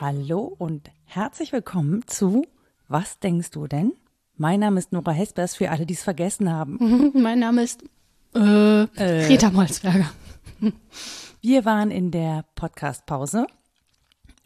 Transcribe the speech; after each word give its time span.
Hallo 0.00 0.54
und 0.58 0.90
herzlich 1.04 1.52
willkommen 1.52 2.06
zu 2.06 2.46
Was 2.88 3.18
denkst 3.18 3.50
du 3.50 3.66
denn? 3.66 3.92
Mein 4.36 4.60
Name 4.60 4.78
ist 4.78 4.92
Nora 4.92 5.12
Hespers, 5.12 5.56
für 5.56 5.70
alle, 5.70 5.86
die 5.86 5.94
es 5.94 6.02
vergessen 6.02 6.52
haben. 6.52 7.12
mein 7.22 7.38
Name 7.38 7.62
ist 7.62 7.84
äh, 8.34 8.82
äh, 8.82 9.26
Rita 9.26 9.50
Molzberger. 9.50 10.10
Wir 11.40 11.64
waren 11.64 11.90
in 11.90 12.10
der 12.10 12.44
Podcast-Pause 12.54 13.46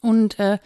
und 0.00 0.39
äh, 0.39 0.59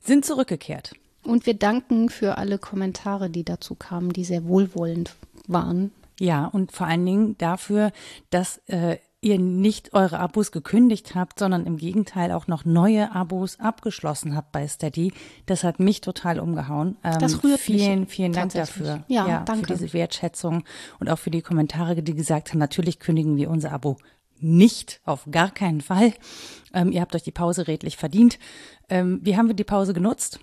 sind 0.00 0.24
zurückgekehrt. 0.24 0.94
Und 1.24 1.46
wir 1.46 1.54
danken 1.54 2.08
für 2.08 2.38
alle 2.38 2.58
Kommentare, 2.58 3.30
die 3.30 3.44
dazu 3.44 3.74
kamen, 3.74 4.12
die 4.12 4.24
sehr 4.24 4.44
wohlwollend 4.44 5.16
waren. 5.46 5.92
Ja, 6.18 6.46
und 6.46 6.72
vor 6.72 6.86
allen 6.86 7.04
Dingen 7.04 7.38
dafür, 7.38 7.92
dass 8.30 8.58
äh, 8.66 8.98
ihr 9.22 9.38
nicht 9.38 9.92
eure 9.92 10.18
Abos 10.18 10.50
gekündigt 10.50 11.14
habt, 11.14 11.38
sondern 11.38 11.66
im 11.66 11.76
Gegenteil 11.76 12.32
auch 12.32 12.46
noch 12.46 12.64
neue 12.64 13.14
Abos 13.14 13.60
abgeschlossen 13.60 14.34
habt 14.34 14.52
bei 14.52 14.66
Steady. 14.66 15.12
Das 15.46 15.62
hat 15.62 15.78
mich 15.78 16.00
total 16.00 16.40
umgehauen. 16.40 16.96
Ähm, 17.04 17.18
das 17.18 17.44
rührt 17.44 17.60
vielen, 17.60 18.00
mich 18.00 18.08
vielen 18.10 18.32
Dank 18.32 18.52
dafür. 18.52 19.04
Ja, 19.08 19.28
ja, 19.28 19.42
danke. 19.44 19.66
Für 19.66 19.72
diese 19.74 19.92
Wertschätzung 19.92 20.64
und 20.98 21.10
auch 21.10 21.18
für 21.18 21.30
die 21.30 21.42
Kommentare, 21.42 22.02
die 22.02 22.14
gesagt 22.14 22.50
haben, 22.50 22.58
natürlich 22.58 22.98
kündigen 22.98 23.36
wir 23.36 23.50
unser 23.50 23.72
Abo 23.72 23.96
nicht, 24.42 25.00
auf 25.04 25.26
gar 25.30 25.50
keinen 25.50 25.82
Fall. 25.82 26.14
Ähm, 26.72 26.92
ihr 26.92 27.02
habt 27.02 27.14
euch 27.14 27.22
die 27.22 27.30
Pause 27.30 27.68
redlich 27.68 27.98
verdient. 27.98 28.38
Ähm, 28.88 29.20
wie 29.22 29.36
haben 29.36 29.48
wir 29.48 29.54
die 29.54 29.64
Pause 29.64 29.92
genutzt? 29.92 30.40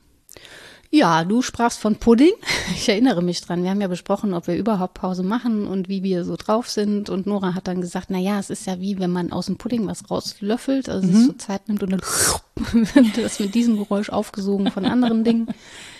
Ja, 0.89 1.25
du 1.25 1.41
sprachst 1.41 1.79
von 1.79 1.95
Pudding. 1.97 2.31
Ich 2.73 2.89
erinnere 2.89 3.21
mich 3.21 3.41
dran. 3.41 3.63
Wir 3.63 3.69
haben 3.69 3.81
ja 3.81 3.87
besprochen, 3.87 4.33
ob 4.33 4.47
wir 4.47 4.55
überhaupt 4.55 4.93
Pause 4.93 5.23
machen 5.23 5.67
und 5.67 5.89
wie 5.89 6.03
wir 6.03 6.23
so 6.23 6.35
drauf 6.37 6.69
sind. 6.69 7.09
Und 7.09 7.25
Nora 7.25 7.55
hat 7.55 7.67
dann 7.67 7.81
gesagt, 7.81 8.07
na 8.09 8.19
ja, 8.19 8.39
es 8.39 8.49
ist 8.49 8.67
ja 8.67 8.79
wie, 8.79 8.99
wenn 8.99 9.11
man 9.11 9.31
aus 9.31 9.47
dem 9.47 9.57
Pudding 9.57 9.87
was 9.87 10.09
rauslöffelt, 10.11 10.89
also 10.89 11.07
mhm. 11.07 11.15
es 11.15 11.25
so 11.25 11.33
Zeit 11.33 11.67
nimmt 11.67 11.81
und 11.83 11.91
dann 11.91 12.01
wird 12.93 13.17
das 13.17 13.39
mit 13.39 13.55
diesem 13.55 13.77
Geräusch 13.77 14.09
aufgesogen 14.09 14.69
von 14.71 14.85
anderen 14.85 15.23
Dingen. 15.23 15.47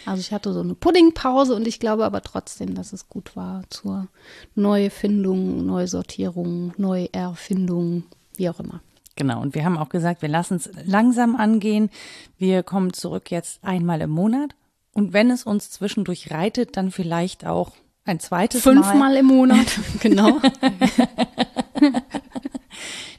Also 0.05 0.19
ich 0.19 0.31
hatte 0.31 0.53
so 0.53 0.61
eine 0.61 0.75
Puddingpause 0.75 1.55
und 1.55 1.67
ich 1.67 1.79
glaube 1.79 2.05
aber 2.05 2.22
trotzdem, 2.22 2.75
dass 2.75 2.94
es 2.94 3.09
gut 3.09 3.35
war 3.35 3.63
zur 3.69 4.07
Neufindung, 4.55 5.66
Neusortierung, 5.66 6.73
Neuerfindung, 6.77 8.03
wie 8.35 8.49
auch 8.49 8.59
immer. 8.59 8.81
Genau, 9.17 9.41
und 9.41 9.55
wir 9.55 9.65
haben 9.65 9.77
auch 9.77 9.89
gesagt, 9.89 10.21
wir 10.21 10.29
lassen 10.29 10.55
es 10.55 10.69
langsam 10.85 11.35
angehen. 11.35 11.89
Wir 12.37 12.63
kommen 12.63 12.93
zurück 12.93 13.31
jetzt 13.31 13.63
einmal 13.63 13.99
im 14.01 14.11
Monat 14.11 14.55
und 14.93 15.11
wenn 15.11 15.29
es 15.31 15.43
uns 15.43 15.69
zwischendurch 15.71 16.31
reitet, 16.31 16.77
dann 16.77 16.91
vielleicht 16.91 17.45
auch 17.45 17.71
ein 18.05 18.19
zweites 18.19 18.61
Fünfmal 18.61 18.83
Mal. 18.83 18.91
Fünfmal 18.91 19.15
im 19.17 19.25
Monat, 19.25 19.79
genau. 19.99 20.39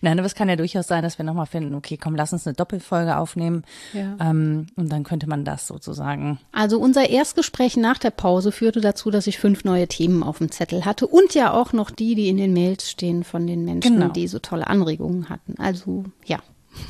Nein, 0.01 0.19
aber 0.19 0.27
es 0.27 0.35
kann 0.35 0.49
ja 0.49 0.57
durchaus 0.57 0.87
sein, 0.87 1.03
dass 1.03 1.19
wir 1.19 1.25
nochmal 1.25 1.47
finden, 1.47 1.75
okay, 1.75 1.97
komm, 1.97 2.15
lass 2.15 2.33
uns 2.33 2.47
eine 2.47 2.55
Doppelfolge 2.55 3.17
aufnehmen. 3.17 3.65
Ja. 3.93 4.17
Ähm, 4.21 4.67
und 4.77 4.91
dann 4.91 5.05
könnte 5.05 5.29
man 5.29 5.45
das 5.45 5.67
sozusagen. 5.67 6.39
Also 6.53 6.79
unser 6.79 7.09
Erstgespräch 7.09 7.77
nach 7.77 7.99
der 7.99 8.11
Pause 8.11 8.53
führte 8.53 8.81
dazu, 8.81 9.11
dass 9.11 9.27
ich 9.27 9.39
fünf 9.39 9.65
neue 9.65 9.89
Themen 9.89 10.23
auf 10.23 10.39
dem 10.39 10.51
Zettel 10.51 10.85
hatte 10.85 11.07
und 11.07 11.35
ja 11.35 11.53
auch 11.53 11.73
noch 11.73 11.91
die, 11.91 12.15
die 12.15 12.29
in 12.29 12.37
den 12.37 12.53
Mails 12.53 12.91
stehen 12.91 13.25
von 13.25 13.47
den 13.47 13.65
Menschen, 13.65 13.95
genau. 13.95 14.09
die 14.09 14.29
so 14.29 14.39
tolle 14.39 14.67
Anregungen 14.67 15.29
hatten. 15.29 15.55
Also 15.59 16.05
ja. 16.25 16.39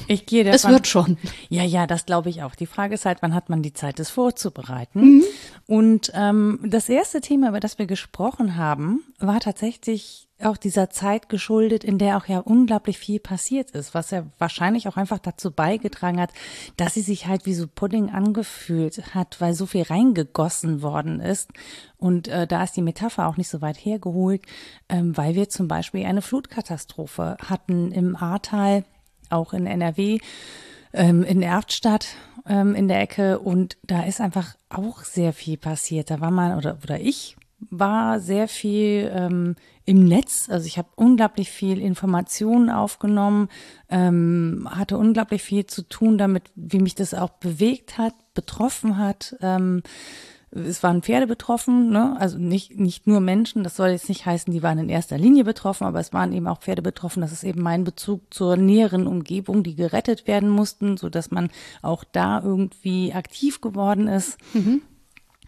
Ich 0.06 0.26
gehe 0.26 0.44
davon, 0.44 0.56
Es 0.56 0.68
wird 0.68 0.86
schon. 0.86 1.18
Ja, 1.48 1.62
ja, 1.62 1.86
das 1.86 2.06
glaube 2.06 2.28
ich 2.30 2.42
auch. 2.42 2.54
Die 2.54 2.66
Frage 2.66 2.94
ist 2.94 3.06
halt, 3.06 3.18
wann 3.20 3.34
hat 3.34 3.48
man 3.48 3.62
die 3.62 3.72
Zeit, 3.72 3.98
das 3.98 4.10
vorzubereiten? 4.10 5.00
Mhm. 5.00 5.24
Und 5.66 6.12
ähm, 6.14 6.60
das 6.64 6.88
erste 6.88 7.20
Thema, 7.20 7.48
über 7.48 7.60
das 7.60 7.78
wir 7.78 7.86
gesprochen 7.86 8.56
haben, 8.56 9.02
war 9.18 9.40
tatsächlich 9.40 10.27
auch 10.42 10.56
dieser 10.56 10.91
Zeit 10.91 11.28
geschuldet, 11.28 11.83
in 11.83 11.98
der 11.98 12.17
auch 12.17 12.27
ja 12.27 12.39
unglaublich 12.39 12.98
viel 12.98 13.19
passiert 13.19 13.72
ist, 13.72 13.94
was 13.94 14.11
ja 14.11 14.25
wahrscheinlich 14.39 14.86
auch 14.86 14.97
einfach 14.97 15.19
dazu 15.19 15.50
beigetragen 15.50 16.21
hat, 16.21 16.31
dass 16.76 16.94
sie 16.94 17.00
sich 17.00 17.26
halt 17.26 17.44
wie 17.44 17.54
so 17.54 17.66
Pudding 17.66 18.10
angefühlt 18.10 19.15
hat, 19.15 19.41
weil 19.41 19.54
so 19.54 19.66
viel 19.66 19.82
reingegossen 19.82 20.82
worden 20.82 21.21
ist. 21.21 21.50
Und 21.97 22.28
äh, 22.28 22.47
da 22.47 22.62
ist 22.62 22.77
die 22.77 22.82
Metapher 22.82 23.27
auch 23.27 23.37
nicht 23.37 23.48
so 23.48 23.60
weit 23.60 23.77
hergeholt, 23.77 24.43
ähm, 24.88 25.16
weil 25.16 25.34
wir 25.34 25.48
zum 25.48 25.66
Beispiel 25.66 26.04
eine 26.06 26.22
Flutkatastrophe 26.22 27.37
hatten 27.44 27.91
im 27.91 28.15
Ahrtal 28.15 28.84
auch 29.31 29.53
in 29.53 29.66
NRW, 29.66 30.19
ähm, 30.93 31.25
in 31.25 31.43
Erftstadt 31.43 32.06
ähm, 32.47 32.75
in 32.75 32.88
der 32.88 33.00
Ecke 33.00 33.38
und 33.41 33.77
da 33.82 34.04
ist 34.04 34.21
einfach 34.21 34.54
auch 34.69 35.03
sehr 35.03 35.32
viel 35.32 35.56
passiert. 35.56 36.10
Da 36.10 36.21
war 36.21 36.31
man 36.31 36.56
oder 36.56 36.78
oder 36.82 37.00
ich 37.00 37.37
war 37.71 38.21
sehr 38.21 38.48
viel 38.48 39.10
ähm, 39.15 39.56
im 39.88 40.04
Netz. 40.04 40.50
Also 40.50 40.66
ich 40.66 40.76
habe 40.76 40.88
unglaublich 40.97 41.50
viel 41.50 41.81
Informationen 41.81 42.69
aufgenommen, 42.69 43.49
ähm, 43.88 44.69
hatte 44.71 44.99
unglaublich 44.99 45.43
viel 45.43 45.65
zu 45.65 45.81
tun 45.81 46.19
damit, 46.19 46.43
wie 46.56 46.81
mich 46.81 46.94
das 46.94 47.15
auch 47.15 47.31
bewegt 47.31 47.97
hat, 47.97 48.12
betroffen 48.34 48.98
hat. 48.98 49.34
Ähm, 49.41 49.82
es 50.50 50.82
waren 50.82 51.00
Pferde 51.00 51.27
betroffen, 51.27 51.91
ne? 51.91 52.16
also 52.19 52.37
nicht, 52.37 52.78
nicht 52.78 53.06
nur 53.06 53.21
Menschen, 53.21 53.65
das 53.65 53.77
soll 53.77 53.88
jetzt 53.88 54.10
nicht 54.10 54.27
heißen, 54.27 54.53
die 54.53 54.62
waren 54.62 54.78
in 54.78 54.91
erster 54.91 55.16
Linie 55.16 55.44
betroffen, 55.44 55.87
aber 55.87 56.00
es 56.00 56.12
waren 56.12 56.34
eben 56.34 56.48
auch 56.48 56.60
Pferde 56.60 56.82
betroffen. 56.82 57.22
Das 57.22 57.32
ist 57.32 57.44
eben 57.44 57.62
mein 57.62 57.84
Bezug 57.84 58.22
zur 58.32 58.59
näheren 58.59 59.06
Umgebung, 59.06 59.62
die 59.62 59.75
gerettet 59.75 60.27
werden 60.27 60.50
mussten, 60.50 60.98
so 60.98 61.09
dass 61.09 61.31
man 61.31 61.48
auch 61.81 62.04
da 62.04 62.43
irgendwie 62.43 63.15
aktiv 63.15 63.62
geworden 63.62 64.06
ist. 64.06 64.37
Mhm. 64.53 64.82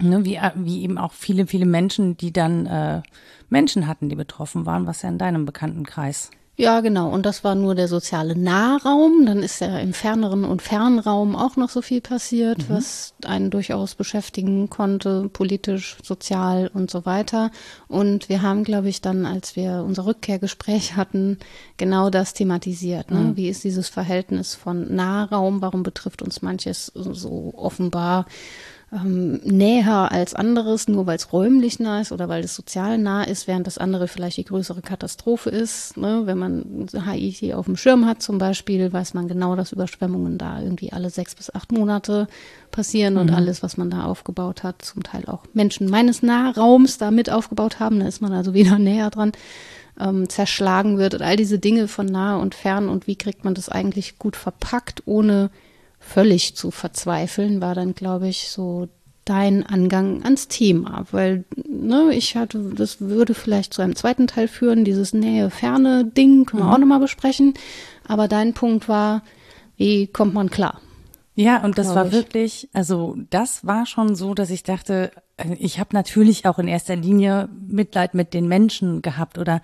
Ne, 0.03 0.25
wie, 0.25 0.39
wie 0.57 0.83
eben 0.83 0.99
auch 0.99 1.13
viele, 1.13 1.47
viele 1.47 1.67
Menschen, 1.67 2.17
die 2.17 2.33
dann 2.33 2.67
äh, 2.67 3.03
Menschen 3.49 3.87
hatten, 3.87 4.09
die 4.09 4.17
betroffen 4.17 4.67
waren, 4.67 4.87
was 4.87 5.03
ja 5.03 5.09
in 5.09 5.19
deinem 5.19 5.45
Bekanntenkreis 5.45 6.31
ja, 6.61 6.81
genau. 6.83 7.09
Und 7.09 7.25
das 7.25 7.43
war 7.43 7.55
nur 7.55 7.75
der 7.75 7.89
soziale 7.89 8.37
Nahraum. 8.37 9.25
Dann 9.25 9.43
ist 9.43 9.63
ja 9.63 9.79
im 9.79 9.95
ferneren 9.95 10.45
und 10.45 10.61
Fernraum 10.61 11.35
auch 11.35 11.57
noch 11.57 11.71
so 11.71 11.81
viel 11.81 12.03
passiert, 12.03 12.59
mhm. 12.59 12.75
was 12.75 13.15
einen 13.25 13.49
durchaus 13.49 13.95
beschäftigen 13.95 14.69
konnte, 14.69 15.31
politisch, 15.33 15.97
sozial 16.03 16.71
und 16.75 16.91
so 16.91 17.07
weiter. 17.07 17.51
Und 17.89 18.29
wir 18.29 18.43
haben, 18.43 18.63
glaube 18.63 18.91
ich, 18.91 19.01
dann, 19.01 19.25
als 19.25 19.57
wir 19.57 19.85
unser 19.87 20.05
Rückkehrgespräch 20.05 20.97
hatten, 20.97 21.39
genau 21.79 22.11
das 22.11 22.35
thematisiert. 22.35 23.11
Ne? 23.11 23.21
Mhm. 23.21 23.37
Wie 23.39 23.49
ist 23.49 23.65
dieses 23.65 23.89
Verhältnis 23.89 24.55
von 24.55 24.95
Nahraum? 24.95 25.63
Warum 25.63 25.83
betrifft 25.83 26.21
uns 26.21 26.43
manches 26.43 26.93
so 26.95 27.55
offenbar? 27.57 28.27
Ähm, 28.93 29.41
näher 29.45 30.11
als 30.11 30.35
anderes, 30.35 30.89
nur 30.89 31.07
weil 31.07 31.17
es 31.17 31.33
räumlich 31.33 31.79
nah 31.79 32.01
ist 32.01 32.11
oder 32.11 32.29
weil 32.29 32.43
es 32.43 32.57
sozial 32.57 32.99
nah 32.99 33.23
ist, 33.23 33.47
während 33.47 33.67
das 33.67 33.79
andere 33.79 34.09
vielleicht 34.09 34.37
die 34.37 34.45
größere 34.45 34.83
Katastrophe 34.83 35.49
ist. 35.51 35.97
Ne? 35.97 36.23
Wenn 36.25 36.39
man 36.39 36.87
Haiti 37.07 37.55
auf 37.55 37.67
dem 37.67 37.77
Schirm 37.77 38.07
hat 38.07 38.21
zum 38.21 38.39
Beispiel, 38.39 38.93
weiß 38.93 39.15
man 39.15 39.29
genau, 39.29 39.55
dass 39.55 39.73
Überschwemmungen 39.73 40.39
da 40.39 40.61
irgendwie 40.61 40.93
alle 40.93 41.11
sechs 41.11 41.37
bis 41.37 41.55
acht 41.55 41.71
Monate 41.71 42.27
passieren 42.73 43.15
mhm. 43.15 43.21
und 43.21 43.31
alles, 43.31 43.63
was 43.63 43.77
man 43.77 43.91
da 43.91 44.05
aufgebaut 44.05 44.65
hat, 44.65 44.83
zum 44.83 45.05
Teil 45.05 45.25
auch 45.27 45.45
Menschen 45.55 45.89
meines 45.89 46.23
Nahraums 46.23 46.99
da 46.99 47.13
mit 47.13 47.31
aufgebaut 47.31 47.79
haben, 47.79 48.01
da 48.01 48.09
ist 48.09 48.21
man 48.21 48.33
also 48.33 48.55
wieder 48.55 48.79
näher 48.79 49.11
dran 49.11 49.31
ähm, 50.01 50.29
zerschlagen 50.29 50.99
wird 50.99 51.15
und 51.15 51.23
all 51.23 51.37
diese 51.37 51.61
Dinge 51.61 51.87
von 51.87 52.07
nah 52.07 52.39
und 52.39 52.57
fern 52.57 52.89
und 52.89 53.07
wie 53.07 53.17
kriegt 53.17 53.45
man 53.45 53.55
das 53.55 53.69
eigentlich 53.69 54.19
gut 54.19 54.35
verpackt, 54.35 55.03
ohne 55.05 55.51
völlig 56.13 56.57
zu 56.57 56.71
verzweifeln, 56.71 57.61
war 57.61 57.75
dann, 57.75 57.95
glaube 57.95 58.29
ich, 58.29 58.49
so 58.49 58.89
dein 59.25 59.65
Angang 59.65 60.25
ans 60.25 60.49
Thema, 60.49 61.07
weil 61.13 61.45
ne, 61.57 62.11
ich 62.13 62.35
hatte, 62.35 62.59
das 62.75 63.01
würde 63.01 63.35
vielleicht 63.35 63.73
zu 63.73 63.81
einem 63.81 63.95
zweiten 63.95 64.27
Teil 64.27 64.49
führen, 64.49 64.85
dieses 64.85 65.13
Nähe-Ferne-Ding 65.13 66.47
können 66.47 66.63
wir 66.63 66.67
mhm. 66.67 66.73
auch 66.73 66.79
nochmal 66.79 67.01
besprechen, 67.01 67.55
aber 68.09 68.27
dein 68.27 68.55
Punkt 68.55 68.89
war, 68.89 69.23
wie 69.77 70.09
kommt 70.09 70.35
man 70.35 70.51
klar? 70.51 70.81
Ja, 71.37 71.63
und 71.63 71.79
das 71.79 71.95
war 71.95 72.07
ich. 72.07 72.13
wirklich, 72.13 72.69
also 72.73 73.17
das 73.31 73.65
war 73.65 73.87
schon 73.87 74.17
so, 74.17 74.35
dass 74.35 74.51
ich 74.51 74.65
dachte, 74.65 75.13
äh, 75.37 75.55
ich 75.61 75.79
habe 75.79 75.91
natürlich 75.95 76.47
auch 76.47 76.59
in 76.59 76.67
erster 76.67 76.97
Linie 76.97 77.49
Mitleid 77.69 78.15
mit 78.15 78.35
den 78.35 78.49
Menschen 78.49 79.01
gehabt 79.01 79.39
oder 79.39 79.63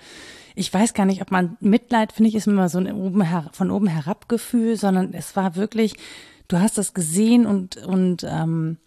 ich 0.54 0.72
weiß 0.72 0.94
gar 0.94 1.04
nicht, 1.04 1.20
ob 1.20 1.30
man 1.30 1.56
Mitleid, 1.60 2.12
finde 2.12 2.30
ich, 2.30 2.34
ist 2.34 2.46
immer 2.46 2.70
so 2.70 2.78
ein 2.78 2.90
oben 2.90 3.26
von 3.52 3.70
oben 3.70 3.88
herab 3.88 4.28
Gefühl, 4.28 4.76
sondern 4.76 5.12
es 5.12 5.36
war 5.36 5.54
wirklich, 5.54 5.94
du 6.48 6.58
hast 6.58 6.78
das 6.78 6.94
gesehen 6.94 7.46
und, 7.46 7.76
und 7.76 8.24
ähm, 8.28 8.78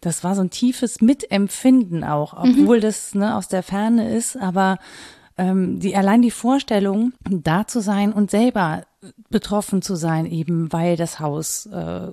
das 0.00 0.22
war 0.22 0.34
so 0.34 0.42
ein 0.42 0.50
tiefes 0.50 1.00
Mitempfinden 1.00 2.04
auch, 2.04 2.32
mhm. 2.34 2.50
obwohl 2.50 2.78
mhm. 2.78 2.82
das 2.82 3.14
ne, 3.14 3.36
aus 3.36 3.48
der 3.48 3.62
Ferne 3.62 4.14
ist, 4.14 4.36
aber 4.36 4.78
ähm, 5.36 5.80
die 5.80 5.96
allein 5.96 6.22
die 6.22 6.30
Vorstellung, 6.30 7.12
da 7.28 7.66
zu 7.66 7.80
sein 7.80 8.12
und 8.12 8.30
selber 8.30 8.84
betroffen 9.30 9.82
zu 9.82 9.96
sein, 9.96 10.26
eben 10.26 10.72
weil 10.72 10.96
das 10.96 11.20
Haus 11.20 11.66
äh, 11.66 12.08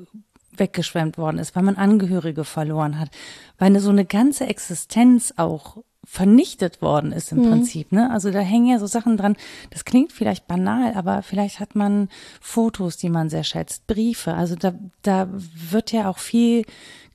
weggeschwemmt 0.55 1.17
worden 1.17 1.37
ist, 1.37 1.55
weil 1.55 1.63
man 1.63 1.75
Angehörige 1.75 2.43
verloren 2.43 2.99
hat, 2.99 3.09
weil 3.57 3.77
so 3.79 3.89
eine 3.89 4.05
ganze 4.05 4.47
Existenz 4.47 5.33
auch 5.37 5.77
vernichtet 6.03 6.81
worden 6.81 7.11
ist 7.11 7.31
im 7.31 7.39
mhm. 7.39 7.49
Prinzip. 7.49 7.91
Ne? 7.91 8.09
Also 8.11 8.31
da 8.31 8.39
hängen 8.39 8.67
ja 8.67 8.79
so 8.79 8.87
Sachen 8.87 9.17
dran. 9.17 9.35
Das 9.69 9.85
klingt 9.85 10.11
vielleicht 10.11 10.47
banal, 10.47 10.93
aber 10.95 11.21
vielleicht 11.21 11.59
hat 11.59 11.75
man 11.75 12.09
Fotos, 12.39 12.97
die 12.97 13.09
man 13.09 13.29
sehr 13.29 13.43
schätzt, 13.43 13.85
Briefe. 13.87 14.33
Also 14.33 14.55
da, 14.55 14.73
da 15.03 15.29
wird 15.31 15.91
ja 15.91 16.09
auch 16.09 16.17
viel 16.17 16.65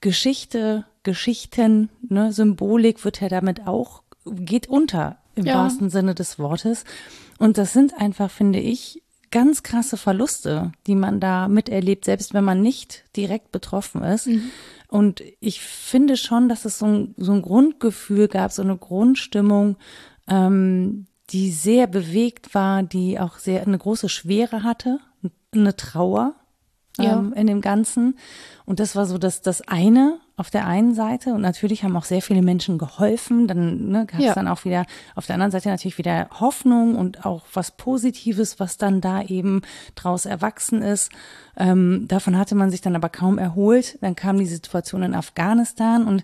Geschichte 0.01 0.85
Geschichten, 1.07 1.89
ne, 2.09 2.33
Symbolik 2.33 3.05
wird 3.05 3.21
ja 3.21 3.29
damit 3.29 3.67
auch, 3.67 4.03
geht 4.25 4.67
unter 4.67 5.19
im 5.37 5.47
Ja. 5.47 5.55
wahrsten 5.55 5.89
Sinne 5.89 6.17
des 6.17 6.39
Wortes. 6.39 6.85
Und 7.39 7.59
das 7.59 7.73
sind 7.73 7.95
einfach, 7.95 8.29
finde 8.29 8.59
ich, 8.59 9.03
ganz 9.31 9.63
krasse 9.63 9.97
Verluste, 9.97 10.73
die 10.89 10.97
man 10.97 11.21
da 11.21 11.47
miterlebt, 11.47 12.05
selbst 12.05 12.35
wenn 12.35 12.43
man 12.43 12.61
nicht 12.61 13.05
direkt 13.15 13.53
betroffen 13.53 14.03
ist. 14.03 14.29
Und 14.89 15.23
ich 15.41 15.61
finde 15.61 16.17
schon, 16.17 16.49
dass 16.49 16.65
es 16.65 16.79
so 16.79 16.87
ein, 16.87 17.15
so 17.17 17.33
ein 17.33 17.43
Grundgefühl 17.43 18.29
gab, 18.29 18.53
so 18.53 18.63
eine 18.63 18.77
Grundstimmung, 18.77 19.77
ähm, 20.29 21.07
die 21.31 21.51
sehr 21.51 21.87
bewegt 21.87 22.55
war, 22.55 22.83
die 22.83 23.19
auch 23.19 23.39
sehr 23.39 23.63
eine 23.63 23.79
große 23.79 24.09
Schwere 24.09 24.63
hatte, 24.63 25.01
eine 25.53 25.75
Trauer 25.75 26.35
Ja. 26.99 27.19
ähm, 27.19 27.33
in 27.35 27.47
dem 27.47 27.61
Ganzen. 27.61 28.19
Und 28.65 28.81
das 28.81 28.97
war 28.97 29.07
so 29.07 29.19
das, 29.19 29.43
das 29.43 29.63
eine 29.63 30.19
auf 30.37 30.51
der 30.51 30.67
einen 30.67 30.95
Seite. 30.95 31.33
Und 31.35 31.41
natürlich 31.41 31.83
haben 31.85 31.97
auch 31.97 32.05
sehr 32.05 32.21
viele 32.23 32.43
Menschen 32.43 32.79
geholfen. 32.79 33.47
Dann 33.47 33.89
ne, 33.89 34.07
gab 34.07 34.19
es 34.21 34.27
Ja. 34.27 34.35
dann 34.35 34.49
auch 34.49 34.65
wieder 34.65 34.85
auf 35.15 35.27
der 35.27 35.35
anderen 35.35 35.53
Seite 35.53 35.69
natürlich 35.69 35.99
wieder 35.99 36.29
Hoffnung 36.41 36.97
und 36.97 37.25
auch 37.25 37.45
was 37.55 37.71
Positives, 37.77 38.59
was 38.61 38.77
dann 38.77 39.01
da 39.01 39.23
eben 39.23 39.63
draus 39.95 40.27
erwachsen 40.27 40.83
ist. 40.83 41.11
Ähm, 41.57 42.07
davon 42.09 42.37
hatte 42.37 42.55
man 42.55 42.71
sich 42.71 42.81
dann 42.81 42.97
aber 42.97 43.09
kaum 43.09 43.39
erholt. 43.39 43.99
Dann 44.03 44.15
kam 44.17 44.39
die 44.39 44.47
Situation 44.47 45.03
in 45.03 45.15
Afghanistan 45.15 46.07
und 46.07 46.23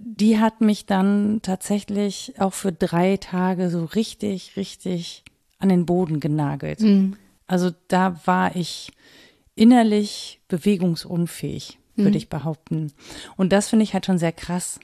die 0.00 0.38
hat 0.38 0.60
mich 0.60 0.86
dann 0.86 1.40
tatsächlich 1.42 2.34
auch 2.38 2.52
für 2.52 2.72
drei 2.72 3.16
Tage 3.16 3.70
so 3.70 3.84
richtig, 3.86 4.56
richtig 4.56 5.24
an 5.58 5.68
den 5.68 5.84
Boden 5.84 6.20
genagelt. 6.20 6.80
Also 7.48 7.70
da 7.88 8.20
war 8.24 8.54
ich 8.54 8.92
innerlich 9.60 10.40
bewegungsunfähig, 10.48 11.78
würde 11.96 12.16
ich 12.16 12.30
behaupten. 12.30 12.92
Und 13.36 13.52
das 13.52 13.68
finde 13.68 13.82
ich 13.82 13.92
halt 13.92 14.06
schon 14.06 14.16
sehr 14.16 14.32
krass. 14.32 14.80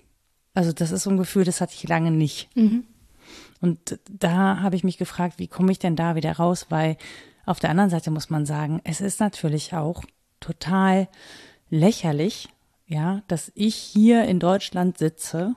Also 0.53 0.73
das 0.73 0.91
ist 0.91 1.05
so 1.05 1.11
ein 1.11 1.17
Gefühl, 1.17 1.45
das 1.45 1.63
hatte 1.63 1.73
ich 1.75 1.89
lange 1.89 2.11
nicht. 2.11 2.51
Und 3.63 3.99
da 4.11 4.61
habe 4.61 4.77
ich 4.77 4.85
mich 4.85 4.99
gefragt, 4.99 5.39
wie 5.39 5.49
komme 5.49 5.73
ich 5.73 5.79
denn 5.79 5.97
da 5.97 6.15
wieder 6.15 6.33
raus? 6.33 6.67
Weil 6.69 6.99
auf 7.47 7.59
der 7.59 7.71
anderen 7.71 7.89
Seite 7.89 8.11
muss 8.11 8.29
man 8.29 8.45
sagen, 8.45 8.83
es 8.85 9.01
ist 9.01 9.19
natürlich 9.19 9.73
auch 9.73 10.05
total 10.41 11.09
lächerlich, 11.71 12.51
ja, 12.87 13.23
dass 13.29 13.51
ich 13.55 13.77
hier 13.77 14.25
in 14.25 14.41
Deutschland 14.41 14.99
sitze, 14.99 15.55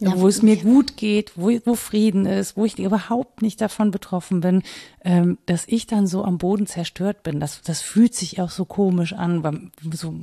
Ja, 0.00 0.18
wo 0.18 0.28
es 0.28 0.42
mir 0.42 0.56
gut 0.56 0.96
geht, 0.96 1.32
wo, 1.36 1.50
wo 1.64 1.74
Frieden 1.74 2.24
ist, 2.24 2.56
wo 2.56 2.64
ich 2.64 2.78
überhaupt 2.78 3.42
nicht 3.42 3.60
davon 3.60 3.90
betroffen 3.90 4.40
bin, 4.40 4.62
ähm, 5.04 5.38
dass 5.46 5.64
ich 5.66 5.86
dann 5.86 6.06
so 6.06 6.24
am 6.24 6.38
Boden 6.38 6.66
zerstört 6.66 7.22
bin. 7.22 7.38
Das, 7.38 7.60
das 7.62 7.82
fühlt 7.82 8.14
sich 8.14 8.40
auch 8.40 8.50
so 8.50 8.64
komisch 8.64 9.12
an. 9.12 9.70
So, 9.92 10.14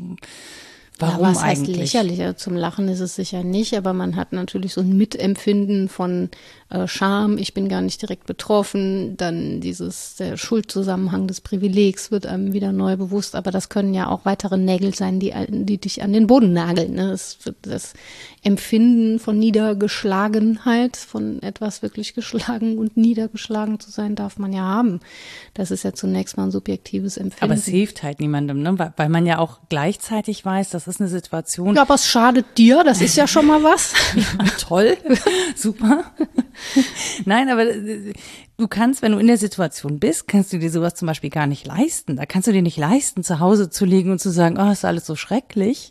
warum 0.97 1.21
ja, 1.21 1.29
was 1.29 1.43
heißt 1.43 1.61
eigentlich? 1.61 1.77
lächerlicher? 1.77 2.37
Zum 2.37 2.55
Lachen 2.55 2.87
ist 2.89 3.01
es 3.01 3.15
sicher 3.15 3.43
nicht, 3.43 3.75
aber 3.75 3.93
man 3.93 4.15
hat 4.15 4.33
natürlich 4.33 4.73
so 4.73 4.81
ein 4.81 4.97
Mitempfinden 4.97 5.89
von 5.89 6.29
äh, 6.69 6.87
Scham, 6.87 7.37
ich 7.37 7.53
bin 7.53 7.69
gar 7.69 7.81
nicht 7.81 8.01
direkt 8.01 8.25
betroffen, 8.25 9.15
dann 9.15 9.61
dieses, 9.61 10.17
der 10.17 10.35
Schuldzusammenhang 10.35 11.25
des 11.25 11.39
Privilegs 11.39 12.11
wird 12.11 12.25
einem 12.25 12.51
wieder 12.51 12.73
neu 12.73 12.97
bewusst, 12.97 13.35
aber 13.35 13.51
das 13.51 13.69
können 13.69 13.93
ja 13.93 14.09
auch 14.09 14.25
weitere 14.25 14.57
Nägel 14.57 14.93
sein, 14.93 15.19
die, 15.19 15.33
die 15.47 15.77
dich 15.77 16.03
an 16.03 16.11
den 16.11 16.27
Boden 16.27 16.51
nageln. 16.51 16.95
Ne? 16.95 17.11
Das, 17.11 17.37
das 17.61 17.93
Empfinden 18.43 19.19
von 19.19 19.39
Niedergeschlagenheit, 19.39 20.97
von 20.97 21.41
etwas 21.41 21.81
wirklich 21.81 22.13
geschlagen 22.15 22.77
und 22.77 22.97
niedergeschlagen 22.97 23.79
zu 23.79 23.89
sein, 23.89 24.15
darf 24.15 24.37
man 24.37 24.51
ja 24.51 24.63
haben. 24.63 24.99
Das 25.53 25.71
ist 25.71 25.83
ja 25.83 25.93
zunächst 25.93 26.35
mal 26.35 26.43
ein 26.43 26.51
subjektives 26.51 27.15
Empfinden. 27.15 27.45
Aber 27.45 27.53
es 27.53 27.65
hilft 27.65 28.03
halt 28.03 28.19
niemandem, 28.19 28.61
ne? 28.61 28.77
weil, 28.77 28.93
weil 28.97 29.09
man 29.09 29.25
ja 29.25 29.39
auch 29.39 29.59
gleichzeitig 29.69 30.43
weiß, 30.43 30.69
das 30.71 30.87
ist 30.87 30.99
eine 30.99 31.09
Situation, 31.09 31.75
ja, 31.75 31.83
aber 31.83 31.95
es 31.95 32.07
schadet 32.07 32.57
dir, 32.57 32.83
das 32.83 32.99
ist 32.99 33.15
ja 33.15 33.25
schon 33.25 33.47
mal 33.47 33.63
was. 33.63 33.93
toll, 34.59 34.97
super. 35.55 36.03
Nein, 37.25 37.49
aber 37.49 37.67
äh, 37.67 38.13
du 38.57 38.67
kannst, 38.67 39.01
wenn 39.01 39.11
du 39.11 39.17
in 39.17 39.27
der 39.27 39.37
Situation 39.37 39.99
bist, 39.99 40.27
kannst 40.27 40.53
du 40.53 40.59
dir 40.59 40.71
sowas 40.71 40.95
zum 40.95 41.07
Beispiel 41.07 41.29
gar 41.29 41.47
nicht 41.47 41.65
leisten. 41.65 42.15
Da 42.15 42.25
kannst 42.25 42.47
du 42.47 42.51
dir 42.51 42.61
nicht 42.61 42.77
leisten, 42.77 43.23
zu 43.23 43.39
Hause 43.39 43.69
zu 43.69 43.85
liegen 43.85 44.11
und 44.11 44.19
zu 44.19 44.29
sagen, 44.29 44.57
oh, 44.59 44.71
ist 44.71 44.85
alles 44.85 45.05
so 45.05 45.15
schrecklich. 45.15 45.89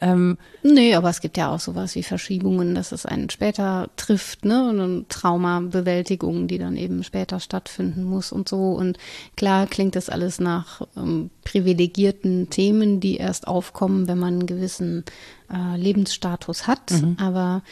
Ähm, 0.00 0.36
Nee, 0.62 0.94
aber 0.94 1.08
es 1.08 1.20
gibt 1.20 1.36
ja 1.38 1.50
auch 1.50 1.60
sowas 1.60 1.94
wie 1.94 2.02
Verschiebungen, 2.02 2.74
dass 2.74 2.92
es 2.92 3.06
einen 3.06 3.30
später 3.30 3.88
trifft, 3.96 4.44
ne? 4.44 4.68
Und 4.68 4.80
eine 4.80 5.04
Traumabewältigung, 5.08 6.48
die 6.48 6.58
dann 6.58 6.76
eben 6.76 7.02
später 7.02 7.40
stattfinden 7.40 8.04
muss 8.04 8.32
und 8.32 8.48
so. 8.48 8.72
Und 8.72 8.98
klar 9.36 9.66
klingt 9.66 9.96
das 9.96 10.10
alles 10.10 10.38
nach 10.38 10.82
ähm, 10.96 11.30
privilegierten 11.44 12.50
Themen, 12.50 13.00
die 13.00 13.16
erst 13.16 13.48
aufkommen, 13.48 14.06
wenn 14.08 14.18
man 14.18 14.34
einen 14.34 14.46
gewissen 14.46 15.04
äh, 15.50 15.76
Lebensstatus 15.78 16.66
hat. 16.66 16.92
Aber 17.18 17.62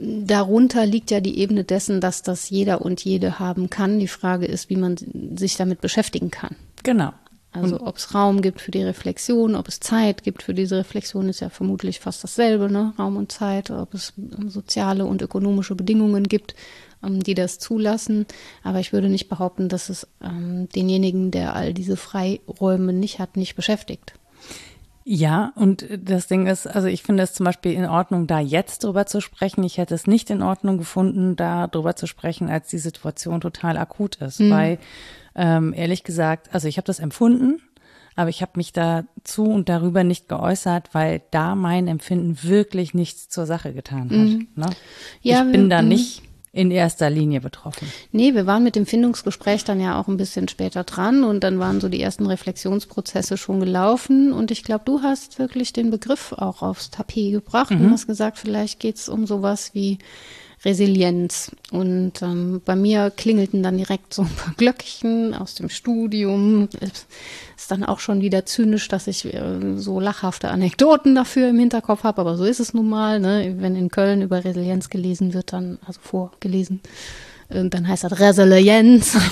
darunter 0.00 0.86
liegt 0.86 1.10
ja 1.10 1.20
die 1.20 1.38
Ebene 1.38 1.64
dessen, 1.64 2.00
dass 2.00 2.22
das 2.22 2.50
jeder 2.50 2.82
und 2.82 3.04
jede 3.04 3.38
haben 3.38 3.70
kann. 3.70 3.98
Die 3.98 4.08
Frage 4.08 4.46
ist, 4.46 4.70
wie 4.70 4.76
man 4.76 4.96
sich 5.36 5.56
damit 5.56 5.80
beschäftigen 5.80 6.30
kann. 6.30 6.56
genau. 6.82 7.12
Also 7.62 7.80
ob 7.80 7.98
es 7.98 8.14
Raum 8.14 8.42
gibt 8.42 8.60
für 8.60 8.72
die 8.72 8.82
Reflexion, 8.82 9.54
ob 9.54 9.68
es 9.68 9.78
Zeit 9.78 10.24
gibt 10.24 10.42
für 10.42 10.54
diese 10.54 10.76
Reflexion, 10.76 11.28
ist 11.28 11.38
ja 11.38 11.50
vermutlich 11.50 12.00
fast 12.00 12.24
dasselbe, 12.24 12.68
ne? 12.68 12.92
Raum 12.98 13.16
und 13.16 13.30
Zeit, 13.30 13.70
ob 13.70 13.94
es 13.94 14.12
ähm, 14.18 14.48
soziale 14.48 15.06
und 15.06 15.22
ökonomische 15.22 15.76
Bedingungen 15.76 16.24
gibt, 16.24 16.56
ähm, 17.04 17.22
die 17.22 17.34
das 17.34 17.60
zulassen. 17.60 18.26
Aber 18.64 18.80
ich 18.80 18.92
würde 18.92 19.08
nicht 19.08 19.28
behaupten, 19.28 19.68
dass 19.68 19.88
es 19.88 20.08
ähm, 20.20 20.68
denjenigen, 20.74 21.30
der 21.30 21.54
all 21.54 21.72
diese 21.72 21.96
Freiräume 21.96 22.92
nicht 22.92 23.20
hat, 23.20 23.36
nicht 23.36 23.54
beschäftigt. 23.54 24.14
Ja, 25.06 25.52
und 25.54 25.86
das 26.02 26.28
Ding 26.28 26.46
ist, 26.46 26.66
also 26.66 26.88
ich 26.88 27.02
finde 27.02 27.22
es 27.22 27.34
zum 27.34 27.44
Beispiel 27.44 27.72
in 27.72 27.84
Ordnung, 27.84 28.26
da 28.26 28.40
jetzt 28.40 28.84
drüber 28.84 29.04
zu 29.04 29.20
sprechen. 29.20 29.62
Ich 29.62 29.76
hätte 29.76 29.94
es 29.94 30.06
nicht 30.06 30.30
in 30.30 30.42
Ordnung 30.42 30.78
gefunden, 30.78 31.36
da 31.36 31.66
drüber 31.66 31.94
zu 31.94 32.06
sprechen, 32.06 32.48
als 32.48 32.68
die 32.68 32.78
Situation 32.78 33.42
total 33.42 33.76
akut 33.76 34.16
ist. 34.16 34.40
Weil, 34.40 34.78
ähm, 35.34 35.74
ehrlich 35.74 36.04
gesagt, 36.04 36.54
also 36.54 36.68
ich 36.68 36.78
habe 36.78 36.86
das 36.86 37.00
empfunden, 37.00 37.60
aber 38.16 38.30
ich 38.30 38.40
habe 38.40 38.52
mich 38.56 38.72
dazu 38.72 39.44
und 39.44 39.68
darüber 39.68 40.04
nicht 40.04 40.28
geäußert, 40.28 40.94
weil 40.94 41.20
da 41.30 41.54
mein 41.54 41.86
Empfinden 41.86 42.38
wirklich 42.42 42.94
nichts 42.94 43.28
zur 43.28 43.44
Sache 43.44 43.74
getan 43.74 44.04
hat. 44.04 44.56
Ne? 44.56 44.76
Ja, 45.20 45.44
ich 45.44 45.52
bin 45.52 45.68
da 45.68 45.82
mhm. 45.82 45.88
nicht 45.88 46.22
in 46.54 46.70
erster 46.70 47.10
Linie 47.10 47.40
betroffen. 47.40 47.88
Nee, 48.12 48.34
wir 48.34 48.46
waren 48.46 48.62
mit 48.62 48.76
dem 48.76 48.86
Findungsgespräch 48.86 49.64
dann 49.64 49.80
ja 49.80 50.00
auch 50.00 50.06
ein 50.06 50.16
bisschen 50.16 50.46
später 50.46 50.84
dran 50.84 51.24
und 51.24 51.42
dann 51.42 51.58
waren 51.58 51.80
so 51.80 51.88
die 51.88 52.00
ersten 52.00 52.26
Reflexionsprozesse 52.26 53.36
schon 53.36 53.58
gelaufen 53.58 54.32
und 54.32 54.52
ich 54.52 54.62
glaube, 54.62 54.84
du 54.84 55.02
hast 55.02 55.40
wirklich 55.40 55.72
den 55.72 55.90
Begriff 55.90 56.32
auch 56.32 56.62
aufs 56.62 56.90
Tapet 56.90 57.32
gebracht 57.32 57.72
und 57.72 57.90
hast 57.90 58.06
gesagt, 58.06 58.38
vielleicht 58.38 58.78
geht's 58.78 59.08
um 59.08 59.26
sowas 59.26 59.70
wie 59.74 59.98
Resilienz. 60.64 61.50
Und 61.70 62.22
ähm, 62.22 62.62
bei 62.64 62.76
mir 62.76 63.10
klingelten 63.10 63.62
dann 63.62 63.76
direkt 63.76 64.14
so 64.14 64.22
ein 64.22 64.34
paar 64.34 64.54
Glöckchen 64.56 65.34
aus 65.34 65.54
dem 65.54 65.68
Studium. 65.68 66.68
Es 66.80 67.06
ist 67.56 67.70
dann 67.70 67.84
auch 67.84 68.00
schon 68.00 68.20
wieder 68.20 68.46
zynisch, 68.46 68.88
dass 68.88 69.06
ich 69.06 69.24
äh, 69.32 69.76
so 69.76 70.00
lachhafte 70.00 70.50
Anekdoten 70.50 71.14
dafür 71.14 71.50
im 71.50 71.58
Hinterkopf 71.58 72.04
habe, 72.04 72.20
aber 72.20 72.36
so 72.36 72.44
ist 72.44 72.60
es 72.60 72.74
nun 72.74 72.88
mal. 72.88 73.20
Ne? 73.20 73.54
Wenn 73.58 73.76
in 73.76 73.90
Köln 73.90 74.22
über 74.22 74.44
Resilienz 74.44 74.90
gelesen 74.90 75.34
wird, 75.34 75.52
dann, 75.52 75.78
also 75.86 76.00
vorgelesen, 76.02 76.80
äh, 77.48 77.68
dann 77.68 77.86
heißt 77.86 78.04
das 78.04 78.18
Resilienz. 78.18 79.16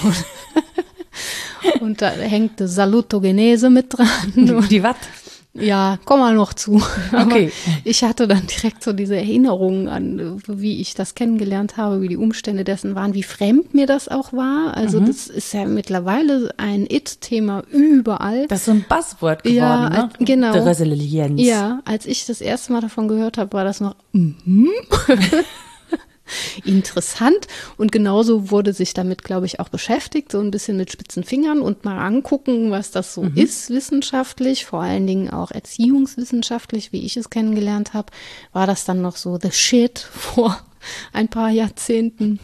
Und 1.80 2.02
da 2.02 2.10
hängt 2.10 2.60
die 2.60 2.66
Salutogenese 2.66 3.70
mit 3.70 3.86
dran. 3.96 4.08
Und 4.34 4.70
Die 4.70 4.82
Watt. 4.82 4.96
Ja, 5.54 5.98
komm 6.04 6.20
mal 6.20 6.34
noch 6.34 6.54
zu. 6.54 6.82
Okay. 7.12 7.52
ich 7.84 8.02
hatte 8.04 8.26
dann 8.26 8.46
direkt 8.46 8.82
so 8.82 8.92
diese 8.92 9.16
Erinnerungen 9.16 9.88
an, 9.88 10.40
wie 10.46 10.80
ich 10.80 10.94
das 10.94 11.14
kennengelernt 11.14 11.76
habe, 11.76 12.00
wie 12.00 12.08
die 12.08 12.16
Umstände 12.16 12.64
dessen 12.64 12.94
waren, 12.94 13.12
wie 13.14 13.22
fremd 13.22 13.74
mir 13.74 13.86
das 13.86 14.08
auch 14.08 14.32
war. 14.32 14.76
Also 14.76 15.00
Mhm. 15.00 15.06
das 15.06 15.26
ist 15.26 15.52
ja 15.52 15.64
mittlerweile 15.66 16.52
ein 16.56 16.86
It-Thema 16.88 17.64
überall. 17.70 18.46
Das 18.48 18.60
ist 18.60 18.64
so 18.66 18.70
ein 18.72 18.84
Buzzword 18.88 19.42
geworden, 19.42 19.56
Ja, 19.56 19.88
ne? 19.90 20.08
genau. 20.20 20.52
Die 20.52 20.58
Resilienz. 20.58 21.40
Ja, 21.42 21.80
als 21.84 22.06
ich 22.06 22.24
das 22.26 22.40
erste 22.40 22.72
Mal 22.72 22.80
davon 22.80 23.08
gehört 23.08 23.36
habe, 23.38 23.52
war 23.52 23.64
das 23.64 23.80
noch 23.80 23.94
mhm. 24.12 24.68
interessant 26.64 27.46
und 27.76 27.92
genauso 27.92 28.50
wurde 28.50 28.72
sich 28.72 28.94
damit, 28.94 29.24
glaube 29.24 29.46
ich, 29.46 29.60
auch 29.60 29.68
beschäftigt, 29.68 30.32
so 30.32 30.40
ein 30.40 30.50
bisschen 30.50 30.76
mit 30.76 30.90
spitzen 30.92 31.24
Fingern 31.24 31.60
und 31.60 31.84
mal 31.84 31.98
angucken, 31.98 32.70
was 32.70 32.90
das 32.90 33.14
so 33.14 33.26
ist 33.34 33.70
wissenschaftlich, 33.70 34.66
vor 34.66 34.82
allen 34.82 35.06
Dingen 35.06 35.30
auch 35.30 35.50
erziehungswissenschaftlich, 35.50 36.92
wie 36.92 37.04
ich 37.04 37.16
es 37.16 37.30
kennengelernt 37.30 37.94
habe, 37.94 38.12
war 38.52 38.66
das 38.66 38.84
dann 38.84 39.02
noch 39.02 39.16
so 39.16 39.38
the 39.40 39.50
shit 39.50 39.98
vor 40.12 40.58
ein 41.12 41.28
paar 41.28 41.50
Jahrzehnten. 41.50 42.38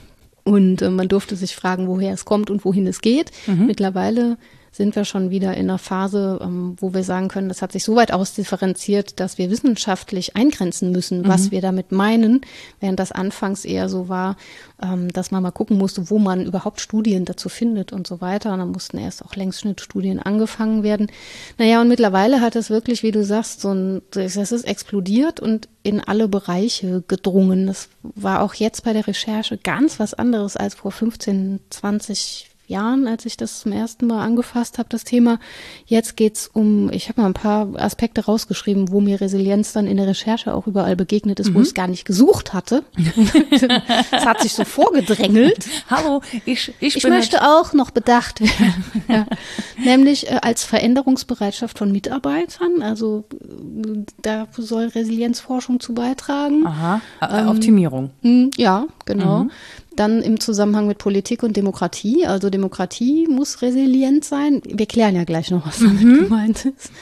Und 0.45 0.80
äh, 0.80 0.90
man 0.90 1.09
durfte 1.09 1.37
sich 1.37 1.54
fragen, 1.54 1.88
woher 1.88 2.14
es 2.14 2.25
kommt 2.25 2.49
und 2.49 2.64
wohin 2.64 2.87
es 2.87 3.02
geht. 3.02 3.33
Mittlerweile 3.66 4.38
sind 4.70 4.96
wir 4.96 5.04
schon 5.04 5.30
wieder 5.30 5.54
in 5.54 5.68
einer 5.68 5.78
Phase, 5.78 6.38
ähm, 6.42 6.76
wo 6.78 6.94
wir 6.94 7.02
sagen 7.02 7.28
können, 7.28 7.48
das 7.48 7.62
hat 7.62 7.72
sich 7.72 7.84
so 7.84 7.96
weit 7.96 8.12
ausdifferenziert, 8.12 9.20
dass 9.20 9.38
wir 9.38 9.50
wissenschaftlich 9.50 10.37
eingrenzen 10.37 10.92
müssen, 10.92 11.26
was 11.26 11.46
mhm. 11.46 11.50
wir 11.52 11.60
damit 11.60 11.92
meinen, 11.92 12.42
während 12.80 12.98
das 12.98 13.12
anfangs 13.12 13.64
eher 13.64 13.88
so 13.88 14.08
war, 14.08 14.37
ähm, 14.82 15.12
dass 15.12 15.30
man 15.30 15.42
mal 15.42 15.50
gucken 15.50 15.78
musste, 15.78 16.10
wo 16.10 16.18
man 16.18 16.46
überhaupt 16.46 16.80
Studien 16.80 17.25
dazu 17.25 17.48
findet 17.48 17.92
und 17.92 18.06
so 18.06 18.20
weiter. 18.20 18.52
Und 18.52 18.58
dann 18.60 18.72
mussten 18.72 18.98
erst 18.98 19.25
auch 19.25 19.34
Längsschnittstudien 19.34 20.20
angefangen 20.20 20.82
werden. 20.82 21.10
Naja, 21.58 21.80
und 21.80 21.88
mittlerweile 21.88 22.40
hat 22.40 22.56
es 22.56 22.70
wirklich, 22.70 23.02
wie 23.02 23.12
du 23.12 23.25
sagst, 23.25 23.60
so 23.60 23.72
ein, 23.72 24.02
das 24.10 24.37
ist 24.37 24.64
explodiert 24.64 25.40
und 25.40 25.68
in 25.82 26.00
alle 26.00 26.28
Bereiche 26.28 27.02
gedrungen. 27.08 27.66
Das 27.66 27.88
war 28.02 28.42
auch 28.42 28.54
jetzt 28.54 28.84
bei 28.84 28.92
der 28.92 29.06
Recherche 29.06 29.56
ganz 29.56 29.98
was 29.98 30.14
anderes 30.14 30.56
als 30.56 30.75
vor 30.75 30.92
15, 30.92 31.60
20, 31.70 32.48
Jahren, 32.68 33.06
als 33.06 33.25
ich 33.26 33.37
das 33.37 33.60
zum 33.60 33.72
ersten 33.72 34.06
Mal 34.06 34.22
angefasst 34.22 34.78
habe, 34.78 34.88
das 34.90 35.04
Thema. 35.04 35.38
Jetzt 35.87 36.16
geht's 36.16 36.48
um, 36.52 36.90
ich 36.92 37.08
habe 37.08 37.22
mal 37.22 37.26
ein 37.26 37.34
paar 37.34 37.68
Aspekte 37.76 38.26
rausgeschrieben, 38.26 38.92
wo 38.92 39.00
mir 39.00 39.20
Resilienz 39.20 39.72
dann 39.72 39.87
in 39.87 39.96
der 39.96 40.06
Recherche 40.06 40.54
auch 40.54 40.66
überall 40.66 40.94
begegnet 40.94 41.40
ist, 41.40 41.50
mhm. 41.50 41.54
wo 41.54 41.60
ich 41.60 41.68
es 41.68 41.75
gar 41.75 41.88
nicht 41.88 42.04
gesucht 42.04 42.52
hatte. 42.52 42.84
Es 44.10 44.25
hat 44.25 44.40
sich 44.40 44.52
so 44.52 44.64
vorgedrängelt. 44.64 45.66
Hallo, 45.88 46.22
ich, 46.44 46.72
ich, 46.80 46.96
ich 46.96 47.04
möchte 47.04 47.42
auch 47.42 47.72
noch 47.72 47.90
bedacht 47.90 48.40
werden. 48.40 48.84
ja. 49.08 49.26
Nämlich 49.82 50.30
äh, 50.30 50.38
als 50.42 50.64
Veränderungsbereitschaft 50.64 51.78
von 51.78 51.90
Mitarbeitern. 51.92 52.82
Also 52.82 53.25
äh, 53.32 54.04
da 54.22 54.46
soll 54.56 54.87
Resilienzforschung 54.88 55.80
zu 55.80 55.94
beitragen. 55.94 56.66
Aha, 56.66 57.00
ähm, 57.22 57.48
Optimierung. 57.48 58.10
Mh, 58.22 58.50
ja, 58.56 58.87
genau. 59.04 59.44
Mhm. 59.44 59.50
Dann 59.99 60.23
im 60.23 60.38
Zusammenhang 60.38 60.87
mit 60.87 60.99
Politik 60.99 61.43
und 61.43 61.57
Demokratie. 61.57 62.25
Also 62.25 62.50
Demokratie 62.50 63.26
muss 63.28 63.62
resilient 63.62 64.25
sein. 64.25 64.62
Wir 64.64 64.87
klären 64.87 65.17
ja 65.17 65.25
gleich 65.25 65.50
noch, 65.50 65.67
was 65.67 65.81
damit 65.81 66.05
mhm. 66.05 66.19
gemeint 66.25 66.67
ist. 66.67 66.93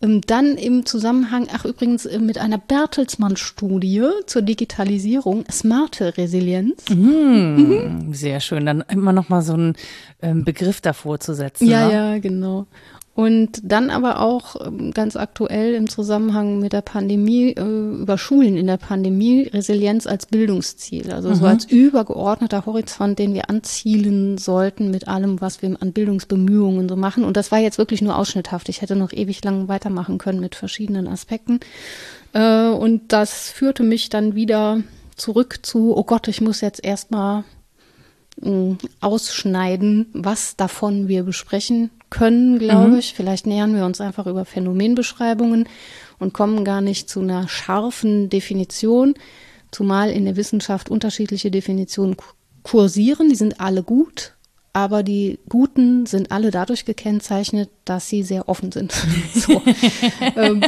Ähm, 0.00 0.20
dann 0.26 0.56
im 0.56 0.86
Zusammenhang, 0.86 1.48
ach 1.52 1.66
übrigens 1.66 2.06
äh, 2.06 2.18
mit 2.20 2.38
einer 2.38 2.56
Bertelsmann-Studie 2.56 4.04
zur 4.26 4.42
Digitalisierung, 4.42 5.44
smarte 5.50 6.16
Resilienz. 6.16 6.88
Mhm. 6.88 8.06
Mhm. 8.06 8.14
Sehr 8.14 8.40
schön, 8.40 8.64
dann 8.64 8.82
immer 8.88 9.12
noch 9.12 9.28
mal 9.28 9.42
so 9.42 9.52
einen 9.54 9.74
ähm, 10.22 10.44
Begriff 10.44 10.80
davor 10.80 11.20
zu 11.20 11.34
setzen. 11.34 11.68
Ja, 11.68 11.88
ne? 11.88 11.92
ja, 11.92 12.18
genau. 12.18 12.66
Und 13.18 13.62
dann 13.64 13.90
aber 13.90 14.20
auch 14.20 14.64
ähm, 14.64 14.92
ganz 14.92 15.16
aktuell 15.16 15.74
im 15.74 15.88
Zusammenhang 15.88 16.60
mit 16.60 16.72
der 16.72 16.82
Pandemie, 16.82 17.50
äh, 17.50 18.00
über 18.00 18.16
Schulen 18.16 18.56
in 18.56 18.68
der 18.68 18.76
Pandemie, 18.76 19.50
Resilienz 19.52 20.06
als 20.06 20.26
Bildungsziel. 20.26 21.10
Also 21.10 21.30
mhm. 21.30 21.34
so 21.34 21.46
als 21.46 21.64
übergeordneter 21.64 22.64
Horizont, 22.64 23.18
den 23.18 23.34
wir 23.34 23.50
anzielen 23.50 24.38
sollten 24.38 24.92
mit 24.92 25.08
allem, 25.08 25.40
was 25.40 25.62
wir 25.62 25.76
an 25.82 25.92
Bildungsbemühungen 25.92 26.88
so 26.88 26.94
machen. 26.94 27.24
Und 27.24 27.36
das 27.36 27.50
war 27.50 27.58
jetzt 27.58 27.76
wirklich 27.76 28.02
nur 28.02 28.16
ausschnitthaft. 28.16 28.68
Ich 28.68 28.82
hätte 28.82 28.94
noch 28.94 29.12
ewig 29.12 29.42
lang 29.42 29.66
weitermachen 29.66 30.18
können 30.18 30.38
mit 30.38 30.54
verschiedenen 30.54 31.08
Aspekten. 31.08 31.58
Äh, 32.34 32.68
und 32.68 33.12
das 33.12 33.50
führte 33.50 33.82
mich 33.82 34.10
dann 34.10 34.36
wieder 34.36 34.80
zurück 35.16 35.58
zu, 35.62 35.96
oh 35.96 36.04
Gott, 36.04 36.28
ich 36.28 36.40
muss 36.40 36.60
jetzt 36.60 36.84
erstmal 36.84 37.42
äh, 38.42 38.76
ausschneiden, 39.00 40.06
was 40.12 40.54
davon 40.54 41.08
wir 41.08 41.24
besprechen 41.24 41.90
können, 42.10 42.58
glaube 42.58 42.92
mhm. 42.92 42.98
ich. 42.98 43.14
Vielleicht 43.14 43.46
nähern 43.46 43.74
wir 43.74 43.84
uns 43.84 44.00
einfach 44.00 44.26
über 44.26 44.44
Phänomenbeschreibungen 44.44 45.68
und 46.18 46.32
kommen 46.32 46.64
gar 46.64 46.80
nicht 46.80 47.08
zu 47.08 47.20
einer 47.20 47.48
scharfen 47.48 48.28
Definition, 48.28 49.14
zumal 49.70 50.10
in 50.10 50.24
der 50.24 50.36
Wissenschaft 50.36 50.90
unterschiedliche 50.90 51.50
Definitionen 51.50 52.16
kursieren. 52.62 53.28
Die 53.28 53.36
sind 53.36 53.60
alle 53.60 53.82
gut, 53.82 54.34
aber 54.72 55.02
die 55.02 55.38
guten 55.48 56.06
sind 56.06 56.30
alle 56.30 56.50
dadurch 56.50 56.84
gekennzeichnet, 56.84 57.70
dass 57.84 58.08
sie 58.08 58.22
sehr 58.22 58.48
offen 58.48 58.72
sind. 58.72 58.92
so. 59.34 59.62
ähm, 60.36 60.62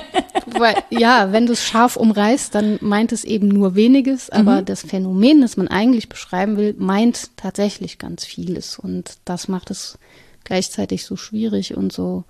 weil, 0.47 0.75
ja, 0.91 1.33
wenn 1.33 1.47
du 1.47 1.53
es 1.53 1.65
scharf 1.65 1.97
umreißt, 1.97 2.55
dann 2.55 2.79
meint 2.81 3.13
es 3.13 3.25
eben 3.25 3.49
nur 3.49 3.75
weniges, 3.75 4.31
aber 4.31 4.61
mhm. 4.61 4.65
das 4.65 4.83
Phänomen, 4.83 5.41
das 5.41 5.57
man 5.57 5.69
eigentlich 5.69 6.09
beschreiben 6.09 6.57
will, 6.57 6.75
meint 6.79 7.37
tatsächlich 7.37 7.99
ganz 7.99 8.25
vieles 8.25 8.79
und 8.79 9.19
das 9.25 9.49
macht 9.49 9.71
es 9.71 9.99
gleichzeitig 10.45 11.05
so 11.05 11.17
schwierig 11.17 11.77
und 11.77 11.93
so 11.93 12.25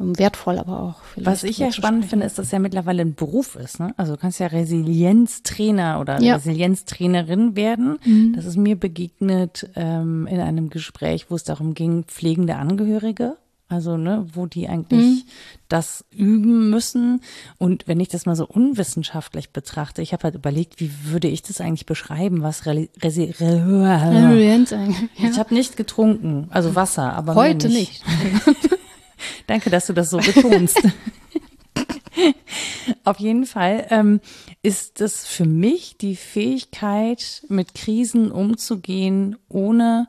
ähm, 0.00 0.18
wertvoll 0.18 0.58
aber 0.58 0.80
auch. 0.80 1.02
Was 1.16 1.44
ich 1.44 1.58
ja 1.58 1.72
spannend 1.72 2.06
finde, 2.06 2.26
ist, 2.26 2.38
dass 2.38 2.46
es 2.46 2.52
ja 2.52 2.58
mittlerweile 2.58 3.02
ein 3.02 3.14
Beruf 3.14 3.56
ist. 3.56 3.80
Ne? 3.80 3.94
Also 3.96 4.14
du 4.14 4.18
kannst 4.18 4.40
ja 4.40 4.46
Resilienztrainer 4.46 6.00
oder 6.00 6.20
ja. 6.20 6.34
Resilienztrainerin 6.34 7.56
werden. 7.56 7.98
Mhm. 8.04 8.32
Das 8.34 8.46
ist 8.46 8.56
mir 8.56 8.76
begegnet 8.76 9.68
ähm, 9.76 10.26
in 10.26 10.40
einem 10.40 10.70
Gespräch, 10.70 11.26
wo 11.30 11.36
es 11.36 11.44
darum 11.44 11.74
ging, 11.74 12.04
pflegende 12.04 12.56
Angehörige 12.56 13.36
also, 13.70 13.96
ne, 13.96 14.26
wo 14.32 14.46
die 14.46 14.68
eigentlich 14.68 15.24
mhm. 15.24 15.28
das 15.68 16.04
üben 16.10 16.70
müssen. 16.70 17.20
Und 17.56 17.86
wenn 17.86 18.00
ich 18.00 18.08
das 18.08 18.26
mal 18.26 18.34
so 18.34 18.46
unwissenschaftlich 18.46 19.50
betrachte, 19.50 20.02
ich 20.02 20.12
habe 20.12 20.24
halt 20.24 20.34
überlegt, 20.34 20.80
wie 20.80 20.90
würde 21.04 21.28
ich 21.28 21.42
das 21.42 21.60
eigentlich 21.60 21.86
beschreiben, 21.86 22.42
was 22.42 22.66
Resi 22.66 22.90
Resi 23.00 23.32
Resilienz 23.38 24.72
eigentlich. 24.72 25.08
Ich 25.16 25.38
habe 25.38 25.54
nicht 25.54 25.76
getrunken, 25.76 26.48
also 26.50 26.74
Wasser, 26.74 27.12
aber 27.12 27.36
heute 27.36 27.68
nicht. 27.68 28.02
nicht. 28.04 28.56
Danke, 29.46 29.70
dass 29.70 29.86
du 29.86 29.92
das 29.92 30.10
so 30.10 30.18
betonst. 30.18 30.80
Auf 33.04 33.20
jeden 33.20 33.46
Fall 33.46 33.86
ähm, 33.90 34.20
ist 34.62 35.00
das 35.00 35.28
für 35.28 35.46
mich 35.46 35.96
die 35.96 36.16
Fähigkeit, 36.16 37.44
mit 37.48 37.74
Krisen 37.74 38.32
umzugehen, 38.32 39.36
ohne 39.48 40.08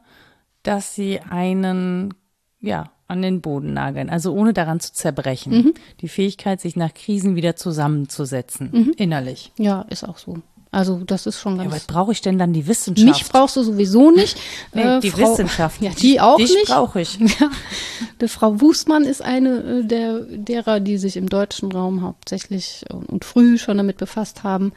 dass 0.63 0.95
sie 0.95 1.19
einen 1.19 2.15
ja 2.59 2.91
an 3.11 3.21
den 3.21 3.41
Boden 3.41 3.73
nageln, 3.73 4.09
also 4.09 4.33
ohne 4.33 4.53
daran 4.53 4.79
zu 4.79 4.93
zerbrechen. 4.93 5.53
Mhm. 5.53 5.73
Die 5.99 6.07
Fähigkeit, 6.07 6.61
sich 6.61 6.75
nach 6.75 6.93
Krisen 6.93 7.35
wieder 7.35 7.55
zusammenzusetzen, 7.55 8.69
mhm. 8.71 8.93
innerlich. 8.97 9.51
Ja, 9.57 9.83
ist 9.89 10.03
auch 10.03 10.17
so. 10.17 10.37
Also 10.73 11.01
das 11.05 11.25
ist 11.25 11.37
schon 11.37 11.57
ganz. 11.57 11.69
Ja, 11.69 11.75
was 11.75 11.83
brauche 11.83 12.13
ich 12.13 12.21
denn 12.21 12.39
dann 12.39 12.53
die 12.53 12.65
Wissenschaft? 12.65 13.05
Mich 13.05 13.29
brauchst 13.29 13.57
du 13.57 13.63
sowieso 13.63 14.09
nicht. 14.09 14.39
nee, 14.73 14.81
äh, 14.81 14.99
die 15.01 15.11
Frau, 15.11 15.33
Wissenschaft. 15.33 15.81
Ja, 15.81 15.91
die 15.91 16.21
auch 16.21 16.37
dich 16.37 16.53
nicht. 16.53 16.67
brauche 16.67 17.01
ich. 17.01 17.19
Ja. 17.39 17.49
Die 18.21 18.27
Frau 18.29 18.61
Wusmann 18.61 19.03
ist 19.03 19.21
eine 19.21 19.79
äh, 19.79 19.83
der 19.83 20.19
derer, 20.21 20.79
die 20.79 20.97
sich 20.97 21.17
im 21.17 21.27
deutschen 21.27 21.71
Raum 21.71 22.01
hauptsächlich 22.03 22.85
und 22.89 23.25
früh 23.25 23.57
schon 23.57 23.77
damit 23.77 23.97
befasst 23.97 24.43
haben, 24.43 24.71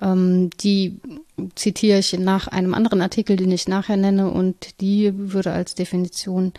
die 0.00 1.00
zitiere 1.54 1.98
ich 1.98 2.18
nach 2.18 2.48
einem 2.48 2.74
anderen 2.74 3.00
Artikel, 3.02 3.36
den 3.36 3.50
ich 3.50 3.68
nachher 3.68 3.96
nenne, 3.96 4.30
und 4.30 4.80
die 4.80 5.12
würde 5.14 5.52
als 5.52 5.74
Definition 5.74 6.52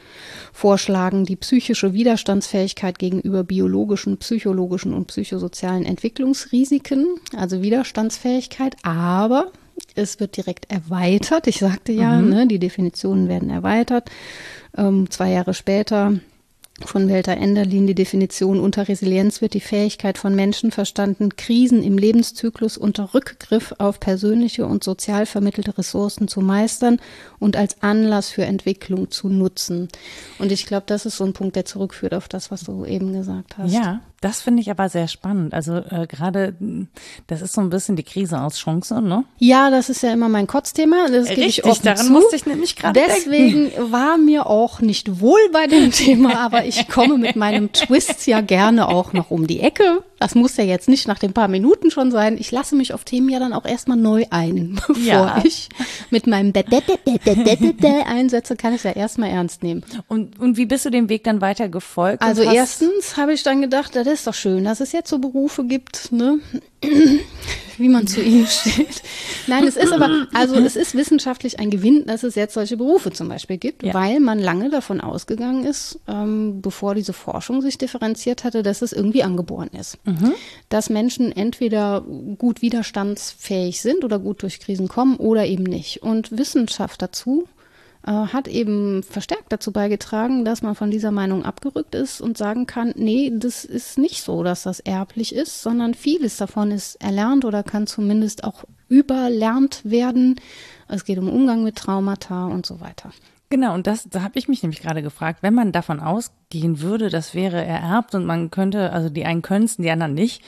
vorschlagen, 0.51 1.25
die 1.25 1.35
psychische 1.35 1.93
Widerstandsfähigkeit 1.93 2.99
gegenüber 2.99 3.43
biologischen, 3.43 4.17
psychologischen 4.17 4.93
und 4.93 5.07
psychosozialen 5.07 5.85
Entwicklungsrisiken, 5.85 7.07
also 7.35 7.61
Widerstandsfähigkeit, 7.61 8.75
aber 8.83 9.51
es 9.95 10.19
wird 10.19 10.37
direkt 10.37 10.71
erweitert. 10.71 11.47
Ich 11.47 11.59
sagte 11.59 11.91
ja, 11.91 12.19
mhm. 12.19 12.29
ne, 12.29 12.47
die 12.47 12.59
Definitionen 12.59 13.27
werden 13.27 13.49
erweitert. 13.49 14.09
Ähm, 14.77 15.09
zwei 15.09 15.31
Jahre 15.31 15.53
später 15.53 16.13
von 16.81 17.07
Walter 17.07 17.37
Enderlin 17.37 17.85
die 17.85 17.93
Definition 17.93 18.59
unter 18.59 18.87
Resilienz 18.87 19.41
wird 19.41 19.53
die 19.53 19.59
Fähigkeit 19.59 20.17
von 20.17 20.33
Menschen 20.33 20.71
verstanden, 20.71 21.35
Krisen 21.35 21.83
im 21.83 21.99
Lebenszyklus 21.99 22.77
unter 22.77 23.13
Rückgriff 23.13 23.75
auf 23.77 23.99
persönliche 23.99 24.65
und 24.65 24.83
sozial 24.83 25.27
vermittelte 25.27 25.77
Ressourcen 25.77 26.27
zu 26.27 26.41
meistern 26.41 26.99
und 27.39 27.55
als 27.55 27.83
Anlass 27.83 28.29
für 28.29 28.45
Entwicklung 28.45 29.11
zu 29.11 29.29
nutzen. 29.29 29.87
Und 30.39 30.51
ich 30.51 30.65
glaube, 30.65 30.85
das 30.87 31.05
ist 31.05 31.17
so 31.17 31.23
ein 31.25 31.33
Punkt, 31.33 31.55
der 31.55 31.65
zurückführt 31.65 32.15
auf 32.15 32.27
das, 32.27 32.49
was 32.49 32.63
du 32.63 32.85
eben 32.85 33.13
gesagt 33.13 33.57
hast. 33.59 33.71
Ja, 33.71 34.01
das 34.23 34.41
finde 34.41 34.61
ich 34.61 34.71
aber 34.71 34.87
sehr 34.87 35.09
spannend. 35.09 35.53
Also 35.53 35.75
äh, 35.75 36.07
gerade, 36.07 36.55
das 37.27 37.41
ist 37.41 37.53
so 37.53 37.59
ein 37.59 37.69
bisschen 37.69 37.97
die 37.97 38.03
Krise 38.03 38.39
aus 38.39 38.57
Chance, 38.57 39.01
ne? 39.01 39.25
Ja, 39.37 39.69
das 39.69 39.89
ist 39.89 40.01
ja 40.01 40.13
immer 40.13 40.29
mein 40.29 40.47
Kotzthema. 40.47 41.09
Das 41.09 41.27
gebe 41.27 41.41
ich 41.41 41.65
offen 41.65 41.83
daran 41.83 42.05
zu. 42.05 42.13
musste 42.13 42.37
ich 42.37 42.45
nämlich 42.45 42.77
gerade 42.77 42.97
Deswegen 43.05 43.69
denken. 43.69 43.91
war 43.91 44.17
mir 44.17 44.47
auch 44.47 44.79
nicht 44.79 45.19
wohl 45.19 45.41
bei 45.51 45.67
dem 45.67 45.91
Thema, 45.91 46.39
aber 46.39 46.63
ich 46.63 46.87
komme 46.87 47.17
mit 47.17 47.35
meinem 47.35 47.73
Twist 47.73 48.25
ja 48.25 48.39
gerne 48.39 48.87
auch 48.87 49.11
noch 49.11 49.29
um 49.29 49.45
die 49.45 49.59
Ecke. 49.59 50.03
Das 50.23 50.35
muss 50.35 50.55
ja 50.55 50.63
jetzt 50.63 50.87
nicht 50.87 51.05
nach 51.05 51.19
den 51.19 51.33
paar 51.33 51.49
Minuten 51.49 51.91
schon 51.91 52.09
sein. 52.09 52.37
Ich 52.37 52.49
lasse 52.49 52.77
mich 52.77 52.93
auf 52.93 53.03
Themen 53.03 53.27
ja 53.27 53.39
dann 53.39 53.51
auch 53.51 53.65
erstmal 53.65 53.97
neu 53.97 54.23
ein, 54.29 54.79
bevor 54.87 55.03
ja. 55.03 55.41
ich 55.43 55.67
mit 56.11 56.27
meinem 56.27 56.53
einsetze, 58.07 58.55
kann 58.55 58.71
ich 58.71 58.77
es 58.77 58.83
ja 58.83 58.91
erstmal 58.91 59.31
ernst 59.31 59.63
nehmen. 59.63 59.83
Und, 60.07 60.39
und 60.39 60.55
wie 60.55 60.65
bist 60.65 60.85
du 60.85 60.91
dem 60.91 61.09
Weg 61.09 61.25
dann 61.25 61.41
weiter 61.41 61.67
gefolgt? 61.67 62.21
Also 62.21 62.41
erstens 62.41 63.17
habe 63.17 63.33
ich 63.33 63.43
dann 63.43 63.59
gedacht, 63.59 63.97
das 63.97 64.07
ist 64.07 64.25
doch 64.25 64.33
schön, 64.33 64.63
dass 64.63 64.79
es 64.79 64.93
jetzt 64.93 65.09
so 65.09 65.19
Berufe 65.19 65.65
gibt, 65.65 66.13
ne? 66.13 66.39
Wie 67.77 67.89
man 67.89 68.07
zu 68.07 68.21
ihnen 68.21 68.45
steht. 68.47 69.01
Nein, 69.47 69.65
es 69.67 69.75
ist 69.75 69.91
aber, 69.91 70.27
also 70.33 70.55
es 70.55 70.75
ist 70.75 70.95
wissenschaftlich 70.95 71.59
ein 71.59 71.69
Gewinn, 71.69 72.05
dass 72.05 72.23
es 72.23 72.35
jetzt 72.35 72.53
solche 72.53 72.77
Berufe 72.77 73.11
zum 73.11 73.29
Beispiel 73.29 73.57
gibt, 73.57 73.83
ja. 73.83 73.93
weil 73.93 74.19
man 74.19 74.39
lange 74.39 74.69
davon 74.69 75.01
ausgegangen 75.01 75.65
ist, 75.65 75.99
ähm, 76.07 76.61
bevor 76.61 76.95
diese 76.95 77.13
Forschung 77.13 77.61
sich 77.61 77.77
differenziert 77.77 78.43
hatte, 78.43 78.63
dass 78.63 78.81
es 78.81 78.93
irgendwie 78.93 79.23
angeboren 79.23 79.69
ist. 79.77 79.97
Mhm. 80.05 80.33
Dass 80.69 80.89
Menschen 80.89 81.31
entweder 81.31 82.01
gut 82.37 82.61
widerstandsfähig 82.61 83.81
sind 83.81 84.03
oder 84.03 84.19
gut 84.19 84.43
durch 84.43 84.59
Krisen 84.59 84.87
kommen 84.87 85.17
oder 85.17 85.45
eben 85.45 85.63
nicht. 85.63 86.03
Und 86.03 86.37
Wissenschaft 86.37 87.01
dazu 87.01 87.47
äh, 88.05 88.11
hat 88.11 88.47
eben 88.47 89.03
verstärkt 89.03 89.51
dazu 89.51 89.71
beigetragen, 89.71 90.45
dass 90.45 90.61
man 90.61 90.75
von 90.75 90.91
dieser 90.91 91.11
Meinung 91.11 91.45
abgerückt 91.45 91.95
ist 91.95 92.21
und 92.21 92.37
sagen 92.37 92.65
kann, 92.67 92.93
nee, 92.95 93.31
das 93.33 93.65
ist 93.65 93.97
nicht 93.97 94.23
so, 94.23 94.43
dass 94.43 94.63
das 94.63 94.79
erblich 94.79 95.33
ist, 95.33 95.61
sondern 95.61 95.93
vieles 95.93 96.37
davon 96.37 96.71
ist 96.71 96.95
erlernt 97.01 97.45
oder 97.45 97.63
kann 97.63 97.87
zumindest 97.87 98.43
auch 98.43 98.65
überlernt 98.89 99.81
werden. 99.83 100.35
Es 100.87 101.05
geht 101.05 101.17
um 101.17 101.29
Umgang 101.29 101.63
mit 101.63 101.77
Traumata 101.77 102.47
und 102.47 102.65
so 102.65 102.81
weiter. 102.81 103.11
Genau, 103.49 103.75
und 103.75 103.85
das, 103.85 104.09
da 104.09 104.23
habe 104.23 104.39
ich 104.39 104.47
mich 104.47 104.63
nämlich 104.63 104.81
gerade 104.81 105.03
gefragt, 105.03 105.43
wenn 105.43 105.53
man 105.53 105.71
davon 105.71 105.99
ausgehen 105.99 106.81
würde, 106.81 107.09
das 107.09 107.35
wäre 107.35 107.63
ererbt 107.63 108.15
und 108.15 108.25
man 108.25 108.49
könnte, 108.49 108.91
also 108.91 109.09
die 109.09 109.25
einen 109.25 109.43
können 109.43 109.65
es, 109.65 109.77
die 109.77 109.91
anderen 109.91 110.15
nicht, 110.15 110.43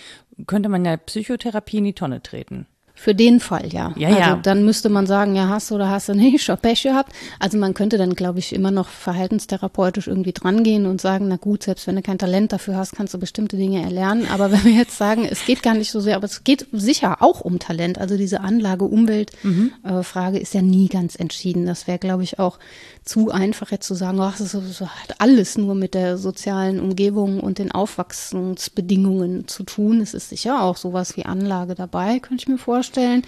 könnte 0.47 0.69
man 0.69 0.83
ja 0.85 0.97
Psychotherapie 0.97 1.77
in 1.77 1.83
die 1.83 1.93
Tonne 1.93 2.23
treten. 2.23 2.65
Für 2.97 3.13
den 3.13 3.41
Fall, 3.41 3.73
ja. 3.73 3.93
Ja, 3.97 4.07
also 4.07 4.19
ja. 4.19 4.39
dann 4.41 4.63
müsste 4.63 4.87
man 4.87 5.05
sagen, 5.05 5.35
ja, 5.35 5.49
hast 5.49 5.69
du 5.69 5.75
oder 5.75 5.89
hast 5.89 6.07
du 6.07 6.13
nicht, 6.13 6.41
schon 6.43 6.57
Pech 6.57 6.83
gehabt. 6.83 7.11
Also 7.39 7.57
man 7.57 7.73
könnte 7.73 7.97
dann, 7.97 8.15
glaube 8.15 8.39
ich, 8.39 8.53
immer 8.53 8.71
noch 8.71 8.87
verhaltenstherapeutisch 8.87 10.07
irgendwie 10.07 10.31
drangehen 10.31 10.85
und 10.85 11.01
sagen, 11.01 11.27
na 11.27 11.35
gut, 11.35 11.63
selbst 11.63 11.87
wenn 11.87 11.97
du 11.97 12.01
kein 12.01 12.17
Talent 12.17 12.53
dafür 12.53 12.77
hast, 12.77 12.95
kannst 12.95 13.13
du 13.13 13.19
bestimmte 13.19 13.57
Dinge 13.57 13.83
erlernen. 13.83 14.27
Aber 14.31 14.49
wenn 14.51 14.63
wir 14.63 14.71
jetzt 14.71 14.97
sagen, 14.97 15.27
es 15.29 15.45
geht 15.45 15.61
gar 15.61 15.73
nicht 15.73 15.91
so 15.91 15.99
sehr, 15.99 16.15
aber 16.15 16.25
es 16.25 16.45
geht 16.45 16.67
sicher 16.71 17.21
auch 17.21 17.41
um 17.41 17.59
Talent. 17.59 17.99
Also 17.99 18.15
diese 18.15 18.39
Anlage-Umwelt-Frage 18.39 20.39
ist 20.39 20.53
ja 20.53 20.61
nie 20.61 20.87
ganz 20.87 21.15
entschieden. 21.15 21.65
Das 21.65 21.87
wäre, 21.87 21.99
glaube 21.99 22.23
ich, 22.23 22.39
auch 22.39 22.59
zu 23.05 23.29
einfach 23.29 23.71
jetzt 23.71 23.85
zu 23.85 23.93
sagen, 23.93 24.19
ach, 24.19 24.37
das, 24.37 24.55
hat 24.55 25.15
alles 25.19 25.59
nur 25.59 25.75
mit 25.75 25.93
der 25.93 26.17
sozialen 26.17 26.79
Umgebung 26.79 27.39
und 27.39 27.59
den 27.59 27.71
Aufwachsensbedingungen 27.71 29.47
zu 29.47 29.63
tun. 29.63 30.01
Es 30.01 30.15
ist 30.15 30.29
sicher 30.29 30.63
auch 30.63 30.75
sowas 30.75 31.15
wie 31.15 31.23
Anlage 31.23 31.75
dabei, 31.75 32.17
könnte 32.17 32.41
ich 32.41 32.47
mir 32.47 32.57
vorstellen. 32.57 33.21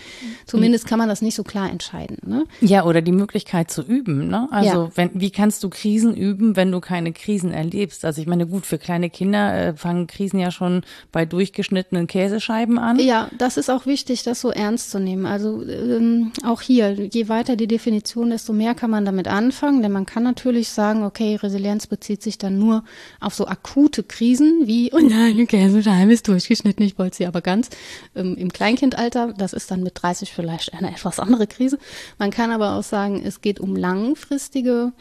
Zumindest 0.48 0.88
kann 0.88 0.98
man 0.98 1.10
das 1.10 1.22
nicht 1.22 1.36
so 1.36 1.44
klar 1.44 1.70
entscheiden. 1.70 2.18
Ne? 2.26 2.46
Ja, 2.60 2.86
oder 2.86 3.02
die 3.04 3.12
Möglichkeit 3.12 3.70
zu 3.70 3.84
üben. 3.84 4.28
Ne? 4.30 4.48
Also 4.52 4.86
Ja. 4.86 4.92
wenn, 4.96 5.12
wie 5.14 5.30
kannst 5.30 5.64
du 5.64 5.70
Krisen 5.70 6.16
üben, 6.16 6.56
wenn 6.56 6.72
du 6.72 6.80
keine 6.80 7.14
Krisen 7.14 7.52
erlebst? 7.52 8.04
Also 8.04 8.20
ich 8.20 8.28
meine, 8.28 8.48
gut, 8.48 8.66
für 8.66 8.80
kleine 8.80 9.12
Kinder 9.12 9.54
äh, 9.54 9.76
fangen 9.76 10.08
Krisen 10.08 10.40
ja 10.40 10.50
schon 10.50 10.82
bei 11.12 11.26
durchgeschnittenen 11.26 12.08
Käsescheiben 12.08 12.80
an. 12.80 12.98
Ja, 12.98 13.30
das 13.38 13.58
ist 13.58 13.70
auch 13.70 13.86
wichtig, 13.86 14.24
das 14.24 14.42
so 14.42 14.50
ernst 14.50 14.90
zu 14.90 15.00
nehmen. 15.00 15.28
Also 15.28 15.62
ähm, 15.62 16.32
auch 16.44 16.62
hier, 16.62 16.94
je 16.94 17.30
weiter 17.30 17.56
die 17.56 17.68
Definition, 17.68 18.32
desto 18.32 18.54
mehr 18.54 18.74
kann 18.74 18.90
man 18.90 19.06
damit 19.06 19.28
anfangen, 19.28 19.67
denn 19.82 19.92
man 19.92 20.06
kann 20.06 20.24
natürlich 20.24 20.70
sagen, 20.70 21.04
okay, 21.04 21.36
Resilienz 21.36 21.88
bezieht 21.88 22.24
sich 22.24 22.38
dann 22.38 22.58
nur 22.58 22.84
auf 23.20 23.34
so 23.34 23.48
akute 23.48 24.04
Krisen 24.04 24.64
wie, 24.66 24.92
oh 24.94 25.00
nein, 25.02 25.38
die 25.38 25.46
Käsescheibe 25.46 26.14
ist 26.14 26.28
durchgeschnitten, 26.28 26.86
ich 26.86 26.98
wollte 26.98 27.18
sie 27.18 27.28
aber 27.28 27.42
ganz. 27.42 27.70
Ähm, 28.16 28.36
Im 28.36 28.52
Kleinkindalter, 28.52 29.34
das 29.38 29.54
ist 29.54 29.70
dann 29.72 29.84
mit 29.84 30.02
30 30.02 30.34
vielleicht 30.34 30.74
eine 30.74 30.92
etwas 30.92 31.20
andere 31.20 31.48
Krise. 31.48 31.78
Man 32.18 32.32
kann 32.32 32.52
aber 32.52 32.76
auch 32.76 32.84
sagen, 32.84 33.22
es 33.24 33.42
geht 33.42 33.60
um 33.60 33.76
langfristige 33.76 34.94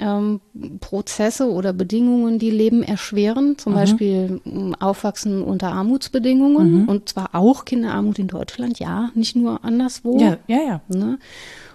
ähm, 0.00 0.40
Prozesse 0.80 1.50
oder 1.50 1.72
Bedingungen, 1.72 2.38
die 2.38 2.50
Leben 2.50 2.82
erschweren, 2.82 3.58
zum 3.58 3.74
Beispiel 3.74 4.40
ähm, 4.46 4.74
Aufwachsen 4.78 5.42
unter 5.42 5.72
Armutsbedingungen 5.72 6.88
und 6.88 7.08
zwar 7.08 7.34
auch 7.34 7.64
Kinderarmut 7.64 8.18
in 8.18 8.28
Deutschland, 8.28 8.78
ja, 8.78 9.10
nicht 9.14 9.36
nur 9.36 9.64
anderswo. 9.64 10.18
Ja, 10.18 10.38
ja, 10.46 10.58
ja. 10.62 10.80
Ne? 10.88 11.18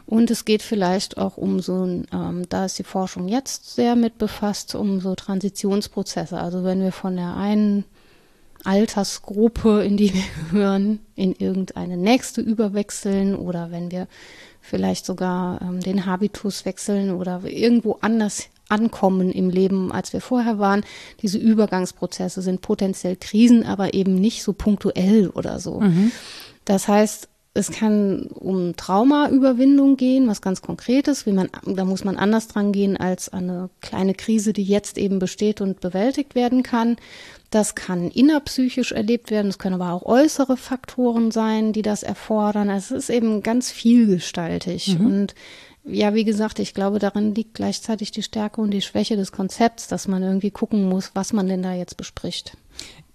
Und 0.07 0.29
es 0.29 0.45
geht 0.45 0.61
vielleicht 0.61 1.17
auch 1.17 1.37
um 1.37 1.59
so 1.59 1.83
ein, 1.83 2.05
ähm, 2.13 2.47
da 2.49 2.65
ist 2.65 2.77
die 2.77 2.83
Forschung 2.83 3.27
jetzt 3.27 3.75
sehr 3.75 3.95
mit 3.95 4.17
befasst, 4.17 4.75
um 4.75 4.99
so 4.99 5.15
Transitionsprozesse. 5.15 6.37
Also 6.37 6.63
wenn 6.63 6.81
wir 6.81 6.91
von 6.91 7.15
der 7.15 7.35
einen 7.35 7.85
Altersgruppe, 8.63 9.83
in 9.83 9.97
die 9.97 10.13
wir 10.13 10.23
gehören, 10.51 10.99
in 11.15 11.33
irgendeine 11.33 11.97
nächste 11.97 12.41
überwechseln 12.41 13.35
oder 13.35 13.71
wenn 13.71 13.91
wir 13.91 14.07
vielleicht 14.61 15.05
sogar 15.05 15.61
ähm, 15.61 15.79
den 15.79 16.05
Habitus 16.05 16.65
wechseln 16.65 17.11
oder 17.11 17.41
irgendwo 17.43 17.97
anders 18.01 18.49
ankommen 18.67 19.31
im 19.31 19.49
Leben, 19.49 19.91
als 19.91 20.13
wir 20.13 20.21
vorher 20.21 20.57
waren. 20.57 20.83
Diese 21.21 21.37
Übergangsprozesse 21.37 22.41
sind 22.41 22.61
potenziell 22.61 23.15
Krisen, 23.15 23.63
aber 23.63 23.93
eben 23.93 24.15
nicht 24.15 24.41
so 24.41 24.53
punktuell 24.53 25.29
oder 25.29 25.59
so. 25.59 25.83
Das 26.65 26.87
heißt, 26.87 27.29
es 27.57 27.71
kann 27.71 28.27
um 28.33 28.75
Traumaüberwindung 28.75 29.95
gehen, 29.95 30.27
was 30.27 30.41
ganz 30.41 30.61
Konkretes, 30.61 31.25
wie 31.25 31.31
man, 31.31 31.49
da 31.65 31.85
muss 31.85 32.03
man 32.03 32.17
anders 32.17 32.49
dran 32.49 32.73
gehen 32.73 32.97
als 32.97 33.29
eine 33.29 33.69
kleine 33.79 34.13
Krise, 34.13 34.51
die 34.51 34.63
jetzt 34.63 34.97
eben 34.97 35.19
besteht 35.19 35.61
und 35.61 35.79
bewältigt 35.79 36.35
werden 36.35 36.63
kann. 36.63 36.97
Das 37.51 37.73
kann 37.73 38.11
innerpsychisch 38.11 38.91
erlebt 38.91 39.31
werden, 39.31 39.47
es 39.47 39.57
können 39.57 39.81
aber 39.81 39.93
auch 39.93 40.05
äußere 40.05 40.57
Faktoren 40.57 41.31
sein, 41.31 41.71
die 41.71 41.81
das 41.81 42.03
erfordern. 42.03 42.69
Es 42.69 42.91
ist 42.91 43.09
eben 43.09 43.41
ganz 43.41 43.71
vielgestaltig 43.71 44.97
und 44.99 45.33
ja, 45.87 46.13
wie 46.13 46.25
gesagt, 46.25 46.59
ich 46.59 46.73
glaube, 46.73 46.99
darin 46.99 47.35
liegt 47.35 47.53
gleichzeitig 47.53 48.11
die 48.11 48.23
Stärke 48.23 48.59
und 48.59 48.71
die 48.71 48.81
Schwäche 48.81 49.15
des 49.15 49.31
Konzepts, 49.31 49.87
dass 49.87 50.07
man 50.07 50.23
irgendwie 50.23 50.51
gucken 50.51 50.89
muss, 50.89 51.11
was 51.13 51.31
man 51.31 51.47
denn 51.47 51.61
da 51.63 51.73
jetzt 51.73 51.95
bespricht. 51.95 52.57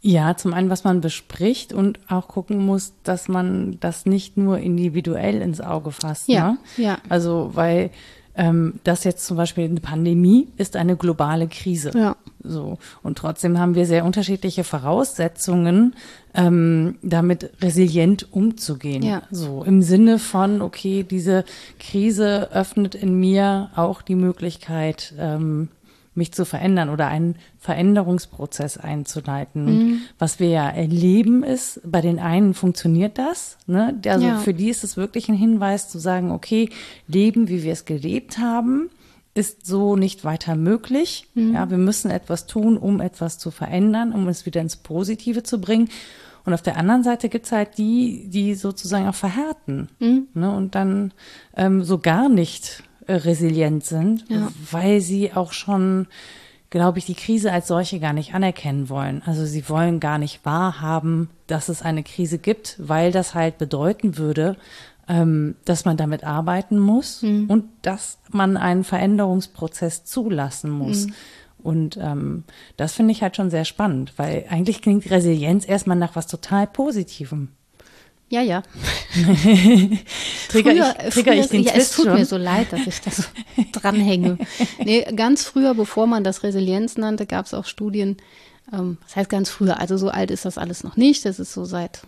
Ja, 0.02 0.36
zum 0.36 0.54
einen, 0.54 0.70
was 0.70 0.84
man 0.84 1.00
bespricht 1.00 1.72
und 1.72 1.98
auch 2.08 2.28
gucken 2.28 2.64
muss, 2.64 2.94
dass 3.04 3.28
man 3.28 3.78
das 3.80 4.06
nicht 4.06 4.36
nur 4.36 4.58
individuell 4.58 5.42
ins 5.42 5.60
Auge 5.60 5.92
fasst. 5.92 6.28
Ja, 6.28 6.52
ne? 6.52 6.58
ja. 6.78 6.98
Also, 7.08 7.50
weil 7.52 7.90
ähm, 8.34 8.74
das 8.84 9.04
jetzt 9.04 9.26
zum 9.26 9.36
Beispiel 9.36 9.64
eine 9.64 9.80
Pandemie 9.80 10.48
ist 10.56 10.76
eine 10.76 10.96
globale 10.96 11.48
Krise. 11.48 11.90
Ja. 11.94 12.16
So. 12.42 12.78
Und 13.02 13.18
trotzdem 13.18 13.58
haben 13.58 13.74
wir 13.74 13.84
sehr 13.84 14.04
unterschiedliche 14.04 14.64
Voraussetzungen, 14.64 15.94
ähm, 16.32 16.96
damit 17.02 17.50
resilient 17.60 18.32
umzugehen. 18.32 19.02
Ja. 19.02 19.22
So 19.30 19.64
im 19.64 19.82
Sinne 19.82 20.18
von, 20.18 20.62
okay, 20.62 21.02
diese 21.02 21.44
Krise 21.78 22.50
öffnet 22.52 22.94
in 22.94 23.20
mir 23.20 23.70
auch 23.76 24.00
die 24.00 24.14
Möglichkeit, 24.14 25.12
ähm, 25.18 25.68
mich 26.14 26.32
zu 26.32 26.44
verändern 26.44 26.88
oder 26.90 27.06
einen 27.08 27.36
Veränderungsprozess 27.58 28.76
einzuleiten. 28.78 29.66
Und 29.66 30.00
was 30.18 30.40
wir 30.40 30.48
ja 30.48 30.68
erleben 30.68 31.42
ist, 31.42 31.80
bei 31.84 32.00
den 32.00 32.18
einen 32.18 32.54
funktioniert 32.54 33.18
das. 33.18 33.58
Ne? 33.66 33.98
Also 34.06 34.26
Ja. 34.26 34.38
für 34.38 34.54
die 34.54 34.68
ist 34.70 34.84
es 34.84 34.96
wirklich 34.96 35.28
ein 35.28 35.34
Hinweis 35.36 35.88
zu 35.88 35.98
sagen, 35.98 36.30
okay, 36.30 36.68
Leben, 37.06 37.48
wie 37.48 37.62
wir 37.62 37.72
es 37.72 37.84
gelebt 37.84 38.38
haben, 38.38 38.90
ist 39.34 39.64
so 39.66 39.94
nicht 39.96 40.24
weiter 40.24 40.56
möglich. 40.56 41.26
Ja, 41.54 41.70
wir 41.70 41.78
müssen 41.78 42.10
etwas 42.10 42.46
tun, 42.46 42.76
um 42.76 43.00
etwas 43.00 43.38
zu 43.38 43.50
verändern, 43.52 44.12
um 44.12 44.26
es 44.28 44.44
wieder 44.46 44.60
ins 44.60 44.76
Positive 44.76 45.42
zu 45.44 45.60
bringen. 45.60 45.88
Und 46.44 46.54
auf 46.54 46.62
der 46.62 46.76
anderen 46.76 47.04
Seite 47.04 47.28
gibt's 47.28 47.52
halt 47.52 47.78
die, 47.78 48.26
die 48.28 48.54
sozusagen 48.54 49.06
auch 49.06 49.14
verhärten 49.14 49.88
ne, 50.34 50.50
und 50.56 50.74
dann 50.74 51.12
ähm, 51.56 51.84
so 51.84 51.98
gar 51.98 52.28
nicht 52.28 52.82
resilient 53.14 53.84
sind, 53.84 54.24
Ja. 54.28 54.48
weil 54.70 55.00
sie 55.00 55.32
auch 55.32 55.52
schon, 55.52 56.06
glaube 56.70 56.98
ich, 56.98 57.06
die 57.06 57.14
Krise 57.14 57.52
als 57.52 57.68
solche 57.68 58.00
gar 58.00 58.12
nicht 58.12 58.34
anerkennen 58.34 58.88
wollen. 58.88 59.22
Also 59.26 59.44
sie 59.44 59.68
wollen 59.68 60.00
gar 60.00 60.18
nicht 60.18 60.44
wahrhaben, 60.44 61.28
dass 61.46 61.68
es 61.68 61.82
eine 61.82 62.02
Krise 62.02 62.38
gibt, 62.38 62.76
weil 62.78 63.12
das 63.12 63.34
halt 63.34 63.58
bedeuten 63.58 64.16
würde, 64.16 64.56
ähm, 65.08 65.56
dass 65.64 65.84
man 65.84 65.96
damit 65.96 66.22
arbeiten 66.22 66.78
muss 66.78 67.22
und 67.22 67.64
dass 67.82 68.18
man 68.30 68.56
einen 68.56 68.84
Veränderungsprozess 68.84 70.04
zulassen 70.04 70.70
muss. 70.70 71.08
Und 71.62 71.98
ähm, 72.00 72.44
das 72.76 72.92
finde 72.94 73.12
ich 73.12 73.22
halt 73.22 73.36
schon 73.36 73.50
sehr 73.50 73.64
spannend, 73.64 74.14
weil 74.16 74.46
eigentlich 74.48 74.80
klingt 74.80 75.10
Resilienz 75.10 75.68
erstmal 75.68 75.96
nach 75.96 76.16
was 76.16 76.26
total 76.26 76.66
Positivem. 76.66 77.48
Ja, 78.30 78.42
ja. 78.42 78.62
Trigger 80.48 80.70
Früher- 80.70 80.94
ich, 81.08 81.14
trigger 81.14 81.32
früher- 81.32 81.40
ich 81.40 81.46
den 81.48 81.62
ja, 81.64 81.72
Twist 81.72 81.90
Es 81.90 81.96
tut 81.96 82.04
schon? 82.06 82.14
mir 82.14 82.24
so 82.26 82.36
leid, 82.36 82.72
dass 82.72 82.86
ich 82.86 83.00
da 83.00 83.10
so 83.10 83.22
dranhänge. 83.72 84.38
Nee, 84.84 85.02
ganz 85.16 85.44
früher, 85.44 85.74
bevor 85.74 86.06
man 86.06 86.22
das 86.24 86.42
Resilienz 86.42 86.96
nannte, 86.96 87.26
gab 87.26 87.46
es 87.46 87.54
auch 87.54 87.64
Studien, 87.66 88.16
ähm, 88.72 88.98
das 89.06 89.16
heißt 89.16 89.30
ganz 89.30 89.50
früher, 89.50 89.80
also 89.80 89.96
so 89.96 90.10
alt 90.10 90.30
ist 90.30 90.44
das 90.44 90.58
alles 90.58 90.84
noch 90.84 90.96
nicht, 90.96 91.24
das 91.24 91.40
ist 91.40 91.52
so 91.52 91.64
seit 91.64 92.02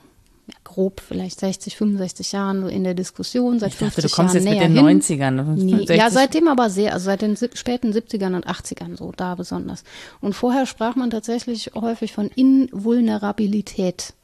ja, 0.46 0.54
grob 0.64 1.00
vielleicht 1.06 1.40
60, 1.40 1.76
65 1.76 2.30
Jahren 2.32 2.62
so 2.62 2.68
in 2.68 2.84
der 2.84 2.94
Diskussion, 2.94 3.58
seit 3.58 3.72
Ich 3.72 3.78
dachte, 3.78 4.00
50 4.02 4.10
du 4.10 4.16
kommst 4.16 4.34
Jahren 4.36 4.46
jetzt 4.46 4.54
mit 4.60 4.76
den 4.76 4.86
hin. 4.88 5.00
90ern. 5.02 5.42
Nee, 5.56 5.76
60 5.86 5.96
ja, 5.96 6.10
seitdem 6.10 6.46
aber 6.48 6.70
sehr, 6.70 6.92
also 6.94 7.04
seit 7.06 7.22
den 7.22 7.36
späten 7.36 7.92
70ern 7.92 8.34
und 8.36 8.46
80ern 8.46 8.96
so, 8.96 9.12
da 9.16 9.34
besonders. 9.34 9.82
Und 10.20 10.34
vorher 10.34 10.66
sprach 10.66 10.94
man 10.96 11.10
tatsächlich 11.10 11.72
häufig 11.74 12.12
von 12.12 12.28
Invulnerabilität. 12.28 14.14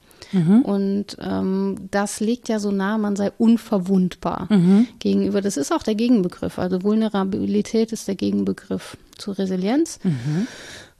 Und 0.62 1.17
ähm, 1.21 1.77
das 1.91 2.21
liegt 2.21 2.49
ja 2.49 2.59
so 2.59 2.71
nah, 2.71 2.99
man 2.99 3.17
sei 3.17 3.31
unverwundbar 3.38 4.49
gegenüber. 4.99 5.41
Das 5.41 5.57
ist 5.57 5.73
auch 5.73 5.83
der 5.83 5.95
Gegenbegriff. 5.95 6.59
Also 6.59 6.83
Vulnerabilität 6.83 7.93
ist 7.93 8.09
der 8.09 8.14
Gegenbegriff 8.17 8.97
zu 9.17 9.33
Resilienz. 9.33 9.99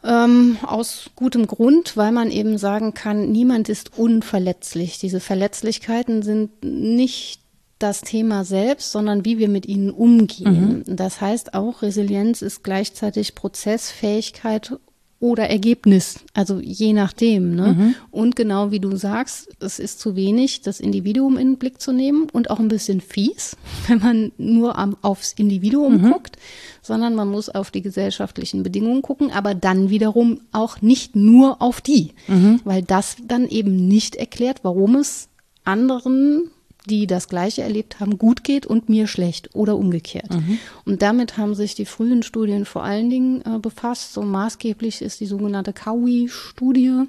Ähm, 0.05 0.57
aus 0.63 1.11
gutem 1.17 1.47
Grund, 1.49 1.97
weil 1.97 2.13
man 2.13 2.31
eben 2.31 2.57
sagen 2.57 2.95
kann, 2.95 3.33
niemand 3.33 3.69
ist 3.69 3.99
unverletzlich. 3.99 4.99
Diese 4.99 5.19
Verletzlichkeiten 5.21 6.23
sind 6.23 6.51
nicht 6.63 7.41
das 7.81 8.01
Thema 8.01 8.45
selbst, 8.45 8.93
sondern 8.93 9.25
wie 9.25 9.39
wir 9.39 9.49
mit 9.49 9.67
ihnen 9.67 9.91
umgehen. 9.91 10.85
Das 10.87 11.21
heißt 11.21 11.55
auch, 11.55 11.83
Resilienz 11.83 12.43
ist 12.43 12.63
gleichzeitig 12.65 13.35
Prozessfähigkeit 13.35 14.79
oder 15.21 15.51
Ergebnis, 15.51 16.21
also 16.33 16.61
je 16.61 16.93
nachdem. 16.93 17.57
Ne? 17.57 17.75
Mhm. 17.77 17.95
Und 18.11 18.37
genau 18.37 18.71
wie 18.71 18.79
du 18.79 18.95
sagst, 18.97 19.49
es 19.59 19.81
ist 19.81 19.99
zu 19.99 20.15
wenig, 20.15 20.61
das 20.61 20.79
Individuum 20.79 21.37
in 21.37 21.53
den 21.53 21.59
Blick 21.59 21.81
zu 21.81 21.93
nehmen 21.93 22.29
und 22.33 22.51
auch 22.51 22.61
ein 22.61 22.69
bisschen 22.69 23.01
fies, 23.01 23.57
wenn 23.89 23.99
man 23.99 24.33
nur 24.39 24.79
am, 24.79 24.97
aufs 25.03 25.33
Individuum 25.33 26.03
mhm. 26.03 26.13
guckt, 26.13 26.37
sondern 26.83 27.17
man 27.17 27.29
muss 27.29 27.49
auf 27.49 27.73
die 27.73 27.83
gesellschaftlichen 27.83 28.63
Bedingungen 28.63 29.03
gucken, 29.03 29.33
aber 29.33 29.55
dann 29.55 29.91
wiederum 29.91 30.41
auch 30.53 30.83
nicht 30.83 31.17
nur 31.17 31.61
auf 31.61 31.81
die, 31.81 32.13
mhm. 32.29 32.61
weil 32.65 32.83
das 32.83 33.17
dann 33.27 33.49
eben 33.49 33.89
nicht 33.89 34.15
erklärt, 34.15 34.61
warum 34.63 34.95
es 34.95 35.29
anderen 35.65 36.51
die 36.89 37.07
das 37.07 37.29
Gleiche 37.29 37.63
erlebt 37.63 38.01
haben, 38.01 38.19
gut 38.19 38.43
geht 38.43 38.67
und 38.67 38.89
mir 38.89 39.07
schlecht 39.07 39.55
oder 39.55 39.77
umgekehrt. 39.77 40.31
Mhm. 40.31 40.59
Und 40.85 41.03
damit 41.03 41.37
haben 41.37 41.55
sich 41.55 41.75
die 41.75 41.87
frühen 41.87 42.23
Studien 42.23 42.65
vor 42.65 42.83
allen 42.83 43.11
Dingen 43.11 43.43
äh, 43.43 43.59
befasst. 43.59 44.15
So 44.15 44.23
maßgeblich 44.23 45.03
ist 45.03 45.21
die 45.21 45.27
sogenannte 45.27 45.73
Kaui-Studie. 45.73 47.05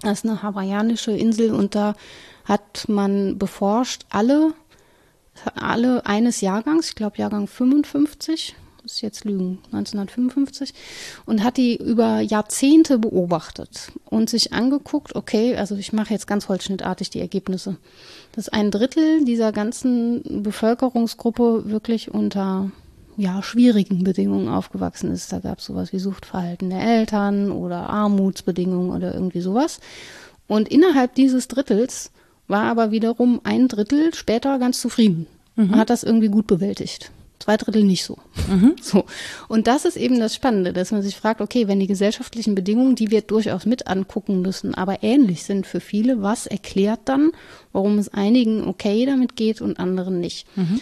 Das 0.00 0.18
ist 0.18 0.24
eine 0.24 0.42
hawaiianische 0.42 1.12
Insel 1.12 1.52
und 1.52 1.74
da 1.76 1.94
hat 2.44 2.88
man 2.88 3.38
beforscht 3.38 4.04
alle, 4.10 4.52
alle 5.54 6.04
eines 6.06 6.40
Jahrgangs, 6.40 6.88
ich 6.88 6.94
glaube 6.96 7.18
Jahrgang 7.18 7.46
55, 7.46 8.56
muss 8.92 9.00
jetzt 9.00 9.24
lügen, 9.24 9.58
1955, 9.72 10.74
und 11.24 11.42
hat 11.42 11.56
die 11.56 11.76
über 11.76 12.20
Jahrzehnte 12.20 12.98
beobachtet 12.98 13.90
und 14.04 14.28
sich 14.28 14.52
angeguckt, 14.52 15.14
okay, 15.14 15.56
also 15.56 15.76
ich 15.76 15.94
mache 15.94 16.12
jetzt 16.12 16.26
ganz 16.26 16.48
holzschnittartig 16.48 17.08
die 17.08 17.20
Ergebnisse, 17.20 17.76
dass 18.32 18.50
ein 18.50 18.70
Drittel 18.70 19.24
dieser 19.24 19.50
ganzen 19.50 20.42
Bevölkerungsgruppe 20.42 21.70
wirklich 21.70 22.12
unter 22.12 22.70
ja, 23.16 23.42
schwierigen 23.42 24.04
Bedingungen 24.04 24.48
aufgewachsen 24.48 25.10
ist. 25.10 25.32
Da 25.32 25.38
gab 25.38 25.58
es 25.58 25.64
sowas 25.64 25.94
wie 25.94 25.98
Suchtverhalten 25.98 26.68
der 26.68 26.82
Eltern 26.82 27.50
oder 27.50 27.88
Armutsbedingungen 27.88 28.90
oder 28.90 29.14
irgendwie 29.14 29.40
sowas. 29.40 29.80
Und 30.48 30.68
innerhalb 30.68 31.14
dieses 31.14 31.48
Drittels 31.48 32.10
war 32.46 32.64
aber 32.64 32.90
wiederum 32.90 33.40
ein 33.44 33.68
Drittel 33.68 34.14
später 34.14 34.58
ganz 34.58 34.82
zufrieden. 34.82 35.26
Mhm. 35.56 35.76
Hat 35.76 35.88
das 35.88 36.02
irgendwie 36.02 36.28
gut 36.28 36.46
bewältigt 36.46 37.10
zwei 37.42 37.56
Drittel 37.56 37.84
nicht 37.84 38.04
so. 38.04 38.18
Mhm. 38.48 38.76
So. 38.82 39.04
Und 39.48 39.66
das 39.68 39.84
ist 39.84 39.96
eben 39.96 40.18
das 40.18 40.34
Spannende, 40.34 40.72
dass 40.72 40.90
man 40.90 41.02
sich 41.02 41.16
fragt, 41.16 41.40
okay, 41.40 41.68
wenn 41.68 41.80
die 41.80 41.86
gesellschaftlichen 41.86 42.54
Bedingungen, 42.54 42.94
die 42.94 43.10
wir 43.10 43.22
durchaus 43.22 43.64
mit 43.64 43.86
angucken 43.86 44.42
müssen, 44.42 44.74
aber 44.74 45.02
ähnlich 45.02 45.44
sind 45.44 45.66
für 45.66 45.80
viele, 45.80 46.20
was 46.20 46.46
erklärt 46.46 47.00
dann, 47.04 47.30
warum 47.72 47.98
es 47.98 48.08
einigen 48.08 48.66
okay 48.66 49.06
damit 49.06 49.36
geht 49.36 49.60
und 49.60 49.78
anderen 49.78 50.20
nicht? 50.20 50.46
Mhm. 50.56 50.80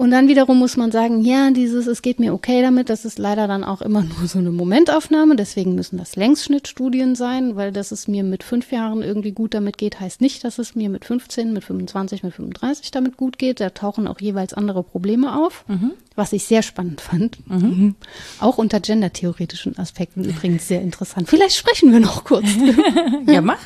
Und 0.00 0.12
dann 0.12 0.28
wiederum 0.28 0.58
muss 0.58 0.78
man 0.78 0.90
sagen, 0.90 1.20
ja, 1.20 1.50
dieses, 1.50 1.86
es 1.86 2.00
geht 2.00 2.20
mir 2.20 2.32
okay 2.32 2.62
damit, 2.62 2.88
das 2.88 3.04
ist 3.04 3.18
leider 3.18 3.46
dann 3.46 3.62
auch 3.62 3.82
immer 3.82 4.02
nur 4.18 4.26
so 4.26 4.38
eine 4.38 4.50
Momentaufnahme. 4.50 5.36
Deswegen 5.36 5.74
müssen 5.74 5.98
das 5.98 6.16
Längsschnittstudien 6.16 7.14
sein, 7.14 7.54
weil 7.54 7.70
dass 7.70 7.92
es 7.92 8.08
mir 8.08 8.24
mit 8.24 8.42
fünf 8.42 8.72
Jahren 8.72 9.02
irgendwie 9.02 9.32
gut 9.32 9.52
damit 9.52 9.76
geht, 9.76 10.00
heißt 10.00 10.22
nicht, 10.22 10.42
dass 10.42 10.58
es 10.58 10.74
mir 10.74 10.88
mit 10.88 11.04
15, 11.04 11.52
mit 11.52 11.64
25, 11.64 12.22
mit 12.22 12.32
35 12.32 12.90
damit 12.92 13.18
gut 13.18 13.36
geht. 13.36 13.60
Da 13.60 13.68
tauchen 13.68 14.06
auch 14.06 14.18
jeweils 14.22 14.54
andere 14.54 14.82
Probleme 14.82 15.36
auf, 15.36 15.66
mhm. 15.68 15.90
was 16.16 16.32
ich 16.32 16.46
sehr 16.46 16.62
spannend 16.62 17.02
fand. 17.02 17.38
Mhm. 17.46 17.94
Auch 18.40 18.56
unter 18.56 18.80
gendertheoretischen 18.80 19.78
Aspekten 19.78 20.24
übrigens 20.24 20.66
sehr 20.66 20.80
interessant. 20.80 21.28
Vielleicht 21.28 21.56
sprechen 21.56 21.92
wir 21.92 22.00
noch 22.00 22.24
kurz. 22.24 22.46
ja, 23.26 23.42
mach. 23.42 23.60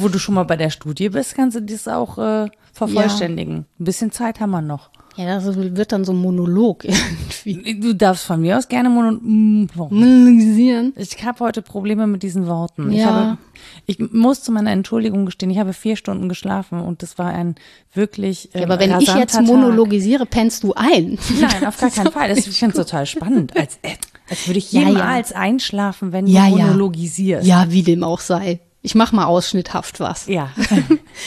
Wo 0.00 0.08
du 0.08 0.18
schon 0.18 0.34
mal 0.34 0.42
bei 0.42 0.58
der 0.58 0.68
Studie 0.68 1.08
bist, 1.08 1.34
kannst 1.34 1.56
du 1.56 1.62
das 1.62 1.88
auch 1.88 2.18
äh, 2.18 2.50
vervollständigen. 2.74 3.54
Ja. 3.54 3.64
Ein 3.80 3.84
bisschen 3.84 4.12
Zeit 4.12 4.38
haben 4.38 4.50
wir 4.50 4.60
noch. 4.60 4.90
Ja, 5.16 5.38
das 5.38 5.56
wird 5.56 5.92
dann 5.92 6.04
so 6.04 6.12
ein 6.12 6.18
Monolog 6.18 6.84
irgendwie. 7.44 7.80
Du 7.80 7.94
darfst 7.94 8.24
von 8.24 8.40
mir 8.40 8.56
aus 8.56 8.68
gerne 8.68 8.88
monologisieren. 8.88 10.94
Ich 10.96 11.22
habe 11.24 11.40
heute 11.40 11.60
Probleme 11.60 12.06
mit 12.06 12.22
diesen 12.22 12.46
Worten. 12.46 12.92
Ja. 12.92 12.98
Ich, 12.98 13.04
habe, 13.04 13.38
ich 13.86 13.98
muss 14.12 14.42
zu 14.42 14.52
meiner 14.52 14.70
Entschuldigung 14.70 15.26
gestehen, 15.26 15.50
ich 15.50 15.58
habe 15.58 15.74
vier 15.74 15.96
Stunden 15.96 16.30
geschlafen 16.30 16.80
und 16.80 17.02
das 17.02 17.18
war 17.18 17.26
ein 17.26 17.56
wirklich. 17.92 18.54
Äh, 18.54 18.60
ja, 18.60 18.66
aber 18.66 18.80
wenn 18.80 18.98
ich 19.00 19.14
jetzt 19.14 19.38
monologisiere, 19.40 20.24
pennst 20.24 20.64
du 20.64 20.72
ein. 20.74 21.18
Nein, 21.40 21.66
auf 21.66 21.78
gar 21.78 21.90
keinen 21.90 22.10
Fall. 22.10 22.30
Das 22.30 22.46
finde 22.46 22.68
ich 22.68 22.74
total 22.74 23.04
spannend. 23.04 23.54
Als, 23.56 23.78
äh, 23.82 23.90
als 24.30 24.46
würde 24.46 24.58
ich 24.58 24.72
jemals 24.72 25.30
ja, 25.30 25.36
ja. 25.36 25.42
einschlafen, 25.42 26.12
wenn 26.12 26.26
du 26.26 26.32
monologisierst. 26.32 27.46
Ja, 27.46 27.66
wie 27.68 27.82
dem 27.82 28.02
auch 28.02 28.20
sei. 28.20 28.60
Ich 28.84 28.96
mache 28.96 29.14
mal 29.14 29.26
ausschnitthaft 29.26 30.00
was. 30.00 30.26
Ja. 30.26 30.50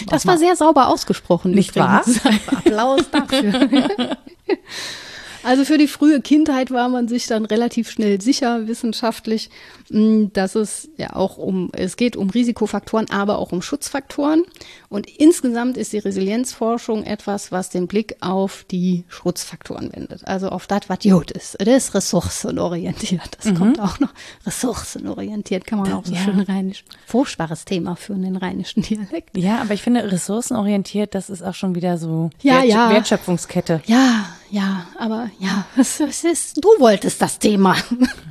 Das 0.10 0.28
war 0.28 0.38
sehr 0.38 0.56
sauber 0.58 0.90
ausgesprochen. 0.90 1.52
Nicht 1.52 1.76
wahr? 1.78 2.04
Applaus 2.48 3.10
dafür. 3.12 4.18
Also 5.46 5.64
für 5.64 5.78
die 5.78 5.88
frühe 5.88 6.22
Kindheit 6.22 6.72
war 6.72 6.90
man 6.90 7.08
sich 7.08 7.28
dann 7.28 7.46
relativ 7.46 7.92
schnell 7.92 8.20
sicher, 8.20 8.68
wissenschaftlich, 8.68 9.52
hm, 9.92 10.34
dass 10.34 10.56
es 10.56 10.90
ja 10.98 11.16
auch 11.16 11.38
um, 11.38 11.70
es 11.74 11.98
geht 11.98 12.18
um 12.18 12.32
Risikofaktoren, 12.32 13.12
aber 13.12 13.38
auch 13.38 13.52
um 13.52 13.62
Schutzfaktoren. 13.62 14.44
Und 14.90 15.08
insgesamt 15.08 15.78
ist 15.78 15.94
die 15.94 16.00
Resilienzforschung 16.00 17.04
etwas, 17.04 17.52
was 17.52 17.70
den 17.70 17.86
Blick 17.86 18.16
auf 18.22 18.66
die 18.72 19.04
Schutzfaktoren 19.08 19.92
wendet. 19.94 20.28
Also 20.28 20.50
auf 20.50 20.66
das, 20.66 20.82
was 20.88 21.00
gut 21.00 21.30
ist. 21.30 21.58
Das 21.60 21.68
ist 21.68 21.94
ressourcenorientiert. 21.94 23.38
Das 23.38 23.46
mhm. 23.46 23.56
kommt 23.56 23.80
auch 23.80 24.00
noch. 24.00 24.14
Ressourcenorientiert 24.48 25.68
kann 25.68 25.80
man 25.80 25.94
auch 25.94 26.06
so 26.06 26.14
ja. 26.14 26.22
schön 26.22 26.40
rheinisch. 26.40 26.84
Furchtbares 27.06 27.66
Thema 27.66 27.96
für 27.96 28.16
den 28.16 28.36
rheinischen 28.36 28.82
Dialekt. 28.82 29.38
Ja, 29.38 29.62
aber 29.62 29.76
ich 29.76 29.84
finde 29.84 30.12
ressourcenorientiert, 30.12 31.14
das 31.14 31.30
ist 31.30 31.44
auch 31.44 31.54
schon 31.54 31.76
wieder 31.76 32.00
so 32.00 32.32
ja, 32.42 32.56
Wert 32.56 32.66
ja. 32.66 32.90
Wertschöpfungskette. 32.90 33.82
Ja, 33.86 34.26
ja, 34.50 34.88
aber 34.98 35.30
ja, 35.40 35.66
es, 35.78 36.00
es 36.00 36.24
ist, 36.24 36.64
du 36.64 36.70
wolltest 36.80 37.22
das 37.22 37.40
Thema. 37.40 37.76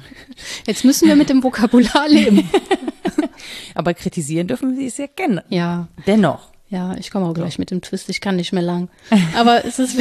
Jetzt 0.66 0.84
müssen 0.84 1.08
wir 1.08 1.16
mit 1.16 1.28
dem 1.28 1.42
Vokabular 1.42 2.08
leben. 2.08 2.48
aber 3.74 3.94
kritisieren 3.94 4.48
dürfen 4.48 4.76
Sie 4.76 4.86
es 4.86 4.96
ja 4.96 5.06
kennen. 5.06 5.40
Ja. 5.48 5.88
Dennoch. 6.06 6.48
Ja, 6.70 6.94
ich 6.96 7.10
komme 7.10 7.26
auch 7.26 7.34
gleich 7.34 7.58
mit 7.58 7.70
dem 7.70 7.82
Twist. 7.82 8.08
Ich 8.08 8.20
kann 8.20 8.36
nicht 8.36 8.52
mehr 8.52 8.62
lang. 8.62 8.88
Aber 9.36 9.64
es 9.64 9.78
ist. 9.78 9.96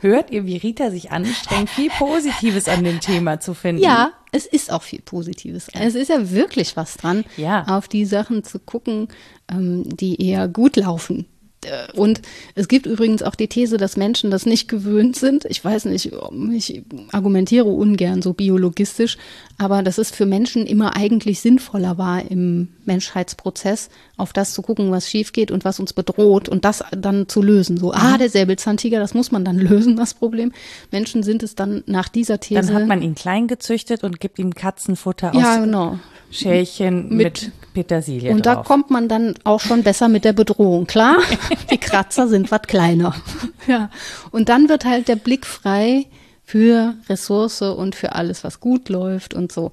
Hört 0.00 0.30
ihr, 0.30 0.46
wie 0.46 0.56
Rita 0.56 0.90
sich 0.90 1.12
anstrengt, 1.12 1.70
viel 1.70 1.90
Positives 1.90 2.66
an 2.66 2.82
dem 2.82 2.98
Thema 3.00 3.38
zu 3.38 3.54
finden? 3.54 3.82
Ja, 3.82 4.12
es 4.32 4.46
ist 4.46 4.72
auch 4.72 4.82
viel 4.82 5.00
Positives. 5.00 5.68
Es 5.72 5.94
ist 5.94 6.08
ja 6.08 6.30
wirklich 6.30 6.76
was 6.76 6.96
dran, 6.96 7.24
ja. 7.36 7.64
auf 7.68 7.86
die 7.86 8.04
Sachen 8.04 8.42
zu 8.42 8.58
gucken, 8.58 9.08
ähm, 9.48 9.84
die 9.96 10.20
eher 10.20 10.48
gut 10.48 10.76
laufen. 10.76 11.26
Äh, 11.64 11.92
und 11.94 12.22
es 12.54 12.68
gibt 12.68 12.86
übrigens 12.86 13.22
auch 13.22 13.34
die 13.34 13.48
These, 13.48 13.76
dass 13.76 13.96
Menschen 13.96 14.30
das 14.30 14.46
nicht 14.46 14.68
gewöhnt 14.68 15.16
sind. 15.16 15.44
Ich 15.46 15.64
weiß 15.64 15.86
nicht, 15.86 16.12
ich 16.52 16.82
argumentiere 17.12 17.68
ungern 17.68 18.22
so 18.22 18.32
biologistisch, 18.32 19.16
aber 19.58 19.82
dass 19.82 19.98
es 19.98 20.10
für 20.10 20.26
Menschen 20.26 20.66
immer 20.66 20.96
eigentlich 20.96 21.40
sinnvoller 21.40 21.98
war 21.98 22.30
im 22.30 22.68
Menschheitsprozess, 22.84 23.90
auf 24.16 24.32
das 24.32 24.52
zu 24.52 24.62
gucken, 24.62 24.90
was 24.90 25.08
schief 25.08 25.32
geht 25.32 25.50
und 25.50 25.64
was 25.64 25.80
uns 25.80 25.92
bedroht 25.92 26.48
und 26.48 26.64
das 26.64 26.82
dann 26.90 27.28
zu 27.28 27.42
lösen. 27.42 27.76
So, 27.76 27.92
ah, 27.92 28.14
mhm. 28.14 28.18
der 28.18 28.30
Säbelzahntiger, 28.30 28.98
das 28.98 29.14
muss 29.14 29.32
man 29.32 29.44
dann 29.44 29.58
lösen, 29.58 29.96
das 29.96 30.14
Problem. 30.14 30.52
Menschen 30.90 31.22
sind 31.22 31.42
es 31.42 31.54
dann 31.54 31.82
nach 31.86 32.08
dieser 32.08 32.40
These. 32.40 32.60
Dann 32.60 32.74
hat 32.74 32.86
man 32.86 33.02
ihn 33.02 33.14
klein 33.14 33.48
gezüchtet 33.48 34.04
und 34.04 34.20
gibt 34.20 34.38
ihm 34.38 34.54
Katzenfutter 34.54 35.34
aus 35.34 35.42
ja, 35.42 35.58
genau. 35.58 35.98
Schälchen 36.34 37.08
mit, 37.08 37.18
mit 37.18 37.52
Petersilie 37.74 38.30
Und 38.30 38.44
drauf. 38.44 38.56
da 38.56 38.62
kommt 38.62 38.90
man 38.90 39.08
dann 39.08 39.34
auch 39.44 39.60
schon 39.60 39.82
besser 39.82 40.08
mit 40.08 40.24
der 40.24 40.32
Bedrohung. 40.32 40.86
Klar, 40.86 41.16
die 41.70 41.78
Kratzer 41.78 42.28
sind 42.28 42.50
was 42.50 42.62
kleiner. 42.62 43.14
Ja. 43.66 43.88
Und 44.30 44.50
dann 44.50 44.68
wird 44.68 44.84
halt 44.84 45.08
der 45.08 45.16
Blick 45.16 45.46
frei 45.46 46.04
für 46.44 46.96
Ressource 47.08 47.62
und 47.62 47.94
für 47.94 48.12
alles, 48.12 48.44
was 48.44 48.60
gut 48.60 48.90
läuft 48.90 49.32
und 49.32 49.50
so. 49.52 49.72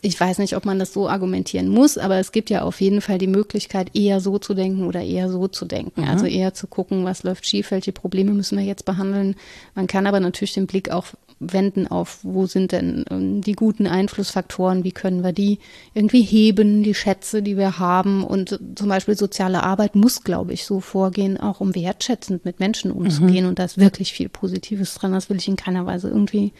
Ich 0.00 0.18
weiß 0.18 0.38
nicht, 0.38 0.56
ob 0.56 0.64
man 0.64 0.78
das 0.78 0.94
so 0.94 1.06
argumentieren 1.06 1.68
muss, 1.68 1.98
aber 1.98 2.16
es 2.16 2.32
gibt 2.32 2.48
ja 2.48 2.62
auf 2.62 2.80
jeden 2.80 3.02
Fall 3.02 3.18
die 3.18 3.26
Möglichkeit, 3.26 3.90
eher 3.94 4.20
so 4.20 4.38
zu 4.38 4.54
denken 4.54 4.86
oder 4.86 5.02
eher 5.02 5.28
so 5.30 5.48
zu 5.48 5.66
denken. 5.66 6.00
Mhm. 6.00 6.08
Also 6.08 6.24
eher 6.24 6.54
zu 6.54 6.66
gucken, 6.66 7.04
was 7.04 7.24
läuft 7.24 7.46
schief, 7.46 7.70
welche 7.70 7.92
Probleme 7.92 8.32
müssen 8.32 8.56
wir 8.56 8.64
jetzt 8.64 8.86
behandeln. 8.86 9.36
Man 9.74 9.86
kann 9.86 10.06
aber 10.06 10.20
natürlich 10.20 10.54
den 10.54 10.66
Blick 10.66 10.90
auch 10.90 11.08
wenden 11.38 11.86
auf, 11.86 12.20
wo 12.22 12.46
sind 12.46 12.72
denn 12.72 13.04
ähm, 13.10 13.42
die 13.42 13.52
guten 13.52 13.86
Einflussfaktoren, 13.86 14.84
wie 14.84 14.92
können 14.92 15.22
wir 15.22 15.32
die 15.32 15.58
irgendwie 15.92 16.22
heben, 16.22 16.82
die 16.82 16.94
Schätze, 16.94 17.42
die 17.42 17.56
wir 17.56 17.78
haben. 17.78 18.24
Und 18.24 18.58
zum 18.74 18.88
Beispiel 18.88 19.16
soziale 19.16 19.62
Arbeit 19.62 19.94
muss, 19.96 20.24
glaube 20.24 20.54
ich, 20.54 20.64
so 20.64 20.80
vorgehen, 20.80 21.38
auch 21.38 21.60
um 21.60 21.74
wertschätzend 21.74 22.44
mit 22.44 22.58
Menschen 22.58 22.90
umzugehen. 22.90 23.44
Mhm. 23.44 23.50
Und 23.50 23.58
da 23.58 23.64
ist 23.64 23.78
wirklich 23.78 24.12
viel 24.12 24.28
Positives 24.28 24.94
dran. 24.94 25.12
Das 25.12 25.28
will 25.28 25.36
ich 25.36 25.48
in 25.48 25.56
keiner 25.56 25.84
Weise 25.84 26.08
irgendwie 26.08 26.52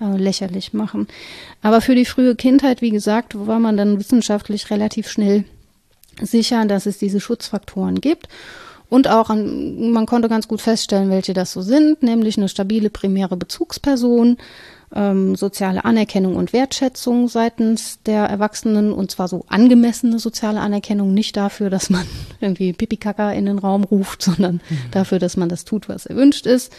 äh, 0.00 0.16
lächerlich 0.16 0.74
machen. 0.74 1.08
Aber 1.62 1.80
für 1.80 1.94
die 1.94 2.04
frühe 2.04 2.36
Kindheit, 2.36 2.82
wie 2.82 2.90
gesagt, 2.90 3.34
war 3.46 3.58
man 3.58 3.76
dann 3.76 3.98
wissenschaftlich 3.98 4.70
relativ 4.70 5.08
schnell 5.08 5.44
sicher, 6.20 6.66
dass 6.66 6.86
es 6.86 6.98
diese 6.98 7.20
Schutzfaktoren 7.20 8.00
gibt. 8.00 8.28
Und 8.88 9.08
auch 9.08 9.28
an, 9.28 9.90
man 9.90 10.06
konnte 10.06 10.28
ganz 10.28 10.48
gut 10.48 10.60
feststellen, 10.60 11.10
welche 11.10 11.34
das 11.34 11.52
so 11.52 11.60
sind, 11.60 12.02
nämlich 12.02 12.38
eine 12.38 12.48
stabile 12.48 12.88
primäre 12.88 13.36
Bezugsperson, 13.36 14.38
ähm, 14.94 15.36
soziale 15.36 15.84
Anerkennung 15.84 16.36
und 16.36 16.54
Wertschätzung 16.54 17.28
seitens 17.28 18.02
der 18.04 18.24
Erwachsenen 18.24 18.92
und 18.92 19.10
zwar 19.10 19.28
so 19.28 19.44
angemessene 19.48 20.18
soziale 20.18 20.60
Anerkennung, 20.60 21.12
nicht 21.12 21.36
dafür, 21.36 21.68
dass 21.68 21.90
man 21.90 22.06
irgendwie 22.40 22.72
Pipikaka 22.72 23.32
in 23.32 23.46
den 23.46 23.58
Raum 23.58 23.84
ruft, 23.84 24.22
sondern 24.22 24.54
mhm. 24.68 24.78
dafür, 24.90 25.18
dass 25.18 25.36
man 25.36 25.50
das 25.50 25.64
tut, 25.66 25.88
was 25.88 26.06
erwünscht 26.06 26.46
ist. 26.46 26.72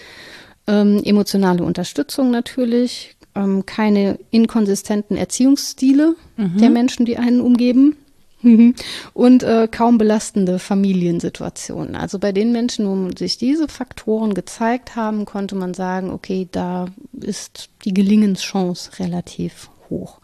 Ähm, 0.65 1.01
emotionale 1.03 1.63
Unterstützung 1.63 2.31
natürlich, 2.31 3.15
ähm, 3.35 3.65
keine 3.67 4.17
inkonsistenten 4.31 5.15
Erziehungsstile 5.15 6.15
der 6.37 6.69
Menschen, 6.69 7.05
die 7.05 7.17
einen 7.17 7.41
umgeben. 7.41 7.97
Und 9.13 9.43
äh, 9.43 9.67
kaum 9.69 9.97
belastende 9.97 10.59
Familiensituationen. 10.59 11.95
Also 11.95 12.19
bei 12.19 12.31
den 12.31 12.51
Menschen, 12.51 12.87
wo 12.87 13.15
sich 13.17 13.37
diese 13.37 13.67
Faktoren 13.67 14.33
gezeigt 14.33 14.95
haben, 14.95 15.25
konnte 15.25 15.55
man 15.55 15.73
sagen, 15.73 16.09
okay, 16.11 16.47
da 16.51 16.87
ist 17.19 17.69
die 17.83 17.93
Gelingenschance 17.93 18.99
relativ 18.99 19.69
hoch. 19.89 20.19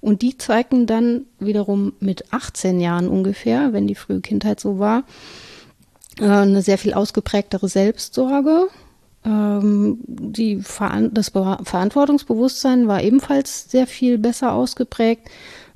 Und 0.00 0.22
die 0.22 0.38
zeigten 0.38 0.86
dann 0.86 1.26
wiederum 1.38 1.92
mit 2.00 2.32
18 2.32 2.80
Jahren 2.80 3.08
ungefähr, 3.08 3.72
wenn 3.72 3.86
die 3.86 3.94
frühe 3.94 4.20
Kindheit 4.20 4.60
so 4.60 4.78
war, 4.78 5.04
äh, 6.18 6.24
eine 6.24 6.62
sehr 6.62 6.78
viel 6.78 6.94
ausgeprägtere 6.94 7.68
Selbstsorge. 7.68 8.68
Ähm, 9.24 9.98
die 10.06 10.62
das 11.10 11.30
Be 11.32 11.58
Verantwortungsbewusstsein 11.64 12.86
war 12.86 13.02
ebenfalls 13.02 13.68
sehr 13.68 13.88
viel 13.88 14.16
besser 14.16 14.52
ausgeprägt 14.52 15.28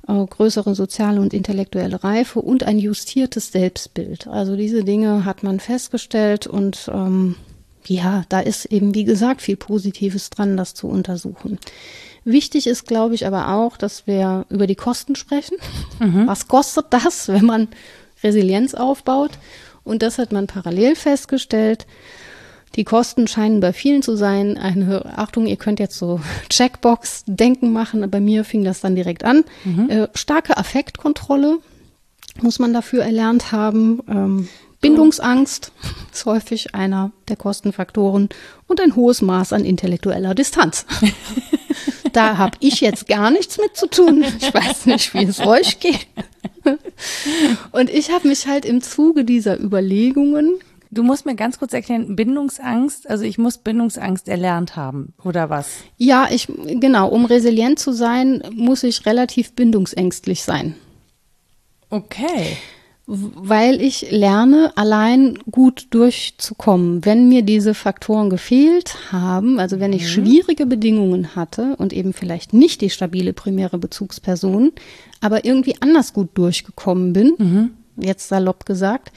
äh, 0.07 0.25
größere 0.25 0.75
soziale 0.75 1.21
und 1.21 1.33
intellektuelle 1.33 2.03
Reife 2.03 2.41
und 2.41 2.63
ein 2.63 2.79
justiertes 2.79 3.51
Selbstbild. 3.51 4.27
Also 4.27 4.55
diese 4.55 4.83
Dinge 4.83 5.25
hat 5.25 5.43
man 5.43 5.59
festgestellt 5.59 6.47
und 6.47 6.89
ähm, 6.93 7.35
ja, 7.85 8.23
da 8.29 8.39
ist 8.39 8.65
eben, 8.65 8.95
wie 8.95 9.03
gesagt, 9.03 9.41
viel 9.41 9.57
Positives 9.57 10.29
dran, 10.29 10.57
das 10.57 10.73
zu 10.73 10.87
untersuchen. 10.87 11.59
Wichtig 12.25 12.67
ist, 12.67 12.87
glaube 12.87 13.15
ich, 13.15 13.27
aber 13.27 13.49
auch, 13.49 13.75
dass 13.75 14.07
wir 14.07 14.45
über 14.49 14.67
die 14.67 14.75
Kosten 14.75 15.15
sprechen. 15.15 15.57
Mhm. 15.99 16.25
Was 16.27 16.47
kostet 16.47 16.85
das, 16.91 17.27
wenn 17.27 17.45
man 17.45 17.67
Resilienz 18.23 18.73
aufbaut? 18.73 19.31
Und 19.83 20.01
das 20.01 20.17
hat 20.17 20.31
man 20.31 20.47
parallel 20.47 20.95
festgestellt. 20.95 21.85
Die 22.75 22.83
Kosten 22.83 23.27
scheinen 23.27 23.59
bei 23.59 23.71
vielen 23.71 24.01
zu 24.01 24.15
sein. 24.15 24.57
Eine 24.57 25.17
Achtung, 25.17 25.45
ihr 25.45 25.57
könnt 25.57 25.79
jetzt 25.79 25.97
so 25.97 26.19
Checkbox-Denken 26.49 27.71
machen. 27.71 28.09
Bei 28.09 28.19
mir 28.19 28.43
fing 28.43 28.63
das 28.63 28.81
dann 28.81 28.95
direkt 28.95 29.23
an. 29.23 29.43
Mhm. 29.63 29.89
Äh, 29.89 30.07
starke 30.15 30.57
Affektkontrolle 30.57 31.59
muss 32.41 32.59
man 32.59 32.73
dafür 32.73 33.03
erlernt 33.03 33.51
haben. 33.51 34.01
Ähm, 34.09 34.49
Bindungsangst 34.81 35.71
ist 36.11 36.25
häufig 36.25 36.73
einer 36.73 37.11
der 37.27 37.35
Kostenfaktoren 37.35 38.29
und 38.67 38.81
ein 38.81 38.95
hohes 38.95 39.21
Maß 39.21 39.53
an 39.53 39.65
intellektueller 39.65 40.33
Distanz. 40.33 40.85
da 42.13 42.37
habe 42.37 42.57
ich 42.59 42.81
jetzt 42.81 43.07
gar 43.07 43.29
nichts 43.29 43.59
mit 43.59 43.77
zu 43.77 43.87
tun. 43.87 44.25
Ich 44.39 44.53
weiß 44.53 44.87
nicht, 44.87 45.13
wie 45.13 45.23
es 45.23 45.39
euch 45.39 45.79
geht. 45.79 46.07
Und 47.71 47.89
ich 47.89 48.11
habe 48.11 48.27
mich 48.27 48.47
halt 48.47 48.65
im 48.65 48.81
Zuge 48.81 49.25
dieser 49.25 49.59
Überlegungen 49.59 50.59
Du 50.93 51.01
musst 51.01 51.25
mir 51.25 51.35
ganz 51.35 51.57
kurz 51.57 51.73
erklären, 51.73 52.15
Bindungsangst, 52.15 53.09
also 53.09 53.23
ich 53.23 53.37
muss 53.37 53.57
Bindungsangst 53.57 54.27
erlernt 54.27 54.75
haben, 54.75 55.13
oder 55.23 55.49
was? 55.49 55.69
Ja, 55.97 56.27
ich, 56.29 56.47
genau, 56.47 57.09
um 57.09 57.25
resilient 57.25 57.79
zu 57.79 57.91
sein, 57.93 58.43
muss 58.53 58.83
ich 58.83 59.05
relativ 59.05 59.53
bindungsängstlich 59.53 60.43
sein. 60.43 60.75
Okay. 61.89 62.57
Weil 63.05 63.81
ich 63.81 64.11
lerne, 64.11 64.71
allein 64.75 65.37
gut 65.51 65.87
durchzukommen. 65.89 67.03
Wenn 67.03 67.27
mir 67.27 67.41
diese 67.41 67.73
Faktoren 67.73 68.29
gefehlt 68.29 69.11
haben, 69.11 69.59
also 69.59 69.79
wenn 69.79 69.93
ich 69.93 70.03
mhm. 70.03 70.07
schwierige 70.07 70.65
Bedingungen 70.65 71.35
hatte 71.35 71.75
und 71.77 71.91
eben 71.91 72.13
vielleicht 72.13 72.53
nicht 72.53 72.81
die 72.81 72.89
stabile 72.89 73.33
primäre 73.33 73.77
Bezugsperson, 73.77 74.71
aber 75.21 75.43
irgendwie 75.43 75.75
anders 75.81 76.13
gut 76.13 76.29
durchgekommen 76.35 77.13
bin, 77.13 77.33
mhm. 77.37 77.71
jetzt 77.97 78.29
salopp 78.29 78.65
gesagt, 78.65 79.11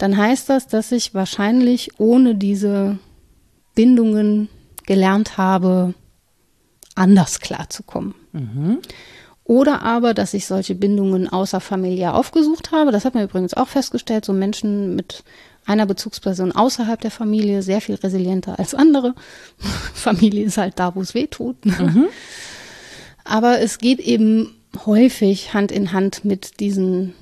dann 0.00 0.16
heißt 0.16 0.48
das, 0.48 0.66
dass 0.66 0.92
ich 0.92 1.12
wahrscheinlich 1.12 1.90
ohne 1.98 2.34
diese 2.34 2.98
Bindungen 3.74 4.48
gelernt 4.86 5.36
habe, 5.36 5.92
anders 6.94 7.40
klarzukommen. 7.40 8.14
Mhm. 8.32 8.78
Oder 9.44 9.82
aber, 9.82 10.14
dass 10.14 10.32
ich 10.32 10.46
solche 10.46 10.74
Bindungen 10.74 11.28
außerfamiliär 11.28 12.14
aufgesucht 12.14 12.72
habe. 12.72 12.92
Das 12.92 13.04
hat 13.04 13.14
man 13.14 13.24
übrigens 13.24 13.52
auch 13.52 13.68
festgestellt. 13.68 14.24
So 14.24 14.32
Menschen 14.32 14.96
mit 14.96 15.22
einer 15.66 15.84
Bezugsperson 15.84 16.52
außerhalb 16.52 16.98
der 16.98 17.10
Familie 17.10 17.62
sehr 17.62 17.82
viel 17.82 17.96
resilienter 17.96 18.58
als 18.58 18.74
andere. 18.74 19.14
Familie 19.92 20.44
ist 20.44 20.56
halt 20.56 20.78
da, 20.78 20.94
wo 20.94 21.02
es 21.02 21.14
weh 21.14 21.26
tut. 21.26 21.56
Mhm. 21.66 22.06
Aber 23.22 23.60
es 23.60 23.78
geht 23.78 24.00
eben 24.00 24.56
häufig 24.86 25.52
Hand 25.52 25.70
in 25.70 25.92
Hand 25.92 26.24
mit 26.24 26.58
diesen 26.58 27.12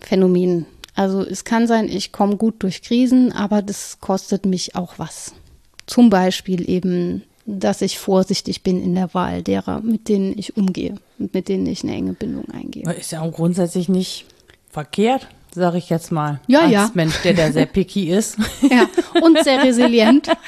Phänomenen. 0.00 0.66
Also 0.96 1.22
es 1.22 1.44
kann 1.44 1.66
sein, 1.66 1.88
ich 1.88 2.10
komme 2.10 2.36
gut 2.36 2.62
durch 2.62 2.82
Krisen, 2.82 3.30
aber 3.30 3.62
das 3.62 4.00
kostet 4.00 4.46
mich 4.46 4.74
auch 4.74 4.94
was. 4.96 5.34
Zum 5.86 6.10
Beispiel 6.10 6.68
eben, 6.68 7.22
dass 7.44 7.82
ich 7.82 7.98
vorsichtig 7.98 8.62
bin 8.62 8.82
in 8.82 8.94
der 8.94 9.14
Wahl 9.14 9.42
derer, 9.42 9.80
mit 9.82 10.08
denen 10.08 10.36
ich 10.36 10.56
umgehe 10.56 10.96
und 11.18 11.32
mit 11.34 11.48
denen 11.48 11.66
ich 11.66 11.84
eine 11.84 11.94
enge 11.94 12.14
Bindung 12.14 12.50
eingehe. 12.50 12.90
Ist 12.94 13.12
ja 13.12 13.20
auch 13.20 13.32
grundsätzlich 13.32 13.88
nicht 13.88 14.24
verkehrt 14.70 15.28
sage 15.56 15.78
ich 15.78 15.88
jetzt 15.88 16.12
mal. 16.12 16.40
Ja, 16.46 16.60
als 16.60 16.70
ja. 16.70 16.90
Mensch, 16.94 17.20
der 17.22 17.34
da 17.34 17.50
sehr 17.50 17.66
picky 17.66 18.10
ist. 18.10 18.36
Ja, 18.68 18.88
und 19.22 19.42
sehr 19.42 19.62
resilient. 19.62 20.28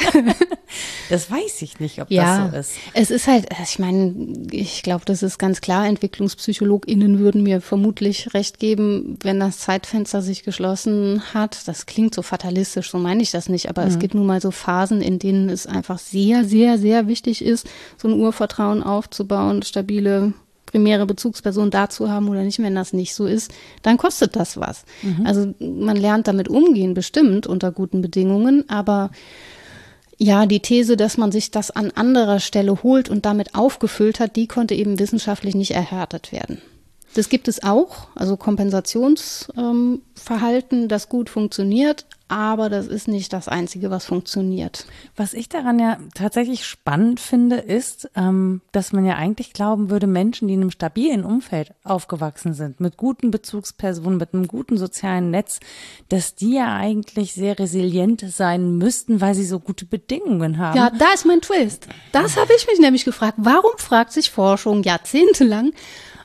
Das 1.08 1.30
weiß 1.30 1.62
ich 1.62 1.80
nicht, 1.80 2.02
ob 2.02 2.10
ja, 2.10 2.48
das 2.48 2.50
so 2.50 2.58
ist. 2.58 2.80
Es 2.92 3.10
ist 3.10 3.26
halt, 3.26 3.46
ich 3.62 3.78
meine, 3.78 4.14
ich 4.50 4.82
glaube, 4.82 5.06
das 5.06 5.22
ist 5.22 5.38
ganz 5.38 5.62
klar. 5.62 5.86
EntwicklungspsychologInnen 5.86 7.18
würden 7.18 7.42
mir 7.42 7.62
vermutlich 7.62 8.34
recht 8.34 8.58
geben, 8.58 9.18
wenn 9.22 9.40
das 9.40 9.60
Zeitfenster 9.60 10.20
sich 10.20 10.42
geschlossen 10.42 11.22
hat. 11.32 11.66
Das 11.66 11.86
klingt 11.86 12.14
so 12.14 12.20
fatalistisch, 12.20 12.90
so 12.90 12.98
meine 12.98 13.22
ich 13.22 13.30
das 13.30 13.48
nicht. 13.48 13.70
Aber 13.70 13.82
mhm. 13.82 13.88
es 13.88 13.98
gibt 13.98 14.14
nun 14.14 14.26
mal 14.26 14.42
so 14.42 14.50
Phasen, 14.50 15.00
in 15.00 15.18
denen 15.18 15.48
es 15.48 15.66
einfach 15.66 15.98
sehr, 15.98 16.44
sehr, 16.44 16.76
sehr 16.76 17.08
wichtig 17.08 17.42
ist, 17.42 17.66
so 17.96 18.08
ein 18.08 18.14
Urvertrauen 18.14 18.82
aufzubauen, 18.82 19.62
stabile 19.62 20.34
primäre 20.70 21.06
Bezugsperson 21.06 21.70
dazu 21.70 22.10
haben 22.10 22.28
oder 22.28 22.42
nicht, 22.42 22.60
wenn 22.60 22.74
das 22.74 22.92
nicht 22.92 23.14
so 23.14 23.26
ist, 23.26 23.52
dann 23.82 23.96
kostet 23.96 24.36
das 24.36 24.58
was. 24.58 24.84
Mhm. 25.02 25.26
Also 25.26 25.54
man 25.58 25.96
lernt 25.96 26.28
damit 26.28 26.48
umgehen, 26.48 26.94
bestimmt 26.94 27.46
unter 27.46 27.72
guten 27.72 28.02
Bedingungen, 28.02 28.68
aber 28.68 29.10
ja, 30.18 30.46
die 30.46 30.60
These, 30.60 30.96
dass 30.96 31.16
man 31.16 31.32
sich 31.32 31.50
das 31.50 31.70
an 31.70 31.92
anderer 31.92 32.40
Stelle 32.40 32.82
holt 32.82 33.08
und 33.08 33.24
damit 33.24 33.54
aufgefüllt 33.54 34.20
hat, 34.20 34.36
die 34.36 34.48
konnte 34.48 34.74
eben 34.74 34.98
wissenschaftlich 34.98 35.54
nicht 35.54 35.70
erhärtet 35.70 36.32
werden. 36.32 36.60
Das 37.14 37.28
gibt 37.28 37.48
es 37.48 37.62
auch, 37.62 38.08
also 38.14 38.36
Kompensationsverhalten, 38.36 40.82
ähm, 40.82 40.88
das 40.88 41.08
gut 41.08 41.30
funktioniert, 41.30 42.04
aber 42.28 42.68
das 42.68 42.86
ist 42.86 43.08
nicht 43.08 43.32
das 43.32 43.48
Einzige, 43.48 43.90
was 43.90 44.04
funktioniert. 44.04 44.86
Was 45.16 45.34
ich 45.34 45.48
daran 45.48 45.78
ja 45.78 45.98
tatsächlich 46.14 46.66
spannend 46.66 47.20
finde, 47.20 47.56
ist, 47.56 48.10
ähm, 48.14 48.60
dass 48.72 48.92
man 48.92 49.06
ja 49.06 49.16
eigentlich 49.16 49.52
glauben 49.52 49.90
würde, 49.90 50.06
Menschen, 50.06 50.46
die 50.46 50.54
in 50.54 50.60
einem 50.60 50.70
stabilen 50.70 51.24
Umfeld 51.24 51.72
aufgewachsen 51.84 52.52
sind, 52.52 52.80
mit 52.80 52.96
guten 52.96 53.30
Bezugspersonen, 53.30 54.18
mit 54.18 54.34
einem 54.34 54.46
guten 54.46 54.76
sozialen 54.76 55.30
Netz, 55.30 55.60
dass 56.08 56.34
die 56.34 56.54
ja 56.54 56.76
eigentlich 56.76 57.32
sehr 57.32 57.58
resilient 57.58 58.24
sein 58.28 58.76
müssten, 58.76 59.20
weil 59.20 59.34
sie 59.34 59.44
so 59.44 59.58
gute 59.58 59.86
Bedingungen 59.86 60.58
haben. 60.58 60.76
Ja, 60.76 60.90
da 60.90 61.12
ist 61.14 61.24
mein 61.24 61.40
Twist. 61.40 61.88
Das 62.12 62.36
habe 62.36 62.52
ich 62.56 62.66
mich 62.66 62.78
nämlich 62.78 63.04
gefragt. 63.04 63.38
Warum 63.38 63.72
fragt 63.78 64.12
sich 64.12 64.30
Forschung 64.30 64.82
jahrzehntelang, 64.82 65.72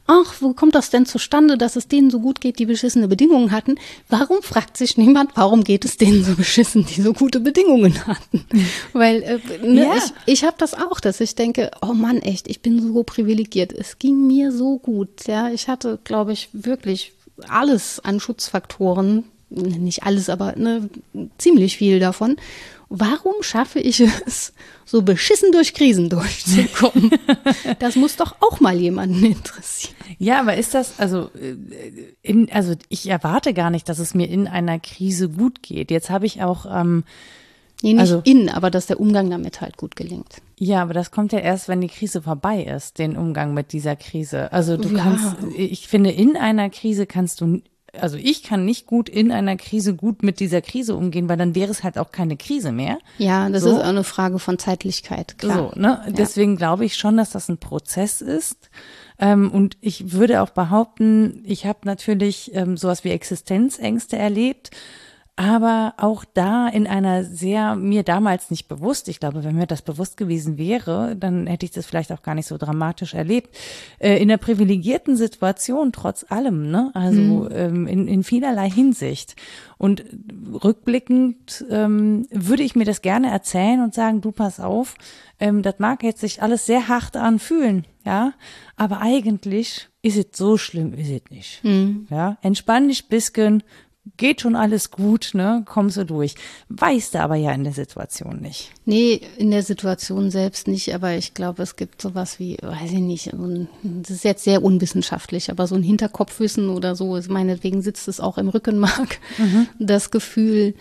ach, 0.05 0.35
wo 0.41 0.53
kommt 0.53 0.75
das 0.75 0.89
denn 0.89 1.05
zustande, 1.05 1.57
dass 1.57 1.75
es 1.75 1.87
denen 1.87 2.09
so 2.09 2.19
gut 2.19 2.41
geht, 2.41 2.59
die 2.59 2.65
beschissene 2.65 3.07
Bedingungen 3.07 3.51
hatten? 3.51 3.75
Warum 4.09 4.41
fragt 4.41 4.77
sich 4.77 4.97
niemand, 4.97 5.31
warum 5.35 5.63
geht 5.63 5.85
es 5.85 5.97
denen 5.97 6.23
so 6.23 6.35
beschissen, 6.35 6.85
die 6.85 7.01
so 7.01 7.13
gute 7.13 7.39
Bedingungen 7.39 8.05
hatten? 8.05 8.45
Weil 8.93 9.23
äh, 9.23 9.39
ne, 9.65 9.85
ja. 9.85 9.95
ich, 9.95 10.03
ich 10.25 10.43
habe 10.43 10.55
das 10.57 10.73
auch, 10.73 10.99
dass 10.99 11.21
ich 11.21 11.35
denke, 11.35 11.71
oh 11.81 11.93
Mann, 11.93 12.19
echt, 12.19 12.47
ich 12.47 12.61
bin 12.61 12.81
so 12.81 13.03
privilegiert. 13.03 13.71
Es 13.71 13.99
ging 13.99 14.27
mir 14.27 14.51
so 14.51 14.77
gut. 14.77 15.27
Ja, 15.27 15.49
ich 15.49 15.67
hatte, 15.67 15.99
glaube 16.03 16.33
ich, 16.33 16.49
wirklich 16.51 17.13
alles 17.47 17.99
an 17.99 18.19
Schutzfaktoren, 18.19 19.23
nicht 19.49 20.03
alles, 20.03 20.29
aber 20.29 20.55
ne, 20.55 20.89
ziemlich 21.37 21.77
viel 21.77 21.99
davon 21.99 22.37
warum 22.95 23.41
schaffe 23.41 23.79
ich 23.79 23.99
es, 23.99 24.53
so 24.85 25.01
beschissen 25.01 25.51
durch 25.51 25.73
Krisen 25.73 26.09
durchzukommen? 26.09 27.11
das 27.79 27.95
muss 27.95 28.15
doch 28.15 28.35
auch 28.39 28.59
mal 28.59 28.75
jemanden 28.79 29.25
interessieren. 29.25 29.95
Ja, 30.19 30.39
aber 30.39 30.55
ist 30.55 30.75
das, 30.75 30.99
also, 30.99 31.31
äh, 31.33 31.55
in, 32.21 32.51
also 32.51 32.75
ich 32.89 33.09
erwarte 33.09 33.53
gar 33.53 33.71
nicht, 33.71 33.89
dass 33.89 33.97
es 33.97 34.13
mir 34.13 34.29
in 34.29 34.47
einer 34.47 34.79
Krise 34.79 35.27
gut 35.29 35.63
geht. 35.63 35.89
Jetzt 35.89 36.09
habe 36.09 36.25
ich 36.25 36.41
auch. 36.43 36.65
Ähm, 36.69 37.03
Nee, 37.81 37.91
nicht 37.91 37.99
also, 37.99 38.21
in, 38.23 38.49
aber 38.49 38.71
dass 38.71 38.85
der 38.85 38.97
Umgang 38.97 39.29
damit 39.29 39.59
halt 39.59 39.75
gut 39.75 39.97
gelingt. 39.97 40.37
Ja, 40.57 40.81
aber 40.81 40.93
das 40.93 41.11
kommt 41.11 41.33
ja 41.33 41.39
erst, 41.39 41.67
wenn 41.67 41.81
die 41.81 41.89
Krise 41.89 42.21
vorbei 42.21 42.63
ist, 42.63 42.97
den 42.97 43.17
Umgang 43.17 43.53
mit 43.53 43.73
dieser 43.73 43.97
Krise. 43.97 44.53
Also 44.53 44.77
du 44.77 44.87
ja. 44.87 45.03
kannst, 45.03 45.35
ich 45.57 45.89
finde, 45.89 46.09
in 46.11 46.37
einer 46.37 46.69
Krise 46.69 47.05
kannst 47.05 47.41
du 47.41 47.61
also 47.99 48.17
ich 48.17 48.43
kann 48.43 48.65
nicht 48.65 48.87
gut 48.87 49.07
in 49.07 49.31
einer 49.31 49.55
Krise 49.55 49.95
gut 49.95 50.23
mit 50.23 50.39
dieser 50.39 50.61
Krise 50.61 50.95
umgehen, 50.95 51.29
weil 51.29 51.37
dann 51.37 51.55
wäre 51.55 51.69
es 51.71 51.83
halt 51.83 51.97
auch 51.97 52.11
keine 52.11 52.37
Krise 52.37 52.71
mehr. 52.71 52.97
Ja, 53.17 53.49
das 53.49 53.63
so. 53.63 53.69
ist 53.71 53.83
auch 53.83 53.87
eine 53.87 54.03
Frage 54.03 54.39
von 54.39 54.57
Zeitlichkeit, 54.57 55.37
klar. 55.37 55.71
So, 55.73 55.79
ne? 55.79 56.01
Ja. 56.05 56.11
Deswegen 56.11 56.57
glaube 56.57 56.85
ich 56.85 56.97
schon, 56.97 57.17
dass 57.17 57.29
das 57.31 57.49
ein 57.49 57.57
Prozess 57.57 58.21
ist. 58.21 58.69
Ähm, 59.19 59.51
und 59.51 59.77
ich 59.81 60.11
würde 60.11 60.41
auch 60.41 60.49
behaupten, 60.49 61.43
ich 61.45 61.65
habe 61.65 61.79
natürlich 61.83 62.53
ähm, 62.55 62.77
sowas 62.77 63.03
wie 63.03 63.11
Existenzängste 63.11 64.17
erlebt. 64.17 64.71
Aber 65.35 65.95
auch 65.97 66.25
da 66.25 66.67
in 66.67 66.85
einer 66.85 67.23
sehr, 67.23 67.75
mir 67.75 68.03
damals 68.03 68.51
nicht 68.51 68.67
bewusst, 68.67 69.07
ich 69.07 69.19
glaube, 69.19 69.43
wenn 69.43 69.55
mir 69.55 69.65
das 69.65 69.81
bewusst 69.81 70.15
gewesen 70.15 70.59
wäre, 70.59 71.15
dann 71.15 71.47
hätte 71.47 71.65
ich 71.65 71.71
das 71.71 71.87
vielleicht 71.87 72.11
auch 72.11 72.21
gar 72.21 72.35
nicht 72.35 72.45
so 72.45 72.57
dramatisch 72.57 73.15
erlebt, 73.15 73.55
äh, 73.97 74.17
in 74.17 74.29
einer 74.29 74.37
privilegierten 74.37 75.15
Situation 75.15 75.91
trotz 75.91 76.23
allem, 76.29 76.69
ne? 76.69 76.91
Also 76.93 77.19
mhm. 77.19 77.49
ähm, 77.51 77.87
in, 77.87 78.07
in 78.07 78.23
vielerlei 78.23 78.69
Hinsicht. 78.69 79.35
Und 79.79 80.03
rückblickend 80.63 81.65
ähm, 81.67 82.27
würde 82.29 82.61
ich 82.61 82.75
mir 82.75 82.85
das 82.85 83.01
gerne 83.01 83.31
erzählen 83.31 83.81
und 83.81 83.95
sagen, 83.95 84.21
du 84.21 84.31
pass 84.31 84.59
auf, 84.59 84.93
ähm, 85.39 85.63
das 85.63 85.79
mag 85.79 86.03
jetzt 86.03 86.21
sich 86.21 86.43
alles 86.43 86.67
sehr 86.67 86.87
hart 86.87 87.17
anfühlen, 87.17 87.85
ja, 88.05 88.33
aber 88.75 89.01
eigentlich 89.01 89.89
ist 90.03 90.17
es 90.17 90.37
so 90.37 90.57
schlimm, 90.57 90.93
ist 90.93 91.09
es 91.09 91.31
nicht. 91.31 91.63
Mhm. 91.63 92.05
Ja, 92.11 92.37
entspann 92.43 92.87
dich 92.87 93.07
bisschen, 93.07 93.63
geht 94.17 94.41
schon 94.41 94.55
alles 94.55 94.91
gut, 94.91 95.31
ne? 95.33 95.63
Kommst 95.65 95.97
du 95.97 96.05
durch. 96.05 96.35
Weißt 96.69 97.15
du 97.15 97.21
aber 97.21 97.35
ja 97.35 97.51
in 97.51 97.63
der 97.63 97.73
Situation 97.73 98.39
nicht. 98.41 98.71
Nee, 98.85 99.21
in 99.37 99.51
der 99.51 99.63
Situation 99.63 100.29
selbst 100.29 100.67
nicht, 100.67 100.93
aber 100.93 101.15
ich 101.15 101.33
glaube, 101.33 101.63
es 101.63 101.75
gibt 101.75 102.01
sowas 102.01 102.39
wie, 102.39 102.57
weiß 102.61 102.91
ich 102.91 102.99
nicht, 102.99 103.31
das 103.83 104.09
ist 104.09 104.23
jetzt 104.23 104.43
sehr 104.43 104.63
unwissenschaftlich, 104.63 105.49
aber 105.49 105.67
so 105.67 105.75
ein 105.75 105.83
Hinterkopfwissen 105.83 106.69
oder 106.69 106.95
so, 106.95 107.19
meinetwegen 107.29 107.81
sitzt 107.81 108.07
es 108.07 108.19
auch 108.19 108.37
im 108.37 108.49
Rückenmark. 108.49 109.19
Mhm. 109.37 109.67
Das 109.79 110.11
Gefühl, 110.11 110.75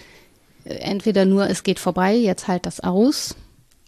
entweder 0.65 1.25
nur, 1.25 1.49
es 1.49 1.63
geht 1.63 1.79
vorbei, 1.79 2.15
jetzt 2.17 2.49
halt 2.49 2.67
das 2.67 2.81
aus. 2.81 3.37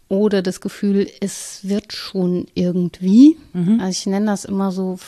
Oder 0.09 0.43
das 0.43 0.61
Gefühl, 0.61 1.09
es 1.21 1.61
wird 1.63 1.95
schon 1.95 2.47
irgendwie. 2.55 3.39
Mhm. 3.55 3.81
Also 3.81 3.91
ich 3.91 4.07
nenne 4.07 4.27
das 4.27 4.45
immer 4.45 4.71
so 4.71 4.99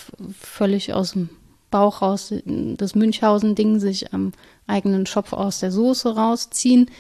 völlig 0.41 0.95
aus 0.95 1.13
dem 1.13 1.29
Bauch 1.71 2.03
raus, 2.03 2.33
das 2.45 2.95
Münchhausen-Ding 2.95 3.81
sich 3.81 4.13
am 4.13 4.33
eigenen 4.67 5.07
Schopf 5.07 5.33
aus 5.33 5.61
der 5.61 5.73
Soße 5.73 6.15
rausziehen. 6.15 6.91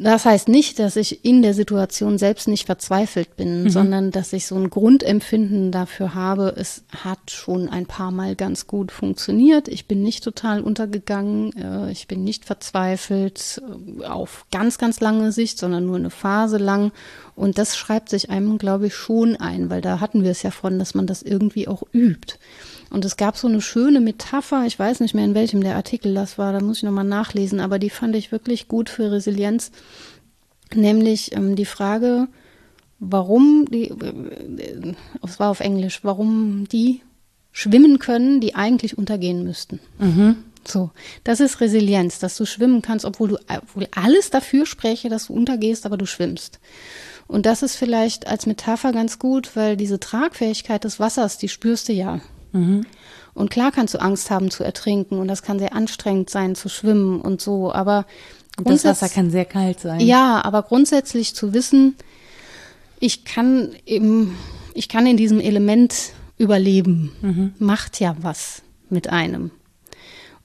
Das 0.00 0.24
heißt 0.24 0.46
nicht, 0.48 0.78
dass 0.78 0.94
ich 0.94 1.24
in 1.24 1.42
der 1.42 1.54
Situation 1.54 2.18
selbst 2.18 2.46
nicht 2.46 2.66
verzweifelt 2.66 3.34
bin, 3.36 3.64
mhm. 3.64 3.70
sondern 3.70 4.10
dass 4.12 4.32
ich 4.32 4.46
so 4.46 4.54
ein 4.54 4.70
Grundempfinden 4.70 5.72
dafür 5.72 6.14
habe, 6.14 6.54
es 6.56 6.84
hat 6.96 7.32
schon 7.32 7.68
ein 7.68 7.86
paar 7.86 8.12
Mal 8.12 8.36
ganz 8.36 8.68
gut 8.68 8.92
funktioniert. 8.92 9.66
Ich 9.66 9.86
bin 9.86 10.04
nicht 10.04 10.22
total 10.22 10.62
untergegangen, 10.62 11.52
äh, 11.56 11.90
ich 11.90 12.06
bin 12.06 12.22
nicht 12.22 12.44
verzweifelt 12.44 13.60
äh, 14.00 14.04
auf 14.04 14.46
ganz, 14.52 14.78
ganz 14.78 15.00
lange 15.00 15.32
Sicht, 15.32 15.58
sondern 15.58 15.86
nur 15.86 15.96
eine 15.96 16.10
Phase 16.10 16.58
lang. 16.58 16.92
Und 17.34 17.58
das 17.58 17.76
schreibt 17.76 18.08
sich 18.08 18.30
einem, 18.30 18.58
glaube 18.58 18.86
ich, 18.86 18.94
schon 18.94 19.34
ein, 19.34 19.68
weil 19.68 19.80
da 19.80 19.98
hatten 19.98 20.22
wir 20.22 20.30
es 20.30 20.44
ja 20.44 20.52
von, 20.52 20.78
dass 20.78 20.94
man 20.94 21.08
das 21.08 21.22
irgendwie 21.22 21.66
auch 21.66 21.82
übt. 21.92 22.36
Und 22.90 23.04
es 23.04 23.16
gab 23.16 23.36
so 23.36 23.48
eine 23.48 23.60
schöne 23.60 24.00
Metapher, 24.00 24.64
ich 24.66 24.78
weiß 24.78 25.00
nicht 25.00 25.14
mehr, 25.14 25.24
in 25.24 25.34
welchem 25.34 25.62
der 25.62 25.76
Artikel 25.76 26.14
das 26.14 26.38
war, 26.38 26.52
da 26.52 26.60
muss 26.60 26.78
ich 26.78 26.82
nochmal 26.84 27.04
nachlesen, 27.04 27.60
aber 27.60 27.78
die 27.78 27.90
fand 27.90 28.16
ich 28.16 28.32
wirklich 28.32 28.68
gut 28.68 28.88
für 28.88 29.12
Resilienz, 29.12 29.70
nämlich 30.74 31.34
ähm, 31.36 31.54
die 31.54 31.66
Frage, 31.66 32.28
warum 32.98 33.66
die, 33.70 33.90
äh, 33.90 34.94
es 35.22 35.38
war 35.38 35.50
auf 35.50 35.60
Englisch, 35.60 36.00
warum 36.02 36.66
die 36.68 37.02
schwimmen 37.52 37.98
können, 37.98 38.40
die 38.40 38.54
eigentlich 38.54 38.96
untergehen 38.96 39.44
müssten. 39.44 39.80
Mhm. 39.98 40.36
So, 40.66 40.90
das 41.24 41.40
ist 41.40 41.60
Resilienz, 41.60 42.18
dass 42.18 42.36
du 42.36 42.44
schwimmen 42.44 42.82
kannst, 42.82 43.04
obwohl 43.04 43.28
du 43.28 43.38
obwohl 43.48 43.88
alles 43.94 44.30
dafür 44.30 44.66
spreche, 44.66 45.08
dass 45.08 45.26
du 45.26 45.32
untergehst, 45.32 45.86
aber 45.86 45.96
du 45.96 46.06
schwimmst. 46.06 46.60
Und 47.26 47.46
das 47.46 47.62
ist 47.62 47.76
vielleicht 47.76 48.26
als 48.26 48.46
Metapher 48.46 48.92
ganz 48.92 49.18
gut, 49.18 49.54
weil 49.56 49.76
diese 49.76 50.00
Tragfähigkeit 50.00 50.84
des 50.84 50.98
Wassers, 50.98 51.38
die 51.38 51.48
spürst 51.48 51.88
du 51.88 51.92
ja. 51.92 52.20
Mhm. 52.58 52.86
Und 53.34 53.50
klar 53.50 53.70
kannst 53.70 53.94
du 53.94 54.00
Angst 54.00 54.30
haben 54.30 54.50
zu 54.50 54.64
ertrinken 54.64 55.18
und 55.18 55.28
das 55.28 55.42
kann 55.42 55.58
sehr 55.58 55.72
anstrengend 55.72 56.28
sein 56.28 56.54
zu 56.54 56.68
schwimmen 56.68 57.20
und 57.20 57.40
so, 57.40 57.72
aber 57.72 58.04
das 58.64 58.84
Wasser 58.84 59.08
kann 59.08 59.30
sehr 59.30 59.44
kalt 59.44 59.80
sein. 59.80 60.00
Ja, 60.00 60.44
aber 60.44 60.62
grundsätzlich 60.62 61.34
zu 61.34 61.52
wissen, 61.52 61.94
ich 62.98 63.24
kann 63.24 63.70
im, 63.84 64.34
ich 64.74 64.88
kann 64.88 65.06
in 65.06 65.16
diesem 65.16 65.38
Element 65.38 65.94
überleben, 66.36 67.12
mhm. 67.20 67.54
macht 67.58 68.00
ja 68.00 68.16
was 68.20 68.62
mit 68.90 69.08
einem. 69.08 69.50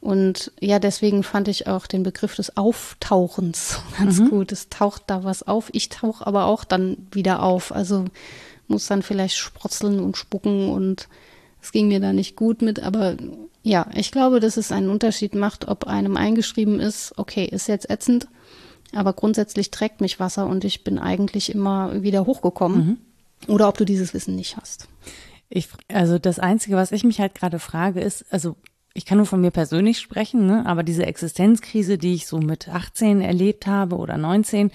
Und 0.03 0.51
ja, 0.59 0.79
deswegen 0.79 1.23
fand 1.23 1.47
ich 1.47 1.67
auch 1.67 1.87
den 1.87 2.03
Begriff 2.03 2.35
des 2.35 2.57
Auftauchens 2.57 3.79
ganz 3.97 4.19
mhm. 4.19 4.29
gut. 4.29 4.51
Es 4.51 4.69
taucht 4.69 5.03
da 5.07 5.23
was 5.23 5.43
auf. 5.43 5.69
Ich 5.71 5.89
tauche 5.89 6.27
aber 6.27 6.45
auch 6.45 6.65
dann 6.65 7.07
wieder 7.11 7.41
auf. 7.41 7.71
Also 7.73 8.05
muss 8.67 8.87
dann 8.87 9.01
vielleicht 9.01 9.37
sprotzeln 9.37 9.99
und 9.99 10.17
spucken 10.17 10.69
und 10.69 11.07
es 11.63 11.71
ging 11.71 11.87
mir 11.87 12.01
da 12.01 12.11
nicht 12.11 12.35
gut 12.35 12.61
mit, 12.61 12.81
aber 12.81 13.15
ja, 13.63 13.87
ich 13.95 14.11
glaube, 14.11 14.41
dass 14.41 14.57
es 14.57 14.71
einen 14.71 14.89
Unterschied 14.89 15.33
macht, 15.33 15.67
ob 15.69 15.87
einem 15.87 16.17
eingeschrieben 16.17 16.81
ist, 16.81 17.13
okay, 17.17 17.45
ist 17.45 17.67
jetzt 17.67 17.89
ätzend, 17.89 18.27
aber 18.93 19.13
grundsätzlich 19.13 19.71
trägt 19.71 20.01
mich 20.01 20.19
Wasser 20.19 20.45
und 20.45 20.65
ich 20.65 20.83
bin 20.83 20.99
eigentlich 20.99 21.53
immer 21.53 22.03
wieder 22.03 22.25
hochgekommen. 22.25 22.85
Mhm. 22.85 22.97
Oder 23.47 23.69
ob 23.69 23.77
du 23.77 23.85
dieses 23.85 24.13
Wissen 24.13 24.35
nicht 24.35 24.57
hast. 24.57 24.87
Ich, 25.49 25.69
also 25.87 26.19
das 26.19 26.39
Einzige, 26.39 26.75
was 26.75 26.91
ich 26.91 27.03
mich 27.03 27.19
halt 27.19 27.35
gerade 27.35 27.59
frage, 27.59 28.01
ist, 28.01 28.25
also 28.29 28.55
ich 28.95 29.05
kann 29.05 29.17
nur 29.17 29.25
von 29.25 29.41
mir 29.41 29.49
persönlich 29.49 29.99
sprechen, 29.99 30.45
ne? 30.45 30.65
aber 30.67 30.83
diese 30.83 31.05
Existenzkrise, 31.05 31.97
die 31.97 32.13
ich 32.13 32.27
so 32.27 32.37
mit 32.37 32.69
18 32.69 33.21
erlebt 33.21 33.65
habe 33.65 33.95
oder 33.97 34.17
19 34.17 34.69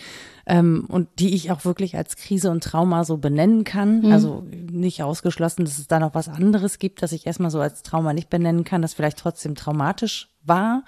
ähm, 0.46 0.86
und 0.88 1.08
die 1.20 1.34
ich 1.34 1.52
auch 1.52 1.64
wirklich 1.64 1.96
als 1.96 2.16
Krise 2.16 2.50
und 2.50 2.64
Trauma 2.64 3.04
so 3.04 3.18
benennen 3.18 3.62
kann, 3.62 4.00
mhm. 4.00 4.12
also 4.12 4.44
nicht 4.50 5.04
ausgeschlossen, 5.04 5.64
dass 5.64 5.78
es 5.78 5.86
da 5.86 6.00
noch 6.00 6.14
was 6.14 6.28
anderes 6.28 6.80
gibt, 6.80 7.02
das 7.02 7.12
ich 7.12 7.26
erstmal 7.26 7.50
so 7.50 7.60
als 7.60 7.82
Trauma 7.82 8.12
nicht 8.12 8.28
benennen 8.28 8.64
kann, 8.64 8.82
das 8.82 8.94
vielleicht 8.94 9.18
trotzdem 9.18 9.54
traumatisch 9.54 10.28
war 10.44 10.82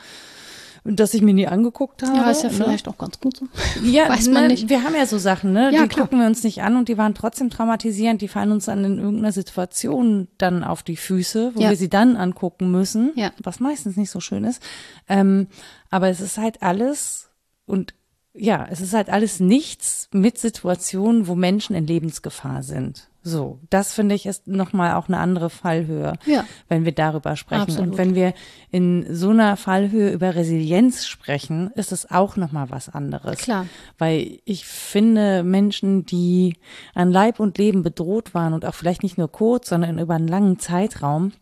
das 0.84 1.14
ich 1.14 1.22
mir 1.22 1.34
nie 1.34 1.46
angeguckt 1.46 2.02
habe. 2.02 2.16
Ja, 2.16 2.30
ist 2.30 2.42
ja 2.42 2.48
ne? 2.48 2.54
vielleicht 2.54 2.88
auch 2.88 2.98
ganz 2.98 3.20
gut 3.20 3.36
so. 3.36 3.46
Ja, 3.82 4.08
weiß 4.08 4.28
man 4.28 4.44
ne, 4.44 4.48
nicht. 4.48 4.68
Wir 4.68 4.82
haben 4.82 4.94
ja 4.94 5.06
so 5.06 5.18
Sachen, 5.18 5.52
ne? 5.52 5.70
Ja, 5.72 5.82
die 5.82 5.88
klar. 5.88 6.06
gucken 6.06 6.20
wir 6.20 6.26
uns 6.26 6.42
nicht 6.42 6.62
an 6.62 6.76
und 6.76 6.88
die 6.88 6.96
waren 6.96 7.14
trotzdem 7.14 7.50
traumatisierend. 7.50 8.22
Die 8.22 8.28
fallen 8.28 8.52
uns 8.52 8.66
dann 8.66 8.84
in 8.84 8.98
irgendeiner 8.98 9.32
Situation 9.32 10.28
dann 10.38 10.64
auf 10.64 10.82
die 10.82 10.96
Füße, 10.96 11.52
wo 11.54 11.60
ja. 11.60 11.70
wir 11.70 11.76
sie 11.76 11.90
dann 11.90 12.16
angucken 12.16 12.70
müssen, 12.70 13.12
ja. 13.14 13.32
was 13.42 13.60
meistens 13.60 13.96
nicht 13.96 14.10
so 14.10 14.20
schön 14.20 14.44
ist. 14.44 14.62
Ähm, 15.08 15.48
aber 15.90 16.08
es 16.08 16.20
ist 16.20 16.38
halt 16.38 16.62
alles 16.62 17.30
und 17.66 17.94
ja, 18.32 18.66
es 18.70 18.80
ist 18.80 18.94
halt 18.94 19.10
alles 19.10 19.40
nichts 19.40 20.08
mit 20.12 20.38
Situationen, 20.38 21.26
wo 21.26 21.34
Menschen 21.34 21.74
in 21.74 21.86
Lebensgefahr 21.86 22.62
sind. 22.62 23.09
So, 23.22 23.60
das 23.68 23.92
finde 23.92 24.14
ich 24.14 24.24
ist 24.24 24.46
nochmal 24.46 24.94
auch 24.94 25.08
eine 25.08 25.18
andere 25.18 25.50
Fallhöhe, 25.50 26.14
ja. 26.24 26.44
wenn 26.68 26.86
wir 26.86 26.92
darüber 26.92 27.36
sprechen. 27.36 27.62
Absolut. 27.62 27.90
Und 27.90 27.98
wenn 27.98 28.14
wir 28.14 28.32
in 28.70 29.14
so 29.14 29.30
einer 29.30 29.58
Fallhöhe 29.58 30.10
über 30.10 30.34
Resilienz 30.34 31.06
sprechen, 31.06 31.70
ist 31.74 31.92
es 31.92 32.10
auch 32.10 32.36
nochmal 32.36 32.70
was 32.70 32.88
anderes. 32.88 33.38
Klar. 33.38 33.66
Weil 33.98 34.38
ich 34.46 34.64
finde, 34.64 35.42
Menschen, 35.42 36.06
die 36.06 36.56
an 36.94 37.10
Leib 37.10 37.40
und 37.40 37.58
Leben 37.58 37.82
bedroht 37.82 38.32
waren 38.32 38.54
und 38.54 38.64
auch 38.64 38.74
vielleicht 38.74 39.02
nicht 39.02 39.18
nur 39.18 39.30
kurz, 39.30 39.68
sondern 39.68 39.98
über 39.98 40.14
einen 40.14 40.28
langen 40.28 40.58
Zeitraum, 40.58 41.32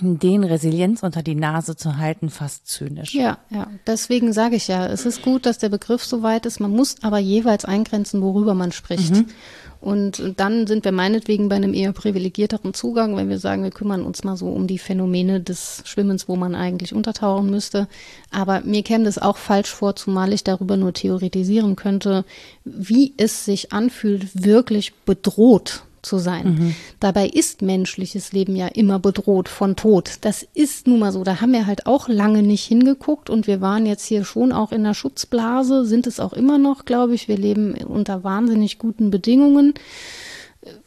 den 0.00 0.44
Resilienz 0.44 1.02
unter 1.02 1.22
die 1.22 1.34
Nase 1.34 1.76
zu 1.76 1.98
halten, 1.98 2.30
fast 2.30 2.66
zynisch. 2.66 3.14
Ja, 3.14 3.38
ja. 3.50 3.66
Deswegen 3.86 4.32
sage 4.32 4.56
ich 4.56 4.68
ja, 4.68 4.86
es 4.86 5.04
ist 5.04 5.22
gut, 5.22 5.46
dass 5.46 5.58
der 5.58 5.68
Begriff 5.68 6.04
so 6.04 6.22
weit 6.22 6.46
ist. 6.46 6.60
Man 6.60 6.70
muss 6.70 6.96
aber 7.02 7.18
jeweils 7.18 7.64
eingrenzen, 7.64 8.22
worüber 8.22 8.54
man 8.54 8.72
spricht. 8.72 9.14
Mhm. 9.14 9.26
Und 9.82 10.34
dann 10.36 10.68
sind 10.68 10.84
wir 10.84 10.92
meinetwegen 10.92 11.48
bei 11.48 11.56
einem 11.56 11.74
eher 11.74 11.92
privilegierteren 11.92 12.72
Zugang, 12.72 13.16
wenn 13.16 13.28
wir 13.28 13.40
sagen, 13.40 13.64
wir 13.64 13.72
kümmern 13.72 14.04
uns 14.04 14.22
mal 14.22 14.36
so 14.36 14.46
um 14.46 14.68
die 14.68 14.78
Phänomene 14.78 15.40
des 15.40 15.82
Schwimmens, 15.84 16.28
wo 16.28 16.36
man 16.36 16.54
eigentlich 16.54 16.94
untertauchen 16.94 17.50
müsste. 17.50 17.88
Aber 18.30 18.60
mir 18.60 18.84
käme 18.84 19.02
das 19.02 19.18
auch 19.18 19.36
falsch 19.36 19.70
vor, 19.70 19.96
zumal 19.96 20.32
ich 20.32 20.44
darüber 20.44 20.76
nur 20.76 20.92
theoretisieren 20.92 21.74
könnte, 21.74 22.24
wie 22.64 23.12
es 23.16 23.44
sich 23.44 23.72
anfühlt, 23.72 24.44
wirklich 24.44 24.94
bedroht 25.04 25.82
zu 26.02 26.18
sein. 26.18 26.54
Mhm. 26.54 26.74
Dabei 27.00 27.26
ist 27.28 27.62
menschliches 27.62 28.32
Leben 28.32 28.56
ja 28.56 28.66
immer 28.66 28.98
bedroht 28.98 29.48
von 29.48 29.76
Tod. 29.76 30.18
Das 30.20 30.46
ist 30.54 30.86
nun 30.86 30.98
mal 30.98 31.12
so. 31.12 31.24
Da 31.24 31.40
haben 31.40 31.52
wir 31.52 31.66
halt 31.66 31.86
auch 31.86 32.08
lange 32.08 32.42
nicht 32.42 32.64
hingeguckt 32.64 33.30
und 33.30 33.46
wir 33.46 33.60
waren 33.60 33.86
jetzt 33.86 34.04
hier 34.04 34.24
schon 34.24 34.52
auch 34.52 34.72
in 34.72 34.84
der 34.84 34.94
Schutzblase, 34.94 35.84
sind 35.84 36.06
es 36.06 36.20
auch 36.20 36.32
immer 36.32 36.58
noch, 36.58 36.84
glaube 36.84 37.14
ich. 37.14 37.28
Wir 37.28 37.38
leben 37.38 37.74
unter 37.74 38.24
wahnsinnig 38.24 38.78
guten 38.78 39.10
Bedingungen. 39.10 39.74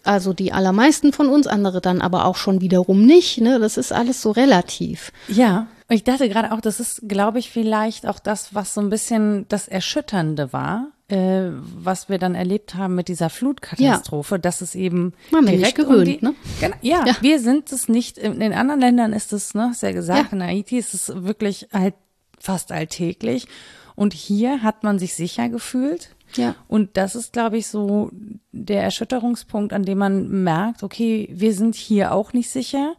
Also 0.04 0.34
die 0.34 0.54
allermeisten 0.54 1.12
von 1.12 1.28
uns, 1.28 1.48
andere 1.48 1.82
dann 1.82 2.02
aber 2.02 2.26
auch 2.26 2.38
schon 2.38 2.62
wiederum 2.62 3.06
nicht. 3.06 3.42
Ne? 3.42 3.60
Das 3.60 3.78
ist 3.78 3.92
alles 3.92 4.22
so 4.22 4.32
relativ. 4.32 5.12
Ja. 5.28 5.68
Ich 5.90 6.04
dachte 6.04 6.30
gerade 6.30 6.52
auch, 6.52 6.62
das 6.62 6.80
ist, 6.80 7.04
glaube 7.08 7.40
ich, 7.40 7.52
vielleicht 7.52 8.08
auch 8.08 8.20
das, 8.20 8.56
was 8.56 8.74
so 8.74 8.82
ein 8.82 8.90
bisschen 8.90 9.46
das 9.50 9.68
Erschütternde 9.68 10.52
war, 10.52 10.88
äh, 11.08 11.52
was 11.52 12.10
wir 12.10 12.18
dann 12.18 12.36
erlebt 12.36 12.76
haben 12.76 12.96
mit 12.96 13.08
dieser 13.08 13.30
Flutkatastrophe, 13.30 14.36
ja. 14.36 14.40
dass 14.40 14.62
es 14.62 14.74
eben 14.76 15.14
Man 15.32 15.46
direkt 15.46 15.76
gewöhnt, 15.76 16.00
um 16.00 16.06
die, 16.06 16.20
ne? 16.22 16.36
Genau, 16.60 16.76
ja, 16.82 17.06
ja, 17.06 17.16
wir 17.22 17.40
sind 17.40 17.72
es 17.72 17.88
nicht. 17.88 18.18
In 18.18 18.40
den 18.40 18.54
anderen 18.54 18.82
Ländern 18.82 19.14
ist 19.14 19.32
es, 19.32 19.54
ne, 19.54 19.70
ist 19.72 19.84
ja 19.84 19.92
gesagt, 19.92 20.32
ja. 20.32 20.38
in 20.38 20.44
Haiti 20.44 20.78
ist 20.78 20.94
es 20.94 21.12
wirklich 21.24 21.68
halt 21.72 21.94
fast 22.40 22.72
alltäglich. 22.72 23.48
Und 23.96 24.14
hier 24.14 24.62
hat 24.62 24.84
man 24.84 25.00
sich 25.00 25.14
sicher 25.14 25.48
gefühlt. 25.48 26.16
Ja. 26.36 26.56
Und 26.68 26.98
das 26.98 27.16
ist, 27.16 27.34
glaube 27.34 27.58
ich, 27.58 27.68
so 27.68 28.12
der 28.52 28.84
Erschütterungspunkt, 28.84 29.74
an 29.74 29.84
dem 29.84 30.00
man 30.00 30.44
merkt, 30.44 30.84
okay, 30.84 31.30
wir 31.32 31.54
sind 31.54 31.76
hier 31.76 32.14
auch 32.14 32.34
nicht 32.34 32.50
sicher. 32.50 32.96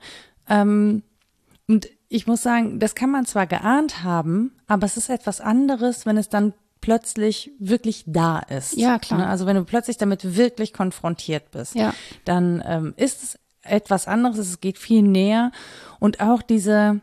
Ähm, 0.49 1.03
und 1.69 1.89
ich 2.09 2.27
muss 2.27 2.43
sagen, 2.43 2.79
das 2.79 2.95
kann 2.95 3.11
man 3.11 3.27
zwar 3.27 3.47
geahnt 3.47 4.05
haben, 4.05 4.53
aber 4.67 4.87
es 4.87 4.97
ist 4.97 5.11
etwas 5.11 5.41
anderes, 5.41 6.07
wenn 6.07 6.17
es 6.17 6.29
dann 6.29 6.55
plötzlich 6.87 7.51
wirklich 7.59 8.05
da 8.07 8.39
ist. 8.39 8.77
Ja, 8.77 9.01
klar. 9.01 9.19
Ne? 9.19 9.27
Also 9.27 9.45
wenn 9.45 9.57
du 9.57 9.65
plötzlich 9.65 9.97
damit 9.97 10.37
wirklich 10.37 10.73
konfrontiert 10.73 11.51
bist, 11.51 11.75
Ja. 11.75 11.93
dann 12.25 12.63
ähm, 12.65 12.95
ist 12.97 13.25
es 13.25 13.39
etwas 13.63 14.07
anderes, 14.07 14.39
es 14.39 14.61
geht 14.61 14.79
viel 14.79 15.03
näher 15.03 15.51
und 15.99 16.21
auch 16.21 16.43
diese, 16.43 17.01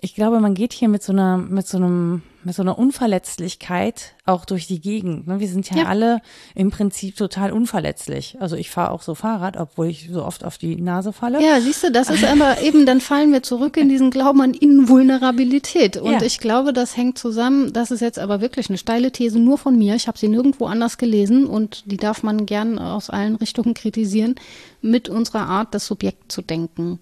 ich 0.00 0.14
glaube, 0.14 0.40
man 0.40 0.54
geht 0.54 0.72
hier 0.72 0.88
mit 0.88 1.02
so 1.02 1.12
einer, 1.12 1.36
mit 1.36 1.66
so 1.68 1.76
einem, 1.76 2.22
mit 2.46 2.54
so 2.54 2.62
einer 2.62 2.78
Unverletzlichkeit 2.78 4.14
auch 4.24 4.44
durch 4.44 4.68
die 4.68 4.80
Gegend. 4.80 5.26
Ne? 5.26 5.40
Wir 5.40 5.48
sind 5.48 5.68
ja, 5.70 5.78
Ja. 5.78 5.84
alle 5.86 6.20
im 6.54 6.70
Prinzip 6.70 7.16
total 7.16 7.50
unverletzlich. 7.52 8.36
Also 8.40 8.54
ich 8.54 8.70
fahre 8.70 8.92
auch 8.92 9.02
so 9.02 9.16
Fahrrad, 9.16 9.56
obwohl 9.56 9.88
ich 9.88 10.08
so 10.12 10.24
oft 10.24 10.44
auf 10.44 10.56
die 10.56 10.76
Nase 10.76 11.12
falle. 11.12 11.42
Ja, 11.42 11.60
siehst 11.60 11.82
du, 11.82 11.90
das 11.90 12.08
ist 12.08 12.24
aber 12.24 12.60
eben, 12.62 12.86
dann 12.86 13.00
fallen 13.00 13.32
wir 13.32 13.42
zurück 13.42 13.76
in 13.76 13.88
diesen 13.88 14.10
Glauben 14.12 14.40
an 14.40 14.54
Invulnerabilität. 14.54 15.96
Und 15.96 16.12
Ja. 16.12 16.22
ich 16.22 16.38
glaube, 16.38 16.72
das 16.72 16.96
hängt 16.96 17.18
zusammen, 17.18 17.72
das 17.72 17.90
ist 17.90 18.00
jetzt 18.00 18.18
aber 18.18 18.40
wirklich 18.40 18.68
eine 18.68 18.78
steile 18.78 19.10
These 19.10 19.38
nur 19.40 19.58
von 19.58 19.76
mir. 19.76 19.96
Ich 19.96 20.06
habe 20.06 20.16
sie 20.18 20.28
nirgendwo 20.28 20.66
anders 20.66 20.98
gelesen 20.98 21.46
und 21.46 21.82
die 21.90 21.96
darf 21.96 22.22
man 22.22 22.46
gern 22.46 22.78
aus 22.78 23.10
allen 23.10 23.36
Richtungen 23.36 23.74
kritisieren, 23.74 24.36
mit 24.82 25.08
unserer 25.08 25.46
Art, 25.48 25.74
das 25.74 25.86
Subjekt 25.86 26.30
zu 26.30 26.42
denken. 26.42 27.00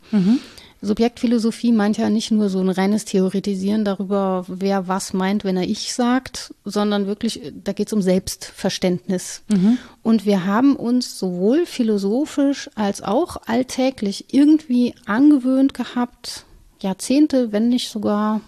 Subjektphilosophie 0.85 1.73
meint 1.73 1.99
ja 1.99 2.11
nicht 2.11 2.31
nur 2.31 2.49
so 2.49 2.61
ein 2.61 2.69
reines 2.69 3.05
Theoretisieren 3.05 3.85
darüber, 3.85 4.45
wer 4.49 4.89
was 4.89 5.13
meint, 5.13 5.45
wenn 5.45 5.57
er 5.57 5.65
ich 5.69 5.95
sagt, 5.95 6.55
sondern 6.65 7.07
wirklich, 7.07 7.53
da 7.65 7.73
geht 7.73 7.89
es 7.89 7.93
um 7.93 8.03
Selbstverständnis. 8.03 9.43
Und 10.03 10.27
wir 10.27 10.45
haben 10.45 10.77
uns 10.77 11.19
sowohl 11.19 11.67
philosophisch 11.67 12.71
als 12.75 13.03
auch 13.03 13.39
alltäglich 13.47 14.33
irgendwie 14.33 14.95
angewöhnt 15.07 15.75
gehabt, 15.75 16.45
Jahrzehnte, 16.81 17.51
wenn 17.53 17.69
nicht 17.69 17.89
sogar 17.89 18.41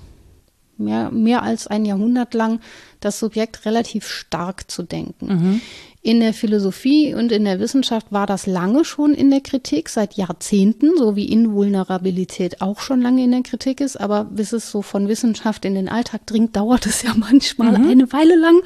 mehr, 0.78 1.11
mehr 1.11 1.43
als 1.43 1.66
ein 1.66 1.84
Jahrhundert 1.84 2.34
lang, 2.34 2.61
das 3.01 3.18
Subjekt 3.18 3.64
relativ 3.64 4.09
stark 4.09 4.70
zu 4.70 4.82
denken. 4.82 5.62
In 6.07 6.20
der 6.20 6.34
Philosophie 6.34 7.16
und 7.16 7.32
in 7.32 7.44
der 7.44 7.59
Wissenschaft 7.59 8.12
war 8.12 8.28
das 8.28 8.46
lange 8.46 8.84
schon 8.84 9.12
in 9.12 9.28
der 9.28 9.40
Kritik, 9.40 9.88
seit 9.88 10.14
Jahrzehnten, 10.14 10.96
so 10.96 11.16
wie 11.16 11.24
Invulnerabilität 11.24 12.61
auch 12.61 12.78
schon 12.78 13.02
lange 13.02 13.24
in 13.24 13.32
der 13.32 13.42
Kritik 13.42 13.80
ist. 13.80 14.00
Aber 14.00 14.22
bis 14.22 14.52
es 14.52 14.70
so 14.70 14.82
von 14.82 15.09
Wissenschaft 15.09 15.64
in 15.64 15.74
den 15.74 15.88
Alltag 15.88 16.24
dringt, 16.24 16.54
dauert 16.54 16.86
es 16.86 17.02
ja 17.02 17.12
manchmal 17.16 17.74
eine 17.74 18.12
Weile 18.12 18.36
lang. 18.36 18.61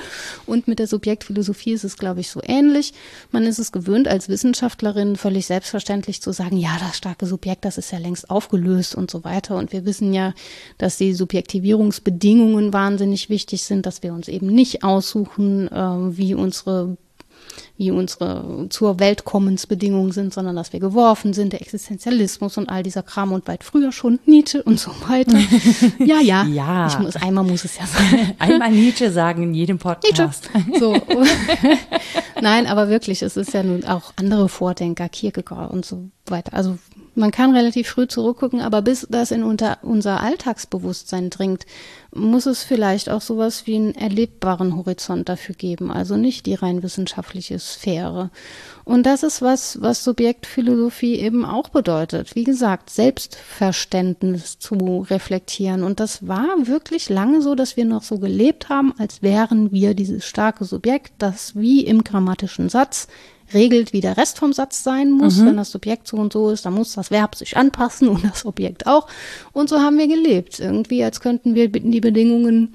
Und 0.44 0.68
mit 0.68 0.80
der 0.80 0.86
Subjektphilosophie 0.86 1.72
ist 1.72 1.84
es, 1.84 1.96
glaube 1.96 2.20
ich, 2.20 2.28
so 2.28 2.42
ähnlich. 2.44 2.92
Man 3.30 3.44
ist 3.44 3.58
es 3.58 3.72
gewöhnt, 3.72 4.06
als 4.06 4.28
Wissenschaftlerin 4.28 5.16
völlig 5.16 5.46
selbstverständlich 5.46 6.20
zu 6.20 6.32
sagen, 6.32 6.58
ja, 6.58 6.76
das 6.78 6.98
starke 6.98 7.24
Subjekt, 7.24 7.64
das 7.64 7.78
ist 7.78 7.90
ja 7.90 7.96
längst 7.96 8.28
aufgelöst 8.28 8.94
und 8.94 9.10
so 9.10 9.24
weiter. 9.24 9.56
Und 9.56 9.72
wir 9.72 9.86
wissen 9.86 10.12
ja, 10.12 10.34
dass 10.76 10.98
die 10.98 11.14
Subjektivierungsbedingungen 11.14 12.74
wahnsinnig 12.74 13.30
wichtig 13.30 13.62
sind, 13.62 13.86
dass 13.86 14.02
wir 14.02 14.12
uns 14.12 14.28
eben 14.28 14.48
nicht 14.48 14.84
aussuchen, 14.84 15.68
äh, 15.68 16.18
wie 16.18 16.34
unsere 16.34 16.98
wie 17.76 17.90
unsere 17.90 18.66
zur 18.70 18.98
Weltkommensbedingungen 18.98 20.12
sind, 20.12 20.34
sondern 20.34 20.56
dass 20.56 20.72
wir 20.72 20.80
geworfen 20.80 21.32
sind, 21.32 21.52
der 21.52 21.62
Existenzialismus 21.62 22.56
und 22.58 22.68
all 22.68 22.82
dieser 22.82 23.02
Kram 23.02 23.32
und 23.32 23.48
weit 23.48 23.64
früher 23.64 23.92
schon 23.92 24.18
Nietzsche 24.26 24.62
und 24.62 24.78
so 24.78 24.90
weiter. 25.08 25.38
Ja, 25.98 26.20
ja. 26.20 26.44
Ja. 26.44 26.86
Ich 26.86 26.98
muss, 26.98 27.16
einmal 27.16 27.44
muss 27.44 27.64
es 27.64 27.78
ja 27.78 27.86
sein. 27.86 28.34
Einmal 28.38 28.70
Nietzsche 28.70 29.10
sagen 29.10 29.42
in 29.42 29.54
jedem 29.54 29.76
Nietzsche. 29.76 29.94
Podcast. 29.94 30.50
So. 30.78 30.96
Nein, 32.40 32.66
aber 32.66 32.88
wirklich, 32.88 33.22
es 33.22 33.36
ist 33.36 33.52
ja 33.52 33.62
nun 33.62 33.84
auch 33.84 34.12
andere 34.16 34.48
Vordenker, 34.48 35.08
Kierkegaard 35.08 35.70
und 35.70 35.84
so 35.84 36.10
weiter. 36.26 36.54
Also 36.54 36.78
man 37.14 37.30
kann 37.30 37.54
relativ 37.54 37.88
früh 37.88 38.06
zurückgucken, 38.06 38.60
aber 38.60 38.82
bis 38.82 39.06
das 39.10 39.30
in 39.30 39.42
unser 39.42 40.20
Alltagsbewusstsein 40.20 41.30
dringt, 41.30 41.66
muss 42.12 42.46
es 42.46 42.64
vielleicht 42.64 43.08
auch 43.08 43.20
sowas 43.20 43.66
wie 43.66 43.76
einen 43.76 43.94
erlebbaren 43.94 44.76
Horizont 44.76 45.28
dafür 45.28 45.54
geben, 45.54 45.90
also 45.90 46.16
nicht 46.16 46.46
die 46.46 46.54
rein 46.54 46.82
wissenschaftliche 46.82 47.58
Sphäre. 47.58 48.30
Und 48.84 49.06
das 49.06 49.22
ist 49.22 49.42
was, 49.42 49.80
was 49.80 50.02
Subjektphilosophie 50.02 51.16
eben 51.16 51.44
auch 51.44 51.68
bedeutet. 51.68 52.34
Wie 52.34 52.44
gesagt, 52.44 52.90
Selbstverständnis 52.90 54.58
zu 54.58 55.06
reflektieren. 55.08 55.84
Und 55.84 56.00
das 56.00 56.26
war 56.26 56.48
wirklich 56.64 57.08
lange 57.08 57.42
so, 57.42 57.54
dass 57.54 57.76
wir 57.76 57.84
noch 57.84 58.02
so 58.02 58.18
gelebt 58.18 58.68
haben, 58.68 58.92
als 58.98 59.22
wären 59.22 59.70
wir 59.70 59.94
dieses 59.94 60.26
starke 60.26 60.64
Subjekt, 60.64 61.12
das 61.18 61.54
wie 61.54 61.84
im 61.84 62.02
grammatischen 62.02 62.68
Satz 62.68 63.06
regelt, 63.52 63.92
wie 63.92 64.00
der 64.00 64.16
Rest 64.16 64.38
vom 64.38 64.52
Satz 64.52 64.82
sein 64.82 65.10
muss. 65.10 65.44
Wenn 65.44 65.56
das 65.56 65.70
Subjekt 65.70 66.06
so 66.06 66.16
und 66.16 66.32
so 66.32 66.50
ist, 66.50 66.66
dann 66.66 66.74
muss 66.74 66.94
das 66.94 67.10
Verb 67.10 67.34
sich 67.34 67.56
anpassen 67.56 68.08
und 68.08 68.24
das 68.24 68.44
Objekt 68.44 68.86
auch. 68.86 69.06
Und 69.52 69.68
so 69.68 69.80
haben 69.80 69.98
wir 69.98 70.08
gelebt. 70.08 70.60
Irgendwie, 70.60 71.02
als 71.04 71.20
könnten 71.20 71.54
wir 71.54 71.68
die 71.68 72.00
Bedingungen 72.00 72.74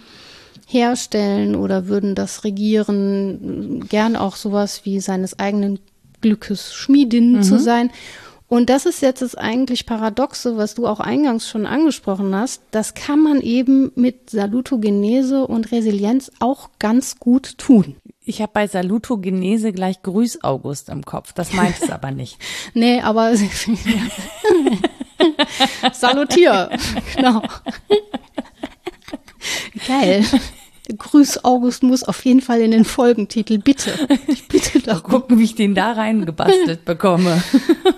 herstellen 0.68 1.56
oder 1.56 1.88
würden 1.88 2.16
das 2.16 2.44
regieren, 2.44 3.86
gern 3.88 4.16
auch 4.16 4.36
sowas 4.36 4.82
wie 4.84 5.00
seines 5.00 5.38
eigenen 5.40 5.80
Glückes 6.22 6.74
Schmiedin 6.74 7.44
zu 7.44 7.60
sein. 7.60 7.92
Und 8.48 8.70
das 8.70 8.86
ist 8.86 9.02
jetzt 9.02 9.22
das 9.22 9.36
eigentlich 9.36 9.86
Paradoxe, 9.86 10.56
was 10.56 10.76
du 10.76 10.88
auch 10.88 11.00
eingangs 11.00 11.50
schon 11.50 11.66
angesprochen 11.66 12.36
hast. 12.36 12.62
Das 12.72 12.94
kann 12.94 13.22
man 13.22 13.42
eben 13.42 13.92
mit 13.96 14.30
Salutogenese 14.30 15.48
und 15.48 15.72
Resilienz 15.72 16.32
auch 16.40 16.70
ganz 16.80 17.20
gut 17.20 17.58
tun. 17.58 17.96
Ich 18.28 18.42
habe 18.42 18.52
bei 18.54 18.68
Salutogenese 18.68 19.72
gleich 19.72 20.02
Grüß 20.02 20.44
August 20.44 20.90
im 20.90 21.06
Kopf. 21.06 21.32
Das 21.34 21.54
meint 21.54 21.80
es 21.80 21.90
aber 21.92 22.10
nicht. 22.12 22.40
Nee, 22.74 23.00
aber 23.02 23.36
Salutier, 25.94 26.72
genau. 27.16 27.44
Geil. 29.88 30.26
Grüß 30.98 31.44
August 31.44 31.84
muss 31.84 32.04
auf 32.04 32.24
jeden 32.26 32.42
Fall 32.42 32.62
in 32.62 32.72
den 32.72 32.86
Folgentitel, 32.86 33.58
bitte. 33.58 33.92
Ich 34.28 34.48
bitte 34.48 34.80
darum. 34.80 35.04
Gucken, 35.04 35.40
wie 35.40 35.44
ich 35.44 35.56
den 35.56 35.74
da 35.76 35.94
reingebastelt 35.94 36.86
bekomme. 36.86 37.42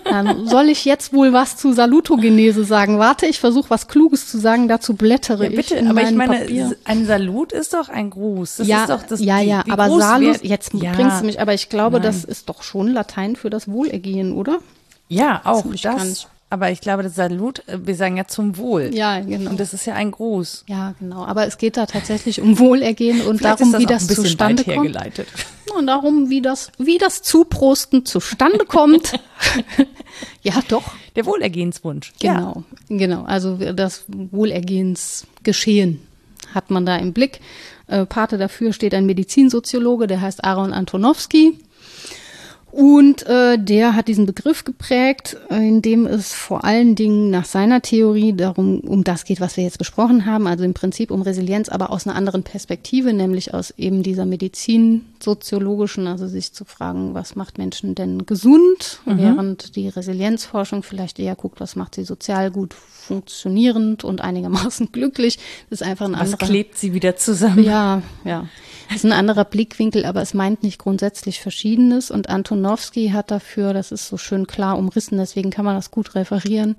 Ähm, 0.05 0.47
soll 0.47 0.69
ich 0.69 0.85
jetzt 0.85 1.11
wohl 1.13 1.33
was 1.33 1.57
zu 1.57 1.73
Salutogenese 1.73 2.63
sagen? 2.63 2.97
Warte, 2.99 3.25
ich 3.25 3.39
versuche 3.39 3.69
was 3.69 3.87
Kluges 3.87 4.27
zu 4.29 4.37
sagen, 4.37 4.67
dazu 4.67 4.93
blättere 4.95 5.45
Ja, 5.45 5.49
bitte, 5.49 5.75
ich 5.75 5.81
in 5.81 5.87
aber 5.87 6.01
ich 6.03 6.11
meine, 6.11 6.37
Papier. 6.39 6.75
ein 6.85 7.05
Salut 7.05 7.51
ist 7.51 7.73
doch 7.73 7.89
ein 7.89 8.09
Gruß. 8.09 8.57
Das 8.57 8.67
ja, 8.67 8.81
ist 8.83 8.89
doch 8.89 9.03
das, 9.03 9.19
ja, 9.21 9.39
die- 9.41 9.47
ja, 9.47 9.63
wie 9.65 9.71
aber 9.71 9.87
groß 9.87 10.01
Salus, 10.01 10.37
jetzt 10.43 10.73
ja, 10.73 10.93
bringst 10.93 11.21
du 11.21 11.25
mich, 11.25 11.41
aber 11.41 11.53
ich 11.53 11.69
glaube, 11.69 11.97
nein. 11.97 12.03
das 12.03 12.23
ist 12.23 12.47
doch 12.49 12.63
schon 12.63 12.87
Latein 12.93 13.35
für 13.35 13.49
das 13.49 13.67
Wohlergehen, 13.67 14.31
oder? 14.33 14.59
Ja, 15.09 15.41
auch 15.43 15.65
das. 15.81 16.27
Aber 16.49 16.71
ich 16.71 16.79
glaube, 16.79 17.03
das 17.03 17.15
Salut, 17.15 17.67
äh, 17.67 17.85
wir 17.85 17.95
sagen 17.95 18.15
ja 18.17 18.25
zum 18.25 18.57
Wohl. 18.57 18.91
Ja, 18.93 19.19
genau. 19.19 19.49
Und 19.49 19.59
das 19.59 19.73
ist 19.73 19.85
ja 19.85 19.95
ein 19.95 20.11
Gruß. 20.11 20.63
Ja, 20.67 20.95
genau. 20.99 21.25
Aber 21.25 21.45
es 21.45 21.57
geht 21.57 21.75
da 21.75 21.85
tatsächlich 21.85 22.41
um 22.41 22.57
Wohlergehen 22.57 23.21
und 23.21 23.39
Vielleicht 23.39 23.59
darum, 23.59 23.73
ist 23.73 23.79
wie 23.81 23.85
das 23.85 24.07
zustande 24.07 24.63
kommt. 24.63 24.95
Und 25.77 25.87
darum, 25.87 26.29
wie 26.29 26.41
das, 26.41 26.71
wie 26.77 26.97
das 26.97 27.21
Zuprosten 27.21 28.05
zustande 28.05 28.65
kommt. 28.65 29.19
ja, 30.41 30.53
doch. 30.69 30.83
Der 31.17 31.25
Wohlergehenswunsch. 31.25 32.13
Genau, 32.19 32.63
genau. 32.87 33.23
Also 33.23 33.57
das 33.73 34.05
Wohlergehensgeschehen 34.07 35.99
hat 36.53 36.71
man 36.71 36.85
da 36.85 36.95
im 36.95 37.11
Blick. 37.11 37.41
Äh, 37.87 38.05
Pate 38.05 38.37
dafür 38.37 38.71
steht 38.71 38.93
ein 38.93 39.05
Medizinsoziologe, 39.05 40.07
der 40.07 40.21
heißt 40.21 40.45
Aaron 40.45 40.73
Antonowski. 40.73 41.59
Und 42.77 43.25
äh, 43.25 43.57
der 43.57 43.95
hat 43.95 44.07
diesen 44.07 44.27
Begriff 44.27 44.63
geprägt, 44.63 45.35
äh, 45.49 45.67
in 45.67 45.81
dem 45.81 46.05
es 46.05 46.31
vor 46.31 46.63
allen 46.63 46.93
Dingen 46.93 47.31
nach 47.31 47.45
seiner 47.45 47.81
Theorie 47.81 48.33
darum 48.33 48.81
um 48.81 49.03
das 49.03 49.25
geht, 49.25 49.41
was 49.41 49.57
wir 49.57 49.63
jetzt 49.63 49.79
besprochen 49.79 50.27
haben, 50.27 50.45
also 50.45 50.63
im 50.63 50.75
Prinzip 50.75 51.09
um 51.09 51.23
Resilienz, 51.23 51.69
aber 51.69 51.89
aus 51.89 52.05
einer 52.05 52.15
anderen 52.15 52.43
Perspektive, 52.43 53.13
nämlich 53.13 53.51
aus 53.51 53.71
eben 53.77 54.03
dieser 54.03 54.27
medizinsoziologischen, 54.27 56.05
also 56.05 56.27
sich 56.27 56.53
zu 56.53 56.65
fragen, 56.65 57.15
was 57.15 57.35
macht 57.35 57.57
Menschen 57.57 57.95
denn 57.95 58.27
gesund, 58.27 58.99
während 59.05 59.75
die 59.75 59.87
Resilienzforschung 59.89 60.83
vielleicht 60.83 61.17
eher 61.17 61.35
guckt, 61.35 61.59
was 61.59 61.75
macht 61.75 61.95
sie 61.95 62.03
sozial 62.03 62.51
gut 62.51 62.75
funktionierend 62.75 64.03
und 64.03 64.21
einigermaßen 64.21 64.91
glücklich. 64.91 65.39
Das 65.71 65.81
ist 65.81 65.87
einfach 65.87 66.05
ein 66.05 66.13
Was 66.13 66.33
anderer 66.33 66.45
klebt 66.45 66.77
sie 66.77 66.93
wieder 66.93 67.15
zusammen? 67.15 67.63
ja, 67.63 68.03
ja. 68.23 68.47
Das 68.87 68.97
ist 68.97 69.05
ein 69.05 69.11
anderer 69.11 69.43
Blickwinkel, 69.43 70.05
aber 70.05 70.21
es 70.21 70.33
meint 70.33 70.63
nicht 70.63 70.79
grundsätzlich 70.79 71.41
Verschiedenes. 71.41 72.09
Und 72.09 72.29
Antonowski 72.29 73.09
hat 73.09 73.31
dafür, 73.31 73.73
das 73.73 73.91
ist 73.91 74.07
so 74.07 74.17
schön 74.17 74.47
klar 74.47 74.77
umrissen, 74.77 75.17
deswegen 75.17 75.49
kann 75.49 75.65
man 75.65 75.75
das 75.75 75.91
gut 75.91 76.15
referieren, 76.15 76.77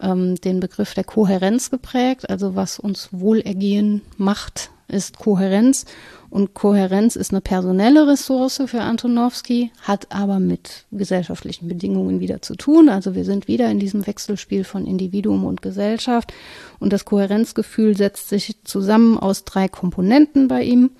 ähm, 0.00 0.36
den 0.36 0.60
Begriff 0.60 0.94
der 0.94 1.04
Kohärenz 1.04 1.70
geprägt. 1.70 2.30
Also 2.30 2.56
was 2.56 2.78
uns 2.78 3.10
Wohlergehen 3.12 4.00
macht, 4.16 4.70
ist 4.88 5.18
Kohärenz. 5.18 5.84
Und 6.30 6.54
Kohärenz 6.54 7.16
ist 7.16 7.32
eine 7.32 7.40
personelle 7.40 8.06
Ressource 8.06 8.62
für 8.66 8.80
Antonowski, 8.80 9.72
hat 9.82 10.06
aber 10.10 10.38
mit 10.38 10.86
gesellschaftlichen 10.92 11.66
Bedingungen 11.68 12.20
wieder 12.20 12.40
zu 12.40 12.54
tun. 12.54 12.88
Also 12.88 13.14
wir 13.14 13.24
sind 13.24 13.48
wieder 13.48 13.68
in 13.68 13.80
diesem 13.80 14.06
Wechselspiel 14.06 14.64
von 14.64 14.86
Individuum 14.86 15.44
und 15.44 15.60
Gesellschaft. 15.60 16.32
Und 16.78 16.92
das 16.92 17.04
Kohärenzgefühl 17.04 17.96
setzt 17.96 18.28
sich 18.28 18.56
zusammen 18.64 19.18
aus 19.18 19.44
drei 19.44 19.68
Komponenten 19.68 20.48
bei 20.48 20.62
ihm 20.62 20.90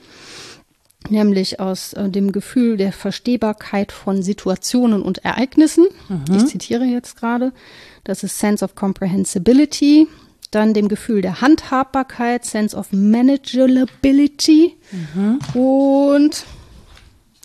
nämlich 1.11 1.61
aus 1.61 1.93
äh, 1.93 2.09
dem 2.09 2.33
Gefühl 2.33 2.77
der 2.77 2.93
Verstehbarkeit 2.93 3.93
von 3.93 4.23
Situationen 4.23 5.03
und 5.03 5.19
Ereignissen. 5.19 5.87
Ich 6.35 6.47
zitiere 6.47 6.85
jetzt 6.85 7.17
gerade. 7.17 7.53
Das 8.05 8.23
ist 8.23 8.39
Sense 8.39 8.65
of 8.65 8.75
Comprehensibility. 8.75 10.09
dann 10.51 10.75
dem 10.75 10.89
Gefühl 10.89 11.23
der 11.23 11.41
Handhabbarkeit, 11.41 12.45
Sense 12.45 12.77
of 12.77 12.89
Manageability 12.93 14.77
und 15.55 16.45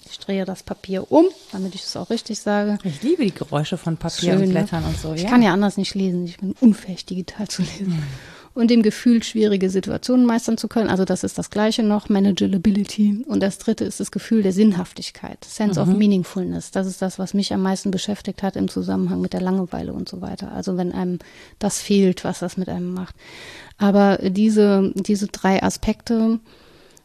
ich 0.09 0.19
drehe 0.19 0.45
das 0.45 0.63
Papier 0.63 1.11
um, 1.11 1.25
damit 1.51 1.75
ich 1.75 1.83
es 1.83 1.95
auch 1.97 2.09
richtig 2.09 2.39
sage. 2.39 2.77
Ich 2.83 3.03
liebe 3.03 3.23
die 3.23 3.33
Geräusche 3.33 3.77
von 3.77 3.97
Papier 3.97 4.31
Schön, 4.31 4.41
und 4.41 4.47
ne? 4.47 4.53
Blättern 4.53 4.85
und 4.85 4.97
so. 4.97 5.13
Ich 5.13 5.23
ja. 5.23 5.29
kann 5.29 5.41
ja 5.41 5.51
anders 5.53 5.77
nicht 5.77 5.93
lesen. 5.93 6.25
Ich 6.25 6.37
bin 6.37 6.55
unfähig, 6.61 7.05
digital 7.05 7.47
zu 7.47 7.61
lesen. 7.63 8.01
Und 8.55 8.71
dem 8.71 8.81
Gefühl, 8.83 9.21
schwierige 9.21 9.69
Situationen 9.69 10.25
meistern 10.25 10.57
zu 10.57 10.69
können. 10.69 10.89
Also 10.89 11.03
das 11.03 11.25
ist 11.25 11.37
das 11.37 11.49
gleiche 11.49 11.83
noch, 11.83 12.07
Manageability. 12.07 13.25
Und 13.27 13.43
das 13.43 13.57
dritte 13.57 13.83
ist 13.83 13.99
das 13.99 14.11
Gefühl 14.11 14.43
der 14.43 14.53
Sinnhaftigkeit, 14.53 15.43
Sense 15.43 15.79
of 15.79 15.89
Meaningfulness. 15.89 16.71
Das 16.71 16.87
ist 16.87 17.01
das, 17.01 17.19
was 17.19 17.33
mich 17.33 17.53
am 17.53 17.61
meisten 17.61 17.91
beschäftigt 17.91 18.43
hat 18.43 18.55
im 18.55 18.69
Zusammenhang 18.69 19.19
mit 19.19 19.33
der 19.33 19.41
Langeweile 19.41 19.91
und 19.91 20.07
so 20.07 20.21
weiter. 20.21 20.53
Also 20.53 20.77
wenn 20.77 20.93
einem 20.93 21.19
das 21.59 21.81
fehlt, 21.81 22.23
was 22.23 22.39
das 22.39 22.55
mit 22.55 22.69
einem 22.69 22.93
macht. 22.93 23.15
Aber 23.77 24.19
diese, 24.23 24.93
diese 24.95 25.27
drei 25.27 25.61
Aspekte, 25.61 26.39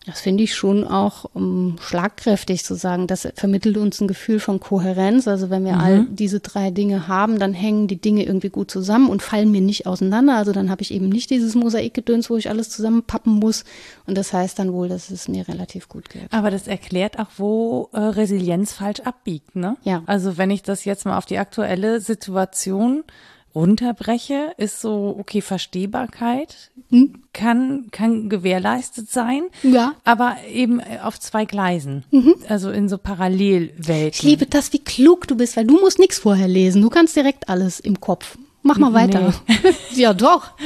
das 0.07 0.23
finde 0.23 0.45
ich 0.45 0.55
schon 0.55 0.87
auch 0.87 1.27
um, 1.35 1.77
schlagkräftig 1.79 2.65
zu 2.65 2.75
sagen. 2.75 3.07
Das 3.07 3.29
vermittelt 3.35 3.77
uns 3.77 4.01
ein 4.01 4.09
Gefühl 4.09 4.41
von 4.41 4.59
Kohärenz. 4.59 5.29
Also 5.29 5.51
wenn 5.51 5.67
wir 5.67 5.79
all 5.79 6.07
diese 6.07 6.41
drei 6.41 6.71
Dinge 6.71 7.07
haben, 7.07 7.39
dann 7.39 7.53
hängen 7.53 7.87
die 7.87 8.01
Dinge 8.01 8.25
irgendwie 8.25 8.49
gut 8.49 8.71
zusammen 8.71 9.11
und 9.11 9.23
fallen 9.23 9.51
mir 9.51 9.61
nicht 9.61 9.87
auseinander. 9.87 10.37
Also 10.37 10.53
dann 10.53 10.71
habe 10.71 10.81
ich 10.81 10.95
eben 10.95 11.11
nicht 11.11 11.29
dieses 11.29 11.55
Mosaikgedöns, 11.55 12.31
wo 12.31 12.39
ich 12.39 12.49
alles 12.49 12.71
zusammenpappen 12.71 13.35
muss. 13.35 13.65
Und 14.07 14.17
das 14.17 14.33
heißt 14.33 14.59
dann 14.59 14.73
wohl, 14.73 14.89
dass 14.89 15.11
es 15.11 15.29
mir 15.29 15.47
relativ 15.49 15.91
gut 15.91 16.09
geht. 16.09 16.33
Aber 16.33 16.51
das 16.51 16.67
erklärt 16.67 17.19
auch, 17.19 17.29
wo 17.37 17.91
äh, 17.93 18.01
Resilienz 18.01 18.73
falsch 18.73 19.01
abbiegt, 19.01 19.55
ne? 19.55 19.77
Ja. 19.83 20.03
Also 20.07 20.39
wenn 20.39 20.51
ich 20.51 20.63
das 20.63 20.87
jetzt 20.87 21.05
mal 21.05 21.19
auf 21.19 21.27
die 21.27 21.39
aktuelle 21.39 22.01
Situation 22.01 23.05
runterbreche, 23.55 24.53
ist 24.57 24.81
so, 24.81 25.17
okay, 25.19 25.41
Verstehbarkeit 25.41 26.71
kann, 27.33 27.87
kann 27.91 28.29
gewährleistet 28.29 29.11
sein. 29.11 29.45
Ja. 29.63 29.95
Aber 30.05 30.37
eben 30.53 30.81
äh, 30.81 30.99
auf 31.03 31.21
zwei 31.21 31.45
Gleisen. 31.45 32.05
Also 32.49 32.71
in 32.71 32.89
so 32.89 32.99
Parallelwelten. 32.99 34.11
Ich 34.13 34.23
liebe 34.23 34.47
das, 34.47 34.73
wie 34.73 34.81
klug 34.81 35.29
du 35.29 35.37
bist, 35.37 35.57
weil 35.57 35.67
du 35.67 35.81
musst 35.81 35.99
nichts 35.99 36.19
vorher 36.19 36.49
lesen. 36.49 36.83
Du 36.83 36.91
kannst 36.91 37.15
direkt 37.15 37.49
alles 37.49 37.81
im 37.81 38.01
Kopf. 38.01 38.37
Mach 38.63 38.77
mal 38.77 38.93
weiter. 38.93 39.33
ja, 39.95 40.13
doch. 40.13 40.51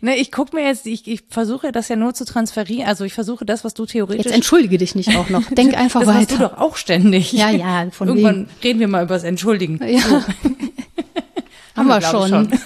Ne, 0.00 0.16
ich 0.16 0.30
gucke 0.30 0.54
mir 0.54 0.64
jetzt, 0.64 0.86
ich, 0.86 1.08
ich 1.08 1.22
versuche 1.28 1.72
das 1.72 1.88
ja 1.88 1.96
nur 1.96 2.14
zu 2.14 2.24
transferieren. 2.24 2.86
Also 2.86 3.04
ich 3.04 3.12
versuche 3.12 3.44
das, 3.44 3.64
was 3.64 3.74
du 3.74 3.84
theoretisch. 3.84 4.26
Jetzt 4.26 4.34
entschuldige 4.34 4.78
dich 4.78 4.94
nicht 4.94 5.16
auch 5.16 5.28
noch. 5.28 5.42
Denk 5.50 5.76
einfach 5.76 6.00
das 6.00 6.08
machst 6.08 6.30
du 6.30 6.34
weiter. 6.38 6.48
doch 6.50 6.58
auch 6.58 6.76
ständig. 6.76 7.32
Ja, 7.32 7.50
ja, 7.50 7.90
von 7.90 8.06
Irgendwann 8.06 8.48
reden 8.62 8.78
wir 8.78 8.86
mal 8.86 9.02
über 9.02 9.14
das 9.14 9.24
Entschuldigen. 9.24 9.80
Ja. 9.84 10.24
Haben 11.80 11.88
wir 11.88 11.98
ich, 11.98 12.06
schon. 12.06 12.50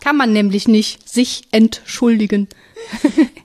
Kann 0.00 0.16
man 0.16 0.32
nämlich 0.32 0.66
nicht 0.66 1.08
sich 1.08 1.42
entschuldigen. 1.52 2.48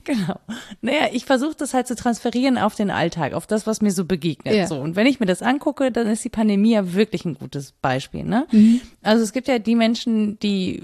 Genau. 0.04 0.40
Naja, 0.80 1.10
ich 1.12 1.26
versuche 1.26 1.56
das 1.58 1.74
halt 1.74 1.86
zu 1.86 1.94
transferieren 1.94 2.58
auf 2.58 2.76
den 2.76 2.90
Alltag, 2.90 3.34
auf 3.34 3.46
das, 3.46 3.68
was 3.68 3.82
mir 3.82 3.92
so 3.92 4.06
begegnet. 4.06 4.56
Ja. 4.56 4.66
So. 4.66 4.80
Und 4.80 4.96
wenn 4.96 5.06
ich 5.06 5.20
mir 5.20 5.26
das 5.26 5.42
angucke, 5.42 5.92
dann 5.92 6.08
ist 6.08 6.24
die 6.24 6.30
Pandemie 6.30 6.72
ja 6.72 6.94
wirklich 6.94 7.26
ein 7.26 7.34
gutes 7.34 7.74
Beispiel. 7.74 8.24
Ne? 8.24 8.48
Mhm. 8.52 8.80
Also 9.02 9.26
es 9.26 9.34
gibt 9.34 9.50
ja 9.50 9.60
die 9.60 9.76
Menschen, 9.76 10.40
die 10.40 10.82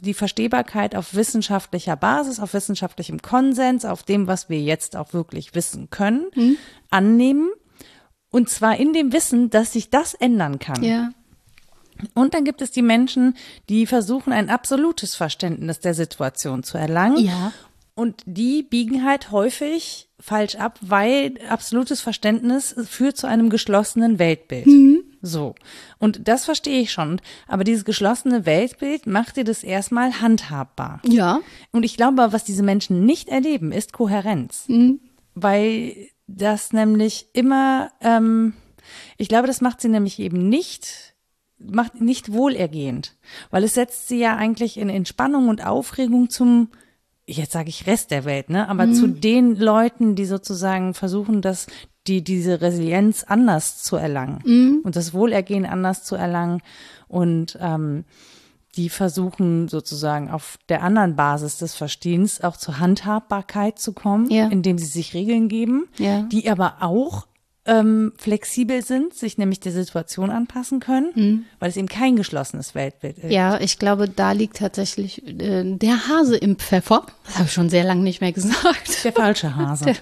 die 0.00 0.14
Verstehbarkeit 0.14 0.96
auf 0.96 1.14
wissenschaftlicher 1.14 1.96
Basis, 1.96 2.40
auf 2.40 2.54
wissenschaftlichem 2.54 3.20
Konsens, 3.20 3.84
auf 3.84 4.04
dem, 4.04 4.26
was 4.26 4.48
wir 4.48 4.62
jetzt 4.62 4.96
auch 4.96 5.12
wirklich 5.12 5.54
wissen 5.54 5.90
können, 5.90 6.24
Mhm. 6.34 6.56
annehmen. 6.88 7.50
Und 8.30 8.48
zwar 8.48 8.80
in 8.80 8.94
dem 8.94 9.12
Wissen, 9.12 9.50
dass 9.50 9.74
sich 9.74 9.90
das 9.90 10.14
ändern 10.14 10.58
kann. 10.58 10.82
Ja. 10.82 11.10
Und 12.14 12.34
dann 12.34 12.44
gibt 12.44 12.62
es 12.62 12.70
die 12.70 12.82
Menschen, 12.82 13.36
die 13.68 13.86
versuchen, 13.86 14.32
ein 14.32 14.50
absolutes 14.50 15.14
Verständnis 15.14 15.80
der 15.80 15.94
Situation 15.94 16.62
zu 16.62 16.78
erlangen. 16.78 17.24
Ja. 17.24 17.52
Und 17.94 18.22
die 18.26 18.62
biegen 18.62 19.04
halt 19.04 19.30
häufig 19.30 20.10
falsch 20.20 20.56
ab, 20.56 20.78
weil 20.82 21.34
absolutes 21.48 22.02
Verständnis 22.02 22.74
führt 22.86 23.16
zu 23.16 23.26
einem 23.26 23.48
geschlossenen 23.48 24.18
Weltbild. 24.18 24.66
So. 25.22 25.54
Und 25.98 26.28
das 26.28 26.44
verstehe 26.44 26.80
ich 26.80 26.92
schon. 26.92 27.20
Aber 27.48 27.64
dieses 27.64 27.84
geschlossene 27.84 28.46
Weltbild 28.46 29.06
macht 29.06 29.36
dir 29.36 29.44
das 29.44 29.64
erstmal 29.64 30.20
handhabbar. 30.20 31.00
Ja. 31.06 31.40
Und 31.72 31.84
ich 31.84 31.96
glaube, 31.96 32.28
was 32.32 32.44
diese 32.44 32.62
Menschen 32.62 33.04
nicht 33.06 33.28
erleben, 33.28 33.72
ist 33.72 33.92
Kohärenz. 33.92 34.64
Weil 35.34 36.08
das 36.26 36.72
nämlich 36.72 37.28
immer, 37.32 37.90
ähm, 38.00 38.54
ich 39.16 39.28
glaube, 39.28 39.46
das 39.46 39.60
macht 39.60 39.80
sie 39.80 39.88
nämlich 39.88 40.18
eben 40.18 40.48
nicht, 40.48 41.14
macht 41.58 42.00
nicht 42.00 42.32
wohlergehend. 42.32 43.16
Weil 43.50 43.64
es 43.64 43.74
setzt 43.74 44.08
sie 44.08 44.18
ja 44.18 44.36
eigentlich 44.36 44.78
in 44.78 44.88
Entspannung 44.88 45.48
und 45.48 45.64
Aufregung 45.64 46.28
zum, 46.30 46.68
jetzt 47.26 47.52
sage 47.52 47.68
ich 47.70 47.86
Rest 47.86 48.10
der 48.10 48.24
Welt, 48.24 48.50
ne? 48.50 48.68
Aber 48.68 48.92
zu 48.92 49.06
den 49.08 49.56
Leuten, 49.56 50.14
die 50.14 50.26
sozusagen 50.26 50.94
versuchen, 50.94 51.40
dass 51.42 51.66
die 52.06 52.22
diese 52.22 52.60
Resilienz 52.60 53.24
anders 53.24 53.82
zu 53.82 53.96
erlangen 53.96 54.80
und 54.84 54.94
das 54.94 55.12
Wohlergehen 55.12 55.66
anders 55.66 56.04
zu 56.04 56.14
erlangen 56.14 56.60
und 57.08 57.58
ähm, 57.60 58.04
die 58.76 58.90
versuchen 58.90 59.66
sozusagen 59.68 60.30
auf 60.30 60.58
der 60.68 60.82
anderen 60.82 61.16
Basis 61.16 61.56
des 61.56 61.74
Verstehens 61.74 62.42
auch 62.44 62.56
zur 62.58 62.78
Handhabbarkeit 62.78 63.78
zu 63.78 63.92
kommen, 63.94 64.30
Ja. 64.30 64.46
indem 64.48 64.76
sie 64.78 64.84
sich 64.86 65.14
Regeln 65.14 65.48
geben, 65.48 65.88
Ja. 65.98 66.22
die 66.24 66.48
aber 66.50 66.76
auch 66.80 67.26
ähm, 67.66 68.12
flexibel 68.16 68.82
sind, 68.84 69.12
sich 69.14 69.38
nämlich 69.38 69.60
der 69.60 69.72
Situation 69.72 70.30
anpassen 70.30 70.78
können, 70.80 71.46
weil 71.58 71.68
es 71.70 71.76
eben 71.76 71.88
kein 71.88 72.14
geschlossenes 72.16 72.74
Weltbild 72.74 73.18
ist. 73.18 73.32
Ja, 73.32 73.60
ich 73.60 73.78
glaube, 73.78 74.08
da 74.08 74.32
liegt 74.32 74.58
tatsächlich 74.58 75.26
äh, 75.26 75.64
der 75.76 76.08
Hase 76.08 76.36
im 76.36 76.56
Pfeffer. 76.56 77.06
Das 77.26 77.34
habe 77.36 77.44
ich 77.46 77.52
schon 77.52 77.68
sehr 77.68 77.84
lange 77.84 78.02
nicht 78.02 78.20
mehr 78.20 78.32
gesagt. 78.32 79.04
Der 79.04 79.12
falsche 79.12 79.56
Hase. 79.56 79.84
Der, 79.84 79.96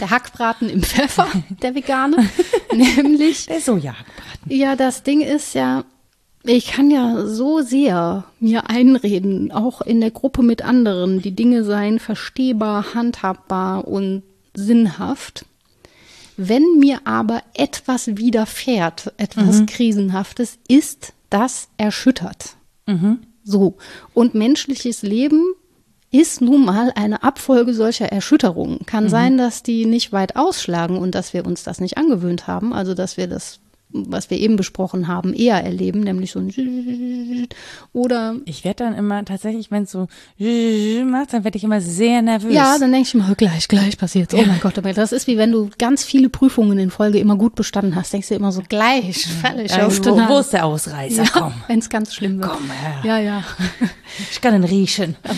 der 0.00 0.10
Hackbraten 0.10 0.68
im 0.70 0.82
Pfeffer, 0.82 1.26
der 1.62 1.74
vegane. 1.74 2.16
Nämlich, 2.74 3.46
Der 3.46 3.60
Sojahackbraten. 3.60 4.50
ja, 4.50 4.76
das 4.76 5.02
Ding 5.02 5.20
ist 5.20 5.54
ja, 5.54 5.84
ich 6.44 6.68
kann 6.72 6.90
ja 6.90 7.26
so 7.26 7.60
sehr 7.62 8.24
mir 8.40 8.68
einreden, 8.70 9.50
auch 9.52 9.80
in 9.80 10.00
der 10.00 10.10
Gruppe 10.10 10.42
mit 10.42 10.62
anderen, 10.62 11.20
die 11.22 11.34
Dinge 11.34 11.64
seien 11.64 11.98
verstehbar, 11.98 12.94
handhabbar 12.94 13.86
und 13.88 14.22
sinnhaft. 14.54 15.44
Wenn 16.36 16.78
mir 16.78 17.00
aber 17.04 17.42
etwas 17.54 18.16
widerfährt, 18.16 19.12
etwas 19.16 19.66
Krisenhaftes, 19.66 20.58
ist 20.68 21.12
das 21.30 21.68
erschüttert. 21.76 22.56
So. 23.44 23.76
Und 24.14 24.34
menschliches 24.34 25.02
Leben 25.02 25.54
ist 26.10 26.42
nun 26.42 26.64
mal 26.64 26.92
eine 26.94 27.22
Abfolge 27.22 27.72
solcher 27.72 28.12
Erschütterungen. 28.12 28.84
Kann 28.84 29.08
sein, 29.08 29.38
dass 29.38 29.62
die 29.62 29.86
nicht 29.86 30.12
weit 30.12 30.36
ausschlagen 30.36 30.98
und 30.98 31.14
dass 31.14 31.32
wir 31.32 31.46
uns 31.46 31.62
das 31.62 31.80
nicht 31.80 31.96
angewöhnt 31.96 32.46
haben. 32.46 32.74
Also, 32.74 32.92
dass 32.92 33.16
wir 33.16 33.26
das, 33.26 33.60
was 33.92 34.30
wir 34.30 34.38
eben 34.38 34.56
besprochen 34.56 35.08
haben, 35.08 35.34
eher 35.34 35.62
erleben, 35.62 36.00
nämlich 36.00 36.32
so 36.32 36.40
ein 36.40 37.48
oder 37.92 38.36
Ich 38.44 38.64
werde 38.64 38.84
dann 38.84 38.94
immer 38.94 39.24
tatsächlich, 39.24 39.70
wenn 39.70 39.84
es 39.84 39.90
so 39.90 40.08
macht, 41.04 41.32
dann 41.32 41.44
werde 41.44 41.56
ich 41.56 41.64
immer 41.64 41.80
sehr 41.80 42.22
nervös. 42.22 42.54
Ja, 42.54 42.78
dann 42.78 42.92
denke 42.92 43.08
ich 43.08 43.14
mir, 43.14 43.34
gleich, 43.36 43.68
gleich 43.68 43.98
passiert's. 43.98 44.34
Oh 44.34 44.42
mein 44.46 44.60
Gott, 44.60 44.78
aber 44.78 44.92
das 44.92 45.12
ist 45.12 45.26
wie 45.26 45.36
wenn 45.36 45.52
du 45.52 45.70
ganz 45.78 46.04
viele 46.04 46.28
Prüfungen 46.28 46.78
in 46.78 46.90
Folge 46.90 47.18
immer 47.18 47.36
gut 47.36 47.54
bestanden 47.54 47.94
hast. 47.96 48.12
Denkst 48.12 48.28
du 48.28 48.34
immer 48.34 48.52
so, 48.52 48.62
gleich, 48.68 49.26
völlig 49.26 49.72
auf 49.72 49.78
also, 49.80 50.02
den 50.02 50.14
wo, 50.14 50.34
wo 50.34 50.38
ist 50.38 50.52
der 50.52 50.64
Ausreißer? 50.64 51.24
ja, 51.24 51.30
Komm, 51.32 51.54
wenn 51.66 51.78
es 51.78 51.88
ganz 51.88 52.14
schlimm 52.14 52.38
wird. 52.40 52.50
komm 52.50 52.70
her. 52.70 53.00
Ja, 53.04 53.18
ja. 53.18 53.44
Ich 54.30 54.40
kann 54.40 54.54
ihn 54.54 54.64
riechen. 54.64 55.16
Aber 55.22 55.34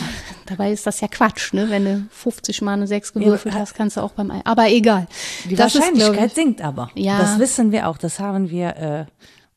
dabei 0.47 0.73
ist 0.73 0.87
das 0.87 1.01
ja 1.01 1.09
Quatsch, 1.09 1.53
ne? 1.53 1.71
Wenn 1.71 1.85
du 1.85 2.07
50 2.11 2.63
Mal 2.63 2.75
eine 2.75 2.87
6 2.87 3.13
gewürfelt 3.15 3.55
hast, 3.55 3.75
kannst 3.75 3.97
du 3.97 4.01
auch 4.01 4.13
beim 4.13 4.31
Ei. 4.31 4.41
Aber 4.45 4.69
egal. 4.69 5.07
Die 5.45 5.55
das 5.55 5.75
ist, 5.75 5.81
Wahrscheinlichkeit 5.81 6.17
glaub 6.17 6.35
sinkt 6.35 6.63
aber. 6.63 6.91
Ja. 6.95 7.19
Das 7.19 7.39
wissen 7.39 7.73
wir 7.73 7.89
auch. 7.89 7.99
Das 7.99 8.21
haben 8.21 8.51
wir 8.51 9.09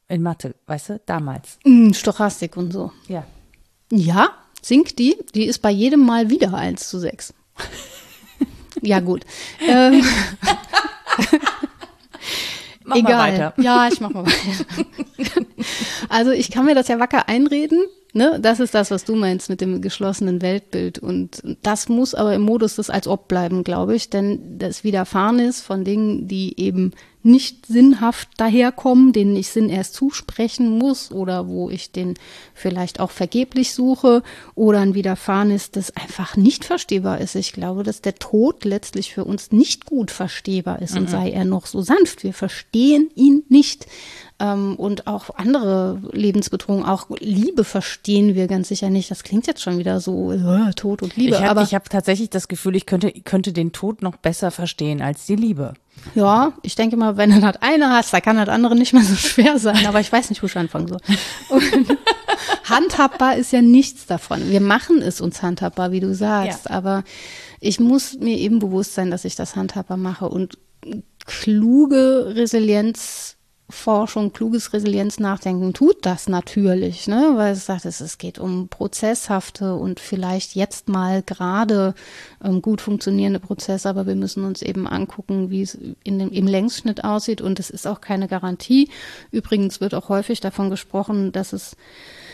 äh, 0.09 0.13
in 0.13 0.21
Mathe, 0.21 0.55
weißt 0.65 0.89
du, 0.89 1.01
damals. 1.05 1.59
mh, 1.65 1.93
Stochastik 1.93 2.57
und 2.57 2.71
so. 2.71 2.91
Ja. 3.07 3.25
Ja, 3.91 4.29
sinkt 4.61 4.99
die. 4.99 5.17
Die 5.35 5.45
ist 5.45 5.59
bei 5.59 5.71
jedem 5.71 6.05
Mal 6.05 6.29
wieder 6.29 6.53
1 6.53 6.89
zu 6.89 6.99
6. 6.99 7.33
ja, 8.81 8.99
gut. 8.99 9.25
Ähm, 9.67 10.03
Mach 12.88 12.95
Egal. 12.95 13.11
mal 13.11 13.33
weiter. 13.33 13.53
Ja, 13.57 13.89
ich 13.91 13.99
mach 13.99 14.11
mal 14.11 14.25
weiter. 14.25 15.45
also 16.07 16.31
ich 16.31 16.49
kann 16.51 16.65
mir 16.65 16.73
das 16.73 16.88
ja 16.88 16.99
wacker 16.99 17.27
einreden. 17.27 17.83
Ne? 18.18 18.39
Das 18.41 18.59
ist 18.59 18.74
das, 18.74 18.89
was 18.89 19.05
du 19.05 19.15
meinst 19.15 19.47
mit 19.47 19.61
dem 19.61 19.80
geschlossenen 19.80 20.41
Weltbild. 20.41 20.97
Und 20.97 21.43
das 21.61 21.88
muss 21.88 22.15
aber 22.15 22.34
im 22.34 22.41
Modus 22.41 22.76
des 22.78 22.89
als 22.89 23.07
ob 23.07 23.28
bleiben, 23.28 23.63
glaube 23.63 23.95
ich. 23.95 24.09
Denn 24.09 24.57
das 24.57 24.84
Widerfahrenes 24.84 25.61
von 25.61 25.84
Dingen, 25.84 26.28
die 26.28 26.59
eben 26.59 26.93
nicht 27.28 27.65
sinnhaft 27.65 28.30
daherkommen, 28.38 29.13
denen 29.13 29.36
ich 29.36 29.49
Sinn 29.49 29.69
erst 29.69 29.93
zusprechen 29.93 30.78
muss 30.78 31.11
oder 31.11 31.47
wo 31.47 31.69
ich 31.69 31.91
den 31.91 32.15
vielleicht 32.53 32.99
auch 32.99 33.11
vergeblich 33.11 33.73
suche 33.73 34.23
oder 34.55 34.80
ein 34.80 34.95
Widerfahrenes, 34.95 35.71
das 35.71 35.95
einfach 35.95 36.36
nicht 36.38 36.65
verstehbar 36.65 37.19
ist. 37.19 37.36
Ich 37.36 37.53
glaube, 37.53 37.84
dass 37.84 38.01
der 38.01 38.15
Tod 38.15 38.65
letztlich 38.65 39.13
für 39.13 39.25
uns 39.25 39.51
nicht 39.51 39.86
gut 39.86 40.09
verstehbar 40.09 40.82
ist 40.82 40.97
und 40.97 41.09
sei 41.09 41.30
er 41.32 41.45
noch 41.45 41.65
so 41.65 41.82
sanft. 41.82 42.23
Wir 42.23 42.34
verstehen 42.34 43.09
ihn 43.15 43.43
nicht. 43.49 43.88
Ähm, 44.39 44.75
und 44.75 45.07
auch 45.07 45.36
andere 45.36 45.99
Lebensbedrohungen, 46.11 46.86
auch 46.86 47.09
Liebe 47.19 47.63
verstehen 47.63 48.36
wir 48.36 48.47
ganz 48.47 48.67
sicher 48.67 48.89
nicht. 48.89 49.09
Das 49.09 49.23
klingt 49.23 49.47
jetzt 49.47 49.61
schon 49.61 49.80
wieder 49.80 49.99
so 49.99 50.32
äh, 50.32 50.73
Tod 50.75 51.01
und 51.01 51.15
Liebe. 51.15 51.36
Ich 51.36 51.41
habe 51.41 51.61
aber 51.61 51.65
hab 51.65 51.89
tatsächlich 51.89 52.30
das 52.30 52.47
Gefühl, 52.47 52.75
ich 52.75 52.86
könnte, 52.86 53.11
könnte 53.11 53.51
den 53.51 53.71
Tod 53.71 54.03
noch 54.03 54.15
besser 54.15 54.51
verstehen 54.51 55.01
als 55.01 55.25
die 55.25 55.36
Liebe. 55.36 55.73
Ja, 56.16 56.54
ich 56.62 56.76
denke 56.76 56.98
mal, 56.98 57.18
wenn 57.18 57.32
du 57.32 57.39
das 57.39 57.58
eine 57.62 57.89
hast, 57.89 58.14
da 58.14 58.22
kann 58.22 58.38
das 58.38 58.50
andere 58.50 58.76
nicht 58.76 58.93
mehr 58.93 59.04
so 59.04 59.16
schwer 59.28 59.60
sein, 59.60 59.86
aber 59.86 60.00
ich 60.00 60.12
weiß 60.12 60.30
nicht, 60.30 60.41
wo 60.41 60.48
ich 60.48 60.58
anfangen 60.58 60.88
soll. 60.88 61.00
Und 61.50 61.98
handhabbar 62.64 63.36
ist 63.36 63.52
ja 63.52 63.62
nichts 63.62 64.06
davon. 64.06 64.50
Wir 64.50 64.62
machen 64.62 65.02
es 65.02 65.22
uns 65.22 65.41
handhabbar, 65.41 65.91
wie 65.91 66.00
du 66.00 66.14
sagst, 66.14 66.66
ja. 66.66 66.72
aber 66.72 67.04
ich 67.60 67.80
muss 67.80 68.18
mir 68.20 68.38
eben 68.38 68.60
bewusst 68.60 68.93
sein, 68.93 69.12
dass 69.12 69.26
ich 69.26 69.36
das 69.36 69.56
handhabbar 69.56 69.98
mache 69.98 70.30
und 70.30 70.58
kluge 71.26 72.34
Resilienz 72.36 73.36
Forschung, 73.70 74.32
kluges 74.32 74.72
Resilienznachdenken 74.72 75.74
tut 75.74 76.05
das 76.05 76.30
natürlich, 76.30 77.07
ne? 77.07 77.34
weil 77.36 77.51
es 77.51 77.65
sagt, 77.65 77.84
es, 77.84 78.18
geht 78.18 78.39
um 78.39 78.70
prozesshafte 78.70 79.76
und 79.76 79.99
vielleicht 79.99 80.55
jetzt 80.55 80.88
mal 80.88 81.22
gerade 81.22 81.93
ähm, 82.41 82.61
gut 82.61 82.80
funktionierende 82.80 83.41
Prozesse, 83.41 83.89
aber 83.89 84.07
wir 84.07 84.15
müssen 84.15 84.45
uns 84.45 84.61
eben 84.61 84.88
angucken, 84.88 85.49
wie 85.49 85.63
es 85.63 85.78
in 86.05 86.18
dem, 86.18 86.32
im 86.32 86.47
Längsschnitt 86.47 87.03
aussieht 87.03 87.41
und 87.41 87.59
es 87.59 87.70
ist 87.70 87.88
auch 87.88 87.99
keine 87.99 88.30
Garantie. 88.30 88.89
Übrigens 89.32 89.82
wird 89.82 89.93
auch 89.95 90.07
häufig 90.07 90.39
davon 90.39 90.70
gesprochen, 90.70 91.34
dass 91.34 91.51
es 91.51 91.76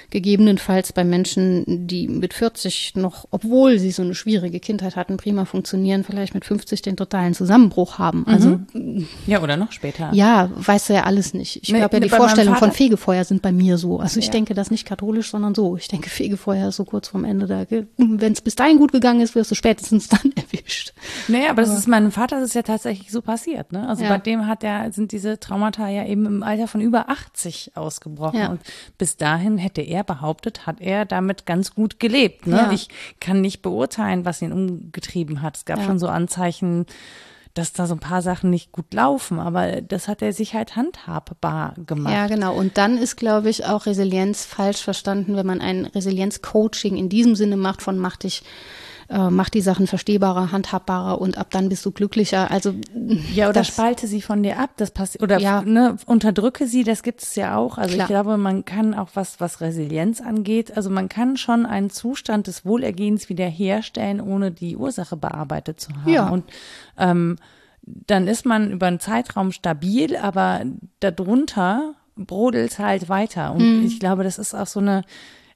gegebenenfalls 0.09 0.93
bei 0.93 1.03
Menschen, 1.03 1.87
die 1.87 2.07
mit 2.07 2.33
40 2.33 2.95
noch, 2.95 3.25
obwohl 3.31 3.79
sie 3.79 3.91
so 3.91 4.03
eine 4.03 4.15
schwierige 4.15 4.59
Kindheit 4.59 4.95
hatten, 4.95 5.17
prima 5.17 5.45
funktionieren, 5.45 6.03
vielleicht 6.03 6.33
mit 6.33 6.45
50 6.45 6.81
den 6.81 6.97
totalen 6.97 7.33
Zusammenbruch 7.33 7.97
haben. 7.97 8.25
Also 8.27 8.59
mhm. 8.73 9.07
ja, 9.25 9.41
oder 9.41 9.57
noch 9.57 9.71
später. 9.71 10.11
Ja, 10.13 10.49
weißt 10.55 10.89
du 10.89 10.93
ja 10.93 11.03
alles 11.03 11.33
nicht. 11.33 11.57
Ich 11.63 11.71
nee, 11.71 11.79
glaube 11.79 11.95
ja, 11.95 11.99
die 12.01 12.09
Vorstellungen 12.09 12.57
von 12.57 12.71
Fegefeuer 12.71 13.23
sind 13.23 13.41
bei 13.41 13.51
mir 13.51 13.77
so. 13.77 13.99
Also 13.99 14.19
ich 14.19 14.27
ja. 14.27 14.31
denke 14.31 14.53
das 14.53 14.71
nicht 14.71 14.85
katholisch, 14.85 15.31
sondern 15.31 15.55
so. 15.55 15.77
Ich 15.77 15.87
denke, 15.87 16.09
Fegefeuer 16.09 16.69
ist 16.69 16.75
so 16.75 16.85
kurz 16.85 17.07
vorm 17.07 17.25
Ende 17.25 17.47
da. 17.47 17.65
Wenn 17.97 18.33
es 18.33 18.41
bis 18.41 18.55
dahin 18.55 18.77
gut 18.77 18.91
gegangen 18.91 19.21
ist, 19.21 19.35
wirst 19.35 19.51
du 19.51 19.55
spätestens 19.55 20.09
dann 20.09 20.31
erwischt. 20.35 20.93
Naja, 21.27 21.45
aber, 21.45 21.61
aber 21.61 21.61
das 21.63 21.77
ist 21.77 21.87
meinem 21.87 22.11
Vater 22.11 22.43
das 22.43 22.49
ist 22.49 22.55
ja 22.55 22.61
tatsächlich 22.63 23.11
so 23.11 23.21
passiert. 23.21 23.71
Ne? 23.71 23.87
Also 23.87 24.03
ja. 24.03 24.09
bei 24.09 24.17
dem 24.17 24.47
hat 24.47 24.63
er, 24.63 24.91
sind 24.91 25.11
diese 25.11 25.39
Traumata 25.39 25.87
ja 25.87 26.05
eben 26.05 26.25
im 26.25 26.43
Alter 26.43 26.67
von 26.67 26.81
über 26.81 27.09
80 27.09 27.71
ausgebrochen. 27.75 28.47
Und 28.47 28.61
bis 28.97 29.17
dahin 29.17 29.57
hätte 29.57 29.81
er 29.81 29.92
behauptet, 30.01 30.65
hat 30.65 30.81
er 30.81 31.05
damit 31.05 31.45
ganz 31.45 31.75
gut 31.75 31.99
gelebt. 31.99 32.47
Ne? 32.47 32.55
Ja. 32.55 32.71
Ich 32.71 32.87
kann 33.19 33.41
nicht 33.41 33.61
beurteilen, 33.61 34.25
was 34.25 34.41
ihn 34.41 34.51
umgetrieben 34.51 35.43
hat. 35.43 35.57
Es 35.57 35.65
gab 35.65 35.77
ja. 35.77 35.85
schon 35.85 35.99
so 35.99 36.07
Anzeichen, 36.07 36.87
dass 37.53 37.71
da 37.71 37.85
so 37.85 37.93
ein 37.93 37.99
paar 37.99 38.23
Sachen 38.23 38.49
nicht 38.49 38.71
gut 38.71 38.93
laufen, 38.93 39.39
aber 39.39 39.81
das 39.81 40.07
hat 40.07 40.23
er 40.23 40.33
sich 40.33 40.55
halt 40.55 40.75
handhabbar 40.75 41.75
gemacht. 41.85 42.13
Ja, 42.13 42.27
genau. 42.27 42.55
Und 42.55 42.77
dann 42.77 42.97
ist, 42.97 43.15
glaube 43.15 43.49
ich, 43.49 43.65
auch 43.65 43.85
Resilienz 43.85 44.43
falsch 44.43 44.81
verstanden, 44.81 45.35
wenn 45.35 45.45
man 45.45 45.61
ein 45.61 45.85
Resilienz-Coaching 45.85 46.97
in 46.97 47.09
diesem 47.09 47.35
Sinne 47.35 47.57
macht 47.57 47.83
von 47.83 47.99
mach 47.99 48.17
dich 48.17 48.43
äh, 49.13 49.29
mach 49.29 49.49
die 49.49 49.61
Sachen 49.61 49.85
verstehbarer, 49.85 50.51
handhabbarer 50.51 51.21
und 51.21 51.37
ab 51.37 51.47
dann 51.51 51.69
bist 51.69 51.85
du 51.85 51.91
glücklicher. 51.91 52.49
Also 52.49 52.73
ja, 53.33 53.45
oder 53.45 53.59
das, 53.59 53.67
spalte 53.67 54.07
sie 54.07 54.21
von 54.23 54.41
dir 54.41 54.57
ab, 54.57 54.71
das 54.77 54.89
passiert 54.89 55.21
oder 55.21 55.39
ja. 55.39 55.61
ne, 55.61 55.97
unterdrücke 56.07 56.65
sie, 56.65 56.83
das 56.83 57.03
gibt 57.03 57.21
es 57.21 57.35
ja 57.35 57.55
auch. 57.55 57.77
Also 57.77 57.93
Klar. 57.93 58.05
ich 58.05 58.09
glaube, 58.09 58.37
man 58.37 58.65
kann 58.65 58.95
auch 58.95 59.09
was 59.13 59.39
was 59.39 59.61
Resilienz 59.61 60.19
angeht, 60.19 60.75
also 60.75 60.89
man 60.89 61.09
kann 61.09 61.37
schon 61.37 61.67
einen 61.67 61.91
Zustand 61.91 62.47
des 62.47 62.65
Wohlergehens 62.65 63.29
wiederherstellen, 63.29 64.19
ohne 64.19 64.49
die 64.49 64.75
Ursache 64.75 65.15
bearbeitet 65.15 65.79
zu 65.79 65.91
haben. 65.93 66.11
Ja. 66.11 66.29
Und 66.29 66.45
ähm, 66.97 67.37
dann 67.83 68.27
ist 68.27 68.45
man 68.47 68.71
über 68.71 68.87
einen 68.87 68.99
Zeitraum 68.99 69.51
stabil, 69.51 70.17
aber 70.17 70.61
darunter 71.01 71.93
brodelt 72.15 72.79
halt 72.79 73.09
weiter. 73.09 73.53
Und 73.53 73.79
mhm. 73.79 73.85
ich 73.85 73.99
glaube, 73.99 74.23
das 74.23 74.39
ist 74.39 74.55
auch 74.55 74.67
so 74.67 74.79
eine 74.79 75.03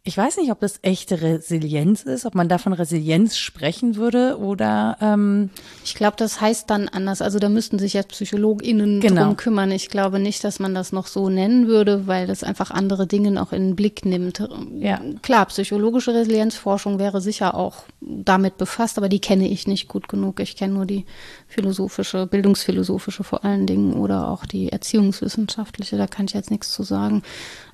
ich 0.08 0.18
weiß 0.18 0.38
nicht, 0.38 0.52
ob 0.52 0.62
das 0.62 0.80
echte 0.84 1.22
Resilienz 1.22 2.04
ist, 2.04 2.26
ob 2.26 2.34
man 2.34 2.48
davon 2.48 2.72
Resilienz 2.72 3.38
sprechen 3.38 3.98
würde 3.98 4.38
oder 4.38 4.96
ähm 5.02 5.50
ich 5.84 5.96
glaube, 5.96 6.16
das 6.16 6.40
heißt 6.40 6.70
dann 6.70 6.88
anders. 6.88 7.22
Also 7.22 7.40
da 7.40 7.50
müssten 7.50 7.78
sich 7.78 7.92
jetzt 7.92 8.08
PsychologInnen 8.10 9.02
genau. 9.02 9.26
drum 9.26 9.36
kümmern. 9.36 9.70
Ich 9.72 9.90
glaube 9.90 10.20
nicht, 10.20 10.46
dass 10.46 10.60
man 10.60 10.74
das 10.74 10.94
noch 10.94 11.08
so 11.08 11.28
nennen 11.28 11.68
würde, 11.68 12.08
weil 12.08 12.26
das 12.26 12.46
einfach 12.46 12.72
andere 12.72 13.06
Dinge 13.06 13.32
noch 13.32 13.52
in 13.52 13.70
den 13.70 13.76
Blick 13.76 14.06
nimmt. 14.06 14.42
Ja. 14.80 15.02
Klar, 15.24 15.48
psychologische 15.48 16.14
Resilienzforschung 16.14 17.00
wäre 17.00 17.20
sicher 17.20 17.54
auch 17.56 17.84
damit 18.00 18.58
befasst, 18.58 18.98
aber 18.98 19.10
die 19.10 19.20
kenne 19.20 19.50
ich 19.50 19.68
nicht 19.68 19.90
gut 19.90 20.08
genug. 20.08 20.40
Ich 20.40 20.56
kenne 20.56 20.74
nur 20.74 20.86
die 20.86 21.06
philosophische, 21.50 22.28
bildungsphilosophische 22.28 23.26
vor 23.26 23.44
allen 23.44 23.68
Dingen 23.68 23.92
oder 23.92 24.30
auch 24.30 24.46
die 24.46 24.72
erziehungswissenschaftliche. 24.72 25.98
Da 25.98 26.08
kann 26.08 26.28
ich 26.28 26.34
jetzt 26.34 26.52
nichts 26.52 26.72
zu 26.72 26.84
sagen. 26.84 27.24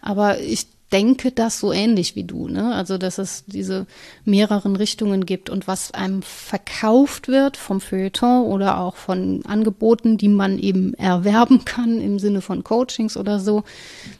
Aber 0.01 0.39
ich 0.39 0.72
denke 0.93 1.31
das 1.31 1.59
so 1.59 1.73
ähnlich 1.73 2.15
wie 2.15 2.23
du, 2.23 2.47
ne? 2.47 2.73
Also, 2.75 2.99
dass 2.99 3.17
es 3.17 3.45
diese 3.45 3.87
mehreren 4.23 4.75
Richtungen 4.75 5.25
gibt 5.25 5.49
und 5.49 5.67
was 5.67 5.91
einem 5.91 6.21
verkauft 6.21 7.27
wird 7.27 7.57
vom 7.57 7.81
Feuilleton 7.81 8.45
oder 8.45 8.79
auch 8.79 8.95
von 8.95 9.43
Angeboten, 9.45 10.17
die 10.17 10.29
man 10.29 10.59
eben 10.59 10.93
erwerben 10.93 11.65
kann 11.65 11.99
im 11.99 12.19
Sinne 12.19 12.41
von 12.41 12.63
Coachings 12.63 13.17
oder 13.17 13.39
so, 13.39 13.63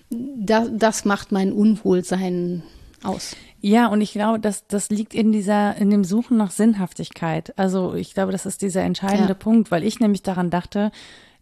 das, 0.09 0.69
das 0.73 1.05
macht 1.05 1.31
mein 1.31 1.53
Unwohlsein 1.53 2.63
aus. 3.03 3.35
Ja, 3.61 3.87
und 3.87 4.01
ich 4.01 4.11
glaube, 4.11 4.39
dass 4.39 4.67
das 4.67 4.89
liegt 4.89 5.13
in 5.13 5.31
dieser, 5.31 5.77
in 5.77 5.89
dem 5.89 6.03
Suchen 6.03 6.37
nach 6.37 6.51
Sinnhaftigkeit. 6.51 7.57
Also 7.57 7.93
ich 7.93 8.13
glaube, 8.13 8.31
das 8.31 8.45
ist 8.45 8.61
dieser 8.61 8.81
entscheidende 8.81 9.29
ja. 9.29 9.35
Punkt, 9.35 9.71
weil 9.71 9.83
ich 9.83 9.99
nämlich 9.99 10.23
daran 10.23 10.49
dachte, 10.49 10.91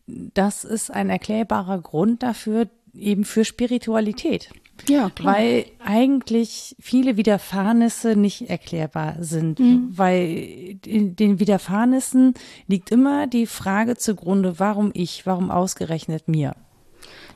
das 0.07 0.63
ist 0.63 0.91
ein 0.91 1.09
erklärbarer 1.09 1.79
Grund 1.79 2.21
dafür, 2.21 2.67
eben 2.93 3.23
für 3.23 3.45
Spiritualität. 3.45 4.49
Ja, 4.87 5.09
klar. 5.09 5.35
Weil 5.35 5.65
eigentlich 5.79 6.75
viele 6.79 7.17
Widerfahrnisse 7.17 8.15
nicht 8.15 8.49
erklärbar 8.49 9.15
sind. 9.19 9.59
Mhm. 9.59 9.89
Weil 9.91 10.79
in 10.85 11.15
den 11.15 11.39
Widerfahrnissen 11.39 12.33
liegt 12.67 12.91
immer 12.91 13.27
die 13.27 13.45
Frage 13.45 13.95
zugrunde, 13.97 14.59
warum 14.59 14.91
ich, 14.93 15.25
warum 15.25 15.51
ausgerechnet 15.51 16.27
mir? 16.27 16.55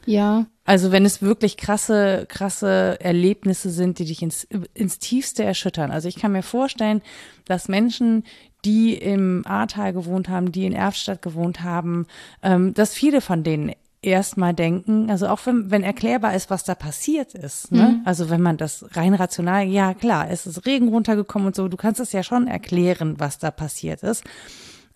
Ja. 0.05 0.45
Also 0.63 0.91
wenn 0.91 1.05
es 1.05 1.21
wirklich 1.21 1.57
krasse, 1.57 2.25
krasse 2.27 2.97
Erlebnisse 2.99 3.69
sind, 3.69 3.99
die 3.99 4.05
dich 4.05 4.21
ins, 4.21 4.47
ins 4.73 4.99
Tiefste 4.99 5.43
erschüttern. 5.43 5.91
Also 5.91 6.07
ich 6.07 6.15
kann 6.15 6.31
mir 6.31 6.43
vorstellen, 6.43 7.01
dass 7.45 7.67
Menschen, 7.67 8.23
die 8.63 8.95
im 8.95 9.43
Ahrtal 9.45 9.93
gewohnt 9.93 10.27
haben, 10.27 10.51
die 10.51 10.65
in 10.65 10.73
Erftstadt 10.73 11.21
gewohnt 11.21 11.61
haben, 11.61 12.07
ähm, 12.41 12.73
dass 12.73 12.93
viele 12.93 13.21
von 13.21 13.43
denen 13.43 13.73
erstmal 14.05 14.53
denken, 14.53 15.09
also 15.09 15.27
auch 15.27 15.45
wenn, 15.45 15.71
wenn 15.71 15.83
erklärbar 15.83 16.35
ist, 16.35 16.49
was 16.49 16.63
da 16.63 16.75
passiert 16.75 17.33
ist, 17.33 17.71
ne? 17.71 17.97
Mhm. 17.97 18.01
also 18.05 18.29
wenn 18.29 18.41
man 18.41 18.57
das 18.57 18.85
rein 18.95 19.13
rational, 19.13 19.65
ja 19.65 19.93
klar, 19.93 20.29
es 20.29 20.45
ist 20.45 20.65
Regen 20.65 20.89
runtergekommen 20.89 21.47
und 21.47 21.55
so, 21.55 21.67
du 21.67 21.77
kannst 21.77 21.99
es 21.99 22.11
ja 22.11 22.23
schon 22.23 22.47
erklären, 22.47 23.15
was 23.17 23.39
da 23.39 23.51
passiert 23.51 24.03
ist. 24.03 24.23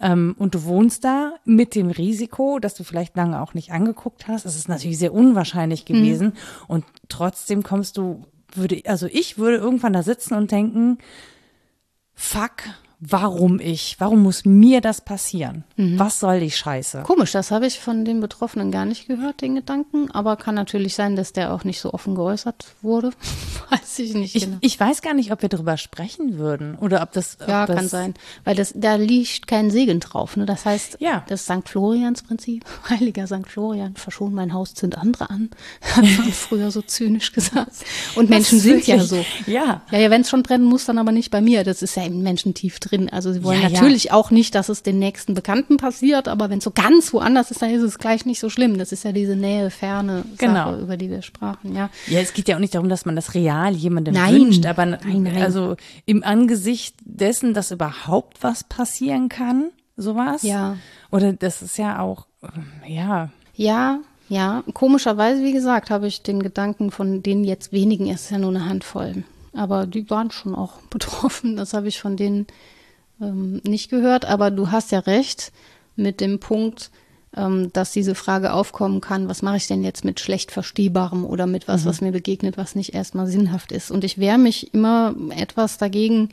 Ähm, 0.01 0.35
und 0.37 0.55
du 0.55 0.63
wohnst 0.63 1.03
da 1.03 1.33
mit 1.43 1.75
dem 1.75 1.89
Risiko, 1.89 2.59
dass 2.59 2.73
du 2.73 2.83
vielleicht 2.83 3.17
lange 3.17 3.41
auch 3.41 3.53
nicht 3.53 3.71
angeguckt 3.71 4.27
hast. 4.27 4.45
Es 4.45 4.55
ist 4.55 4.69
natürlich 4.69 4.97
sehr 4.97 5.13
unwahrscheinlich 5.13 5.81
mhm. 5.89 5.93
gewesen. 5.93 6.27
Mhm. 6.27 6.33
Und 6.67 6.85
trotzdem 7.09 7.63
kommst 7.63 7.97
du, 7.97 8.25
würde, 8.53 8.81
also 8.85 9.07
ich 9.07 9.37
würde 9.37 9.57
irgendwann 9.57 9.93
da 9.93 10.01
sitzen 10.03 10.35
und 10.35 10.51
denken, 10.51 10.99
fuck, 12.13 12.63
warum 12.99 13.59
ich, 13.61 13.95
warum 13.99 14.23
muss 14.23 14.43
mir 14.43 14.81
das 14.81 15.01
passieren? 15.01 15.63
Mhm. 15.77 15.97
Was 15.97 16.19
soll 16.19 16.41
die 16.41 16.51
Scheiße? 16.51 17.03
Komisch, 17.03 17.31
das 17.31 17.49
habe 17.49 17.65
ich 17.65 17.79
von 17.79 18.03
den 18.03 18.19
Betroffenen 18.19 18.71
gar 18.71 18.85
nicht 18.85 19.07
gehört, 19.07 19.41
den 19.41 19.55
Gedanken, 19.55 20.11
aber 20.11 20.35
kann 20.35 20.55
natürlich 20.55 20.95
sein, 20.95 21.15
dass 21.15 21.31
der 21.31 21.53
auch 21.53 21.63
nicht 21.63 21.79
so 21.79 21.93
offen 21.93 22.15
geäußert 22.15 22.65
wurde. 22.81 23.11
weiß 23.69 23.99
ich 23.99 24.13
nicht 24.13 24.35
ich, 24.35 24.43
genau. 24.43 24.57
Ich 24.59 24.77
weiß 24.77 25.01
gar 25.01 25.13
nicht, 25.13 25.31
ob 25.31 25.41
wir 25.41 25.49
darüber 25.49 25.77
sprechen 25.77 26.37
würden 26.37 26.75
oder 26.75 27.01
ob 27.01 27.13
das. 27.13 27.37
Ob 27.39 27.47
ja, 27.47 27.65
das 27.65 27.75
kann 27.75 27.87
sein, 27.87 28.13
weil 28.43 28.55
das, 28.55 28.73
da 28.75 28.95
liegt 28.95 29.47
kein 29.47 29.71
Segen 29.71 30.01
drauf. 30.01 30.35
Ne? 30.35 30.45
Das 30.45 30.65
heißt, 30.65 30.97
ja. 30.99 31.23
das 31.27 31.45
St. 31.45 31.67
Florians 31.67 32.23
Prinzip, 32.23 32.65
heiliger 32.89 33.27
St. 33.27 33.47
Florian, 33.47 33.95
verschon 33.95 34.33
mein 34.33 34.53
Haus, 34.53 34.73
zünd 34.73 34.97
andere 34.97 35.29
an, 35.29 35.49
hat 35.81 36.03
man 36.03 36.33
früher 36.33 36.69
so 36.71 36.81
zynisch 36.81 37.31
gesagt. 37.31 37.71
Und 38.15 38.29
Menschen 38.29 38.59
sind 38.59 38.85
ja 38.87 38.99
so. 38.99 39.23
Ja. 39.45 39.81
Ja, 39.91 39.99
ja 39.99 40.09
wenn 40.09 40.21
es 40.21 40.29
schon 40.29 40.43
brennen 40.43 40.65
muss, 40.65 40.85
dann 40.85 40.97
aber 40.97 41.13
nicht 41.13 41.31
bei 41.31 41.39
mir. 41.39 41.63
Das 41.63 41.81
ist 41.81 41.95
ja 41.95 42.03
im 42.03 42.23
Menschen 42.23 42.53
tief 42.53 42.79
drin 42.79 42.88
drin. 42.89 43.09
Also 43.09 43.31
sie 43.31 43.43
wollen 43.43 43.61
ja, 43.61 43.69
natürlich 43.69 44.05
ja. 44.05 44.13
auch 44.13 44.31
nicht, 44.31 44.55
dass 44.55 44.69
es 44.69 44.83
den 44.83 44.99
nächsten 44.99 45.33
Bekannten 45.33 45.77
passiert, 45.77 46.27
aber 46.27 46.49
wenn 46.49 46.59
es 46.59 46.63
so 46.63 46.71
ganz 46.71 47.13
woanders 47.13 47.51
ist, 47.51 47.61
dann 47.61 47.69
ist 47.69 47.83
es 47.83 47.97
gleich 47.97 48.25
nicht 48.25 48.39
so 48.39 48.49
schlimm. 48.49 48.77
Das 48.77 48.91
ist 48.91 49.03
ja 49.03 49.11
diese 49.11 49.35
Nähe, 49.35 49.69
Ferne 49.69 50.25
genau. 50.37 50.71
Sache, 50.71 50.81
über 50.81 50.97
die 50.97 51.09
wir 51.09 51.21
sprachen, 51.21 51.75
ja. 51.75 51.89
Ja, 52.07 52.19
es 52.19 52.33
geht 52.33 52.47
ja 52.47 52.55
auch 52.55 52.59
nicht 52.59 52.75
darum, 52.75 52.89
dass 52.89 53.05
man 53.05 53.15
das 53.15 53.33
real 53.33 53.73
jemandem 53.73 54.13
nein. 54.13 54.33
wünscht, 54.33 54.65
aber 54.65 54.85
nein, 54.85 55.23
nein. 55.23 55.41
also 55.41 55.75
im 56.05 56.23
Angesicht 56.23 56.95
dessen, 57.03 57.53
dass 57.53 57.71
überhaupt 57.71 58.41
was 58.41 58.63
passieren 58.63 59.29
kann, 59.29 59.71
sowas. 59.97 60.43
Ja. 60.43 60.77
Oder 61.11 61.33
das 61.33 61.61
ist 61.61 61.77
ja 61.77 61.99
auch, 61.99 62.25
ja. 62.87 63.29
Ja, 63.55 63.99
ja, 64.29 64.63
komischerweise, 64.73 65.43
wie 65.43 65.53
gesagt, 65.53 65.89
habe 65.89 66.07
ich 66.07 66.21
den 66.21 66.41
Gedanken 66.43 66.91
von 66.91 67.23
denen 67.23 67.43
jetzt 67.43 67.73
wenigen, 67.73 68.09
es 68.09 68.25
ist 68.25 68.31
ja 68.31 68.37
nur 68.37 68.51
eine 68.51 68.65
Handvoll. 68.65 69.23
Aber 69.53 69.87
die 69.87 70.07
waren 70.09 70.29
schon 70.29 70.53
auch 70.53 70.73
betroffen, 70.89 71.55
das 71.55 71.73
habe 71.73 71.87
ich 71.87 71.99
von 71.99 72.15
denen 72.15 72.47
ähm, 73.21 73.61
nicht 73.65 73.89
gehört, 73.89 74.25
aber 74.25 74.51
du 74.51 74.71
hast 74.71 74.91
ja 74.91 74.99
recht 74.99 75.51
mit 75.95 76.21
dem 76.21 76.39
Punkt, 76.39 76.91
ähm, 77.35 77.71
dass 77.73 77.91
diese 77.91 78.15
Frage 78.15 78.53
aufkommen 78.53 79.01
kann, 79.01 79.27
was 79.29 79.41
mache 79.41 79.57
ich 79.57 79.67
denn 79.67 79.83
jetzt 79.83 80.03
mit 80.03 80.19
schlecht 80.19 80.51
Verstehbarem 80.51 81.25
oder 81.25 81.45
mit 81.45 81.67
was, 81.67 81.83
mhm. 81.83 81.89
was 81.89 82.01
mir 82.01 82.11
begegnet, 82.11 82.57
was 82.57 82.75
nicht 82.75 82.93
erstmal 82.93 83.27
sinnhaft 83.27 83.71
ist. 83.71 83.91
Und 83.91 84.03
ich 84.03 84.17
wehre 84.17 84.39
mich 84.39 84.73
immer 84.73 85.13
etwas 85.35 85.77
dagegen, 85.77 86.29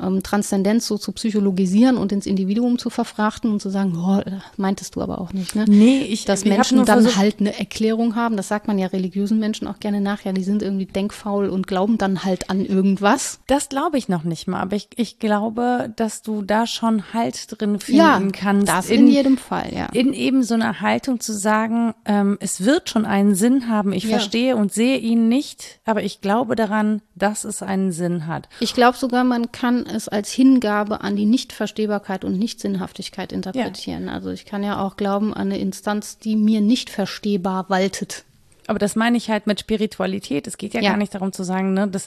ähm, 0.00 0.22
Transzendenz 0.22 0.86
so 0.86 0.98
zu 0.98 1.12
psychologisieren 1.12 1.96
und 1.96 2.12
ins 2.12 2.26
Individuum 2.26 2.78
zu 2.78 2.90
verfrachten 2.90 3.50
und 3.50 3.60
zu 3.60 3.70
sagen, 3.70 3.96
oh, 3.96 4.22
meintest 4.56 4.96
du 4.96 5.02
aber 5.02 5.20
auch 5.20 5.32
nicht, 5.32 5.54
ne? 5.54 5.64
Nee, 5.68 6.02
ich 6.02 6.24
Dass 6.24 6.44
Menschen 6.44 6.84
dann 6.84 7.02
versucht, 7.02 7.16
halt 7.16 7.40
eine 7.40 7.58
Erklärung 7.58 8.14
haben, 8.14 8.36
das 8.36 8.48
sagt 8.48 8.68
man 8.68 8.78
ja 8.78 8.86
religiösen 8.88 9.38
Menschen 9.38 9.66
auch 9.66 9.80
gerne 9.80 10.00
nach, 10.00 10.24
ja, 10.24 10.32
die 10.32 10.44
sind 10.44 10.62
irgendwie 10.62 10.86
denkfaul 10.86 11.48
und 11.48 11.66
glauben 11.66 11.98
dann 11.98 12.24
halt 12.24 12.50
an 12.50 12.64
irgendwas. 12.64 13.40
Das 13.46 13.68
glaube 13.68 13.98
ich 13.98 14.08
noch 14.08 14.24
nicht 14.24 14.46
mal, 14.46 14.60
aber 14.60 14.76
ich, 14.76 14.88
ich 14.96 15.18
glaube, 15.18 15.92
dass 15.96 16.22
du 16.22 16.42
da 16.42 16.66
schon 16.66 16.98
Halt 17.12 17.58
drin 17.58 17.80
finden 17.80 17.98
ja, 17.98 18.20
kannst. 18.32 18.68
Das 18.68 18.90
in, 18.90 19.06
in, 19.06 19.12
jedem 19.12 19.38
Fall, 19.38 19.72
ja. 19.74 19.86
In 19.92 20.12
eben 20.12 20.42
so 20.42 20.54
einer 20.54 20.80
Haltung 20.80 21.20
zu 21.20 21.32
sagen, 21.32 21.94
ähm, 22.04 22.36
es 22.40 22.64
wird 22.64 22.90
schon 22.90 23.06
einen 23.06 23.34
Sinn 23.34 23.68
haben, 23.68 23.92
ich 23.92 24.04
ja. 24.04 24.10
verstehe 24.10 24.56
und 24.56 24.72
sehe 24.72 24.98
ihn 24.98 25.28
nicht, 25.28 25.80
aber 25.84 26.02
ich 26.02 26.20
glaube 26.20 26.54
daran, 26.54 27.02
dass 27.14 27.44
es 27.44 27.62
einen 27.62 27.92
Sinn 27.92 28.26
hat. 28.26 28.48
Ich 28.60 28.74
glaube 28.74 28.98
sogar, 28.98 29.24
man 29.24 29.52
kann 29.52 29.87
es 29.88 30.08
als 30.08 30.30
Hingabe 30.30 31.00
an 31.00 31.16
die 31.16 31.26
Nichtverstehbarkeit 31.26 32.24
und 32.24 32.38
Nichtsinnhaftigkeit 32.38 33.32
interpretieren. 33.32 34.06
Ja. 34.06 34.12
Also 34.12 34.30
ich 34.30 34.44
kann 34.44 34.62
ja 34.62 34.80
auch 34.80 34.96
glauben 34.96 35.34
an 35.34 35.48
eine 35.48 35.58
Instanz, 35.58 36.18
die 36.18 36.36
mir 36.36 36.60
nicht 36.60 36.90
verstehbar 36.90 37.68
waltet. 37.68 38.24
Aber 38.66 38.78
das 38.78 38.96
meine 38.96 39.16
ich 39.16 39.30
halt 39.30 39.46
mit 39.46 39.60
Spiritualität. 39.60 40.46
Es 40.46 40.58
geht 40.58 40.74
ja, 40.74 40.80
ja. 40.80 40.90
gar 40.90 40.98
nicht 40.98 41.14
darum 41.14 41.32
zu 41.32 41.42
sagen, 41.42 41.72
ne, 41.72 41.88
dass 41.88 42.06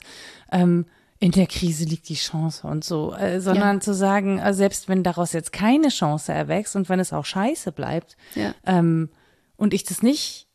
ähm, 0.51 0.85
in 1.19 1.31
der 1.31 1.47
Krise 1.47 1.85
liegt 1.85 2.09
die 2.09 2.15
Chance 2.15 2.67
und 2.67 2.83
so, 2.83 3.13
äh, 3.13 3.39
sondern 3.39 3.77
ja. 3.77 3.81
zu 3.81 3.93
sagen, 3.93 4.39
also 4.39 4.57
selbst 4.57 4.89
wenn 4.89 5.03
daraus 5.03 5.33
jetzt 5.33 5.53
keine 5.53 5.89
Chance 5.89 6.33
erwächst 6.33 6.75
und 6.75 6.89
wenn 6.89 6.99
es 6.99 7.13
auch 7.13 7.25
scheiße 7.25 7.71
bleibt 7.71 8.17
ähm, 8.65 9.09
und 9.55 9.73
ich 9.75 9.83
das 9.83 10.01
nicht 10.01 10.47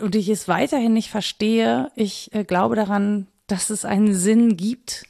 und 0.00 0.14
ich 0.14 0.28
es 0.30 0.48
weiterhin 0.48 0.94
nicht 0.94 1.10
verstehe, 1.10 1.92
ich 1.94 2.32
äh, 2.34 2.44
glaube 2.44 2.74
daran, 2.74 3.26
dass 3.48 3.68
es 3.68 3.84
einen 3.84 4.14
Sinn 4.14 4.56
gibt 4.56 5.04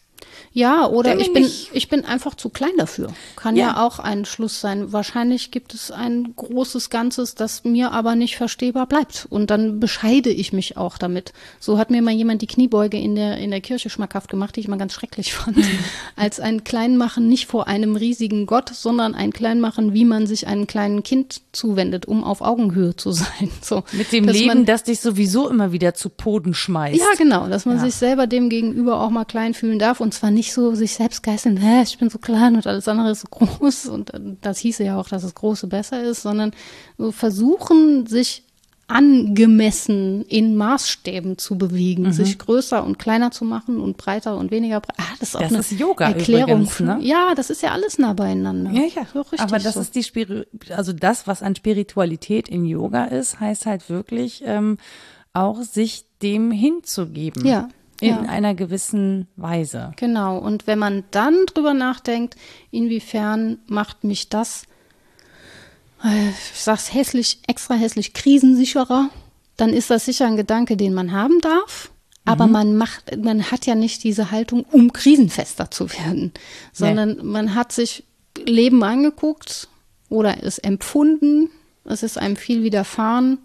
ja, 0.53 0.87
oder 0.87 1.19
ich 1.19 1.33
bin, 1.33 1.49
ich 1.73 1.89
bin 1.89 2.05
einfach 2.05 2.35
zu 2.35 2.49
klein 2.49 2.73
dafür. 2.79 3.13
Kann 3.37 3.55
ja. 3.55 3.69
ja. 3.69 3.87
auch 3.87 3.99
ein 3.99 4.25
Schluss 4.25 4.61
sein. 4.61 4.93
Wahrscheinlich 4.93 5.51
gibt 5.51 5.75
es 5.75 5.91
ein 5.91 6.33
großes 6.35 6.91
Ganzes, 6.91 7.35
das 7.35 7.65
mir 7.65 7.93
aber 7.93 8.17
nicht 8.17 8.37
verstehbar 8.37 8.87
bleibt. 8.87 9.27
Und 9.31 9.51
dann 9.51 9.79
bescheide 9.79 10.31
ich 10.31 10.53
mich 10.53 10.77
auch 10.77 10.99
damit. 10.99 11.33
So 11.61 11.79
hat 11.79 11.91
mir 11.91 12.03
mal 12.03 12.13
jemand 12.13 12.43
die 12.43 12.47
Kniebeuge 12.47 12.99
in 12.99 13.15
der, 13.15 13.39
in 13.39 13.51
der 13.51 13.61
Kirche 13.61 13.91
schmackhaft 13.91 14.31
gemacht, 14.31 14.57
die 14.57 14.61
ich 14.61 14.69
mal 14.69 14.79
ganz 14.79 14.95
schrecklich 14.95 15.33
fand. 15.35 15.59
Als 16.17 16.41
ein 16.41 16.65
Kleinmachen 16.65 17.29
nicht 17.29 17.47
vor 17.47 17.69
einem 17.69 17.95
riesigen 17.95 18.47
Gott, 18.47 18.71
sondern 18.71 19.15
ein 19.15 19.33
Kleinmachen, 19.33 19.93
wie 19.93 20.05
man 20.05 20.27
sich 20.27 20.47
einem 20.47 20.67
kleinen 20.67 21.03
Kind 21.03 21.43
zuwendet, 21.53 22.07
um 22.07 22.25
auf 22.25 22.41
Augenhöhe 22.41 22.97
zu 22.97 23.13
sein. 23.13 23.51
So, 23.61 23.85
Mit 23.93 24.13
dem 24.13 24.25
Leben, 24.25 24.47
man, 24.47 24.65
das 24.65 24.85
dich 24.85 25.01
sowieso 25.01 25.49
immer 25.49 25.73
wieder 25.73 25.95
zu 25.95 26.11
Boden 26.11 26.55
schmeißt. 26.55 26.99
Ja, 26.99 27.15
genau. 27.17 27.49
Dass 27.49 27.67
man 27.67 27.77
ja. 27.77 27.85
sich 27.85 27.95
selber 27.95 28.27
dem 28.27 28.49
gegenüber 28.49 29.01
auch 29.01 29.11
mal 29.11 29.25
klein 29.25 29.55
fühlen 29.55 29.79
darf. 29.79 30.01
Und 30.01 30.08
zwar 30.13 30.31
nicht 30.31 30.53
so 30.53 30.75
sich 30.75 30.95
selbst 30.95 31.23
geißeln, 31.23 31.61
ich 31.83 31.99
bin 31.99 32.11
so 32.11 32.19
klein 32.19 32.57
und 32.57 32.67
alles 32.67 32.89
andere 32.89 33.11
ist 33.11 33.21
so 33.21 33.29
groß 33.31 33.87
und 33.87 34.15
äh, 34.15 34.21
das 34.41 34.59
hieße 34.59 34.85
ja 34.85 34.99
auch, 34.99 35.09
dass 35.09 35.23
das 35.23 35.35
Große 35.35 35.67
besser 35.67 36.03
ist, 36.03 36.23
sondern 36.23 36.53
so 36.97 37.13
versuchen, 37.13 38.07
sich 38.07 38.45
angemessen 38.89 40.25
in 40.25 40.57
Maßstäben 40.57 41.37
zu 41.37 41.59
bewegen, 41.59 42.05
mhm. 42.05 42.13
sich 42.13 42.39
größer 42.39 42.83
und 42.83 42.99
kleiner 42.99 43.31
zu 43.31 43.45
machen 43.45 43.81
und 43.81 43.99
breiter 43.99 44.39
und 44.39 44.51
weniger 44.51 44.81
breit. 44.81 44.97
Ah, 44.99 45.15
das 45.21 45.29
ist 45.29 45.37
auch 45.37 45.41
das 45.41 45.51
eine 45.51 45.61
ist 45.61 45.73
Yoga 45.73 46.07
Erklärung. 46.07 46.63
Übrigens, 46.63 46.81
ne? 46.81 46.99
Ja, 47.03 47.35
das 47.35 47.51
ist 47.51 47.63
ja 47.63 47.73
alles 47.73 47.99
nah 47.99 48.15
beieinander. 48.15 48.71
Ja, 48.71 48.85
ja. 48.87 49.07
So 49.13 49.27
Aber 49.37 49.59
das 49.59 49.75
so. 49.75 49.81
ist 49.81 49.95
die 49.95 50.03
Spiri 50.03 50.47
also 50.75 50.95
das, 50.95 51.27
was 51.27 51.43
an 51.43 51.55
Spiritualität 51.55 52.49
in 52.49 52.65
Yoga 52.65 53.05
ist, 53.05 53.41
heißt 53.41 53.67
halt 53.67 53.91
wirklich 53.91 54.43
ähm, 54.47 54.79
auch 55.35 55.61
sich 55.61 56.07
dem 56.23 56.51
hinzugeben. 56.51 57.45
Ja 57.45 57.69
in 58.01 58.11
ja. 58.11 58.21
einer 58.23 58.55
gewissen 58.55 59.29
Weise. 59.37 59.93
Genau. 59.97 60.39
Und 60.39 60.67
wenn 60.67 60.79
man 60.79 61.05
dann 61.11 61.47
drüber 61.47 61.75
nachdenkt, 61.75 62.37
inwiefern 62.71 63.59
macht 63.67 64.05
mich 64.05 64.29
das, 64.29 64.65
äh, 66.05 66.29
ich 66.29 66.61
sag's 66.61 66.95
hässlich, 66.95 67.41
extra 67.47 67.75
hässlich, 67.75 68.15
krisensicherer, 68.15 69.11
dann 69.57 69.71
ist 69.71 69.91
das 69.91 70.05
sicher 70.05 70.27
ein 70.27 70.37
Gedanke, 70.37 70.77
den 70.77 70.95
man 70.95 71.13
haben 71.13 71.41
darf. 71.41 71.91
Aber 72.25 72.47
mhm. 72.47 72.53
man 72.53 72.77
macht, 72.77 73.17
man 73.17 73.51
hat 73.51 73.67
ja 73.67 73.75
nicht 73.75 74.05
diese 74.05 74.31
Haltung, 74.31 74.65
um 74.71 74.93
krisenfester 74.93 75.71
zu 75.71 75.91
werden, 75.93 76.33
sondern 76.73 77.17
nee. 77.17 77.23
man 77.23 77.55
hat 77.55 77.73
sich 77.73 78.05
Leben 78.45 78.85
angeguckt 78.85 79.69
oder 80.11 80.43
es 80.43 80.59
empfunden, 80.59 81.51
es 81.85 82.03
ist 82.03 82.19
einem 82.19 82.37
viel 82.37 82.63
widerfahren 82.63 83.39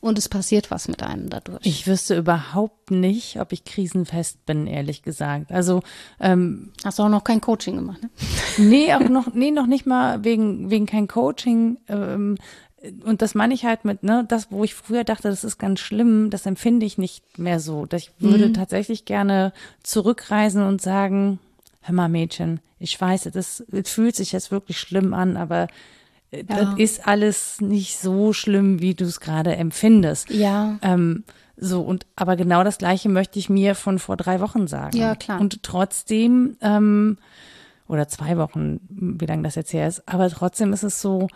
und 0.00 0.18
es 0.18 0.28
passiert 0.28 0.70
was 0.70 0.88
mit 0.88 1.02
einem 1.02 1.28
dadurch. 1.28 1.60
Ich 1.64 1.86
wüsste 1.86 2.16
überhaupt 2.16 2.90
nicht, 2.90 3.40
ob 3.40 3.52
ich 3.52 3.64
krisenfest 3.64 4.46
bin, 4.46 4.66
ehrlich 4.66 5.02
gesagt. 5.02 5.52
Also 5.52 5.82
ähm, 6.20 6.72
hast 6.84 6.98
du 6.98 7.02
auch 7.02 7.08
noch 7.08 7.24
kein 7.24 7.40
Coaching 7.40 7.76
gemacht, 7.76 8.02
ne? 8.02 8.10
Nee, 8.58 8.94
auch 8.94 9.08
noch, 9.08 9.34
nee, 9.34 9.50
noch 9.50 9.66
nicht 9.66 9.86
mal 9.86 10.24
wegen, 10.24 10.70
wegen 10.70 10.86
kein 10.86 11.08
Coaching. 11.08 11.78
Ähm, 11.88 12.36
und 13.04 13.20
das 13.20 13.34
meine 13.34 13.52
ich 13.52 13.64
halt 13.64 13.84
mit, 13.84 14.02
ne, 14.02 14.24
das, 14.26 14.50
wo 14.50 14.64
ich 14.64 14.74
früher 14.74 15.04
dachte, 15.04 15.28
das 15.28 15.44
ist 15.44 15.58
ganz 15.58 15.80
schlimm, 15.80 16.30
das 16.30 16.46
empfinde 16.46 16.86
ich 16.86 16.96
nicht 16.96 17.38
mehr 17.38 17.60
so. 17.60 17.86
Ich 17.94 18.10
würde 18.18 18.48
mhm. 18.48 18.54
tatsächlich 18.54 19.04
gerne 19.04 19.52
zurückreisen 19.82 20.62
und 20.62 20.80
sagen, 20.80 21.38
hör 21.82 21.94
mal, 21.94 22.08
Mädchen, 22.08 22.60
ich 22.78 22.98
weiß, 22.98 23.28
das, 23.34 23.64
das 23.68 23.90
fühlt 23.90 24.16
sich 24.16 24.32
jetzt 24.32 24.50
wirklich 24.50 24.78
schlimm 24.78 25.12
an, 25.12 25.36
aber 25.36 25.68
ja. 26.32 26.42
das 26.42 26.78
ist 26.78 27.06
alles 27.06 27.60
nicht 27.60 27.98
so 27.98 28.32
schlimm, 28.32 28.80
wie 28.80 28.94
du 28.94 29.04
es 29.04 29.20
gerade 29.20 29.56
empfindest. 29.56 30.30
Ja. 30.30 30.78
Ähm, 30.82 31.24
so, 31.56 31.82
und 31.82 32.06
aber 32.16 32.36
genau 32.36 32.64
das 32.64 32.78
Gleiche 32.78 33.08
möchte 33.08 33.38
ich 33.38 33.50
mir 33.50 33.74
von 33.74 33.98
vor 33.98 34.16
drei 34.16 34.40
Wochen 34.40 34.66
sagen. 34.66 34.96
Ja, 34.96 35.14
klar. 35.14 35.40
Und 35.40 35.62
trotzdem, 35.62 36.56
ähm, 36.62 37.18
oder 37.86 38.08
zwei 38.08 38.38
Wochen, 38.38 38.80
wie 38.88 39.26
lange 39.26 39.42
das 39.42 39.56
jetzt 39.56 39.72
her 39.72 39.86
ist, 39.86 40.08
aber 40.08 40.30
trotzdem 40.30 40.72
ist 40.72 40.84
es 40.84 41.02
so, 41.02 41.28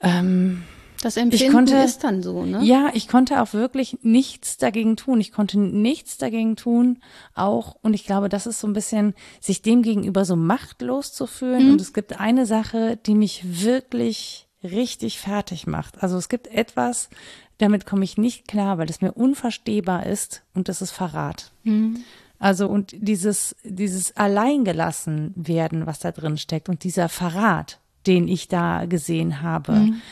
ähm, 0.00 0.62
das 1.02 1.16
Empfinden 1.16 1.52
konnte, 1.52 1.76
ist 1.76 2.02
dann 2.02 2.22
so, 2.22 2.44
ne? 2.44 2.60
Ja, 2.64 2.90
ich 2.92 3.08
konnte 3.08 3.40
auch 3.40 3.52
wirklich 3.52 3.98
nichts 4.02 4.56
dagegen 4.56 4.96
tun. 4.96 5.20
Ich 5.20 5.30
konnte 5.30 5.58
nichts 5.58 6.18
dagegen 6.18 6.56
tun, 6.56 6.98
auch, 7.34 7.76
und 7.82 7.94
ich 7.94 8.04
glaube, 8.04 8.28
das 8.28 8.46
ist 8.46 8.60
so 8.60 8.66
ein 8.66 8.72
bisschen, 8.72 9.14
sich 9.40 9.62
dem 9.62 9.82
gegenüber 9.82 10.24
so 10.24 10.34
machtlos 10.34 11.12
zu 11.12 11.26
fühlen. 11.26 11.66
Mhm. 11.66 11.72
Und 11.72 11.80
es 11.80 11.92
gibt 11.92 12.18
eine 12.18 12.46
Sache, 12.46 12.98
die 13.06 13.14
mich 13.14 13.62
wirklich 13.64 14.48
richtig 14.64 15.20
fertig 15.20 15.66
macht. 15.66 16.02
Also 16.02 16.16
es 16.16 16.28
gibt 16.28 16.48
etwas, 16.48 17.10
damit 17.58 17.86
komme 17.86 18.04
ich 18.04 18.18
nicht 18.18 18.48
klar, 18.48 18.78
weil 18.78 18.90
es 18.90 19.00
mir 19.00 19.12
unverstehbar 19.12 20.06
ist, 20.06 20.42
und 20.54 20.68
das 20.68 20.82
ist 20.82 20.90
Verrat. 20.90 21.52
Mhm. 21.62 22.02
Also 22.40 22.68
und 22.68 22.94
dieses, 22.96 23.54
dieses 23.64 24.16
Alleingelassen 24.16 25.32
werden, 25.36 25.86
was 25.86 26.00
da 26.00 26.10
drin 26.10 26.38
steckt, 26.38 26.68
und 26.68 26.82
dieser 26.82 27.08
Verrat, 27.08 27.78
den 28.06 28.26
ich 28.26 28.48
da 28.48 28.86
gesehen 28.86 29.42
habe. 29.42 29.72
Mhm 29.72 30.02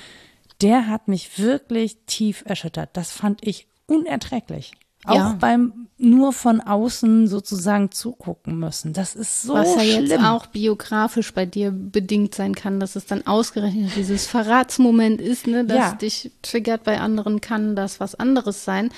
der 0.61 0.89
hat 0.89 1.09
mich 1.09 1.39
wirklich 1.39 1.99
tief 2.07 2.43
erschüttert. 2.47 2.91
Das 2.95 3.11
fand 3.11 3.47
ich 3.47 3.67
unerträglich. 3.87 4.73
Auch 5.05 5.15
ja. 5.15 5.37
beim 5.39 5.87
nur 5.99 6.33
von 6.33 6.61
außen 6.61 7.29
sozusagen 7.29 7.91
zugucken 7.91 8.59
müssen. 8.59 8.93
Das 8.93 9.15
ist 9.15 9.43
so 9.43 9.55
Was 9.55 9.75
ja 9.77 9.81
schlimm. 9.81 10.07
jetzt 10.07 10.19
auch 10.21 10.47
biografisch 10.47 11.33
bei 11.33 11.47
dir 11.47 11.71
bedingt 11.71 12.35
sein 12.35 12.55
kann, 12.55 12.81
dass 12.81 12.97
es 12.97 13.07
dann 13.07 13.27
ausgerechnet 13.27 13.93
dieses 13.97 14.27
Verratsmoment 14.27 15.21
ist, 15.21 15.47
ne, 15.47 15.65
das 15.65 15.77
ja. 15.77 15.93
dich 15.93 16.33
triggert. 16.43 16.85
Bei 16.85 17.01
anderen 17.01 17.41
kann 17.41 17.77
das 17.77 18.01
was 18.01 18.15
anderes 18.15 18.65
sein. 18.65 18.91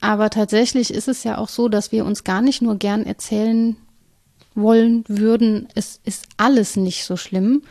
Aber 0.00 0.30
tatsächlich 0.30 0.92
ist 0.92 1.08
es 1.08 1.22
ja 1.24 1.38
auch 1.38 1.48
so, 1.48 1.68
dass 1.68 1.92
wir 1.92 2.04
uns 2.04 2.24
gar 2.24 2.42
nicht 2.42 2.60
nur 2.60 2.76
gern 2.76 3.06
erzählen 3.06 3.76
wollen 4.54 5.04
würden, 5.08 5.68
es 5.74 6.00
ist 6.04 6.26
alles 6.36 6.76
nicht 6.76 7.04
so 7.04 7.16
schlimm, 7.16 7.62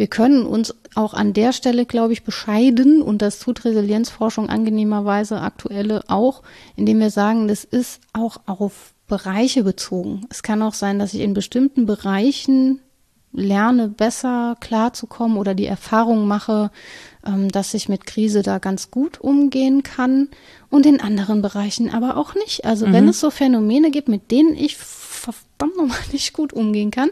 wir 0.00 0.06
können 0.06 0.46
uns 0.46 0.74
auch 0.94 1.12
an 1.12 1.34
der 1.34 1.52
Stelle, 1.52 1.84
glaube 1.84 2.14
ich, 2.14 2.22
bescheiden 2.22 3.02
und 3.02 3.20
das 3.20 3.38
tut 3.38 3.66
Resilienzforschung 3.66 4.48
angenehmerweise 4.48 5.42
aktuelle 5.42 6.04
auch, 6.08 6.42
indem 6.74 7.00
wir 7.00 7.10
sagen, 7.10 7.48
das 7.48 7.64
ist 7.64 8.00
auch 8.14 8.38
auf 8.46 8.94
Bereiche 9.08 9.62
bezogen. 9.62 10.22
Es 10.30 10.42
kann 10.42 10.62
auch 10.62 10.72
sein, 10.72 10.98
dass 10.98 11.12
ich 11.12 11.20
in 11.20 11.34
bestimmten 11.34 11.84
Bereichen 11.84 12.80
lerne, 13.32 13.88
besser 13.88 14.56
klarzukommen 14.58 15.36
oder 15.36 15.52
die 15.52 15.66
Erfahrung 15.66 16.26
mache, 16.26 16.70
ähm, 17.26 17.50
dass 17.50 17.74
ich 17.74 17.90
mit 17.90 18.06
Krise 18.06 18.40
da 18.40 18.56
ganz 18.56 18.90
gut 18.90 19.20
umgehen 19.20 19.82
kann 19.82 20.28
und 20.70 20.86
in 20.86 21.02
anderen 21.02 21.42
Bereichen 21.42 21.92
aber 21.92 22.16
auch 22.16 22.34
nicht. 22.34 22.64
Also 22.64 22.86
mhm. 22.86 22.94
wenn 22.94 23.08
es 23.08 23.20
so 23.20 23.30
Phänomene 23.30 23.90
gibt, 23.90 24.08
mit 24.08 24.30
denen 24.30 24.56
ich 24.56 24.78
verdammt 24.78 25.76
nochmal 25.76 25.98
nicht 26.12 26.32
gut 26.32 26.54
umgehen 26.54 26.90
kann, 26.90 27.10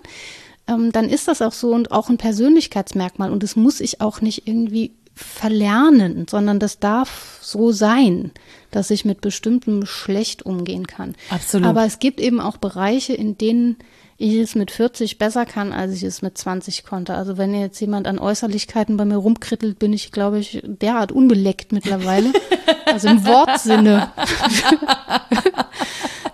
ähm, 0.69 0.93
dann 0.93 1.09
ist 1.09 1.29
das 1.29 1.43
auch 1.43 1.53
so 1.53 1.73
und 1.73 1.91
auch 1.91 2.09
ein 2.09 2.19
Persönlichkeitsmerkmal. 2.19 3.33
Und 3.33 3.43
das 3.43 3.57
muss 3.57 3.81
ich 3.81 4.01
auch 4.01 4.21
nicht 4.21 4.47
irgendwie 4.47 4.93
verlernen, 5.15 6.27
sondern 6.29 6.61
das 6.61 6.79
darf 6.79 7.39
so 7.41 7.73
sein, 7.73 8.31
dass 8.71 8.91
ich 8.91 9.05
mit 9.05 9.21
bestimmtem 9.21 9.85
schlecht 9.85 10.47
umgehen 10.47 10.87
kann. 10.87 11.17
Absolut. 11.31 11.67
Aber 11.67 11.85
es 11.85 11.99
gibt 11.99 12.21
eben 12.21 12.41
auch 12.41 12.57
Bereiche, 12.59 13.15
in 13.15 13.37
denen 13.37 13.79
ich 14.21 14.35
es 14.35 14.55
mit 14.55 14.71
40 14.71 15.19
besser 15.19 15.47
kann, 15.47 15.73
als 15.73 15.93
ich 15.93 16.03
es 16.03 16.23
mit 16.23 16.37
20 16.37 16.85
konnte. 16.85 17.15
Also 17.15 17.39
wenn 17.39 17.55
jetzt 17.55 17.81
jemand 17.81 18.07
an 18.07 18.19
Äußerlichkeiten 18.19 18.97
bei 18.97 19.05
mir 19.05 19.17
rumkrittelt, 19.17 19.79
bin 19.79 19.93
ich, 19.93 20.11
glaube 20.11 20.41
ich, 20.41 20.61
derart 20.65 21.13
unbeleckt 21.13 21.73
mittlerweile. 21.73 22.33
also 22.87 23.09
im 23.09 23.25
Wortsinne. 23.25 24.11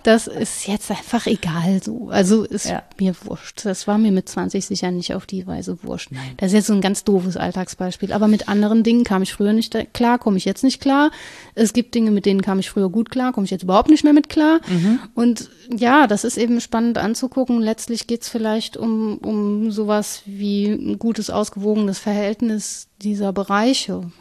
das 0.05 0.27
ist 0.27 0.67
jetzt 0.67 0.91
einfach 0.91 1.25
egal 1.25 1.81
so. 1.83 2.09
Also 2.09 2.43
ist 2.43 2.69
ja. 2.69 2.83
mir 2.99 3.15
wurscht. 3.23 3.65
Das 3.65 3.87
war 3.87 3.97
mir 3.97 4.11
mit 4.11 4.29
20 4.29 4.63
sicher 4.63 4.91
nicht 4.91 5.15
auf 5.15 5.25
die 5.25 5.47
Weise 5.47 5.79
wurscht. 5.81 6.11
Nein. 6.11 6.35
Das 6.37 6.47
ist 6.47 6.53
jetzt 6.53 6.67
so 6.67 6.73
ein 6.73 6.81
ganz 6.81 7.03
doofes 7.03 7.37
Alltagsbeispiel. 7.37 8.13
Aber 8.13 8.27
mit 8.27 8.47
anderen 8.47 8.83
Dingen 8.83 9.03
kam 9.03 9.23
ich 9.23 9.33
früher 9.33 9.53
nicht 9.53 9.75
klar, 9.93 10.19
komme 10.19 10.37
ich 10.37 10.45
jetzt 10.45 10.63
nicht 10.63 10.79
klar. 10.79 11.09
Es 11.55 11.73
gibt 11.73 11.95
Dinge, 11.95 12.11
mit 12.11 12.27
denen 12.27 12.43
kam 12.43 12.59
ich 12.59 12.69
früher 12.69 12.89
gut 12.89 13.09
klar, 13.09 13.33
komme 13.33 13.45
ich 13.45 13.51
jetzt 13.51 13.63
überhaupt 13.63 13.89
nicht 13.89 14.03
mehr 14.03 14.13
mit 14.13 14.29
klar. 14.29 14.59
Mhm. 14.67 14.99
Und 15.15 15.49
ja, 15.75 16.05
das 16.05 16.23
ist 16.23 16.37
eben 16.37 16.61
spannend 16.61 16.99
anzugucken. 16.99 17.59
Letztlich 17.59 18.05
geht 18.05 18.21
es 18.21 18.29
vielleicht 18.29 18.77
um, 18.77 19.17
um 19.17 19.71
sowas 19.71 20.21
wie 20.27 20.67
ein 20.67 20.99
gutes, 20.99 21.31
ausgewogenes 21.31 21.97
Verhältnis 21.97 22.89
dieser 23.01 23.33
Bereiche. 23.33 24.11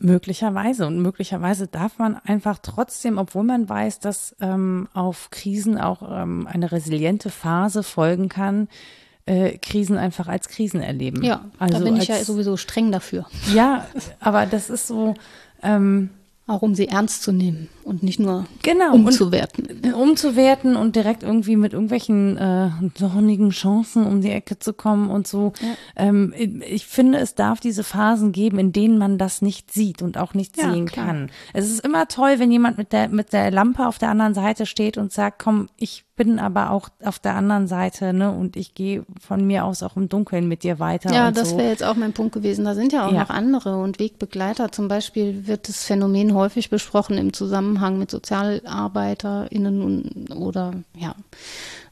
Möglicherweise. 0.00 0.86
Und 0.86 1.00
möglicherweise 1.00 1.66
darf 1.66 1.98
man 1.98 2.16
einfach 2.16 2.58
trotzdem, 2.62 3.18
obwohl 3.18 3.42
man 3.42 3.68
weiß, 3.68 4.00
dass 4.00 4.36
ähm, 4.40 4.88
auf 4.94 5.30
Krisen 5.30 5.78
auch 5.78 6.02
ähm, 6.08 6.46
eine 6.46 6.70
resiliente 6.70 7.30
Phase 7.30 7.82
folgen 7.82 8.28
kann, 8.28 8.68
äh, 9.26 9.58
Krisen 9.58 9.98
einfach 9.98 10.28
als 10.28 10.48
Krisen 10.48 10.80
erleben. 10.80 11.22
Ja, 11.22 11.44
also 11.58 11.78
da 11.78 11.84
bin 11.84 11.96
ich 11.96 12.10
als, 12.10 12.20
ja 12.20 12.24
sowieso 12.24 12.56
streng 12.56 12.92
dafür. 12.92 13.26
Ja, 13.52 13.86
aber 14.20 14.46
das 14.46 14.70
ist 14.70 14.86
so, 14.86 15.14
ähm, 15.62 16.10
auch 16.48 16.62
um 16.62 16.74
sie 16.74 16.88
ernst 16.88 17.22
zu 17.22 17.30
nehmen 17.30 17.68
und 17.84 18.02
nicht 18.02 18.18
nur 18.18 18.46
genau, 18.62 18.94
umzuwerten. 18.94 19.66
Und, 19.84 19.94
umzuwerten 19.94 20.76
und 20.76 20.96
direkt 20.96 21.22
irgendwie 21.22 21.56
mit 21.56 21.74
irgendwelchen 21.74 22.38
äh, 22.38 22.70
dornigen 22.98 23.50
Chancen 23.50 24.06
um 24.06 24.22
die 24.22 24.30
Ecke 24.30 24.58
zu 24.58 24.72
kommen 24.72 25.10
und 25.10 25.28
so. 25.28 25.52
Ja. 25.60 25.68
Ähm, 25.96 26.34
ich 26.36 26.86
finde, 26.86 27.18
es 27.18 27.34
darf 27.34 27.60
diese 27.60 27.84
Phasen 27.84 28.32
geben, 28.32 28.58
in 28.58 28.72
denen 28.72 28.96
man 28.96 29.18
das 29.18 29.42
nicht 29.42 29.72
sieht 29.72 30.00
und 30.00 30.16
auch 30.16 30.32
nicht 30.32 30.56
ja, 30.56 30.72
sehen 30.72 30.86
klar. 30.86 31.06
kann. 31.06 31.30
Es 31.52 31.70
ist 31.70 31.84
immer 31.84 32.08
toll, 32.08 32.38
wenn 32.38 32.50
jemand 32.50 32.78
mit 32.78 32.92
der, 32.92 33.08
mit 33.10 33.34
der 33.34 33.50
Lampe 33.50 33.86
auf 33.86 33.98
der 33.98 34.08
anderen 34.08 34.34
Seite 34.34 34.64
steht 34.64 34.96
und 34.96 35.12
sagt, 35.12 35.38
komm, 35.38 35.68
ich 35.76 36.04
bin 36.18 36.38
aber 36.38 36.70
auch 36.70 36.90
auf 37.02 37.18
der 37.18 37.34
anderen 37.34 37.66
Seite, 37.68 38.12
ne, 38.12 38.30
und 38.30 38.56
ich 38.56 38.74
gehe 38.74 39.04
von 39.26 39.46
mir 39.46 39.64
aus 39.64 39.82
auch 39.82 39.96
im 39.96 40.10
Dunkeln 40.10 40.48
mit 40.48 40.64
dir 40.64 40.78
weiter. 40.78 41.14
Ja, 41.14 41.30
das 41.30 41.50
so. 41.50 41.56
wäre 41.56 41.70
jetzt 41.70 41.84
auch 41.84 41.94
mein 41.94 42.12
Punkt 42.12 42.34
gewesen. 42.34 42.66
Da 42.66 42.74
sind 42.74 42.92
ja 42.92 43.06
auch 43.06 43.12
ja. 43.12 43.20
noch 43.20 43.30
andere 43.30 43.78
und 43.78 43.98
Wegbegleiter. 43.98 44.70
Zum 44.70 44.88
Beispiel 44.88 45.46
wird 45.46 45.68
das 45.68 45.84
Phänomen 45.84 46.34
häufig 46.34 46.68
besprochen 46.68 47.16
im 47.16 47.32
Zusammenhang 47.32 47.98
mit 47.98 48.10
SozialarbeiterInnen 48.10 50.28
oder 50.36 50.74
ja, 50.94 51.14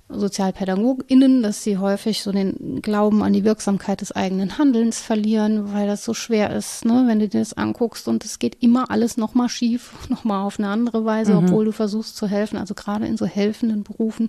SozialpädagogInnen, 0.09 1.43
dass 1.43 1.65
sie 1.65 1.79
häufig 1.79 2.23
so 2.23 2.31
den 2.31 2.81
Glauben 2.81 3.25
an 3.25 3.33
die 3.33 3.43
Wirksamkeit 3.43 4.01
des 4.01 4.13
eigenen 4.13 4.57
Handelns 4.57 5.01
verlieren, 5.01 5.73
weil 5.73 5.89
das 5.89 6.05
so 6.05 6.15
schwer 6.15 6.55
ist, 6.55 6.85
ne? 6.85 7.05
wenn 7.07 7.19
du 7.19 7.29
dir 7.29 7.41
das 7.41 7.55
anguckst 7.55 8.07
und 8.07 8.25
es 8.25 8.39
geht 8.39 8.63
immer 8.63 8.91
alles 8.91 9.17
nochmal 9.17 9.49
schief, 9.49 9.95
nochmal 10.09 10.45
auf 10.45 10.61
eine 10.61 10.69
andere 10.69 11.05
Weise, 11.05 11.33
mhm. 11.33 11.39
obwohl 11.39 11.65
du 11.65 11.73
versuchst 11.73 12.17
zu 12.17 12.29
helfen, 12.29 12.57
also 12.57 12.75
gerade 12.75 13.07
in 13.07 13.17
so 13.17 13.27
helfenden 13.27 13.83
Berufen. 13.83 14.29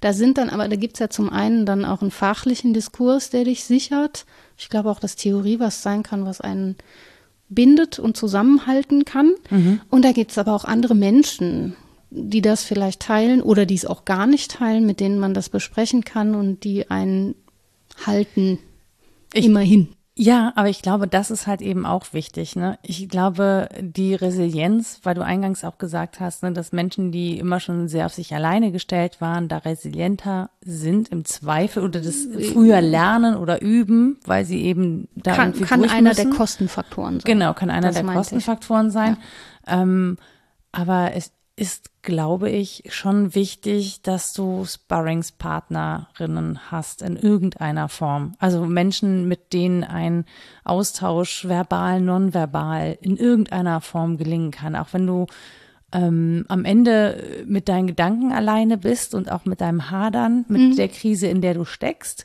Da 0.00 0.14
sind 0.14 0.38
dann, 0.38 0.48
aber 0.48 0.66
da 0.66 0.76
gibt's 0.76 0.98
ja 0.98 1.10
zum 1.10 1.28
einen 1.28 1.66
dann 1.66 1.84
auch 1.84 2.00
einen 2.00 2.10
fachlichen 2.10 2.72
Diskurs, 2.72 3.28
der 3.28 3.44
dich 3.44 3.64
sichert. 3.64 4.24
Ich 4.56 4.70
glaube 4.70 4.90
auch, 4.90 5.00
dass 5.00 5.16
Theorie 5.16 5.60
was 5.60 5.82
sein 5.82 6.02
kann, 6.02 6.24
was 6.24 6.40
einen 6.40 6.76
bindet 7.50 7.98
und 7.98 8.16
zusammenhalten 8.16 9.04
kann. 9.04 9.32
Mhm. 9.50 9.80
Und 9.90 10.04
da 10.06 10.12
gibt's 10.12 10.38
aber 10.38 10.54
auch 10.54 10.64
andere 10.64 10.94
Menschen, 10.94 11.76
die 12.10 12.40
das 12.40 12.64
vielleicht 12.64 13.00
teilen 13.00 13.42
oder 13.42 13.66
die 13.66 13.74
es 13.74 13.84
auch 13.84 14.04
gar 14.04 14.26
nicht 14.26 14.52
teilen, 14.52 14.86
mit 14.86 15.00
denen 15.00 15.18
man 15.18 15.34
das 15.34 15.48
besprechen 15.48 16.04
kann 16.04 16.34
und 16.34 16.64
die 16.64 16.90
einen 16.90 17.34
halten 18.06 18.58
ich, 19.34 19.46
immerhin. 19.46 19.88
Ja, 20.20 20.52
aber 20.56 20.68
ich 20.68 20.82
glaube, 20.82 21.06
das 21.06 21.30
ist 21.30 21.46
halt 21.46 21.60
eben 21.62 21.86
auch 21.86 22.12
wichtig. 22.12 22.56
Ne? 22.56 22.76
Ich 22.82 23.08
glaube, 23.08 23.68
die 23.80 24.16
Resilienz, 24.16 24.98
weil 25.04 25.14
du 25.14 25.24
eingangs 25.24 25.62
auch 25.62 25.78
gesagt 25.78 26.18
hast, 26.18 26.42
ne, 26.42 26.52
dass 26.52 26.72
Menschen, 26.72 27.12
die 27.12 27.38
immer 27.38 27.60
schon 27.60 27.86
sehr 27.86 28.06
auf 28.06 28.14
sich 28.14 28.34
alleine 28.34 28.72
gestellt 28.72 29.20
waren, 29.20 29.46
da 29.46 29.58
resilienter 29.58 30.50
sind 30.60 31.10
im 31.10 31.24
Zweifel 31.24 31.84
oder 31.84 32.00
das 32.00 32.26
früher 32.52 32.80
lernen 32.80 33.36
oder 33.36 33.62
üben, 33.62 34.18
weil 34.26 34.44
sie 34.44 34.64
eben 34.64 35.06
da 35.14 35.36
kann, 35.36 35.50
irgendwie 35.50 35.64
kann 35.66 35.88
einer 35.88 36.14
der 36.14 36.30
Kostenfaktoren 36.30 37.20
sein. 37.20 37.24
Genau, 37.24 37.54
kann 37.54 37.70
einer 37.70 37.92
das 37.92 37.96
der 37.96 38.04
Kostenfaktoren 38.04 38.88
ich. 38.88 38.92
sein. 38.92 39.18
Ja. 39.68 39.82
Ähm, 39.82 40.16
aber 40.72 41.12
es 41.14 41.30
ist, 41.58 42.02
glaube 42.02 42.50
ich, 42.50 42.84
schon 42.88 43.34
wichtig, 43.34 44.02
dass 44.02 44.32
du 44.32 44.64
Sparringspartnerinnen 44.64 46.70
hast 46.70 47.02
in 47.02 47.16
irgendeiner 47.16 47.88
Form. 47.88 48.34
Also 48.38 48.64
Menschen, 48.64 49.26
mit 49.26 49.52
denen 49.52 49.82
ein 49.82 50.24
Austausch 50.64 51.46
verbal, 51.46 52.00
nonverbal 52.00 52.96
in 53.00 53.16
irgendeiner 53.16 53.80
Form 53.80 54.18
gelingen 54.18 54.52
kann. 54.52 54.76
Auch 54.76 54.92
wenn 54.92 55.06
du 55.06 55.26
ähm, 55.92 56.44
am 56.48 56.64
Ende 56.64 57.44
mit 57.46 57.68
deinen 57.68 57.88
Gedanken 57.88 58.32
alleine 58.32 58.78
bist 58.78 59.14
und 59.14 59.32
auch 59.32 59.44
mit 59.44 59.60
deinem 59.60 59.90
Hadern, 59.90 60.44
mit 60.48 60.60
mhm. 60.60 60.76
der 60.76 60.88
Krise, 60.88 61.26
in 61.26 61.40
der 61.40 61.54
du 61.54 61.64
steckst. 61.64 62.24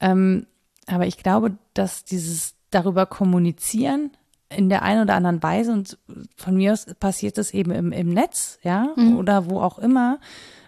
Ähm, 0.00 0.46
aber 0.86 1.06
ich 1.06 1.18
glaube, 1.18 1.56
dass 1.74 2.04
dieses 2.04 2.54
darüber 2.70 3.06
kommunizieren 3.06 4.10
in 4.56 4.68
der 4.68 4.82
einen 4.82 5.02
oder 5.02 5.14
anderen 5.14 5.42
Weise 5.42 5.72
und 5.72 5.98
von 6.36 6.56
mir 6.56 6.72
aus 6.72 6.86
passiert 6.98 7.38
es 7.38 7.52
eben 7.52 7.72
im, 7.72 7.92
im 7.92 8.08
Netz, 8.08 8.58
ja, 8.62 8.88
mhm. 8.96 9.18
oder 9.18 9.50
wo 9.50 9.60
auch 9.60 9.78
immer. 9.78 10.18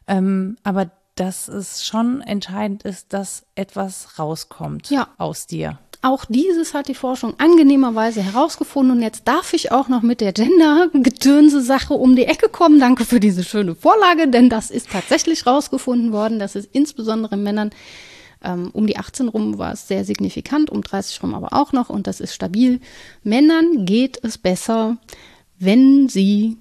Ähm, 0.06 0.56
aber 0.62 0.90
dass 1.14 1.48
es 1.48 1.86
schon 1.86 2.20
entscheidend 2.22 2.82
ist, 2.82 3.12
dass 3.12 3.46
etwas 3.54 4.18
rauskommt 4.18 4.90
ja. 4.90 5.08
aus 5.18 5.46
dir. 5.46 5.78
Auch 6.02 6.26
dieses 6.26 6.74
hat 6.74 6.88
die 6.88 6.94
Forschung 6.94 7.34
angenehmerweise 7.38 8.20
herausgefunden. 8.20 8.96
Und 8.96 9.02
jetzt 9.02 9.26
darf 9.26 9.54
ich 9.54 9.72
auch 9.72 9.88
noch 9.88 10.02
mit 10.02 10.20
der 10.20 10.34
Gender-Gedönse-Sache 10.34 11.94
um 11.94 12.14
die 12.14 12.26
Ecke 12.26 12.50
kommen. 12.50 12.78
Danke 12.78 13.06
für 13.06 13.20
diese 13.20 13.42
schöne 13.42 13.74
Vorlage, 13.74 14.28
denn 14.28 14.50
das 14.50 14.70
ist 14.70 14.90
tatsächlich 14.90 15.46
rausgefunden 15.46 16.12
worden, 16.12 16.38
dass 16.38 16.56
es 16.56 16.66
insbesondere 16.66 17.38
Männern 17.38 17.70
ähm, 18.44 18.70
um 18.72 18.86
die 18.86 18.96
18 18.96 19.28
rum 19.28 19.58
war 19.58 19.72
es 19.72 19.88
sehr 19.88 20.04
signifikant, 20.04 20.70
um 20.70 20.82
30 20.82 21.22
rum 21.22 21.34
aber 21.34 21.52
auch 21.52 21.72
noch 21.72 21.90
und 21.90 22.06
das 22.06 22.20
ist 22.20 22.34
stabil. 22.34 22.80
Männern 23.22 23.84
geht 23.84 24.18
es 24.22 24.38
besser, 24.38 24.98
wenn 25.58 26.08
sie 26.08 26.58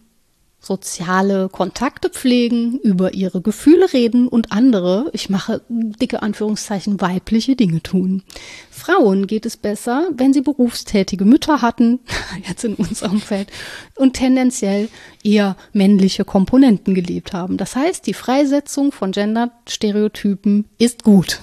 soziale 0.64 1.50
Kontakte 1.50 2.10
pflegen, 2.10 2.80
über 2.80 3.14
ihre 3.14 3.42
Gefühle 3.42 3.92
reden 3.92 4.28
und 4.28 4.52
andere, 4.52 5.10
ich 5.14 5.30
mache 5.30 5.62
dicke 5.70 6.22
Anführungszeichen, 6.22 7.02
weibliche 7.02 7.56
Dinge 7.56 7.84
tun. 7.84 8.24
Frauen 8.72 9.28
geht 9.28 9.46
es 9.46 9.58
besser, 9.58 10.08
wenn 10.16 10.34
sie 10.34 10.42
berufstätige 10.42 11.26
Mütter 11.26 11.62
hatten, 11.62 12.00
jetzt 12.48 12.64
in 12.64 12.76
unserem 12.76 13.20
Feld, 13.20 13.50
und 13.96 14.14
tendenziell 14.14 14.88
eher 15.24 15.58
männliche 15.74 16.26
Komponenten 16.26 16.96
gelebt 16.96 17.34
haben. 17.34 17.58
Das 17.58 17.76
heißt, 17.76 18.08
die 18.08 18.14
Freisetzung 18.14 18.92
von 18.92 19.12
Gender-Stereotypen 19.12 20.66
ist 20.78 21.04
gut. 21.04 21.42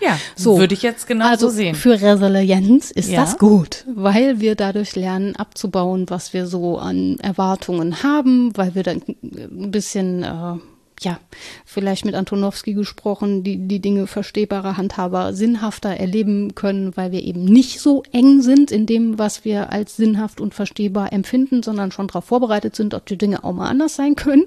Ja, 0.00 0.18
so 0.36 0.58
würde 0.58 0.74
ich 0.74 0.82
jetzt 0.82 1.06
genau 1.06 1.26
also 1.26 1.48
so 1.48 1.56
sehen. 1.56 1.74
Für 1.74 2.00
Resilienz 2.00 2.90
ist 2.90 3.10
ja. 3.10 3.20
das 3.20 3.38
gut, 3.38 3.84
weil 3.94 4.40
wir 4.40 4.54
dadurch 4.54 4.94
lernen 4.96 5.36
abzubauen, 5.36 6.06
was 6.08 6.32
wir 6.32 6.46
so 6.46 6.78
an 6.78 7.18
Erwartungen 7.20 8.02
haben, 8.02 8.55
weil 8.58 8.74
wir 8.74 8.82
dann 8.82 9.02
ein 9.06 9.70
bisschen 9.70 10.22
äh, 10.22 10.56
ja, 11.00 11.20
vielleicht 11.64 12.04
mit 12.04 12.14
Antonowski 12.14 12.74
gesprochen, 12.74 13.42
die, 13.42 13.68
die 13.68 13.80
Dinge 13.80 14.06
verstehbarer, 14.06 14.76
handhaber, 14.76 15.34
sinnhafter 15.34 15.90
erleben 15.90 16.54
können, 16.54 16.96
weil 16.96 17.12
wir 17.12 17.22
eben 17.22 17.44
nicht 17.44 17.80
so 17.80 18.02
eng 18.12 18.40
sind 18.40 18.70
in 18.70 18.86
dem, 18.86 19.18
was 19.18 19.44
wir 19.44 19.72
als 19.72 19.96
sinnhaft 19.96 20.40
und 20.40 20.54
verstehbar 20.54 21.12
empfinden, 21.12 21.62
sondern 21.62 21.92
schon 21.92 22.08
darauf 22.08 22.24
vorbereitet 22.24 22.76
sind, 22.76 22.94
ob 22.94 23.06
die 23.06 23.18
Dinge 23.18 23.44
auch 23.44 23.52
mal 23.52 23.68
anders 23.68 23.96
sein 23.96 24.16
können. 24.16 24.44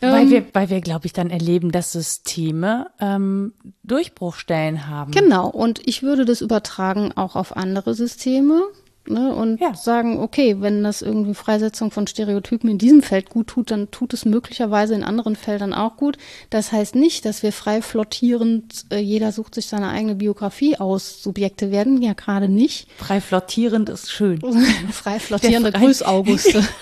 Weil 0.00 0.22
ähm, 0.22 0.30
wir, 0.30 0.46
weil 0.52 0.70
wir, 0.70 0.80
glaube 0.80 1.06
ich, 1.06 1.12
dann 1.12 1.30
erleben, 1.30 1.72
dass 1.72 1.92
Systeme 1.92 2.86
ähm, 3.00 3.52
Durchbruchstellen 3.82 4.86
haben. 4.86 5.10
Genau, 5.12 5.48
und 5.48 5.86
ich 5.86 6.02
würde 6.02 6.24
das 6.24 6.40
übertragen 6.40 7.12
auch 7.16 7.36
auf 7.36 7.56
andere 7.56 7.94
Systeme. 7.94 8.62
Ne, 9.10 9.34
und 9.34 9.60
ja. 9.60 9.74
sagen, 9.74 10.20
okay, 10.20 10.56
wenn 10.60 10.84
das 10.84 11.02
irgendwie 11.02 11.34
Freisetzung 11.34 11.90
von 11.90 12.06
Stereotypen 12.06 12.70
in 12.70 12.78
diesem 12.78 13.02
Feld 13.02 13.28
gut 13.28 13.48
tut, 13.48 13.72
dann 13.72 13.90
tut 13.90 14.14
es 14.14 14.24
möglicherweise 14.24 14.94
in 14.94 15.02
anderen 15.02 15.34
Feldern 15.34 15.74
auch 15.74 15.96
gut. 15.96 16.16
Das 16.48 16.70
heißt 16.70 16.94
nicht, 16.94 17.24
dass 17.24 17.42
wir 17.42 17.52
frei 17.52 17.82
flottierend, 17.82 18.86
äh, 18.90 18.98
jeder 18.98 19.32
sucht 19.32 19.56
sich 19.56 19.66
seine 19.66 19.88
eigene 19.88 20.14
Biografie 20.14 20.76
aus, 20.76 21.24
Subjekte 21.24 21.72
werden, 21.72 22.00
ja 22.00 22.12
gerade 22.12 22.48
nicht. 22.48 22.88
Frei 22.98 23.20
flottierend 23.20 23.88
ist 23.88 24.12
schön. 24.12 24.40
frei 24.92 25.18
flottierende 25.18 25.72
Grüßauguste. 25.72 26.62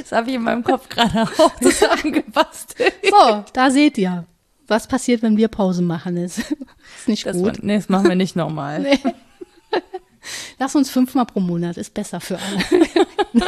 Das 0.00 0.12
habe 0.12 0.30
ich 0.30 0.36
in 0.36 0.42
meinem 0.42 0.64
Kopf 0.64 0.88
gerade 0.88 1.22
auch 1.22 1.54
zusammengebastelt. 1.60 2.94
So, 3.04 3.44
da 3.52 3.70
seht 3.70 3.98
ihr. 3.98 4.24
Was 4.66 4.86
passiert, 4.86 5.22
wenn 5.22 5.36
wir 5.36 5.48
Pause 5.48 5.82
machen? 5.82 6.16
Ist, 6.16 6.38
ist 6.38 7.06
nicht 7.06 7.26
das 7.26 7.36
gut. 7.36 7.44
War, 7.44 7.54
nee, 7.60 7.76
das 7.76 7.90
machen 7.90 8.08
wir 8.08 8.16
nicht 8.16 8.34
nochmal. 8.34 8.80
Nee. 8.80 8.98
Lass 10.58 10.74
uns 10.76 10.90
fünfmal 10.90 11.26
pro 11.26 11.40
Monat, 11.40 11.76
ist 11.76 11.94
besser 11.94 12.20
für 12.20 12.38
alle. 12.38 12.86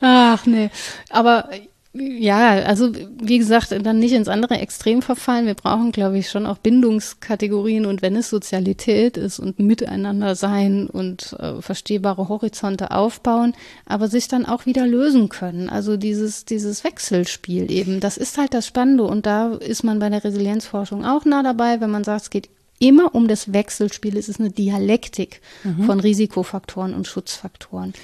Ach 0.00 0.46
nee. 0.46 0.70
Aber 1.10 1.50
Ja, 1.92 2.50
also 2.66 2.92
wie 2.94 3.38
gesagt, 3.38 3.72
dann 3.84 3.98
nicht 3.98 4.12
ins 4.12 4.28
andere 4.28 4.58
Extrem 4.58 5.02
verfallen. 5.02 5.46
Wir 5.46 5.54
brauchen, 5.54 5.90
glaube 5.90 6.18
ich, 6.18 6.30
schon 6.30 6.46
auch 6.46 6.58
Bindungskategorien 6.58 7.84
und 7.84 8.00
wenn 8.00 8.14
es 8.14 8.30
Sozialität 8.30 9.16
ist 9.16 9.40
und 9.40 9.58
miteinander 9.58 10.36
sein 10.36 10.86
und 10.86 11.34
äh, 11.40 11.60
verstehbare 11.60 12.28
Horizonte 12.28 12.92
aufbauen, 12.92 13.54
aber 13.86 14.06
sich 14.06 14.28
dann 14.28 14.46
auch 14.46 14.66
wieder 14.66 14.86
lösen 14.86 15.30
können. 15.30 15.68
Also 15.68 15.96
dieses, 15.96 16.44
dieses 16.44 16.84
Wechselspiel 16.84 17.68
eben, 17.72 17.98
das 17.98 18.18
ist 18.18 18.38
halt 18.38 18.54
das 18.54 18.68
Spannende 18.68 19.02
und 19.02 19.26
da 19.26 19.54
ist 19.54 19.82
man 19.82 19.98
bei 19.98 20.10
der 20.10 20.22
Resilienzforschung 20.22 21.04
auch 21.04 21.24
nah 21.24 21.42
dabei, 21.42 21.80
wenn 21.80 21.90
man 21.90 22.04
sagt, 22.04 22.22
es 22.22 22.30
geht 22.30 22.50
immer 22.80 23.14
um 23.14 23.28
das 23.28 23.52
Wechselspiel. 23.52 24.16
Es 24.16 24.28
ist 24.28 24.40
eine 24.40 24.50
Dialektik 24.50 25.40
mhm. 25.62 25.84
von 25.84 26.00
Risikofaktoren 26.00 26.94
und 26.94 27.06
Schutzfaktoren. 27.06 27.94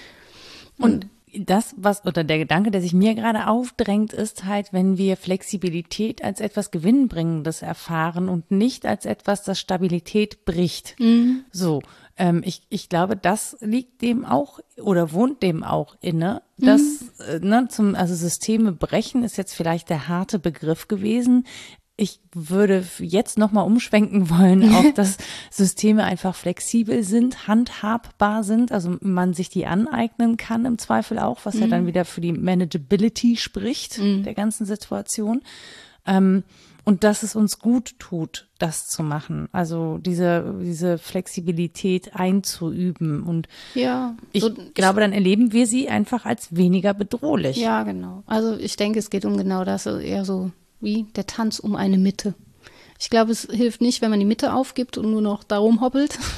Und 0.78 1.08
das, 1.38 1.74
was, 1.76 2.04
oder 2.06 2.24
der 2.24 2.38
Gedanke, 2.38 2.70
der 2.70 2.80
sich 2.80 2.92
mir 2.92 3.14
gerade 3.14 3.48
aufdrängt, 3.48 4.12
ist 4.12 4.44
halt, 4.44 4.72
wenn 4.72 4.96
wir 4.96 5.16
Flexibilität 5.16 6.22
als 6.22 6.40
etwas 6.40 6.70
Gewinnbringendes 6.70 7.62
erfahren 7.62 8.28
und 8.28 8.50
nicht 8.50 8.86
als 8.86 9.06
etwas, 9.06 9.42
das 9.42 9.58
Stabilität 9.58 10.44
bricht. 10.44 10.94
Mhm. 10.98 11.44
So. 11.50 11.82
Ähm, 12.18 12.42
ich, 12.44 12.62
ich 12.70 12.88
glaube, 12.88 13.16
das 13.16 13.56
liegt 13.60 14.00
dem 14.00 14.24
auch 14.24 14.60
oder 14.78 15.12
wohnt 15.12 15.42
dem 15.42 15.62
auch 15.62 15.96
inne. 16.00 16.42
dass 16.56 16.80
mhm. 16.80 17.08
äh, 17.28 17.38
ne, 17.40 17.68
zum, 17.68 17.94
also 17.94 18.14
Systeme 18.14 18.72
brechen 18.72 19.22
ist 19.22 19.36
jetzt 19.36 19.54
vielleicht 19.54 19.90
der 19.90 20.08
harte 20.08 20.38
Begriff 20.38 20.88
gewesen 20.88 21.44
ich 21.98 22.20
würde 22.34 22.84
jetzt 22.98 23.38
nochmal 23.38 23.66
umschwenken 23.66 24.28
wollen, 24.28 24.74
auf 24.74 24.92
dass 24.94 25.16
Systeme 25.50 26.04
einfach 26.04 26.34
flexibel 26.34 27.02
sind, 27.02 27.48
handhabbar 27.48 28.44
sind, 28.44 28.72
also 28.72 28.96
man 29.00 29.32
sich 29.32 29.48
die 29.48 29.66
aneignen 29.66 30.36
kann 30.36 30.66
im 30.66 30.78
Zweifel 30.78 31.18
auch, 31.18 31.40
was 31.44 31.54
mhm. 31.54 31.62
ja 31.62 31.66
dann 31.68 31.82
mhm. 31.82 31.86
wieder 31.88 32.04
für 32.04 32.20
die 32.20 32.32
Manageability 32.32 33.36
spricht 33.36 33.98
mhm. 33.98 34.24
der 34.24 34.34
ganzen 34.34 34.66
Situation. 34.66 35.42
Ähm, 36.06 36.44
und 36.84 37.02
dass 37.02 37.24
es 37.24 37.34
uns 37.34 37.58
gut 37.58 37.98
tut, 37.98 38.46
das 38.60 38.86
zu 38.86 39.02
machen. 39.02 39.48
Also 39.50 39.98
diese, 39.98 40.54
diese 40.62 40.98
Flexibilität 40.98 42.14
einzuüben. 42.14 43.24
Und 43.24 43.48
ja, 43.74 44.14
ich 44.30 44.42
so, 44.42 44.54
glaube, 44.72 45.00
dann 45.00 45.12
erleben 45.12 45.52
wir 45.52 45.66
sie 45.66 45.88
einfach 45.88 46.26
als 46.26 46.54
weniger 46.54 46.94
bedrohlich. 46.94 47.56
Ja, 47.56 47.82
genau. 47.82 48.22
Also 48.26 48.56
ich 48.56 48.76
denke, 48.76 49.00
es 49.00 49.10
geht 49.10 49.24
um 49.24 49.36
genau 49.36 49.64
das, 49.64 49.86
eher 49.86 50.24
so 50.24 50.52
wie 50.80 51.04
der 51.16 51.26
Tanz 51.26 51.58
um 51.58 51.76
eine 51.76 51.98
Mitte. 51.98 52.34
Ich 52.98 53.10
glaube, 53.10 53.32
es 53.32 53.48
hilft 53.50 53.80
nicht, 53.80 54.00
wenn 54.00 54.10
man 54.10 54.20
die 54.20 54.26
Mitte 54.26 54.54
aufgibt 54.54 54.96
und 54.98 55.10
nur 55.10 55.20
noch 55.20 55.44
darum 55.44 55.80
hoppelt. 55.80 56.18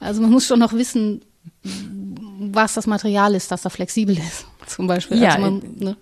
Also 0.00 0.20
man 0.20 0.32
muss 0.32 0.46
schon 0.46 0.58
noch 0.58 0.74
wissen, 0.74 1.22
was 1.62 2.74
das 2.74 2.86
Material 2.86 3.34
ist, 3.34 3.50
dass 3.50 3.62
da 3.62 3.70
flexibel 3.70 4.18
ist. 4.18 4.46
Zum 4.66 4.86
Beispiel. 4.86 5.18
Ja, 5.18 5.30
also 5.30 5.40
man, 5.40 5.62
ne, 5.78 5.96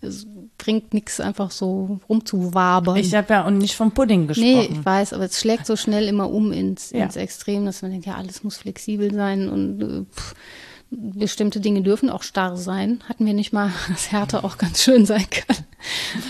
es 0.00 0.26
bringt 0.56 0.94
nichts 0.94 1.20
einfach 1.20 1.50
so 1.50 2.00
rumzuwabern. 2.08 2.96
Ich 2.96 3.14
habe 3.14 3.32
ja 3.34 3.44
auch 3.44 3.50
nicht 3.50 3.74
vom 3.74 3.92
Pudding 3.92 4.28
gesprochen. 4.28 4.48
Nee, 4.48 4.68
ich 4.70 4.84
weiß, 4.84 5.12
aber 5.12 5.24
es 5.24 5.38
schlägt 5.38 5.66
so 5.66 5.76
schnell 5.76 6.08
immer 6.08 6.30
um 6.30 6.52
ins, 6.52 6.90
ja. 6.90 7.04
ins 7.04 7.16
Extrem, 7.16 7.66
dass 7.66 7.82
man 7.82 7.90
denkt, 7.90 8.06
ja, 8.06 8.14
alles 8.14 8.44
muss 8.44 8.56
flexibel 8.56 9.12
sein 9.12 9.48
und 9.48 9.82
äh, 9.82 10.04
pff, 10.14 10.34
bestimmte 10.98 11.60
Dinge 11.60 11.82
dürfen 11.82 12.10
auch 12.10 12.22
starr 12.22 12.56
sein. 12.56 13.02
Hatten 13.08 13.26
wir 13.26 13.34
nicht 13.34 13.52
mal, 13.52 13.70
dass 13.88 14.12
Härte 14.12 14.44
auch 14.44 14.58
ganz 14.58 14.82
schön 14.82 15.06
sein 15.06 15.26
kann. 15.30 15.56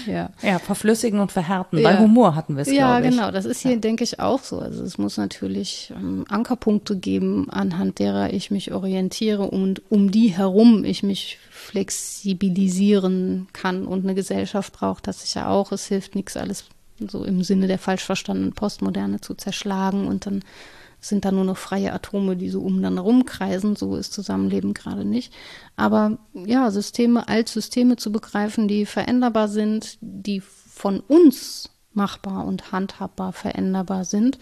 Ja, 0.06 0.30
ja 0.42 0.58
verflüssigen 0.58 1.20
und 1.20 1.30
verhärten. 1.32 1.78
Ja. 1.78 1.90
Bei 1.90 1.98
Humor 1.98 2.34
hatten 2.34 2.56
wir 2.56 2.62
es, 2.62 2.72
Ja, 2.72 3.00
genau. 3.00 3.30
Das 3.30 3.44
ist 3.44 3.60
hier, 3.60 3.72
ja. 3.72 3.78
denke 3.78 4.04
ich, 4.04 4.20
auch 4.20 4.42
so. 4.42 4.58
Also 4.58 4.82
es 4.82 4.98
muss 4.98 5.16
natürlich 5.16 5.92
ähm, 5.96 6.24
Ankerpunkte 6.28 6.96
geben, 6.96 7.48
anhand 7.50 7.98
derer 7.98 8.32
ich 8.32 8.50
mich 8.50 8.72
orientiere 8.72 9.42
und 9.42 9.82
um 9.90 10.10
die 10.10 10.28
herum 10.28 10.84
ich 10.84 11.02
mich 11.02 11.38
flexibilisieren 11.50 13.48
kann. 13.52 13.86
Und 13.86 14.04
eine 14.04 14.14
Gesellschaft 14.14 14.72
braucht 14.72 15.06
das 15.06 15.22
sicher 15.22 15.48
auch. 15.48 15.72
Es 15.72 15.86
hilft 15.86 16.14
nichts, 16.14 16.36
alles 16.36 16.64
so 16.98 17.24
im 17.24 17.42
Sinne 17.42 17.66
der 17.66 17.78
falsch 17.78 18.04
verstandenen 18.04 18.52
Postmoderne 18.52 19.20
zu 19.20 19.34
zerschlagen 19.34 20.06
und 20.06 20.26
dann 20.26 20.42
sind 21.08 21.24
da 21.24 21.32
nur 21.32 21.44
noch 21.44 21.56
freie 21.56 21.92
Atome, 21.92 22.36
die 22.36 22.50
so 22.50 22.60
um 22.62 22.82
dann 22.82 22.98
rumkreisen. 22.98 23.76
So 23.76 23.96
ist 23.96 24.12
Zusammenleben 24.12 24.74
gerade 24.74 25.04
nicht. 25.04 25.32
Aber 25.76 26.18
ja, 26.34 26.70
Systeme 26.70 27.28
als 27.28 27.52
Systeme 27.52 27.96
zu 27.96 28.12
begreifen, 28.12 28.68
die 28.68 28.86
veränderbar 28.86 29.48
sind, 29.48 29.98
die 30.00 30.40
von 30.40 31.00
uns 31.00 31.70
machbar 31.92 32.44
und 32.44 32.72
handhabbar 32.72 33.32
veränderbar 33.32 34.04
sind, 34.04 34.38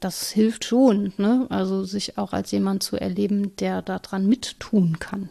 das 0.00 0.30
hilft 0.30 0.64
schon. 0.64 1.12
Ne? 1.16 1.46
Also 1.48 1.84
sich 1.84 2.18
auch 2.18 2.32
als 2.32 2.50
jemand 2.50 2.82
zu 2.82 2.96
erleben, 2.96 3.56
der 3.56 3.82
daran 3.82 4.26
mittun 4.26 4.98
kann. 4.98 5.30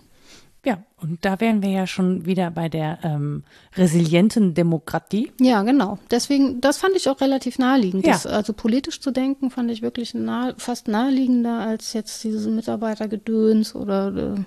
Ja, 0.64 0.84
und 1.02 1.26
da 1.26 1.40
wären 1.40 1.64
wir 1.64 1.72
ja 1.72 1.88
schon 1.88 2.28
wieder 2.28 2.52
bei 2.52 2.70
der 2.70 3.00
ähm, 3.04 3.44
resilienten 3.76 4.54
Demokratie. 4.54 5.32
Ja, 5.40 5.64
genau. 5.64 5.98
Deswegen, 6.12 6.62
das 6.62 6.78
fand 6.78 6.96
ich 6.96 7.10
auch 7.10 7.20
relativ 7.20 7.58
naheliegend. 7.58 8.06
Ja. 8.06 8.14
Das, 8.14 8.28
also 8.28 8.54
politisch 8.54 9.02
zu 9.02 9.10
denken, 9.10 9.50
fand 9.50 9.72
ich 9.72 9.82
wirklich 9.82 10.14
nah, 10.14 10.54
fast 10.58 10.88
naheliegender 10.88 11.60
als 11.60 11.94
jetzt 11.94 12.24
dieses 12.24 12.46
Mitarbeitergedöns 12.46 13.74
oder 13.74 14.36
äh, 14.36 14.44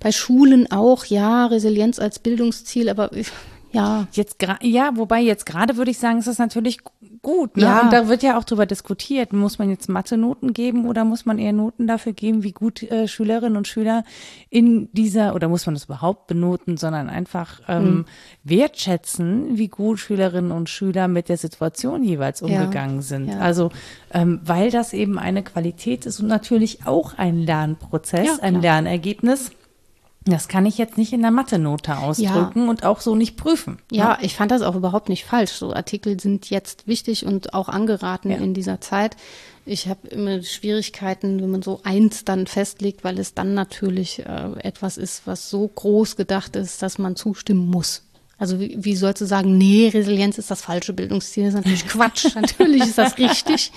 bei 0.00 0.10
Schulen 0.10 0.72
auch, 0.72 1.04
ja, 1.04 1.44
Resilienz 1.46 1.98
als 1.98 2.18
Bildungsziel, 2.18 2.88
aber 2.88 3.10
ja. 3.70 4.06
Jetzt 4.12 4.36
ja, 4.62 4.96
wobei 4.96 5.20
jetzt 5.20 5.44
gerade 5.44 5.76
würde 5.76 5.90
ich 5.90 5.98
sagen, 5.98 6.18
ist 6.18 6.28
das 6.28 6.38
natürlich 6.38 6.78
gut. 7.28 7.58
Ne? 7.58 7.64
Ja. 7.64 7.80
Und 7.82 7.92
da 7.92 8.08
wird 8.08 8.22
ja 8.22 8.38
auch 8.38 8.44
drüber 8.44 8.64
diskutiert. 8.64 9.34
Muss 9.34 9.58
man 9.58 9.68
jetzt 9.68 9.88
Mathe-Noten 9.88 10.54
geben 10.54 10.88
oder 10.88 11.04
muss 11.04 11.26
man 11.26 11.38
eher 11.38 11.52
Noten 11.52 11.86
dafür 11.86 12.14
geben, 12.14 12.42
wie 12.42 12.52
gut 12.52 12.82
äh, 12.82 13.06
Schülerinnen 13.06 13.58
und 13.58 13.68
Schüler 13.68 14.04
in 14.48 14.88
dieser, 14.92 15.34
oder 15.34 15.48
muss 15.48 15.66
man 15.66 15.74
das 15.74 15.84
überhaupt 15.84 16.26
benoten, 16.26 16.78
sondern 16.78 17.10
einfach 17.10 17.60
ähm, 17.68 17.84
mhm. 17.84 18.04
wertschätzen, 18.44 19.58
wie 19.58 19.68
gut 19.68 19.98
Schülerinnen 19.98 20.52
und 20.52 20.70
Schüler 20.70 21.06
mit 21.06 21.28
der 21.28 21.36
Situation 21.36 22.02
jeweils 22.02 22.40
umgegangen 22.40 22.96
ja. 22.96 23.02
sind. 23.02 23.28
Ja. 23.28 23.40
Also, 23.40 23.70
ähm, 24.14 24.40
weil 24.44 24.70
das 24.70 24.94
eben 24.94 25.18
eine 25.18 25.42
Qualität 25.42 26.06
ist 26.06 26.20
und 26.20 26.28
natürlich 26.28 26.86
auch 26.86 27.18
ein 27.18 27.36
Lernprozess, 27.40 28.40
ein 28.40 28.62
Lernergebnis 28.62 29.50
das 30.24 30.48
kann 30.48 30.66
ich 30.66 30.78
jetzt 30.78 30.98
nicht 30.98 31.12
in 31.12 31.22
der 31.22 31.30
Mathe-Note 31.30 31.96
ausdrücken 31.96 32.64
ja. 32.64 32.70
und 32.70 32.84
auch 32.84 33.00
so 33.00 33.14
nicht 33.14 33.36
prüfen. 33.36 33.78
Ja, 33.90 34.16
ne? 34.16 34.18
ich 34.22 34.36
fand 34.36 34.50
das 34.50 34.62
auch 34.62 34.74
überhaupt 34.74 35.08
nicht 35.08 35.24
falsch. 35.24 35.52
So 35.52 35.72
Artikel 35.72 36.20
sind 36.20 36.50
jetzt 36.50 36.86
wichtig 36.86 37.24
und 37.24 37.54
auch 37.54 37.68
angeraten 37.68 38.30
ja. 38.30 38.36
in 38.36 38.52
dieser 38.52 38.80
Zeit. 38.80 39.16
Ich 39.64 39.88
habe 39.88 40.08
immer 40.08 40.42
Schwierigkeiten, 40.42 41.40
wenn 41.42 41.50
man 41.50 41.62
so 41.62 41.80
eins 41.84 42.24
dann 42.24 42.46
festlegt, 42.46 43.04
weil 43.04 43.18
es 43.18 43.34
dann 43.34 43.54
natürlich 43.54 44.20
äh, 44.20 44.50
etwas 44.60 44.96
ist, 44.96 45.26
was 45.26 45.50
so 45.50 45.68
groß 45.68 46.16
gedacht 46.16 46.56
ist, 46.56 46.82
dass 46.82 46.98
man 46.98 47.16
zustimmen 47.16 47.68
muss. 47.68 48.07
Also 48.38 48.60
wie, 48.60 48.76
wie 48.78 48.94
sollst 48.94 49.20
du 49.20 49.26
sagen, 49.26 49.58
nee, 49.58 49.88
Resilienz 49.92 50.38
ist 50.38 50.50
das 50.50 50.62
falsche 50.62 50.92
Bildungsziel? 50.92 51.44
Das 51.44 51.54
ist 51.54 51.56
natürlich 51.56 51.86
Quatsch. 51.88 52.34
natürlich 52.36 52.82
ist 52.82 52.98
das 52.98 53.18
richtig. 53.18 53.72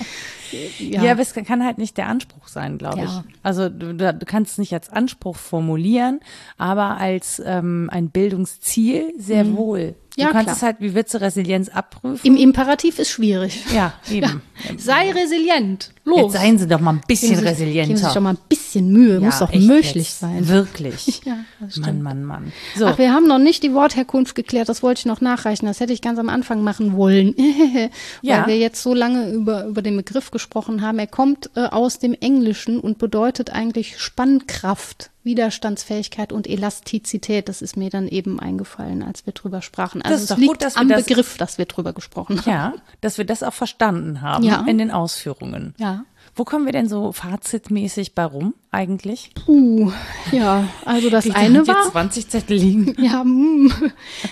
Ja. 0.80 1.04
ja, 1.04 1.12
aber 1.14 1.22
es 1.22 1.34
kann 1.34 1.64
halt 1.64 1.78
nicht 1.78 1.98
der 1.98 2.08
Anspruch 2.08 2.48
sein, 2.48 2.78
glaube 2.78 3.00
ja. 3.00 3.06
ich. 3.06 3.36
Also 3.42 3.70
du, 3.70 3.96
du, 3.96 4.26
kannst 4.26 4.54
es 4.54 4.58
nicht 4.58 4.74
als 4.74 4.90
Anspruch 4.90 5.38
formulieren, 5.38 6.20
aber 6.58 6.98
als 6.98 7.42
ähm, 7.44 7.90
ein 7.92 8.10
Bildungsziel 8.10 9.14
sehr 9.18 9.46
mhm. 9.46 9.58
wohl. 9.58 9.96
Du 10.16 10.24
ja, 10.24 10.32
kannst 10.32 10.46
klar. 10.46 10.56
es 10.58 10.62
halt, 10.62 10.76
wie 10.80 10.94
willst 10.94 11.14
du 11.14 11.22
Resilienz 11.22 11.70
abprüfen? 11.70 12.20
Im 12.26 12.36
Imperativ 12.36 13.00
ist 13.00 13.10
schwierig. 13.10 13.64
Ja, 13.74 13.94
eben. 14.12 14.42
Ja. 14.68 14.78
Sei 14.78 15.12
resilient. 15.12 15.94
Los. 16.04 16.20
Jetzt 16.20 16.34
seien 16.34 16.58
Sie 16.58 16.68
doch 16.68 16.82
mal 16.82 16.94
ein 16.94 17.02
bisschen 17.08 17.30
geben 17.30 17.42
Sie, 17.42 17.48
resilienter. 17.48 17.88
Geben 17.88 17.98
Sie 17.98 18.04
sich 18.04 18.14
doch 18.14 18.22
mal 18.22 18.32
ein 18.32 18.38
bisschen 18.50 18.92
Mühe. 18.92 19.14
Ja, 19.14 19.20
Muss 19.22 19.40
doch 19.40 19.54
möglich 19.54 19.96
jetzt. 19.96 20.20
sein. 20.20 20.48
Wirklich. 20.50 21.22
ja, 21.26 21.38
das 21.62 21.74
stimmt. 21.74 22.02
Mann, 22.02 22.02
Mann, 22.02 22.26
Mann. 22.26 22.52
So. 22.76 22.88
Ach, 22.88 22.98
wir 22.98 23.14
haben 23.14 23.26
noch 23.28 23.38
nicht 23.38 23.64
die 23.64 23.74
Wortherkunft 23.74 24.36
geklärt. 24.36 24.68
Das 24.68 24.84
wollte 24.84 25.00
ich 25.00 25.06
noch 25.06 25.22
nachreichen. 25.22 25.66
Das 25.66 25.80
hätte 25.80 25.94
ich 25.94 26.02
ganz 26.02 26.20
am 26.20 26.28
Anfang 26.28 26.62
machen 26.62 26.98
wollen. 26.98 27.34
ja. 28.22 28.42
Weil 28.42 28.48
wir 28.48 28.58
jetzt 28.58 28.84
so 28.84 28.94
lange 28.94 29.30
über, 29.32 29.66
über 29.66 29.82
den 29.82 29.96
Begriff 29.96 30.32
gesprochen 30.32 30.82
haben. 30.82 31.00
Er 31.00 31.08
kommt 31.08 31.52
äh, 31.56 31.62
aus 31.62 32.00
dem 32.00 32.14
Englischen 32.14 32.80
und 32.80 32.98
bedeutet 32.98 33.52
eigentlich 33.52 33.98
Spannkraft. 34.00 35.11
Widerstandsfähigkeit 35.24 36.34
und 36.34 36.48
Elastizität, 36.48 37.48
das 37.48 37.62
ist 37.62 37.78
mir 37.78 37.90
dann 37.90 38.08
eben 38.08 38.40
eingefallen, 38.40 39.04
als 39.04 39.26
wir 39.26 39.34
drüber 39.34 39.62
sprachen. 39.62 40.02
Also 40.02 40.34
es 40.34 40.40
liegt 40.40 40.60
gut, 40.60 40.78
am 40.78 40.90
das, 40.90 41.06
Begriff, 41.06 41.38
dass 41.38 41.58
wir 41.58 41.66
drüber 41.66 41.94
gesprochen 41.94 42.40
haben. 42.46 42.50
Ja, 42.50 42.74
dass 43.02 43.18
wir 43.18 43.26
das 43.26 43.44
auch 43.44 43.54
verstanden 43.54 44.22
haben 44.22 44.44
ja. 44.44 44.66
in 44.68 44.78
den 44.78 44.90
Ausführungen. 44.90 45.76
Ja. 45.78 46.06
Wo 46.34 46.46
kommen 46.46 46.66
wir 46.66 46.72
denn 46.72 46.88
so 46.88 47.12
fazitmäßig 47.12 48.16
bei 48.16 48.24
rum 48.24 48.54
eigentlich? 48.72 49.32
Uh, 49.48 49.92
ja, 50.32 50.70
also 50.86 51.10
das 51.10 51.26
ich 51.26 51.36
eine 51.36 51.68
war. 51.68 51.84
Jetzt 51.84 51.92
20 51.92 52.30
Zettel 52.30 52.58
liegen. 52.58 52.96
Ja, 53.02 53.24
mm. 53.24 53.72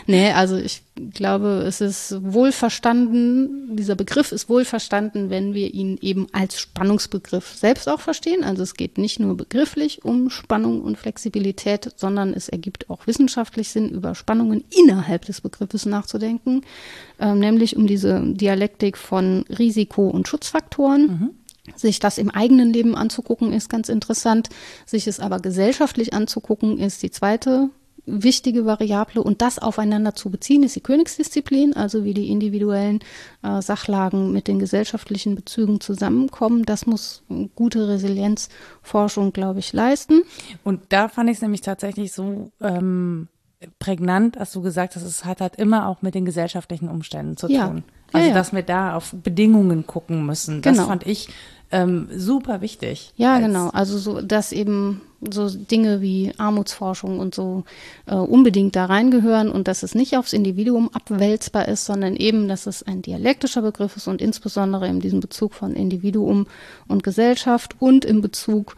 nee, 0.07 0.31
also 0.31 0.55
ich 0.55 0.83
glaube, 1.13 1.63
es 1.67 1.81
ist 1.81 2.15
wohlverstanden, 2.21 3.75
dieser 3.75 3.95
Begriff 3.95 4.31
ist 4.31 4.47
wohlverstanden, 4.47 5.29
wenn 5.29 5.53
wir 5.53 5.73
ihn 5.73 5.97
eben 6.01 6.27
als 6.31 6.59
Spannungsbegriff 6.59 7.55
selbst 7.55 7.89
auch 7.89 7.99
verstehen. 7.99 8.43
Also 8.43 8.63
es 8.63 8.75
geht 8.75 8.97
nicht 8.97 9.19
nur 9.19 9.35
begrifflich 9.35 10.05
um 10.05 10.29
Spannung 10.29 10.81
und 10.81 10.97
Flexibilität, 10.97 11.91
sondern 11.97 12.33
es 12.33 12.47
ergibt 12.47 12.89
auch 12.89 13.07
wissenschaftlich 13.07 13.69
Sinn, 13.69 13.89
über 13.89 14.15
Spannungen 14.15 14.63
innerhalb 14.69 15.25
des 15.25 15.41
Begriffes 15.41 15.85
nachzudenken, 15.85 16.61
äh, 17.19 17.33
nämlich 17.33 17.75
um 17.75 17.87
diese 17.87 18.21
Dialektik 18.21 18.97
von 18.97 19.43
Risiko- 19.49 20.09
und 20.09 20.27
Schutzfaktoren. 20.27 21.01
Mhm 21.01 21.38
sich 21.75 21.99
das 21.99 22.17
im 22.17 22.29
eigenen 22.29 22.71
Leben 22.73 22.95
anzugucken, 22.95 23.53
ist 23.53 23.69
ganz 23.69 23.89
interessant. 23.89 24.49
Sich 24.85 25.07
es 25.07 25.19
aber 25.19 25.39
gesellschaftlich 25.39 26.13
anzugucken, 26.13 26.77
ist 26.77 27.01
die 27.03 27.11
zweite 27.11 27.69
wichtige 28.11 28.65
Variable 28.65 29.21
und 29.21 29.41
das 29.43 29.59
aufeinander 29.59 30.15
zu 30.15 30.31
beziehen, 30.31 30.63
ist 30.63 30.75
die 30.75 30.81
Königsdisziplin, 30.81 31.75
also 31.75 32.03
wie 32.05 32.15
die 32.15 32.29
individuellen 32.31 33.01
äh, 33.43 33.61
Sachlagen 33.61 34.31
mit 34.31 34.47
den 34.47 34.57
gesellschaftlichen 34.57 35.35
Bezügen 35.35 35.79
zusammenkommen. 35.79 36.65
Das 36.65 36.87
muss 36.87 37.21
gute 37.55 37.87
Resilienzforschung, 37.87 39.31
glaube 39.33 39.59
ich, 39.59 39.73
leisten. 39.73 40.23
Und 40.63 40.81
da 40.89 41.07
fand 41.07 41.29
ich 41.29 41.37
es 41.37 41.41
nämlich 41.41 41.61
tatsächlich 41.61 42.11
so 42.11 42.51
ähm, 42.61 43.27
prägnant, 43.77 44.37
als 44.37 44.53
du 44.53 44.61
gesagt 44.61 44.95
hast, 44.95 45.03
es 45.03 45.25
hat 45.25 45.41
halt 45.41 45.57
immer 45.57 45.87
auch 45.87 46.01
mit 46.01 46.15
den 46.15 46.25
gesellschaftlichen 46.25 46.87
Umständen 46.89 47.37
zu 47.37 47.47
Ja. 47.47 47.67
tun. 47.67 47.83
Ja, 48.13 48.19
Also 48.19 48.27
ja. 48.29 48.33
dass 48.33 48.53
wir 48.53 48.63
da 48.63 48.95
auf 48.95 49.13
Bedingungen 49.23 49.85
gucken 49.85 50.25
müssen. 50.25 50.61
Das 50.61 50.77
Genau. 50.77 50.87
fand 50.87 51.05
ich 51.05 51.29
ähm, 51.71 52.07
super 52.15 52.61
wichtig. 52.61 53.13
Ja, 53.15 53.39
genau. 53.39 53.69
Also 53.69 53.97
so, 53.97 54.21
dass 54.21 54.51
eben 54.51 55.01
so 55.29 55.49
Dinge 55.49 56.01
wie 56.01 56.31
Armutsforschung 56.37 57.19
und 57.19 57.35
so 57.35 57.63
äh, 58.07 58.15
unbedingt 58.15 58.75
da 58.75 58.85
reingehören 58.85 59.51
und 59.51 59.67
dass 59.67 59.83
es 59.83 59.93
nicht 59.93 60.17
aufs 60.17 60.33
Individuum 60.33 60.89
abwälzbar 60.93 61.67
ist, 61.67 61.85
sondern 61.85 62.15
eben, 62.15 62.47
dass 62.47 62.67
es 62.67 62.83
ein 62.83 63.01
dialektischer 63.01 63.61
Begriff 63.61 63.97
ist 63.97 64.07
und 64.07 64.21
insbesondere 64.21 64.87
in 64.87 64.99
diesem 64.99 65.19
Bezug 65.19 65.53
von 65.53 65.73
Individuum 65.73 66.47
und 66.87 67.03
Gesellschaft 67.03 67.75
und 67.79 68.05
im 68.05 68.21
Bezug 68.21 68.75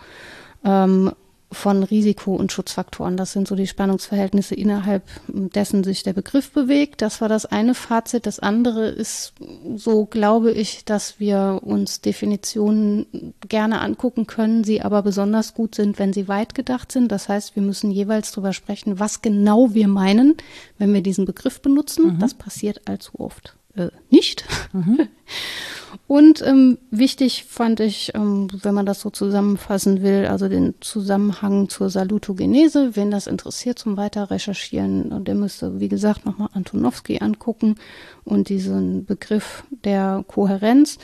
ähm, 0.66 1.12
von 1.52 1.84
Risiko- 1.84 2.36
und 2.36 2.52
Schutzfaktoren. 2.52 3.18
Das 3.18 3.34
sind 3.34 3.48
so 3.48 3.56
die 3.56 3.68
Spannungsverhältnisse, 3.68 4.56
innerhalb 4.56 5.04
dessen 5.28 5.84
sich 5.84 6.04
der 6.04 6.14
Begriff 6.14 6.52
bewegt. 6.52 7.02
Das 7.02 7.22
war 7.22 7.30
das 7.30 7.46
eine 7.46 7.74
Fazit. 7.74 8.26
Das 8.26 8.40
andere 8.40 8.88
ist, 8.88 9.34
so 9.76 10.06
glaube 10.06 10.52
ich, 10.52 10.86
dass 10.86 11.20
wir 11.20 11.60
uns 11.64 12.02
Definitionen 12.02 13.34
gerne 13.48 13.82
angucken 13.82 14.28
können, 14.28 14.64
sie 14.64 14.82
aber 14.82 15.02
besonders 15.02 15.54
gut 15.54 15.76
sind, 15.76 16.00
wenn 16.00 16.14
sie 16.14 16.28
weit 16.28 16.56
gedacht 16.56 16.92
sind. 16.92 17.12
Das 17.12 17.28
heißt, 17.28 17.56
wir 17.56 17.64
müssen 17.64 17.92
jeweils 17.92 18.32
darüber 18.32 18.54
sprechen, 18.54 19.00
was 19.00 19.22
genau 19.22 19.74
wir 19.74 19.88
meinen, 19.88 20.38
wenn 20.78 20.94
wir 20.94 21.02
diesen 21.02 21.26
Begriff 21.26 21.62
benutzen. 21.62 22.18
Das 22.20 22.34
passiert 22.34 22.82
allzu 22.88 23.20
oft 23.20 23.56
äh, 23.76 23.90
nicht. 24.10 24.46
Und 26.08 26.42
ähm, 26.46 26.78
wichtig 26.90 27.46
fand 27.46 27.80
ich, 27.80 28.14
ähm, 28.16 28.48
wenn 28.64 28.74
man 28.74 28.86
das 28.86 29.02
so 29.02 29.10
zusammenfassen 29.10 30.02
will, 30.02 30.26
also 30.26 30.50
den 30.50 30.76
Zusammenhang 30.82 31.70
zur 31.70 31.90
Salutogenese. 31.90 32.96
Wen 32.96 33.12
das 33.12 33.28
interessiert 33.28 33.80
zum 33.80 33.98
weiter 33.98 34.30
recherchieren, 34.30 35.24
der 35.24 35.36
müsste, 35.36 35.80
wie 35.80 35.90
gesagt, 35.90 36.26
nochmal 36.26 36.50
Antonowski 36.54 37.20
angucken 37.20 37.76
und 38.24 38.50
diesen 38.50 39.06
Begriff 39.06 39.64
der 39.86 40.24
Kohärenz. 40.28 40.98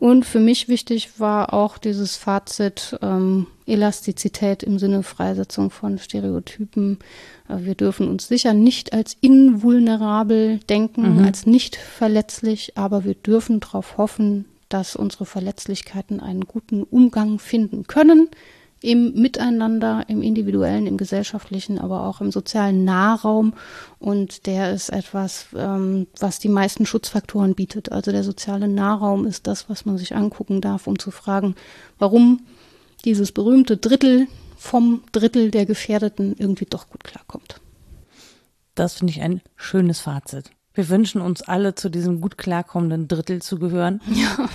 Und 0.00 0.24
für 0.24 0.40
mich 0.40 0.66
wichtig 0.68 1.20
war 1.20 1.52
auch 1.52 1.76
dieses 1.76 2.16
Fazit 2.16 2.98
ähm, 3.02 3.46
Elastizität 3.66 4.62
im 4.62 4.78
Sinne 4.78 5.02
Freisetzung 5.02 5.70
von 5.70 5.98
Stereotypen. 5.98 6.98
Äh, 7.50 7.66
Wir 7.66 7.74
dürfen 7.74 8.08
uns 8.08 8.26
sicher 8.26 8.54
nicht 8.54 8.94
als 8.94 9.18
invulnerabel 9.20 10.58
denken, 10.70 11.22
als 11.22 11.44
nicht 11.44 11.76
verletzlich, 11.76 12.78
aber 12.78 13.04
wir 13.04 13.14
dürfen 13.14 13.60
darauf 13.60 13.98
hoffen, 13.98 14.46
dass 14.70 14.96
unsere 14.96 15.26
Verletzlichkeiten 15.26 16.20
einen 16.20 16.46
guten 16.46 16.82
Umgang 16.82 17.38
finden 17.38 17.86
können 17.86 18.30
im 18.82 19.12
Miteinander, 19.14 20.04
im 20.08 20.22
individuellen, 20.22 20.86
im 20.86 20.96
gesellschaftlichen, 20.96 21.78
aber 21.78 22.06
auch 22.06 22.20
im 22.20 22.32
sozialen 22.32 22.84
Nahraum. 22.84 23.52
Und 23.98 24.46
der 24.46 24.72
ist 24.72 24.88
etwas, 24.88 25.46
ähm, 25.54 26.06
was 26.18 26.38
die 26.38 26.48
meisten 26.48 26.86
Schutzfaktoren 26.86 27.54
bietet. 27.54 27.92
Also 27.92 28.10
der 28.10 28.24
soziale 28.24 28.68
Nahraum 28.68 29.26
ist 29.26 29.46
das, 29.46 29.68
was 29.68 29.84
man 29.84 29.98
sich 29.98 30.14
angucken 30.14 30.60
darf, 30.60 30.86
um 30.86 30.98
zu 30.98 31.10
fragen, 31.10 31.54
warum 31.98 32.40
dieses 33.04 33.32
berühmte 33.32 33.76
Drittel 33.76 34.28
vom 34.56 35.02
Drittel 35.12 35.50
der 35.50 35.66
Gefährdeten 35.66 36.34
irgendwie 36.38 36.66
doch 36.66 36.88
gut 36.88 37.04
klarkommt. 37.04 37.60
Das 38.74 38.94
finde 38.94 39.12
ich 39.12 39.20
ein 39.20 39.42
schönes 39.56 40.00
Fazit. 40.00 40.50
Wir 40.72 40.88
wünschen 40.88 41.20
uns 41.20 41.42
alle 41.42 41.74
zu 41.74 41.90
diesem 41.90 42.20
gut 42.20 42.38
klarkommenden 42.38 43.08
Drittel 43.08 43.42
zu 43.42 43.58
gehören. 43.58 44.00
Ja. 44.14 44.48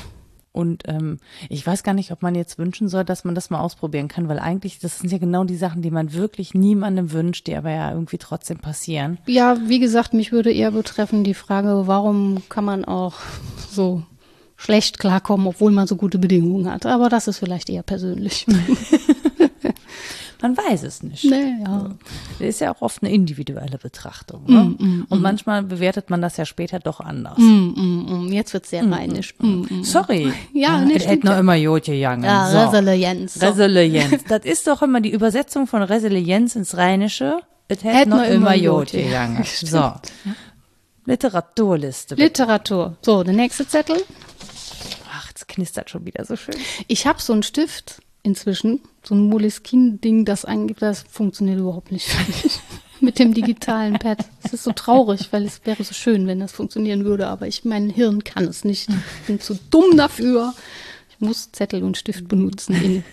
Und 0.56 0.84
ähm, 0.88 1.18
ich 1.50 1.68
weiß 1.68 1.84
gar 1.84 1.94
nicht, 1.94 2.12
ob 2.12 2.22
man 2.22 2.34
jetzt 2.34 2.58
wünschen 2.58 2.88
soll, 2.88 3.04
dass 3.04 3.26
man 3.26 3.36
das 3.36 3.50
mal 3.50 3.60
ausprobieren 3.60 4.08
kann, 4.08 4.30
weil 4.30 4.40
eigentlich, 4.40 4.80
das 4.80 5.00
sind 5.00 5.12
ja 5.12 5.18
genau 5.18 5.44
die 5.44 5.58
Sachen, 5.58 5.82
die 5.82 5.92
man 5.92 6.14
wirklich 6.14 6.54
niemandem 6.54 7.12
wünscht, 7.12 7.48
die 7.48 7.56
aber 7.56 7.72
ja 7.72 7.92
irgendwie 7.92 8.18
trotzdem 8.18 8.60
passieren. 8.60 9.18
Ja, 9.28 9.58
wie 9.68 9.80
gesagt, 9.80 10.14
mich 10.14 10.32
würde 10.32 10.54
eher 10.54 10.72
betreffen 10.72 11.26
die 11.26 11.34
Frage, 11.34 11.88
warum 11.88 12.42
kann 12.48 12.64
man 12.64 12.86
auch 12.86 13.16
so 13.70 14.04
schlecht 14.56 14.98
klarkommen, 14.98 15.48
obwohl 15.48 15.72
man 15.72 15.88
so 15.88 15.98
gute 15.98 16.18
Bedingungen 16.18 16.72
hat. 16.72 16.86
Aber 16.86 17.10
das 17.10 17.28
ist 17.28 17.40
vielleicht 17.40 17.70
eher 17.70 17.84
persönlich. 17.84 18.46
Man 20.42 20.58
weiß 20.58 20.84
es 20.84 21.04
nicht. 21.04 21.24
nee, 21.26 21.54
ja. 21.64 21.92
Das 22.40 22.48
ist 22.48 22.62
ja 22.62 22.74
auch 22.74 22.82
oft 22.82 23.02
eine 23.04 23.12
individuelle 23.14 23.78
Betrachtung. 23.78 24.44
Ne? 24.48 24.76
Mm, 24.78 25.06
Und 25.10 25.22
manchmal 25.22 25.64
bewertet 25.64 26.10
man 26.10 26.22
das 26.22 26.38
ja 26.38 26.46
später 26.46 26.80
doch 26.80 27.00
anders. 27.00 27.38
Mm, 27.38 27.74
mm, 27.76 28.26
mm. 28.28 28.34
Jetzt 28.34 28.54
wird's 28.54 28.70
sehr 28.70 28.90
rheinisch. 28.90 29.34
Mm, 29.40 29.66
mm. 29.70 29.84
Sorry. 29.84 30.34
Ja, 30.54 30.80
nee, 30.82 30.96
es 30.96 31.04
stimmt 31.04 31.12
hätte 31.18 31.26
noch 31.28 31.34
ja. 31.34 31.40
immer 31.40 31.56
Jod 31.56 31.84
gegangen. 31.86 32.24
Ja, 32.24 32.50
so. 32.50 32.58
Resilienz. 32.78 33.34
So. 33.36 33.46
Resilienz. 33.46 34.24
Das 34.28 34.46
ist 34.46 34.68
doch 34.68 34.82
immer 34.82 35.02
die 35.02 35.12
Übersetzung 35.12 35.68
von 35.68 35.82
Resilienz 35.82 36.56
ins 36.56 36.78
Rheinische. 36.78 37.40
Es 37.68 37.84
hätte 37.84 37.98
Hätt 37.98 38.08
noch 38.08 38.24
immer 38.24 38.56
Jod 38.56 38.92
gegangen. 38.92 39.44
So. 39.64 39.92
Literaturliste. 41.06 42.16
bitte. 42.16 42.28
Literatur. 42.28 42.98
So, 43.02 43.24
der 43.24 43.34
nächste 43.34 43.68
Zettel. 43.68 43.98
Ach, 45.12 45.30
es 45.36 45.46
knistert 45.48 45.90
schon 45.90 46.06
wieder 46.06 46.26
so 46.26 46.36
schön. 46.36 46.56
Ich 46.88 47.06
habe 47.06 47.22
so 47.22 47.34
einen 47.34 47.44
Stift 47.44 48.02
inzwischen, 48.26 48.82
so 49.04 49.16
ein 49.16 49.30
Moleskine-Ding, 49.30 50.26
das 50.26 50.46
eigentlich, 50.46 50.78
das 50.80 51.06
funktioniert 51.10 51.60
überhaupt 51.60 51.92
nicht 51.92 52.08
für 52.08 52.32
mich. 52.32 52.60
Mit 53.02 53.20
dem 53.20 53.34
digitalen 53.34 54.00
Pad. 54.00 54.26
Es 54.44 54.54
ist 54.54 54.64
so 54.64 54.72
traurig, 54.72 55.28
weil 55.32 55.44
es 55.44 55.62
wäre 55.66 55.84
so 55.84 55.94
schön, 55.94 56.28
wenn 56.28 56.40
das 56.40 56.54
funktionieren 56.54 57.06
würde, 57.06 57.28
aber 57.28 57.46
ich, 57.46 57.66
mein 57.66 57.90
Hirn 57.90 58.24
kann 58.24 58.46
es 58.46 58.64
nicht. 58.64 58.90
Ich 58.90 59.28
bin 59.28 59.40
zu 59.40 59.60
dumm 59.70 59.98
dafür. 59.98 60.54
Ich 61.10 61.20
muss 61.20 61.52
Zettel 61.52 61.84
und 61.84 61.98
Stift 61.98 62.28
benutzen 62.28 63.04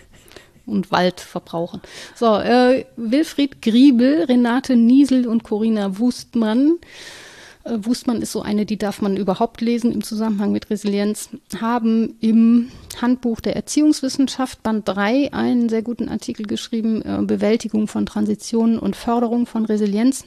und 0.65 0.91
Wald 0.91 1.19
verbrauchen. 1.19 1.81
So, 2.15 2.37
äh, 2.37 2.85
Wilfried 2.95 3.61
Griebel, 3.61 4.23
Renate 4.23 4.77
Niesel 4.77 5.27
und 5.27 5.43
Corinna 5.43 5.99
Wustmann 5.99 6.79
äh, 7.63 7.77
Wustmann 7.81 8.21
ist 8.21 8.31
so 8.31 8.41
eine, 8.41 8.65
die 8.65 8.77
darf 8.77 9.01
man 9.01 9.17
überhaupt 9.17 9.61
lesen 9.61 9.91
im 9.91 10.03
Zusammenhang 10.03 10.51
mit 10.51 10.69
Resilienz, 10.69 11.29
haben 11.59 12.15
im 12.19 12.69
Handbuch 13.01 13.39
der 13.39 13.55
Erziehungswissenschaft 13.55 14.63
Band 14.63 14.87
3 14.87 15.33
einen 15.33 15.69
sehr 15.69 15.81
guten 15.81 16.09
Artikel 16.09 16.45
geschrieben, 16.45 17.01
äh, 17.01 17.21
Bewältigung 17.23 17.87
von 17.87 18.05
Transitionen 18.05 18.79
und 18.79 18.95
Förderung 18.95 19.45
von 19.45 19.65
Resilienz 19.65 20.25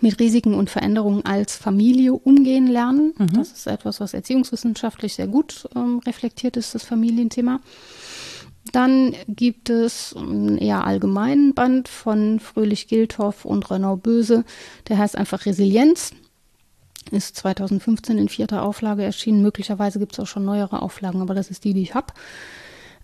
mit 0.00 0.20
Risiken 0.20 0.54
und 0.54 0.68
Veränderungen 0.68 1.24
als 1.24 1.56
Familie 1.56 2.12
umgehen 2.12 2.66
lernen. 2.66 3.14
Das 3.34 3.52
ist 3.52 3.66
etwas, 3.66 4.00
was 4.00 4.12
erziehungswissenschaftlich 4.12 5.14
sehr 5.14 5.28
gut 5.28 5.66
ähm, 5.74 6.00
reflektiert 6.06 6.58
ist, 6.58 6.74
das 6.74 6.84
Familienthema. 6.84 7.60
Dann 8.72 9.14
gibt 9.28 9.70
es 9.70 10.14
einen 10.14 10.58
eher 10.58 10.86
allgemeinen 10.86 11.54
Band 11.54 11.88
von 11.88 12.38
Fröhlich 12.38 12.86
Gilthoff 12.88 13.46
und 13.46 13.70
Renaud 13.70 14.02
Böse, 14.02 14.44
der 14.88 14.98
heißt 14.98 15.16
einfach 15.16 15.46
Resilienz 15.46 16.12
ist 17.08 17.36
2015 17.36 18.18
in 18.18 18.28
vierter 18.28 18.62
Auflage 18.62 19.02
erschienen. 19.02 19.42
Möglicherweise 19.42 19.98
gibt 19.98 20.12
es 20.12 20.20
auch 20.20 20.26
schon 20.26 20.44
neuere 20.44 20.82
Auflagen, 20.82 21.20
aber 21.20 21.34
das 21.34 21.50
ist 21.50 21.64
die, 21.64 21.74
die 21.74 21.82
ich 21.82 21.94
habe. 21.94 22.12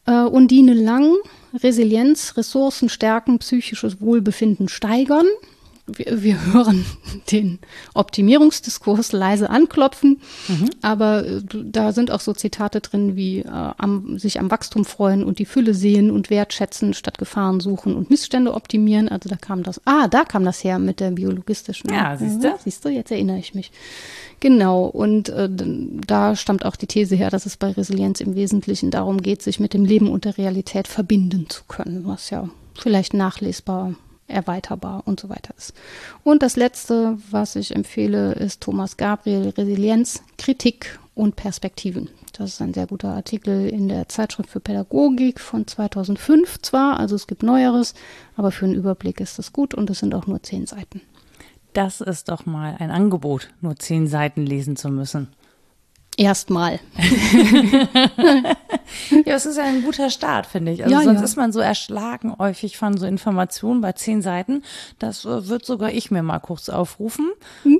Äh, 0.06 0.24
Undine 0.24 0.74
Lang, 0.74 1.14
Resilienz, 1.54 2.36
Ressourcen 2.36 2.88
stärken, 2.88 3.38
psychisches 3.38 4.00
Wohlbefinden 4.00 4.68
steigern. 4.68 5.26
Wir, 5.86 6.22
wir 6.22 6.52
hören 6.52 6.84
den 7.30 7.58
Optimierungsdiskurs 7.92 9.12
leise 9.12 9.50
anklopfen, 9.50 10.20
aber 10.82 11.26
äh, 11.26 11.42
da 11.52 11.92
sind 11.92 12.10
auch 12.10 12.20
so 12.20 12.32
Zitate 12.32 12.80
drin 12.80 13.16
wie 13.16 13.40
äh, 13.40 13.48
am, 13.48 14.18
sich 14.18 14.40
am 14.40 14.50
Wachstum 14.50 14.84
freuen 14.84 15.24
und 15.24 15.38
die 15.38 15.44
Fülle 15.44 15.74
sehen 15.74 16.10
und 16.10 16.30
wertschätzen, 16.30 16.94
statt 16.94 17.18
Gefahren 17.18 17.60
suchen 17.60 17.94
und 17.94 18.10
Missstände 18.10 18.54
optimieren. 18.54 19.08
Also 19.08 19.28
da 19.28 19.36
kam 19.36 19.62
das, 19.62 19.80
ah, 19.84 20.08
da 20.08 20.24
kam 20.24 20.44
das 20.44 20.64
her 20.64 20.78
mit 20.78 21.00
der 21.00 21.10
biologistischen. 21.10 21.90
Ja, 21.90 22.16
siehste. 22.16 22.48
Ja, 22.48 22.58
siehst 22.62 22.84
du, 22.84 22.88
jetzt 22.88 23.10
erinnere 23.10 23.38
ich 23.38 23.54
mich. 23.54 23.70
Genau, 24.40 24.84
und 24.84 25.28
äh, 25.30 25.48
da 25.50 26.36
stammt 26.36 26.64
auch 26.64 26.76
die 26.76 26.86
These 26.86 27.16
her, 27.16 27.30
dass 27.30 27.46
es 27.46 27.56
bei 27.56 27.70
Resilienz 27.70 28.20
im 28.20 28.34
Wesentlichen 28.34 28.90
darum 28.90 29.22
geht, 29.22 29.42
sich 29.42 29.60
mit 29.60 29.74
dem 29.74 29.84
Leben 29.84 30.10
und 30.10 30.24
der 30.24 30.38
Realität 30.38 30.88
verbinden 30.88 31.48
zu 31.48 31.62
können, 31.66 32.02
was 32.04 32.30
ja 32.30 32.48
vielleicht 32.78 33.14
nachlesbar, 33.14 33.94
erweiterbar 34.26 35.02
und 35.06 35.20
so 35.20 35.28
weiter 35.28 35.54
ist. 35.56 35.74
Und 36.22 36.42
das 36.42 36.56
Letzte, 36.56 37.18
was 37.30 37.56
ich 37.56 37.74
empfehle, 37.74 38.32
ist 38.32 38.62
Thomas 38.62 38.96
Gabriel, 38.96 39.50
Resilienz, 39.50 40.22
Kritik 40.38 40.98
und 41.14 41.36
Perspektiven. 41.36 42.08
Das 42.32 42.50
ist 42.50 42.62
ein 42.62 42.74
sehr 42.74 42.86
guter 42.86 43.14
Artikel 43.14 43.68
in 43.68 43.88
der 43.88 44.08
Zeitschrift 44.08 44.50
für 44.50 44.60
Pädagogik 44.60 45.38
von 45.38 45.66
2005 45.66 46.62
zwar, 46.62 46.98
also 46.98 47.14
es 47.14 47.28
gibt 47.28 47.44
Neueres, 47.44 47.94
aber 48.36 48.50
für 48.50 48.64
einen 48.64 48.74
Überblick 48.74 49.20
ist 49.20 49.38
das 49.38 49.52
gut 49.52 49.74
und 49.74 49.88
es 49.90 50.00
sind 50.00 50.14
auch 50.14 50.26
nur 50.26 50.42
zehn 50.42 50.66
Seiten. 50.66 51.00
Das 51.72 52.00
ist 52.00 52.28
doch 52.28 52.46
mal 52.46 52.76
ein 52.78 52.90
Angebot, 52.90 53.50
nur 53.60 53.76
zehn 53.76 54.06
Seiten 54.06 54.46
lesen 54.46 54.76
zu 54.76 54.88
müssen. 54.88 55.28
Erstmal. 56.16 56.80
Ja, 59.24 59.34
es 59.34 59.46
ist 59.46 59.56
ja 59.56 59.64
ein 59.64 59.82
guter 59.82 60.10
Start, 60.10 60.46
finde 60.46 60.72
ich. 60.72 60.84
Also 60.84 60.94
Ja, 60.94 61.02
sonst 61.02 61.20
ja. 61.20 61.24
ist 61.24 61.36
man 61.36 61.52
so 61.52 61.60
erschlagen 61.60 62.34
häufig 62.38 62.76
von 62.76 62.96
so 62.96 63.06
Informationen 63.06 63.80
bei 63.80 63.92
zehn 63.92 64.22
Seiten. 64.22 64.62
Das 64.98 65.24
äh, 65.24 65.48
wird 65.48 65.64
sogar 65.64 65.90
ich 65.90 66.10
mir 66.10 66.22
mal 66.22 66.38
kurz 66.38 66.68
aufrufen. 66.68 67.30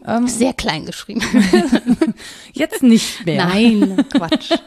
Ähm, 0.07 0.27
Sehr 0.27 0.53
klein 0.53 0.87
geschrieben. 0.87 1.23
jetzt 2.53 2.83
nicht 2.83 3.25
mehr. 3.27 3.47
Nein, 3.47 4.05
Quatsch. 4.13 4.51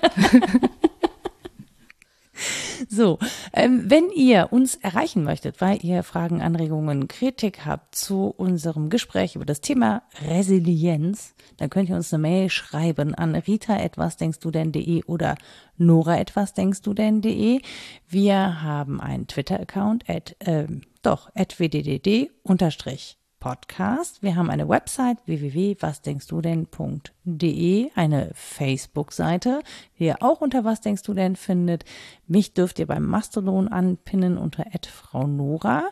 So, 2.89 3.17
ähm, 3.53 3.85
wenn 3.87 4.09
ihr 4.11 4.49
uns 4.51 4.75
erreichen 4.75 5.23
möchtet, 5.23 5.61
weil 5.61 5.83
ihr 5.83 6.03
Fragen, 6.03 6.41
Anregungen, 6.41 7.07
Kritik 7.07 7.65
habt 7.65 7.95
zu 7.95 8.33
unserem 8.37 8.89
Gespräch 8.89 9.35
über 9.35 9.45
das 9.45 9.61
Thema 9.61 10.03
Resilienz, 10.27 11.33
dann 11.57 11.69
könnt 11.69 11.89
ihr 11.89 11.95
uns 11.95 12.13
eine 12.13 12.21
Mail 12.21 12.49
schreiben 12.49 13.15
an 13.15 13.35
rita 13.35 13.77
etwas 13.77 14.17
denkst 14.17 14.39
du 14.39 14.51
denn.de 14.51 15.03
oder 15.05 15.35
nora 15.77 16.19
etwas 16.19 16.53
denkst 16.53 16.81
du 16.81 16.93
denn.de. 16.93 17.61
Wir 18.07 18.61
haben 18.61 19.01
einen 19.01 19.27
Twitter-Account 19.27 20.05
ähm, 20.41 20.81
doch, 21.01 21.29
at 21.35 21.59
wddd 21.59 22.31
unterstrich 22.43 23.17
Podcast. 23.47 24.21
Wir 24.21 24.35
haben 24.35 24.49
eine 24.49 24.67
Website 24.67 25.19
www.wasdenkstudenn.de, 25.25 27.91
eine 27.95 28.31
Facebook-Seite, 28.33 29.61
die 29.97 30.07
ihr 30.07 30.21
auch 30.21 30.41
unter 30.41 30.65
Was 30.65 30.81
denkst 30.81 31.03
du 31.03 31.13
denn 31.13 31.37
findet. 31.37 31.85
Mich 32.27 32.53
dürft 32.53 32.77
ihr 32.77 32.87
beim 32.87 33.05
Mastodon 33.05 33.69
anpinnen 33.69 34.37
unter 34.37 34.65
Frau 34.91 35.27
Nora 35.27 35.87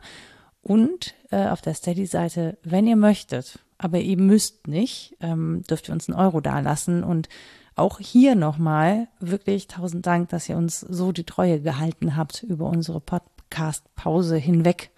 und 0.63 1.15
äh, 1.31 1.47
auf 1.47 1.61
der 1.61 1.75
Steady-Seite, 1.75 2.57
wenn 2.63 2.87
ihr 2.87 2.97
möchtet, 2.97 3.59
aber 3.77 3.99
ihr 3.99 4.17
müsst 4.17 4.67
nicht, 4.67 5.15
ähm, 5.21 5.63
dürft 5.63 5.87
ihr 5.87 5.93
uns 5.93 6.09
einen 6.09 6.19
Euro 6.19 6.41
dalassen 6.41 7.05
und 7.05 7.29
auch 7.77 7.99
hier 7.99 8.35
nochmal 8.35 9.07
wirklich 9.21 9.67
tausend 9.67 10.05
Dank, 10.05 10.27
dass 10.27 10.49
ihr 10.49 10.57
uns 10.57 10.81
so 10.81 11.13
die 11.13 11.23
Treue 11.23 11.61
gehalten 11.61 12.17
habt 12.17 12.43
über 12.43 12.67
unsere 12.67 12.99
Podcast-Pause 12.99 14.35
hinweg. 14.35 14.91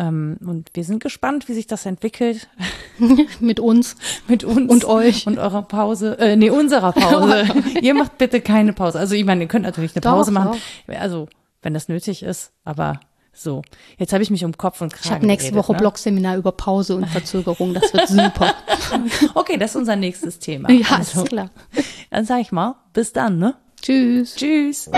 Ähm, 0.00 0.38
und 0.46 0.70
wir 0.72 0.84
sind 0.84 1.02
gespannt, 1.02 1.46
wie 1.48 1.52
sich 1.52 1.66
das 1.66 1.84
entwickelt 1.84 2.48
Mit 3.40 3.60
uns. 3.60 3.96
mit 4.28 4.44
uns 4.44 4.70
Und 4.70 4.84
euch. 4.86 5.26
und 5.26 5.38
eurer 5.38 5.62
Pause, 5.62 6.18
äh, 6.18 6.36
nee, 6.36 6.48
unserer 6.48 6.92
Pause. 6.92 7.44
ihr 7.82 7.92
macht 7.94 8.16
bitte 8.16 8.40
keine 8.40 8.72
Pause. 8.72 8.98
Also 8.98 9.14
ich 9.14 9.24
meine, 9.24 9.42
ihr 9.42 9.48
könnt 9.48 9.64
natürlich 9.66 9.94
eine 9.94 10.00
Doch, 10.00 10.12
Pause 10.12 10.30
machen. 10.30 10.58
Also, 10.88 11.28
wenn 11.62 11.74
das 11.74 11.88
nötig 11.88 12.22
ist, 12.22 12.52
aber 12.64 13.00
so. 13.32 13.62
Jetzt 13.98 14.12
habe 14.12 14.22
ich 14.22 14.30
mich 14.30 14.44
um 14.44 14.56
Kopf 14.56 14.80
und 14.80 14.92
Kragen 14.92 15.04
Ich 15.04 15.10
habe 15.12 15.26
nächste 15.26 15.50
geredet, 15.50 15.64
Woche 15.64 15.72
ne? 15.72 15.78
Blogseminar 15.78 16.36
über 16.36 16.52
Pause 16.52 16.96
und 16.96 17.06
Verzögerung. 17.06 17.74
Das 17.74 17.92
wird 17.92 18.08
super. 18.08 18.54
Okay, 19.34 19.56
das 19.58 19.70
ist 19.72 19.76
unser 19.76 19.96
nächstes 19.96 20.38
Thema. 20.38 20.70
ja, 20.70 20.86
Also, 20.96 21.22
ist 21.22 21.28
klar. 21.28 21.50
Dann 22.10 22.24
sage 22.24 22.40
ich 22.40 22.52
mal, 22.52 22.76
bis 22.92 23.12
dann, 23.12 23.38
ne? 23.38 23.54
Tschüss. 23.82 24.34
Tschüss. 24.36 24.90